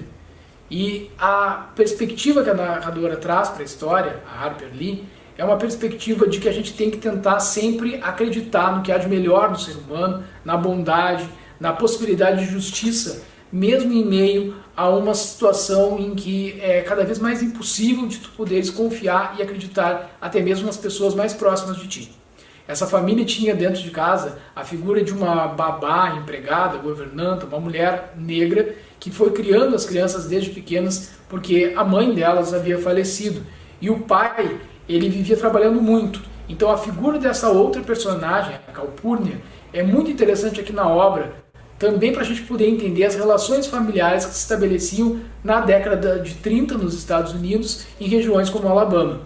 E 0.70 1.10
a 1.18 1.68
perspectiva 1.74 2.44
que 2.44 2.50
a 2.50 2.54
narradora 2.54 3.16
traz 3.16 3.48
para 3.48 3.62
a 3.62 3.64
história, 3.64 4.22
a 4.30 4.44
Harper 4.44 4.68
Lee, 4.72 5.04
é 5.36 5.44
uma 5.44 5.56
perspectiva 5.56 6.28
de 6.28 6.38
que 6.38 6.48
a 6.48 6.52
gente 6.52 6.74
tem 6.74 6.90
que 6.90 6.98
tentar 6.98 7.40
sempre 7.40 7.98
acreditar 8.02 8.76
no 8.76 8.82
que 8.82 8.92
há 8.92 8.98
de 8.98 9.08
melhor 9.08 9.50
no 9.50 9.58
ser 9.58 9.76
humano, 9.78 10.22
na 10.44 10.56
bondade, 10.58 11.26
na 11.58 11.72
possibilidade 11.72 12.44
de 12.44 12.52
justiça, 12.52 13.22
mesmo 13.52 13.92
em 13.92 14.04
meio 14.04 14.54
a 14.76 14.88
uma 14.88 15.14
situação 15.14 15.98
em 15.98 16.14
que 16.14 16.58
é 16.60 16.82
cada 16.82 17.04
vez 17.04 17.18
mais 17.18 17.42
impossível 17.42 18.06
de 18.06 18.18
tu 18.18 18.30
poderes 18.30 18.70
confiar 18.70 19.36
e 19.38 19.42
acreditar 19.42 20.16
até 20.20 20.40
mesmo 20.40 20.66
nas 20.66 20.76
pessoas 20.76 21.14
mais 21.14 21.34
próximas 21.34 21.76
de 21.76 21.88
ti. 21.88 22.20
Essa 22.66 22.86
família 22.86 23.24
tinha 23.24 23.54
dentro 23.54 23.82
de 23.82 23.90
casa 23.90 24.38
a 24.54 24.64
figura 24.64 25.02
de 25.02 25.12
uma 25.12 25.48
babá, 25.48 26.14
empregada, 26.16 26.78
governanta, 26.78 27.44
uma 27.44 27.58
mulher 27.58 28.14
negra 28.16 28.76
que 29.00 29.10
foi 29.10 29.32
criando 29.32 29.74
as 29.74 29.84
crianças 29.84 30.26
desde 30.26 30.50
pequenas 30.50 31.10
porque 31.28 31.72
a 31.76 31.82
mãe 31.82 32.14
delas 32.14 32.54
havia 32.54 32.78
falecido. 32.78 33.44
E 33.80 33.90
o 33.90 34.00
pai 34.00 34.60
ele 34.88 35.08
vivia 35.08 35.36
trabalhando 35.36 35.80
muito. 35.80 36.22
Então 36.48 36.70
a 36.70 36.78
figura 36.78 37.18
dessa 37.18 37.48
outra 37.48 37.82
personagem, 37.82 38.54
a 38.68 38.72
Calpurnia, 38.72 39.40
é 39.72 39.82
muito 39.82 40.10
interessante 40.10 40.60
aqui 40.60 40.72
na 40.72 40.88
obra, 40.88 41.32
também 41.80 42.12
para 42.12 42.20
a 42.20 42.24
gente 42.24 42.42
poder 42.42 42.68
entender 42.68 43.04
as 43.04 43.14
relações 43.14 43.66
familiares 43.66 44.26
que 44.26 44.34
se 44.34 44.40
estabeleciam 44.40 45.18
na 45.42 45.62
década 45.62 46.20
de 46.20 46.34
30 46.34 46.76
nos 46.76 46.92
Estados 46.92 47.32
Unidos, 47.32 47.86
em 47.98 48.06
regiões 48.06 48.50
como 48.50 48.68
Alabama. 48.68 49.22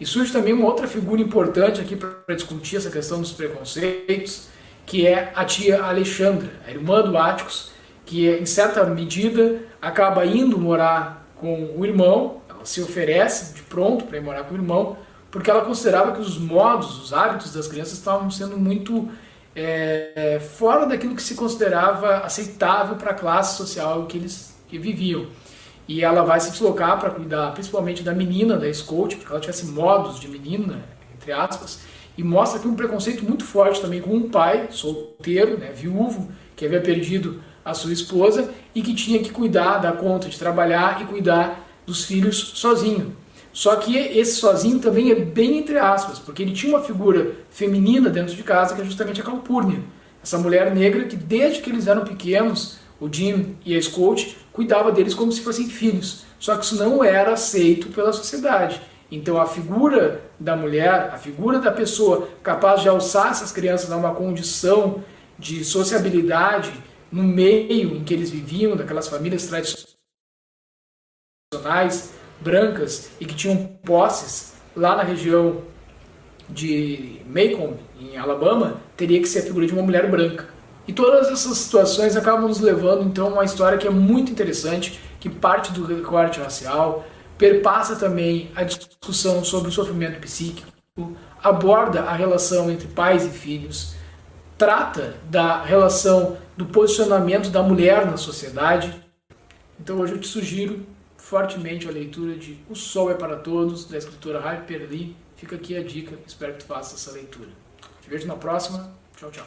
E 0.00 0.04
surge 0.04 0.32
também 0.32 0.52
uma 0.52 0.66
outra 0.66 0.88
figura 0.88 1.22
importante 1.22 1.80
aqui 1.80 1.94
para 1.94 2.34
discutir 2.34 2.78
essa 2.78 2.90
questão 2.90 3.20
dos 3.20 3.30
preconceitos, 3.30 4.48
que 4.84 5.06
é 5.06 5.30
a 5.36 5.44
tia 5.44 5.84
Alexandra, 5.84 6.50
a 6.66 6.70
irmã 6.72 7.00
do 7.00 7.16
Áticos, 7.16 7.70
que 8.04 8.28
em 8.28 8.44
certa 8.44 8.84
medida 8.84 9.60
acaba 9.80 10.26
indo 10.26 10.58
morar 10.58 11.24
com 11.36 11.76
o 11.76 11.86
irmão, 11.86 12.42
se 12.64 12.82
oferece 12.82 13.54
de 13.54 13.62
pronto 13.62 14.04
para 14.04 14.18
ir 14.18 14.20
morar 14.20 14.42
com 14.42 14.54
o 14.54 14.58
irmão, 14.58 14.96
porque 15.30 15.48
ela 15.48 15.64
considerava 15.64 16.10
que 16.10 16.20
os 16.20 16.38
modos, 16.38 17.04
os 17.04 17.12
hábitos 17.12 17.52
das 17.52 17.68
crianças 17.68 17.98
estavam 17.98 18.28
sendo 18.32 18.58
muito 18.58 19.08
é, 19.56 20.40
fora 20.40 20.86
daquilo 20.86 21.14
que 21.14 21.22
se 21.22 21.34
considerava 21.34 22.18
aceitável 22.18 22.96
para 22.96 23.12
a 23.12 23.14
classe 23.14 23.56
social 23.56 24.06
que 24.06 24.16
eles 24.16 24.54
que 24.68 24.78
viviam. 24.78 25.26
e 25.86 26.02
ela 26.02 26.22
vai 26.22 26.40
se 26.40 26.50
deslocar 26.50 26.98
para 26.98 27.10
cuidar 27.10 27.52
principalmente 27.52 28.02
da 28.02 28.12
menina, 28.12 28.56
da 28.56 28.72
Scout, 28.72 29.16
porque 29.16 29.30
ela 29.30 29.40
tivesse 29.40 29.66
modos 29.66 30.18
de 30.18 30.26
menina, 30.28 30.82
entre 31.14 31.30
aspas, 31.30 31.80
e 32.16 32.22
mostra 32.22 32.58
aqui 32.58 32.66
um 32.66 32.74
preconceito 32.74 33.22
muito 33.22 33.44
forte 33.44 33.80
também 33.80 34.00
com 34.00 34.14
um 34.14 34.30
pai 34.30 34.68
solteiro, 34.70 35.58
né, 35.58 35.72
viúvo, 35.72 36.30
que 36.56 36.64
havia 36.64 36.80
perdido 36.80 37.42
a 37.64 37.74
sua 37.74 37.92
esposa 37.92 38.50
e 38.74 38.82
que 38.82 38.94
tinha 38.94 39.18
que 39.22 39.30
cuidar, 39.30 39.78
dar 39.78 39.96
conta 39.96 40.28
de 40.28 40.38
trabalhar 40.38 41.02
e 41.02 41.06
cuidar 41.06 41.68
dos 41.86 42.04
filhos 42.04 42.52
sozinho. 42.54 43.14
Só 43.54 43.76
que 43.76 43.96
esse 43.96 44.34
sozinho 44.34 44.80
também 44.80 45.12
é 45.12 45.14
bem 45.14 45.58
entre 45.58 45.78
aspas, 45.78 46.18
porque 46.18 46.42
ele 46.42 46.52
tinha 46.52 46.74
uma 46.74 46.82
figura 46.82 47.36
feminina 47.50 48.10
dentro 48.10 48.34
de 48.34 48.42
casa 48.42 48.74
que 48.74 48.82
é 48.82 48.84
justamente 48.84 49.20
a 49.20 49.24
Calpurnia, 49.24 49.80
essa 50.20 50.36
mulher 50.36 50.74
negra 50.74 51.04
que 51.04 51.14
desde 51.14 51.62
que 51.62 51.70
eles 51.70 51.86
eram 51.86 52.04
pequenos, 52.04 52.80
o 53.00 53.08
Jim 53.10 53.56
e 53.64 53.76
a 53.76 53.80
Scout, 53.80 54.36
cuidava 54.52 54.90
deles 54.90 55.14
como 55.14 55.30
se 55.30 55.40
fossem 55.40 55.68
filhos. 55.68 56.24
Só 56.36 56.56
que 56.56 56.64
isso 56.64 56.74
não 56.74 57.04
era 57.04 57.32
aceito 57.34 57.90
pela 57.90 58.12
sociedade. 58.12 58.82
Então 59.08 59.40
a 59.40 59.46
figura 59.46 60.22
da 60.38 60.56
mulher, 60.56 61.10
a 61.12 61.16
figura 61.16 61.60
da 61.60 61.70
pessoa 61.70 62.28
capaz 62.42 62.82
de 62.82 62.88
alçar 62.88 63.30
essas 63.30 63.52
crianças 63.52 63.92
a 63.92 63.96
uma 63.96 64.16
condição 64.16 65.04
de 65.38 65.64
sociabilidade 65.64 66.72
no 67.12 67.22
meio 67.22 67.94
em 67.94 68.02
que 68.02 68.12
eles 68.12 68.30
viviam, 68.30 68.74
daquelas 68.74 69.06
famílias 69.06 69.46
tradicionais, 69.46 69.94
brancas 72.44 73.10
e 73.18 73.24
que 73.24 73.34
tinham 73.34 73.66
posses 73.82 74.52
lá 74.76 74.94
na 74.94 75.02
região 75.02 75.62
de 76.48 77.22
Macon, 77.26 77.78
em 77.98 78.18
Alabama, 78.18 78.76
teria 78.96 79.18
que 79.20 79.26
ser 79.26 79.40
a 79.40 79.42
figura 79.42 79.66
de 79.66 79.72
uma 79.72 79.82
mulher 79.82 80.10
branca. 80.10 80.48
E 80.86 80.92
todas 80.92 81.28
essas 81.28 81.56
situações 81.56 82.14
acabam 82.14 82.46
nos 82.46 82.60
levando 82.60 83.04
então 83.04 83.28
a 83.28 83.30
uma 83.30 83.44
história 83.44 83.78
que 83.78 83.86
é 83.86 83.90
muito 83.90 84.30
interessante, 84.30 85.00
que 85.18 85.30
parte 85.30 85.72
do 85.72 85.86
recorte 85.86 86.38
racial, 86.38 87.06
perpassa 87.38 87.96
também 87.96 88.50
a 88.54 88.62
discussão 88.62 89.42
sobre 89.42 89.70
o 89.70 89.72
sofrimento 89.72 90.20
psíquico, 90.20 90.70
aborda 91.42 92.02
a 92.02 92.12
relação 92.12 92.70
entre 92.70 92.86
pais 92.88 93.24
e 93.24 93.30
filhos, 93.30 93.94
trata 94.58 95.14
da 95.30 95.62
relação 95.62 96.36
do 96.56 96.66
posicionamento 96.66 97.48
da 97.48 97.62
mulher 97.62 98.06
na 98.06 98.16
sociedade. 98.16 98.94
Então 99.80 99.98
hoje 99.98 100.12
eu 100.12 100.20
te 100.20 100.28
sugiro 100.28 100.86
fortemente 101.24 101.88
a 101.88 101.90
leitura 101.90 102.36
de 102.36 102.58
O 102.68 102.74
Sol 102.74 103.10
é 103.10 103.14
para 103.14 103.36
Todos, 103.36 103.86
da 103.86 103.96
escritora 103.96 104.38
Harper 104.38 104.86
Lee. 104.90 105.16
Fica 105.36 105.56
aqui 105.56 105.74
a 105.74 105.82
dica, 105.82 106.18
espero 106.26 106.52
que 106.52 106.58
tu 106.58 106.66
faça 106.66 106.96
essa 106.96 107.12
leitura. 107.12 107.48
Te 108.02 108.10
vejo 108.10 108.26
na 108.26 108.36
próxima. 108.36 108.94
Tchau, 109.16 109.30
tchau. 109.30 109.46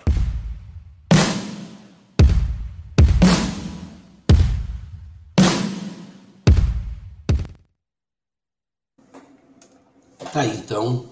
Tá 10.34 10.42
aí, 10.42 10.58
então, 10.58 11.10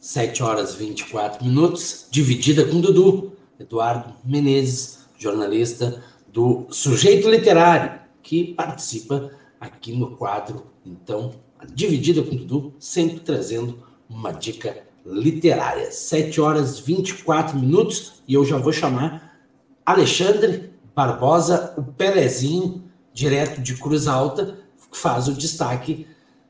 7 0.00 0.42
horas 0.42 0.74
e 0.74 0.78
24 0.78 1.44
minutos, 1.44 2.08
dividida 2.10 2.64
com 2.64 2.80
Dudu, 2.80 3.36
Eduardo 3.58 4.14
Menezes, 4.24 4.98
jornalista 5.16 6.02
do 6.26 6.66
Sujeito 6.70 7.30
Literário, 7.30 8.00
que 8.20 8.52
participa 8.54 9.37
aqui 9.60 9.92
no 9.92 10.16
quadro, 10.16 10.66
então, 10.84 11.32
dividida 11.74 12.22
com 12.22 12.36
Dudu, 12.36 12.74
sempre 12.78 13.20
trazendo 13.20 13.82
uma 14.08 14.32
dica 14.32 14.84
literária. 15.04 15.90
7 15.90 16.40
horas 16.40 16.78
e 16.78 16.82
24 16.82 17.58
minutos, 17.58 18.22
e 18.26 18.34
eu 18.34 18.44
já 18.44 18.56
vou 18.56 18.72
chamar 18.72 19.40
Alexandre 19.84 20.70
Barbosa, 20.94 21.74
o 21.76 21.82
Pelezinho, 21.82 22.84
direto 23.12 23.60
de 23.60 23.74
Cruz 23.74 24.06
Alta, 24.06 24.58
que 24.90 24.96
faz 24.96 25.28
o 25.28 25.32
destaque 25.32 26.06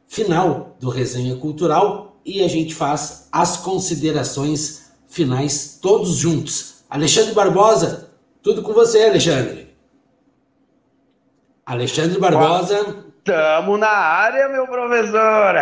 final 0.06 0.76
do 0.80 0.88
Resenha 0.88 1.36
Cultural 1.36 2.20
e 2.24 2.42
a 2.42 2.48
gente 2.48 2.74
faz 2.74 3.28
as 3.32 3.56
considerações 3.58 4.90
finais 5.06 5.78
todos 5.80 6.16
juntos. 6.16 6.84
Alexandre 6.88 7.32
Barbosa, 7.32 8.10
tudo 8.42 8.62
com 8.62 8.72
você, 8.72 9.04
Alexandre. 9.04 9.67
Alexandre 11.68 12.18
Barbosa. 12.18 13.04
Estamos 13.18 13.78
na 13.78 13.90
área, 13.90 14.48
meu 14.48 14.66
professor. 14.66 15.54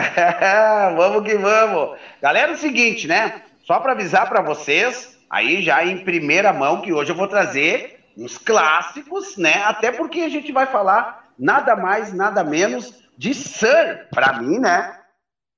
vamos 0.96 1.24
que 1.28 1.36
vamos. 1.36 1.98
Galera, 2.22 2.52
é 2.52 2.54
o 2.54 2.56
seguinte, 2.56 3.08
né? 3.08 3.42
Só 3.64 3.80
para 3.80 3.90
avisar 3.90 4.28
para 4.28 4.40
vocês, 4.40 5.18
aí 5.28 5.60
já 5.60 5.84
em 5.84 6.04
primeira 6.04 6.52
mão, 6.52 6.80
que 6.80 6.92
hoje 6.92 7.10
eu 7.10 7.16
vou 7.16 7.26
trazer 7.26 8.04
uns 8.16 8.38
clássicos, 8.38 9.36
né? 9.36 9.64
Até 9.64 9.90
porque 9.90 10.20
a 10.20 10.28
gente 10.28 10.52
vai 10.52 10.66
falar 10.66 11.24
nada 11.36 11.74
mais, 11.74 12.12
nada 12.12 12.44
menos 12.44 13.02
de 13.18 13.34
Sir, 13.34 14.06
para 14.12 14.34
mim, 14.34 14.60
né? 14.60 14.96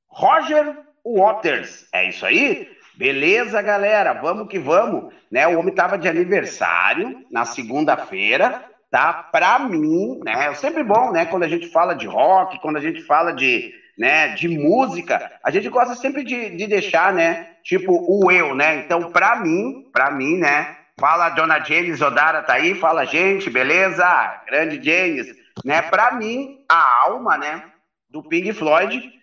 Roger 0.09 0.79
Waters. 1.05 1.87
É 1.93 2.09
isso 2.09 2.25
aí? 2.25 2.71
Beleza, 2.97 3.61
galera, 3.61 4.15
vamos 4.15 4.49
que 4.49 4.59
vamos. 4.59 5.13
Né? 5.31 5.47
O 5.47 5.59
homem 5.59 5.73
estava 5.73 5.99
de 5.99 6.09
aniversário 6.09 7.23
na 7.31 7.45
segunda-feira, 7.45 8.65
tá? 8.91 9.13
Para 9.13 9.59
mim, 9.59 10.21
né? 10.25 10.47
É 10.47 10.55
sempre 10.55 10.83
bom, 10.83 11.13
né? 11.13 11.27
Quando 11.27 11.43
a 11.43 11.49
gente 11.49 11.69
fala 11.69 11.95
de 11.95 12.07
rock, 12.07 12.61
quando 12.61 12.77
a 12.77 12.81
gente 12.81 13.03
fala 13.03 13.33
de, 13.33 13.73
né, 13.97 14.29
de 14.29 14.49
música, 14.49 15.31
a 15.45 15.51
gente 15.51 15.69
gosta 15.69 15.95
sempre 15.95 16.25
de, 16.25 16.51
de 16.57 16.67
deixar, 16.67 17.13
né? 17.13 17.49
Tipo 17.63 17.93
o 17.93 18.31
eu, 18.31 18.55
né? 18.55 18.77
Então, 18.77 19.11
para 19.11 19.37
mim, 19.37 19.89
para 19.93 20.11
mim, 20.11 20.37
né? 20.39 20.77
Fala 20.99 21.29
dona 21.29 21.61
James 21.61 22.01
Odara 22.01 22.43
tá 22.43 22.55
aí, 22.55 22.75
fala 22.75 23.05
gente, 23.05 23.49
beleza? 23.49 24.05
Grande 24.47 24.83
James, 24.83 25.29
né? 25.65 25.83
Para 25.83 26.13
mim, 26.13 26.59
a 26.69 27.09
alma, 27.09 27.39
né? 27.39 27.63
Do 28.11 28.23
Pink 28.23 28.53
Floyd 28.53 29.19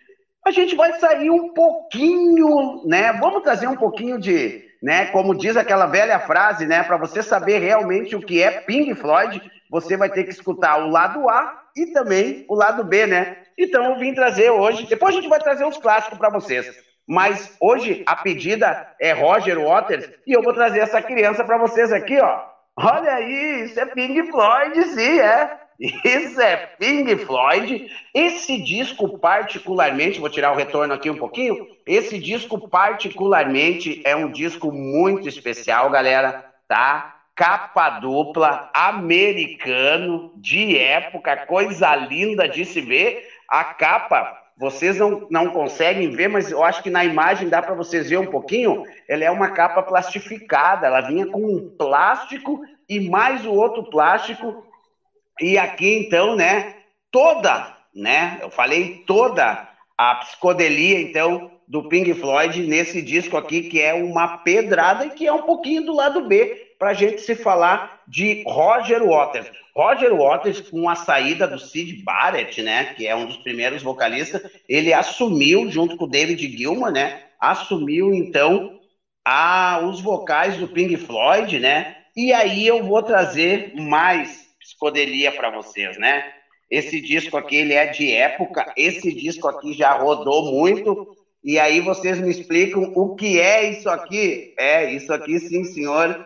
a 0.46 0.52
gente 0.52 0.76
vai 0.76 0.94
sair 1.00 1.32
um 1.32 1.54
pouquinho, 1.54 2.84
né? 2.86 3.12
Vamos 3.14 3.42
trazer 3.42 3.68
um 3.68 3.76
pouquinho 3.76 4.20
de, 4.20 4.64
né? 4.82 5.08
Como 5.08 5.36
diz 5.36 5.58
aquela 5.58 5.88
velha 5.88 6.20
frase, 6.20 6.68
né? 6.68 6.84
Para 6.84 6.98
você 6.98 7.24
saber 7.24 7.58
realmente 7.58 8.16
o 8.16 8.22
que 8.22 8.44
é 8.44 8.52
Pink 8.52 8.94
Floyd, 8.94 9.42
você 9.70 9.98
vai 9.98 10.10
ter 10.10 10.24
que 10.24 10.32
escutar 10.32 10.78
o 10.78 10.90
lado 10.90 11.30
A 11.30 11.62
e 11.76 11.88
também 11.88 12.46
o 12.48 12.56
lado 12.56 12.84
B, 12.84 13.06
né? 13.06 13.38
Então 13.58 13.84
eu 13.86 14.00
vim 14.00 14.14
trazer 14.14 14.50
hoje. 14.50 14.86
Depois 14.88 15.14
a 15.14 15.20
gente 15.20 15.30
vai 15.30 15.40
trazer 15.40 15.66
uns 15.66 15.78
clássicos 15.78 16.18
para 16.18 16.30
vocês. 16.30 16.68
Mas 17.08 17.56
hoje 17.60 18.04
a 18.08 18.16
pedida 18.16 18.88
é 19.00 19.12
Roger 19.12 19.60
Waters 19.60 20.10
e 20.26 20.34
eu 20.34 20.42
vou 20.42 20.54
trazer 20.54 20.80
essa 20.80 21.02
criança 21.02 21.44
para 21.44 21.58
vocês 21.58 21.92
aqui, 21.92 22.20
ó. 22.20 22.42
Olha 22.78 23.14
aí, 23.14 23.64
isso 23.64 23.80
é 23.80 23.86
Pink 23.86 24.32
Floyd, 24.32 24.84
sim, 24.90 25.20
é. 25.20 25.50
Isso 25.80 26.40
é 26.42 26.58
Pink 26.58 27.18
Floyd. 27.18 27.86
Esse 28.14 28.58
disco, 28.58 29.20
particularmente, 29.20 30.20
vou 30.20 30.30
tirar 30.30 30.52
o 30.52 30.56
retorno 30.56 30.94
aqui 30.94 31.10
um 31.10 31.18
pouquinho. 31.18 31.68
Esse 31.86 32.18
disco, 32.18 32.70
particularmente, 32.70 34.02
é 34.06 34.16
um 34.16 34.32
disco 34.32 34.72
muito 34.72 35.28
especial, 35.28 35.90
galera, 35.90 36.46
tá? 36.68 37.15
Capa 37.36 37.90
dupla, 37.99 38.70
americano, 38.74 40.32
de 40.38 40.78
época, 40.78 41.45
coisa 41.45 41.95
linda 41.95 42.48
de 42.48 42.64
se 42.64 42.80
ver. 42.80 43.28
A 43.49 43.64
capa, 43.64 44.41
vocês 44.57 44.98
não, 44.98 45.28
não 45.30 45.49
conseguem 45.49 46.10
ver, 46.12 46.30
mas 46.30 46.49
eu 46.49 46.64
acho 46.64 46.82
que 46.82 46.90
na 46.90 47.03
imagem 47.03 47.49
dá 47.49 47.62
para 47.62 47.76
vocês 47.76 48.10
ver 48.10 48.18
um 48.18 48.28
pouquinho. 48.28 48.84
Ela 49.07 49.26
é 49.26 49.32
uma 49.32 49.52
capa 49.52 49.84
plastificada, 49.84 50.88
ela 50.88 51.02
vinha 51.02 51.28
com 51.28 51.41
um 51.41 51.76
plástico 51.78 52.62
e 52.88 53.02
mais 53.10 53.45
o 53.45 53.52
outro 53.52 53.84
plástico 53.90 54.66
e 55.40 55.57
aqui, 55.57 55.98
então, 55.98 56.36
né, 56.36 56.76
toda, 57.12 57.76
né, 57.94 58.40
eu 58.41 58.49
falei 58.49 59.03
toda 59.06 59.68
a 59.98 60.16
psicodelia, 60.16 60.99
então, 60.99 61.52
do 61.68 61.90
Pink 61.90 62.14
Floyd 62.14 62.66
nesse 62.66 63.02
disco 63.02 63.36
aqui, 63.36 63.64
que 63.64 63.82
é 63.82 63.94
uma 63.94 64.38
pedrada 64.40 65.06
e 65.06 65.10
que 65.10 65.28
é 65.28 65.34
um 65.34 65.41
pouquinho 65.41 65.86
do 65.86 65.95
lado 65.95 66.26
B, 66.28 66.65
para 66.77 66.89
a 66.89 66.93
gente 66.93 67.22
se 67.22 67.35
falar 67.35 68.02
de 68.07 68.43
Roger 68.45 69.03
Waters. 69.03 69.52
Roger 69.76 70.15
Waters, 70.15 70.61
com 70.61 70.89
a 70.89 70.95
saída 70.95 71.47
do 71.47 71.60
Sid 71.60 72.03
Barrett, 72.03 72.61
né, 72.61 72.93
que 72.95 73.06
é 73.06 73.15
um 73.15 73.26
dos 73.26 73.38
primeiros 73.38 73.84
vocalistas, 73.84 74.41
ele 74.69 74.93
assumiu, 74.93 75.69
junto 75.69 75.97
com 75.97 76.06
o 76.06 76.10
David 76.10 76.57
Gilmour, 76.57 76.91
né, 76.91 77.23
assumiu, 77.39 78.14
então, 78.14 78.80
a, 79.26 79.81
os 79.84 79.99
vocais 79.99 80.57
do 80.57 80.68
Pink 80.68 80.95
Floyd, 80.97 81.60
né, 81.60 81.97
e 82.15 82.31
aí 82.31 82.65
eu 82.65 82.84
vou 82.84 83.03
trazer 83.03 83.73
mais 83.76 84.45
psicodelia 84.57 85.31
para 85.31 85.49
vocês, 85.49 85.97
né? 85.97 86.31
Esse 86.72 86.99
disco 86.99 87.38
aqui, 87.38 87.57
ele 87.57 87.73
é 87.73 87.88
de 87.88 88.11
época, 88.11 88.73
esse 88.76 89.14
disco 89.14 89.47
aqui 89.47 89.73
já 89.73 89.93
rodou 89.93 90.52
muito, 90.52 91.15
e 91.43 91.60
aí 91.60 91.80
vocês 91.81 92.19
me 92.19 92.31
explicam 92.31 92.91
o 92.95 93.15
que 93.15 93.39
é 93.39 93.69
isso 93.69 93.88
aqui? 93.89 94.53
É, 94.57 94.91
isso 94.91 95.14
aqui, 95.14 95.39
sim, 95.39 95.64
senhor, 95.64 96.26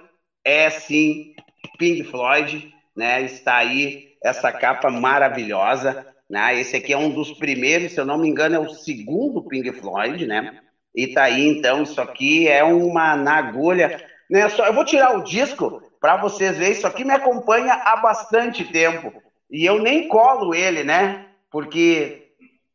é 0.49 0.69
sim 0.69 1.34
Pink 1.77 2.03
Floyd, 2.05 2.73
né? 2.95 3.21
Está 3.21 3.57
aí 3.57 4.09
essa 4.23 4.51
capa 4.51 4.89
maravilhosa, 4.89 6.05
né? 6.30 6.59
Esse 6.59 6.77
aqui 6.77 6.93
é 6.93 6.97
um 6.97 7.09
dos 7.09 7.31
primeiros, 7.34 7.93
se 7.93 7.99
eu 7.99 8.05
não 8.05 8.17
me 8.17 8.27
engano, 8.27 8.55
é 8.55 8.59
o 8.59 8.69
segundo 8.69 9.43
Pink 9.43 9.71
Floyd, 9.73 10.26
né? 10.26 10.59
E 10.95 11.07
tá 11.07 11.23
aí, 11.23 11.47
então, 11.47 11.84
isso 11.84 12.01
aqui 12.01 12.47
é 12.47 12.63
uma 12.63 13.15
na 13.15 13.35
agulha, 13.35 14.03
né? 14.30 14.49
Só, 14.49 14.65
eu 14.65 14.73
vou 14.73 14.84
tirar 14.84 15.17
o 15.17 15.23
disco, 15.23 15.81
para 16.01 16.17
vocês 16.17 16.57
verem, 16.57 16.73
isso 16.73 16.88
aqui 16.88 17.03
me 17.03 17.13
acompanha 17.13 17.73
há 17.73 17.97
bastante 17.97 18.65
tempo. 18.65 19.13
E 19.51 19.65
eu 19.65 19.81
nem 19.81 20.07
colo 20.07 20.53
ele, 20.53 20.84
né? 20.84 21.26
Porque 21.51 22.28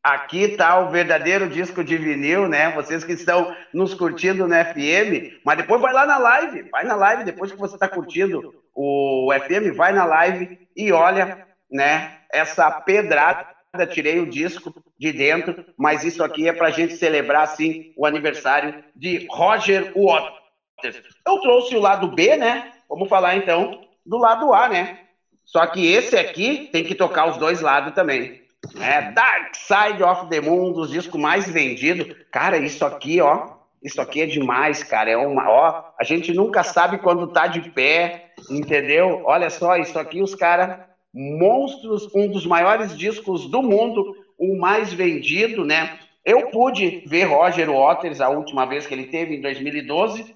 aqui 0.04 0.42
está 0.42 0.78
o 0.78 0.90
verdadeiro 0.90 1.48
disco 1.48 1.82
de 1.82 1.96
vinil, 1.96 2.46
né? 2.46 2.70
Vocês 2.72 3.02
que 3.02 3.12
estão 3.12 3.56
nos 3.72 3.94
curtindo 3.94 4.46
no 4.46 4.54
FM, 4.54 5.40
mas 5.42 5.56
depois 5.56 5.80
vai 5.80 5.94
lá 5.94 6.04
na 6.04 6.18
live, 6.18 6.68
vai 6.70 6.84
na 6.84 6.94
live, 6.94 7.24
depois 7.24 7.50
que 7.50 7.58
você 7.58 7.74
está 7.74 7.88
curtindo 7.88 8.54
o 8.74 9.32
FM, 9.32 9.74
vai 9.74 9.92
na 9.94 10.04
live 10.04 10.68
e 10.76 10.92
olha, 10.92 11.46
né? 11.70 12.18
Essa 12.30 12.70
pedrada, 12.70 13.46
tirei 13.90 14.20
o 14.20 14.28
disco 14.28 14.74
de 14.98 15.10
dentro, 15.10 15.64
mas 15.76 16.04
isso 16.04 16.22
aqui 16.22 16.48
é 16.48 16.52
para 16.52 16.68
a 16.68 16.70
gente 16.70 16.96
celebrar, 16.96 17.42
assim, 17.42 17.94
o 17.96 18.04
aniversário 18.04 18.84
de 18.94 19.26
Roger 19.30 19.90
Waters. 19.96 21.02
Eu 21.26 21.40
trouxe 21.40 21.74
o 21.74 21.80
lado 21.80 22.08
B, 22.08 22.36
né? 22.36 22.72
Vamos 22.88 23.08
falar 23.08 23.36
então 23.36 23.80
do 24.04 24.18
lado 24.18 24.52
A, 24.52 24.68
né? 24.68 24.98
Só 25.44 25.66
que 25.66 25.92
esse 25.92 26.16
aqui 26.16 26.68
tem 26.70 26.84
que 26.84 26.94
tocar 26.94 27.26
os 27.26 27.38
dois 27.38 27.60
lados 27.60 27.94
também. 27.94 28.43
É 28.80 29.12
Dark 29.12 29.54
Side 29.54 30.02
of 30.02 30.28
the 30.28 30.40
Moon, 30.40 30.68
um 30.68 30.72
dos 30.72 30.90
discos 30.90 31.20
mais 31.20 31.48
vendidos. 31.48 32.14
Cara, 32.30 32.58
isso 32.58 32.84
aqui, 32.84 33.20
ó, 33.20 33.48
isso 33.82 34.00
aqui 34.00 34.22
é 34.22 34.26
demais, 34.26 34.82
cara. 34.82 35.10
É 35.10 35.16
uma, 35.16 35.48
ó, 35.48 35.84
a 35.98 36.04
gente 36.04 36.32
nunca 36.32 36.62
sabe 36.62 36.98
quando 36.98 37.32
tá 37.32 37.46
de 37.46 37.70
pé, 37.70 38.32
entendeu? 38.50 39.22
Olha 39.24 39.50
só, 39.50 39.76
isso 39.76 39.98
aqui 39.98 40.22
os 40.22 40.34
caras 40.34 40.78
monstros, 41.12 42.12
um 42.14 42.28
dos 42.28 42.44
maiores 42.44 42.96
discos 42.96 43.48
do 43.48 43.62
mundo, 43.62 44.16
o 44.36 44.58
mais 44.58 44.92
vendido, 44.92 45.64
né? 45.64 45.98
Eu 46.24 46.50
pude 46.50 47.04
ver 47.06 47.24
Roger 47.24 47.70
Waters 47.70 48.20
a 48.20 48.30
última 48.30 48.64
vez 48.64 48.86
que 48.86 48.94
ele 48.94 49.06
teve 49.06 49.36
em 49.36 49.40
2012. 49.40 50.34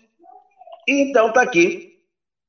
Então 0.87 1.33
tá 1.33 1.43
aqui 1.43 1.99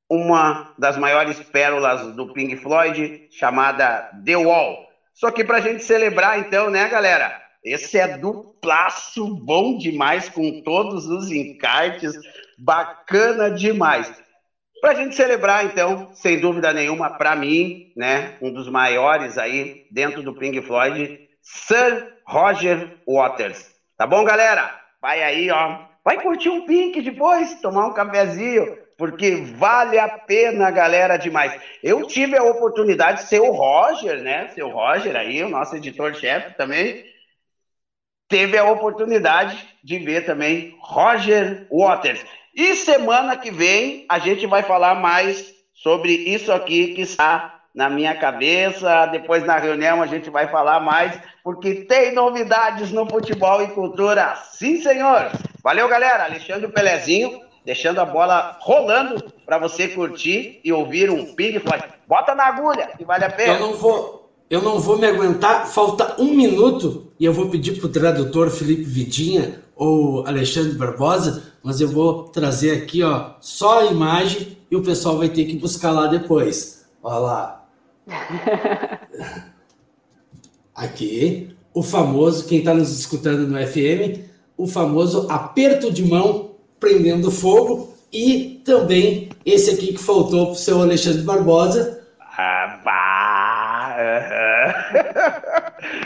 uma 0.08 0.74
das 0.76 0.96
maiores 0.96 1.40
pérolas 1.40 2.14
do 2.14 2.32
Pink 2.32 2.56
Floyd, 2.56 3.28
chamada 3.30 4.10
The 4.24 4.36
Wall. 4.36 4.89
Só 5.14 5.30
que 5.30 5.44
para 5.44 5.58
a 5.58 5.60
gente 5.60 5.84
celebrar, 5.84 6.38
então, 6.38 6.70
né, 6.70 6.88
galera? 6.88 7.40
Esse 7.62 7.98
é 7.98 8.16
duplaço 8.16 9.34
bom 9.44 9.76
demais, 9.76 10.28
com 10.28 10.62
todos 10.62 11.06
os 11.06 11.30
encartes, 11.30 12.14
bacana 12.58 13.50
demais. 13.50 14.10
Para 14.80 14.92
a 14.92 14.94
gente 14.94 15.14
celebrar, 15.14 15.66
então, 15.66 16.10
sem 16.14 16.40
dúvida 16.40 16.72
nenhuma, 16.72 17.10
para 17.10 17.36
mim, 17.36 17.92
né, 17.94 18.38
um 18.40 18.50
dos 18.50 18.66
maiores 18.68 19.36
aí 19.36 19.86
dentro 19.90 20.22
do 20.22 20.34
Pink 20.34 20.62
Floyd, 20.62 21.20
Sir 21.42 22.14
Roger 22.24 22.96
Waters. 23.06 23.74
Tá 23.98 24.06
bom, 24.06 24.24
galera? 24.24 24.74
Vai 25.02 25.22
aí, 25.22 25.50
ó. 25.50 25.80
Vai 26.02 26.22
curtir 26.22 26.48
um 26.48 26.64
Pink 26.64 27.02
depois, 27.02 27.60
tomar 27.60 27.88
um 27.88 27.92
cafezinho, 27.92 28.78
porque 29.00 29.34
vale 29.56 29.98
a 29.98 30.10
pena, 30.10 30.70
galera, 30.70 31.16
demais. 31.16 31.58
Eu 31.82 32.06
tive 32.06 32.36
a 32.36 32.42
oportunidade 32.42 33.22
de 33.22 33.28
ser 33.30 33.40
o 33.40 33.50
Roger, 33.50 34.20
né? 34.20 34.48
Ser 34.48 34.62
o 34.62 34.68
Roger 34.68 35.16
aí, 35.16 35.42
o 35.42 35.48
nosso 35.48 35.74
editor-chefe 35.74 36.54
também. 36.54 37.02
Teve 38.28 38.58
a 38.58 38.70
oportunidade 38.70 39.56
de 39.82 39.98
ver 39.98 40.26
também 40.26 40.76
Roger 40.82 41.66
Waters. 41.72 42.22
E 42.54 42.74
semana 42.74 43.38
que 43.38 43.50
vem 43.50 44.04
a 44.06 44.18
gente 44.18 44.46
vai 44.46 44.62
falar 44.64 44.94
mais 44.96 45.50
sobre 45.72 46.12
isso 46.12 46.52
aqui 46.52 46.92
que 46.92 47.00
está 47.00 47.58
na 47.74 47.88
minha 47.88 48.14
cabeça. 48.14 49.06
Depois 49.06 49.42
na 49.46 49.56
reunião 49.56 50.02
a 50.02 50.06
gente 50.06 50.28
vai 50.28 50.46
falar 50.48 50.78
mais, 50.78 51.18
porque 51.42 51.86
tem 51.86 52.12
novidades 52.12 52.92
no 52.92 53.08
futebol 53.08 53.62
e 53.62 53.68
cultura. 53.68 54.36
Sim, 54.52 54.78
senhor. 54.82 55.30
Valeu, 55.62 55.88
galera. 55.88 56.24
Alexandre 56.24 56.68
Pelezinho 56.68 57.48
deixando 57.70 58.00
a 58.00 58.04
bola 58.04 58.58
rolando 58.58 59.22
para 59.46 59.56
você 59.56 59.86
curtir 59.86 60.58
e 60.64 60.72
ouvir 60.72 61.08
um 61.08 61.36
Pink 61.36 61.60
Floyd. 61.60 61.84
Bota 62.08 62.34
na 62.34 62.46
agulha, 62.46 62.88
que 62.98 63.04
vale 63.04 63.24
a 63.24 63.30
pena. 63.30 63.52
Eu 63.54 63.60
não 63.60 63.74
vou, 63.74 64.28
eu 64.50 64.60
não 64.60 64.80
vou 64.80 64.98
me 64.98 65.06
aguentar. 65.06 65.68
Falta 65.68 66.20
um 66.20 66.34
minuto 66.34 67.12
e 67.20 67.24
eu 67.24 67.32
vou 67.32 67.48
pedir 67.48 67.78
para 67.78 67.86
o 67.86 67.92
tradutor 67.92 68.50
Felipe 68.50 68.82
Vidinha 68.82 69.62
ou 69.76 70.26
Alexandre 70.26 70.72
Barbosa, 70.72 71.44
mas 71.62 71.80
eu 71.80 71.86
vou 71.86 72.24
trazer 72.24 72.72
aqui 72.72 73.04
ó, 73.04 73.34
só 73.40 73.82
a 73.82 73.86
imagem 73.86 74.58
e 74.68 74.74
o 74.74 74.82
pessoal 74.82 75.16
vai 75.16 75.28
ter 75.28 75.44
que 75.44 75.54
buscar 75.54 75.92
lá 75.92 76.08
depois. 76.08 76.84
Olha 77.00 77.18
lá. 77.18 77.64
Aqui, 80.74 81.54
o 81.74 81.82
famoso, 81.82 82.46
quem 82.46 82.60
está 82.60 82.74
nos 82.74 82.98
escutando 82.98 83.46
no 83.46 83.58
FM, 83.64 84.24
o 84.56 84.66
famoso 84.66 85.28
aperto 85.30 85.92
de 85.92 86.02
mão 86.02 86.49
prendendo 86.80 87.30
fogo 87.30 87.94
e 88.12 88.60
também 88.64 89.28
esse 89.46 89.70
aqui 89.70 89.92
que 89.92 90.02
faltou 90.02 90.46
para 90.46 90.54
o 90.54 90.56
seu 90.56 90.80
Alexandre 90.80 91.22
Barbosa. 91.22 92.00
Ah, 92.36 92.80
bah. 92.84 93.96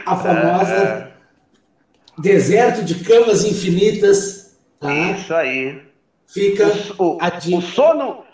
A 0.05 0.17
famosa 0.17 1.13
Deserto 2.19 2.83
de 2.85 2.97
Camas 2.97 3.45
Infinitas. 3.45 4.59
Tá? 4.81 4.93
Isso 4.93 5.33
aí. 5.35 5.81
Fica 6.27 6.67
o, 6.99 7.19
o, 7.19 7.59
o 7.59 7.63
sono 7.63 8.25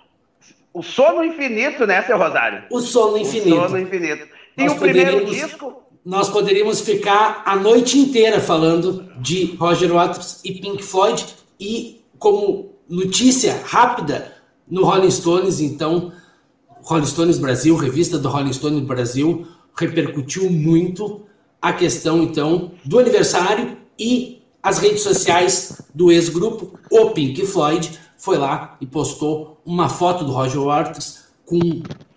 o 0.73 0.83
sono 0.83 1.25
infinito, 1.25 1.85
né, 1.85 2.01
seu 2.03 2.17
Rosário? 2.17 2.63
O 2.71 2.81
sono 2.81 3.19
infinito. 3.19 3.59
O 3.59 3.69
sono 3.69 3.79
infinito. 3.79 4.29
E 4.57 4.65
nós 4.65 4.73
o 4.73 4.77
primeiro 4.77 5.25
disco? 5.25 5.83
Nós 6.05 6.29
poderíamos 6.31 6.81
ficar 6.81 7.43
a 7.45 7.57
noite 7.57 7.99
inteira 7.99 8.41
falando 8.41 9.13
de 9.19 9.57
Roger 9.57 9.93
Waters 9.93 10.41
e 10.45 10.53
Pink 10.53 10.83
Floyd 10.83 11.27
e 11.59 12.00
como 12.21 12.77
notícia 12.89 13.61
rápida 13.65 14.33
no 14.69 14.85
Rolling 14.85 15.11
Stones, 15.11 15.59
então, 15.59 16.13
Rolling 16.83 17.07
Stones 17.07 17.39
Brasil, 17.39 17.75
revista 17.75 18.19
do 18.19 18.29
Rolling 18.29 18.53
Stones 18.53 18.85
Brasil, 18.85 19.49
repercutiu 19.75 20.49
muito 20.51 21.23
a 21.61 21.73
questão, 21.73 22.23
então, 22.23 22.73
do 22.85 22.99
aniversário 22.99 23.77
e 23.99 24.43
as 24.63 24.79
redes 24.79 25.01
sociais 25.01 25.81
do 25.95 26.13
ex-grupo, 26.13 26.79
o 26.91 27.11
Pink 27.11 27.45
Floyd, 27.47 27.99
foi 28.19 28.37
lá 28.37 28.77
e 28.81 28.87
postou 28.87 29.61
uma 29.65 29.89
foto 29.89 30.25
do 30.25 30.33
Roger 30.33 30.61
Waters 30.61 31.25
com 31.47 31.59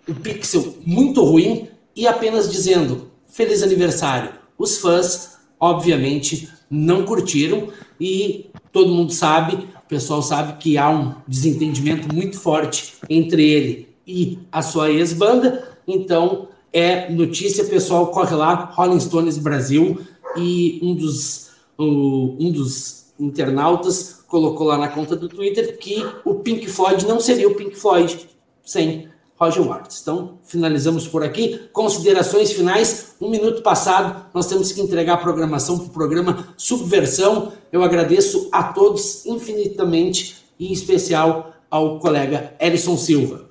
um 0.06 0.14
pixel 0.14 0.76
muito 0.86 1.24
ruim 1.24 1.68
e 1.96 2.06
apenas 2.06 2.52
dizendo 2.52 3.10
feliz 3.26 3.62
aniversário. 3.62 4.32
Os 4.58 4.76
fãs, 4.76 5.38
obviamente, 5.58 6.50
não 6.70 7.04
curtiram 7.06 7.68
e 7.98 8.50
todo 8.70 8.92
mundo 8.92 9.12
sabe 9.12 9.68
o 9.73 9.73
pessoal 9.94 10.20
sabe 10.20 10.58
que 10.58 10.76
há 10.76 10.90
um 10.90 11.14
desentendimento 11.28 12.12
muito 12.12 12.36
forte 12.36 12.94
entre 13.08 13.48
ele 13.48 13.88
e 14.04 14.40
a 14.50 14.60
sua 14.60 14.90
ex-banda, 14.90 15.68
então 15.86 16.48
é 16.72 17.08
notícia, 17.08 17.64
pessoal, 17.64 18.08
corre 18.08 18.34
lá, 18.34 18.72
Rolling 18.74 18.98
Stones 18.98 19.38
Brasil, 19.38 20.00
e 20.36 20.80
um 20.82 20.96
dos, 20.96 21.52
um 21.78 22.50
dos 22.50 23.12
internautas 23.20 24.24
colocou 24.26 24.66
lá 24.66 24.76
na 24.76 24.88
conta 24.88 25.14
do 25.14 25.28
Twitter 25.28 25.78
que 25.78 26.04
o 26.24 26.34
Pink 26.34 26.68
Floyd 26.68 27.06
não 27.06 27.20
seria 27.20 27.48
o 27.48 27.54
Pink 27.54 27.76
Floyd 27.76 28.28
sem 28.64 29.08
Roger 29.36 29.62
Waters. 29.62 30.00
Então, 30.02 30.38
finalizamos 30.44 31.08
por 31.08 31.24
aqui. 31.24 31.68
Considerações 31.72 32.52
finais. 32.52 33.16
Um 33.20 33.28
minuto 33.28 33.62
passado, 33.62 34.26
nós 34.32 34.46
temos 34.46 34.72
que 34.72 34.80
entregar 34.80 35.14
a 35.14 35.18
programação 35.18 35.78
para 35.78 35.86
o 35.86 35.90
programa 35.90 36.54
Subversão. 36.56 37.52
Eu 37.72 37.82
agradeço 37.82 38.48
a 38.52 38.62
todos 38.62 39.26
infinitamente, 39.26 40.44
e 40.58 40.68
em 40.68 40.72
especial 40.72 41.52
ao 41.68 41.98
colega 41.98 42.54
Elison 42.60 42.96
Silva. 42.96 43.50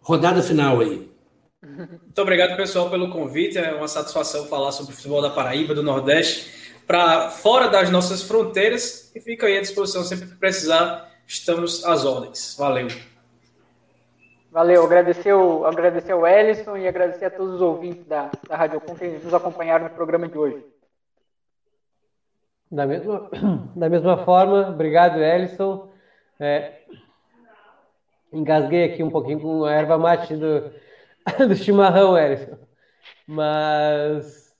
Rodada 0.00 0.42
final 0.42 0.80
aí. 0.80 1.08
Muito 1.62 2.20
obrigado, 2.20 2.56
pessoal, 2.56 2.90
pelo 2.90 3.08
convite. 3.10 3.56
É 3.56 3.72
uma 3.72 3.86
satisfação 3.86 4.46
falar 4.46 4.72
sobre 4.72 4.92
o 4.92 4.96
futebol 4.96 5.22
da 5.22 5.30
Paraíba, 5.30 5.74
do 5.74 5.82
Nordeste, 5.82 6.50
para 6.86 7.30
fora 7.30 7.68
das 7.68 7.88
nossas 7.88 8.22
fronteiras. 8.22 9.12
E 9.14 9.20
fica 9.20 9.46
aí 9.46 9.56
à 9.56 9.60
disposição 9.60 10.02
sempre 10.02 10.26
que 10.26 10.34
precisar. 10.34 11.08
Estamos 11.24 11.84
às 11.84 12.04
ordens. 12.04 12.56
Valeu. 12.58 12.88
Valeu, 14.52 14.84
agradecer 14.84 15.32
o, 15.32 15.64
agradecer 15.64 16.12
o 16.12 16.26
Ellison 16.26 16.76
e 16.76 16.86
agradecer 16.86 17.24
a 17.24 17.30
todos 17.30 17.54
os 17.54 17.62
ouvintes 17.62 18.04
da, 18.04 18.30
da 18.46 18.54
Rádio 18.54 18.82
Com 18.82 18.94
que 18.94 19.08
nos 19.08 19.32
acompanharam 19.32 19.84
no 19.84 19.94
programa 19.94 20.28
de 20.28 20.36
hoje. 20.36 20.62
Da 22.70 22.84
mesma, 22.84 23.30
da 23.74 23.88
mesma 23.88 24.18
forma, 24.26 24.68
obrigado, 24.68 25.22
Ellison. 25.22 25.90
É, 26.38 26.82
engasguei 28.30 28.84
aqui 28.84 29.02
um 29.02 29.08
pouquinho 29.08 29.40
com 29.40 29.64
a 29.64 29.72
erva 29.72 29.96
mate 29.96 30.36
do, 30.36 30.70
do 31.48 31.56
chimarrão, 31.56 32.18
Ellison. 32.18 32.58
Mas 33.26 34.54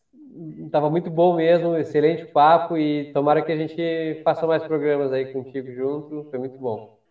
estava 0.64 0.88
muito 0.88 1.10
bom 1.10 1.36
mesmo, 1.36 1.76
excelente 1.76 2.24
papo 2.24 2.78
e 2.78 3.12
tomara 3.12 3.42
que 3.42 3.52
a 3.52 3.56
gente 3.56 4.22
faça 4.24 4.46
mais 4.46 4.62
programas 4.62 5.12
aí 5.12 5.30
contigo 5.34 5.70
junto, 5.70 6.30
foi 6.30 6.38
muito 6.38 6.56
bom. 6.56 7.01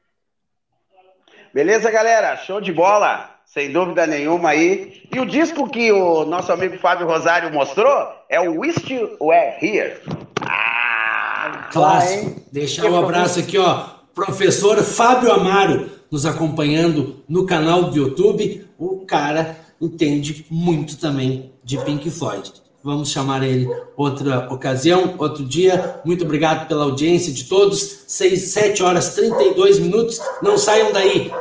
Beleza, 1.54 1.92
galera? 1.92 2.38
Show 2.38 2.62
de 2.62 2.72
bola, 2.72 3.30
sem 3.46 3.74
dúvida 3.74 4.08
nenhuma 4.08 4.52
aí. 4.52 5.02
E 5.14 5.20
o 5.20 5.26
disco 5.26 5.70
que 5.70 5.92
o 5.92 6.24
nosso 6.24 6.50
amigo 6.52 6.78
Fábio 6.78 7.06
Rosário 7.06 7.52
mostrou 7.52 8.08
é 8.30 8.40
o 8.40 8.62
Wish 8.62 8.94
You 8.94 9.18
Were 9.20 9.54
Here. 9.62 10.00
Ah, 10.48 11.68
Clássico. 11.74 12.42
Deixar 12.54 12.86
um 12.86 12.98
abraço 12.98 13.40
aqui, 13.42 13.58
ó. 13.58 13.84
Professor 14.16 14.78
Fábio 14.78 15.30
Amaro 15.30 15.90
nos 16.10 16.26
acompanhando 16.26 17.22
no 17.28 17.46
canal 17.46 17.84
do 17.84 17.98
YouTube. 17.98 18.66
O 18.78 19.06
cara 19.06 19.58
entende 19.82 20.46
muito 20.50 20.98
também 20.98 21.52
de 21.66 21.78
Pink 21.84 22.10
Floyd. 22.10 22.50
Vamos 22.84 23.12
chamar 23.12 23.44
ele 23.44 23.70
outra 23.96 24.52
ocasião, 24.52 25.14
outro 25.20 25.46
dia. 25.46 26.02
Muito 26.04 26.24
obrigado 26.24 26.68
pela 26.68 26.84
audiência 26.84 27.32
de 27.32 27.44
todos. 27.44 28.04
6, 28.08 28.42
7 28.42 28.82
horas 28.82 29.14
32 29.14 29.78
minutos. 29.78 30.20
Não 30.42 30.58
saiam 30.58 30.92
daí, 30.92 31.32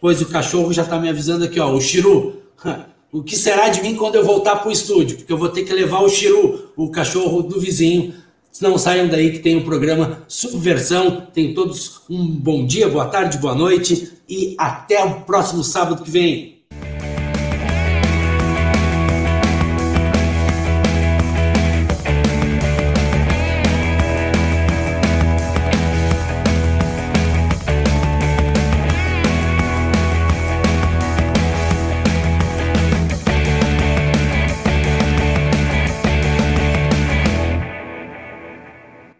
pois 0.00 0.22
o 0.22 0.26
cachorro 0.26 0.72
já 0.72 0.82
está 0.82 0.98
me 0.98 1.10
avisando 1.10 1.44
aqui, 1.44 1.60
ó. 1.60 1.70
O 1.72 1.80
Chiru. 1.80 2.36
O 3.12 3.22
que 3.22 3.36
será 3.36 3.70
de 3.70 3.80
mim 3.80 3.94
quando 3.94 4.16
eu 4.16 4.24
voltar 4.24 4.56
para 4.56 4.68
o 4.68 4.72
estúdio? 4.72 5.16
Porque 5.16 5.32
eu 5.32 5.38
vou 5.38 5.48
ter 5.48 5.62
que 5.62 5.72
levar 5.72 6.00
o 6.00 6.08
Chiru, 6.08 6.70
o 6.76 6.90
cachorro 6.90 7.40
do 7.40 7.58
vizinho. 7.58 8.12
Não 8.60 8.76
saiam 8.76 9.08
daí 9.08 9.32
que 9.32 9.38
tem 9.38 9.56
o 9.56 9.64
programa 9.64 10.22
Subversão. 10.28 11.26
Tem 11.32 11.54
todos 11.54 12.02
um 12.10 12.26
bom 12.26 12.66
dia, 12.66 12.88
boa 12.88 13.06
tarde, 13.06 13.38
boa 13.38 13.54
noite 13.54 14.12
e 14.28 14.54
até 14.58 15.02
o 15.02 15.20
próximo 15.22 15.64
sábado 15.64 16.02
que 16.02 16.10
vem. 16.10 16.55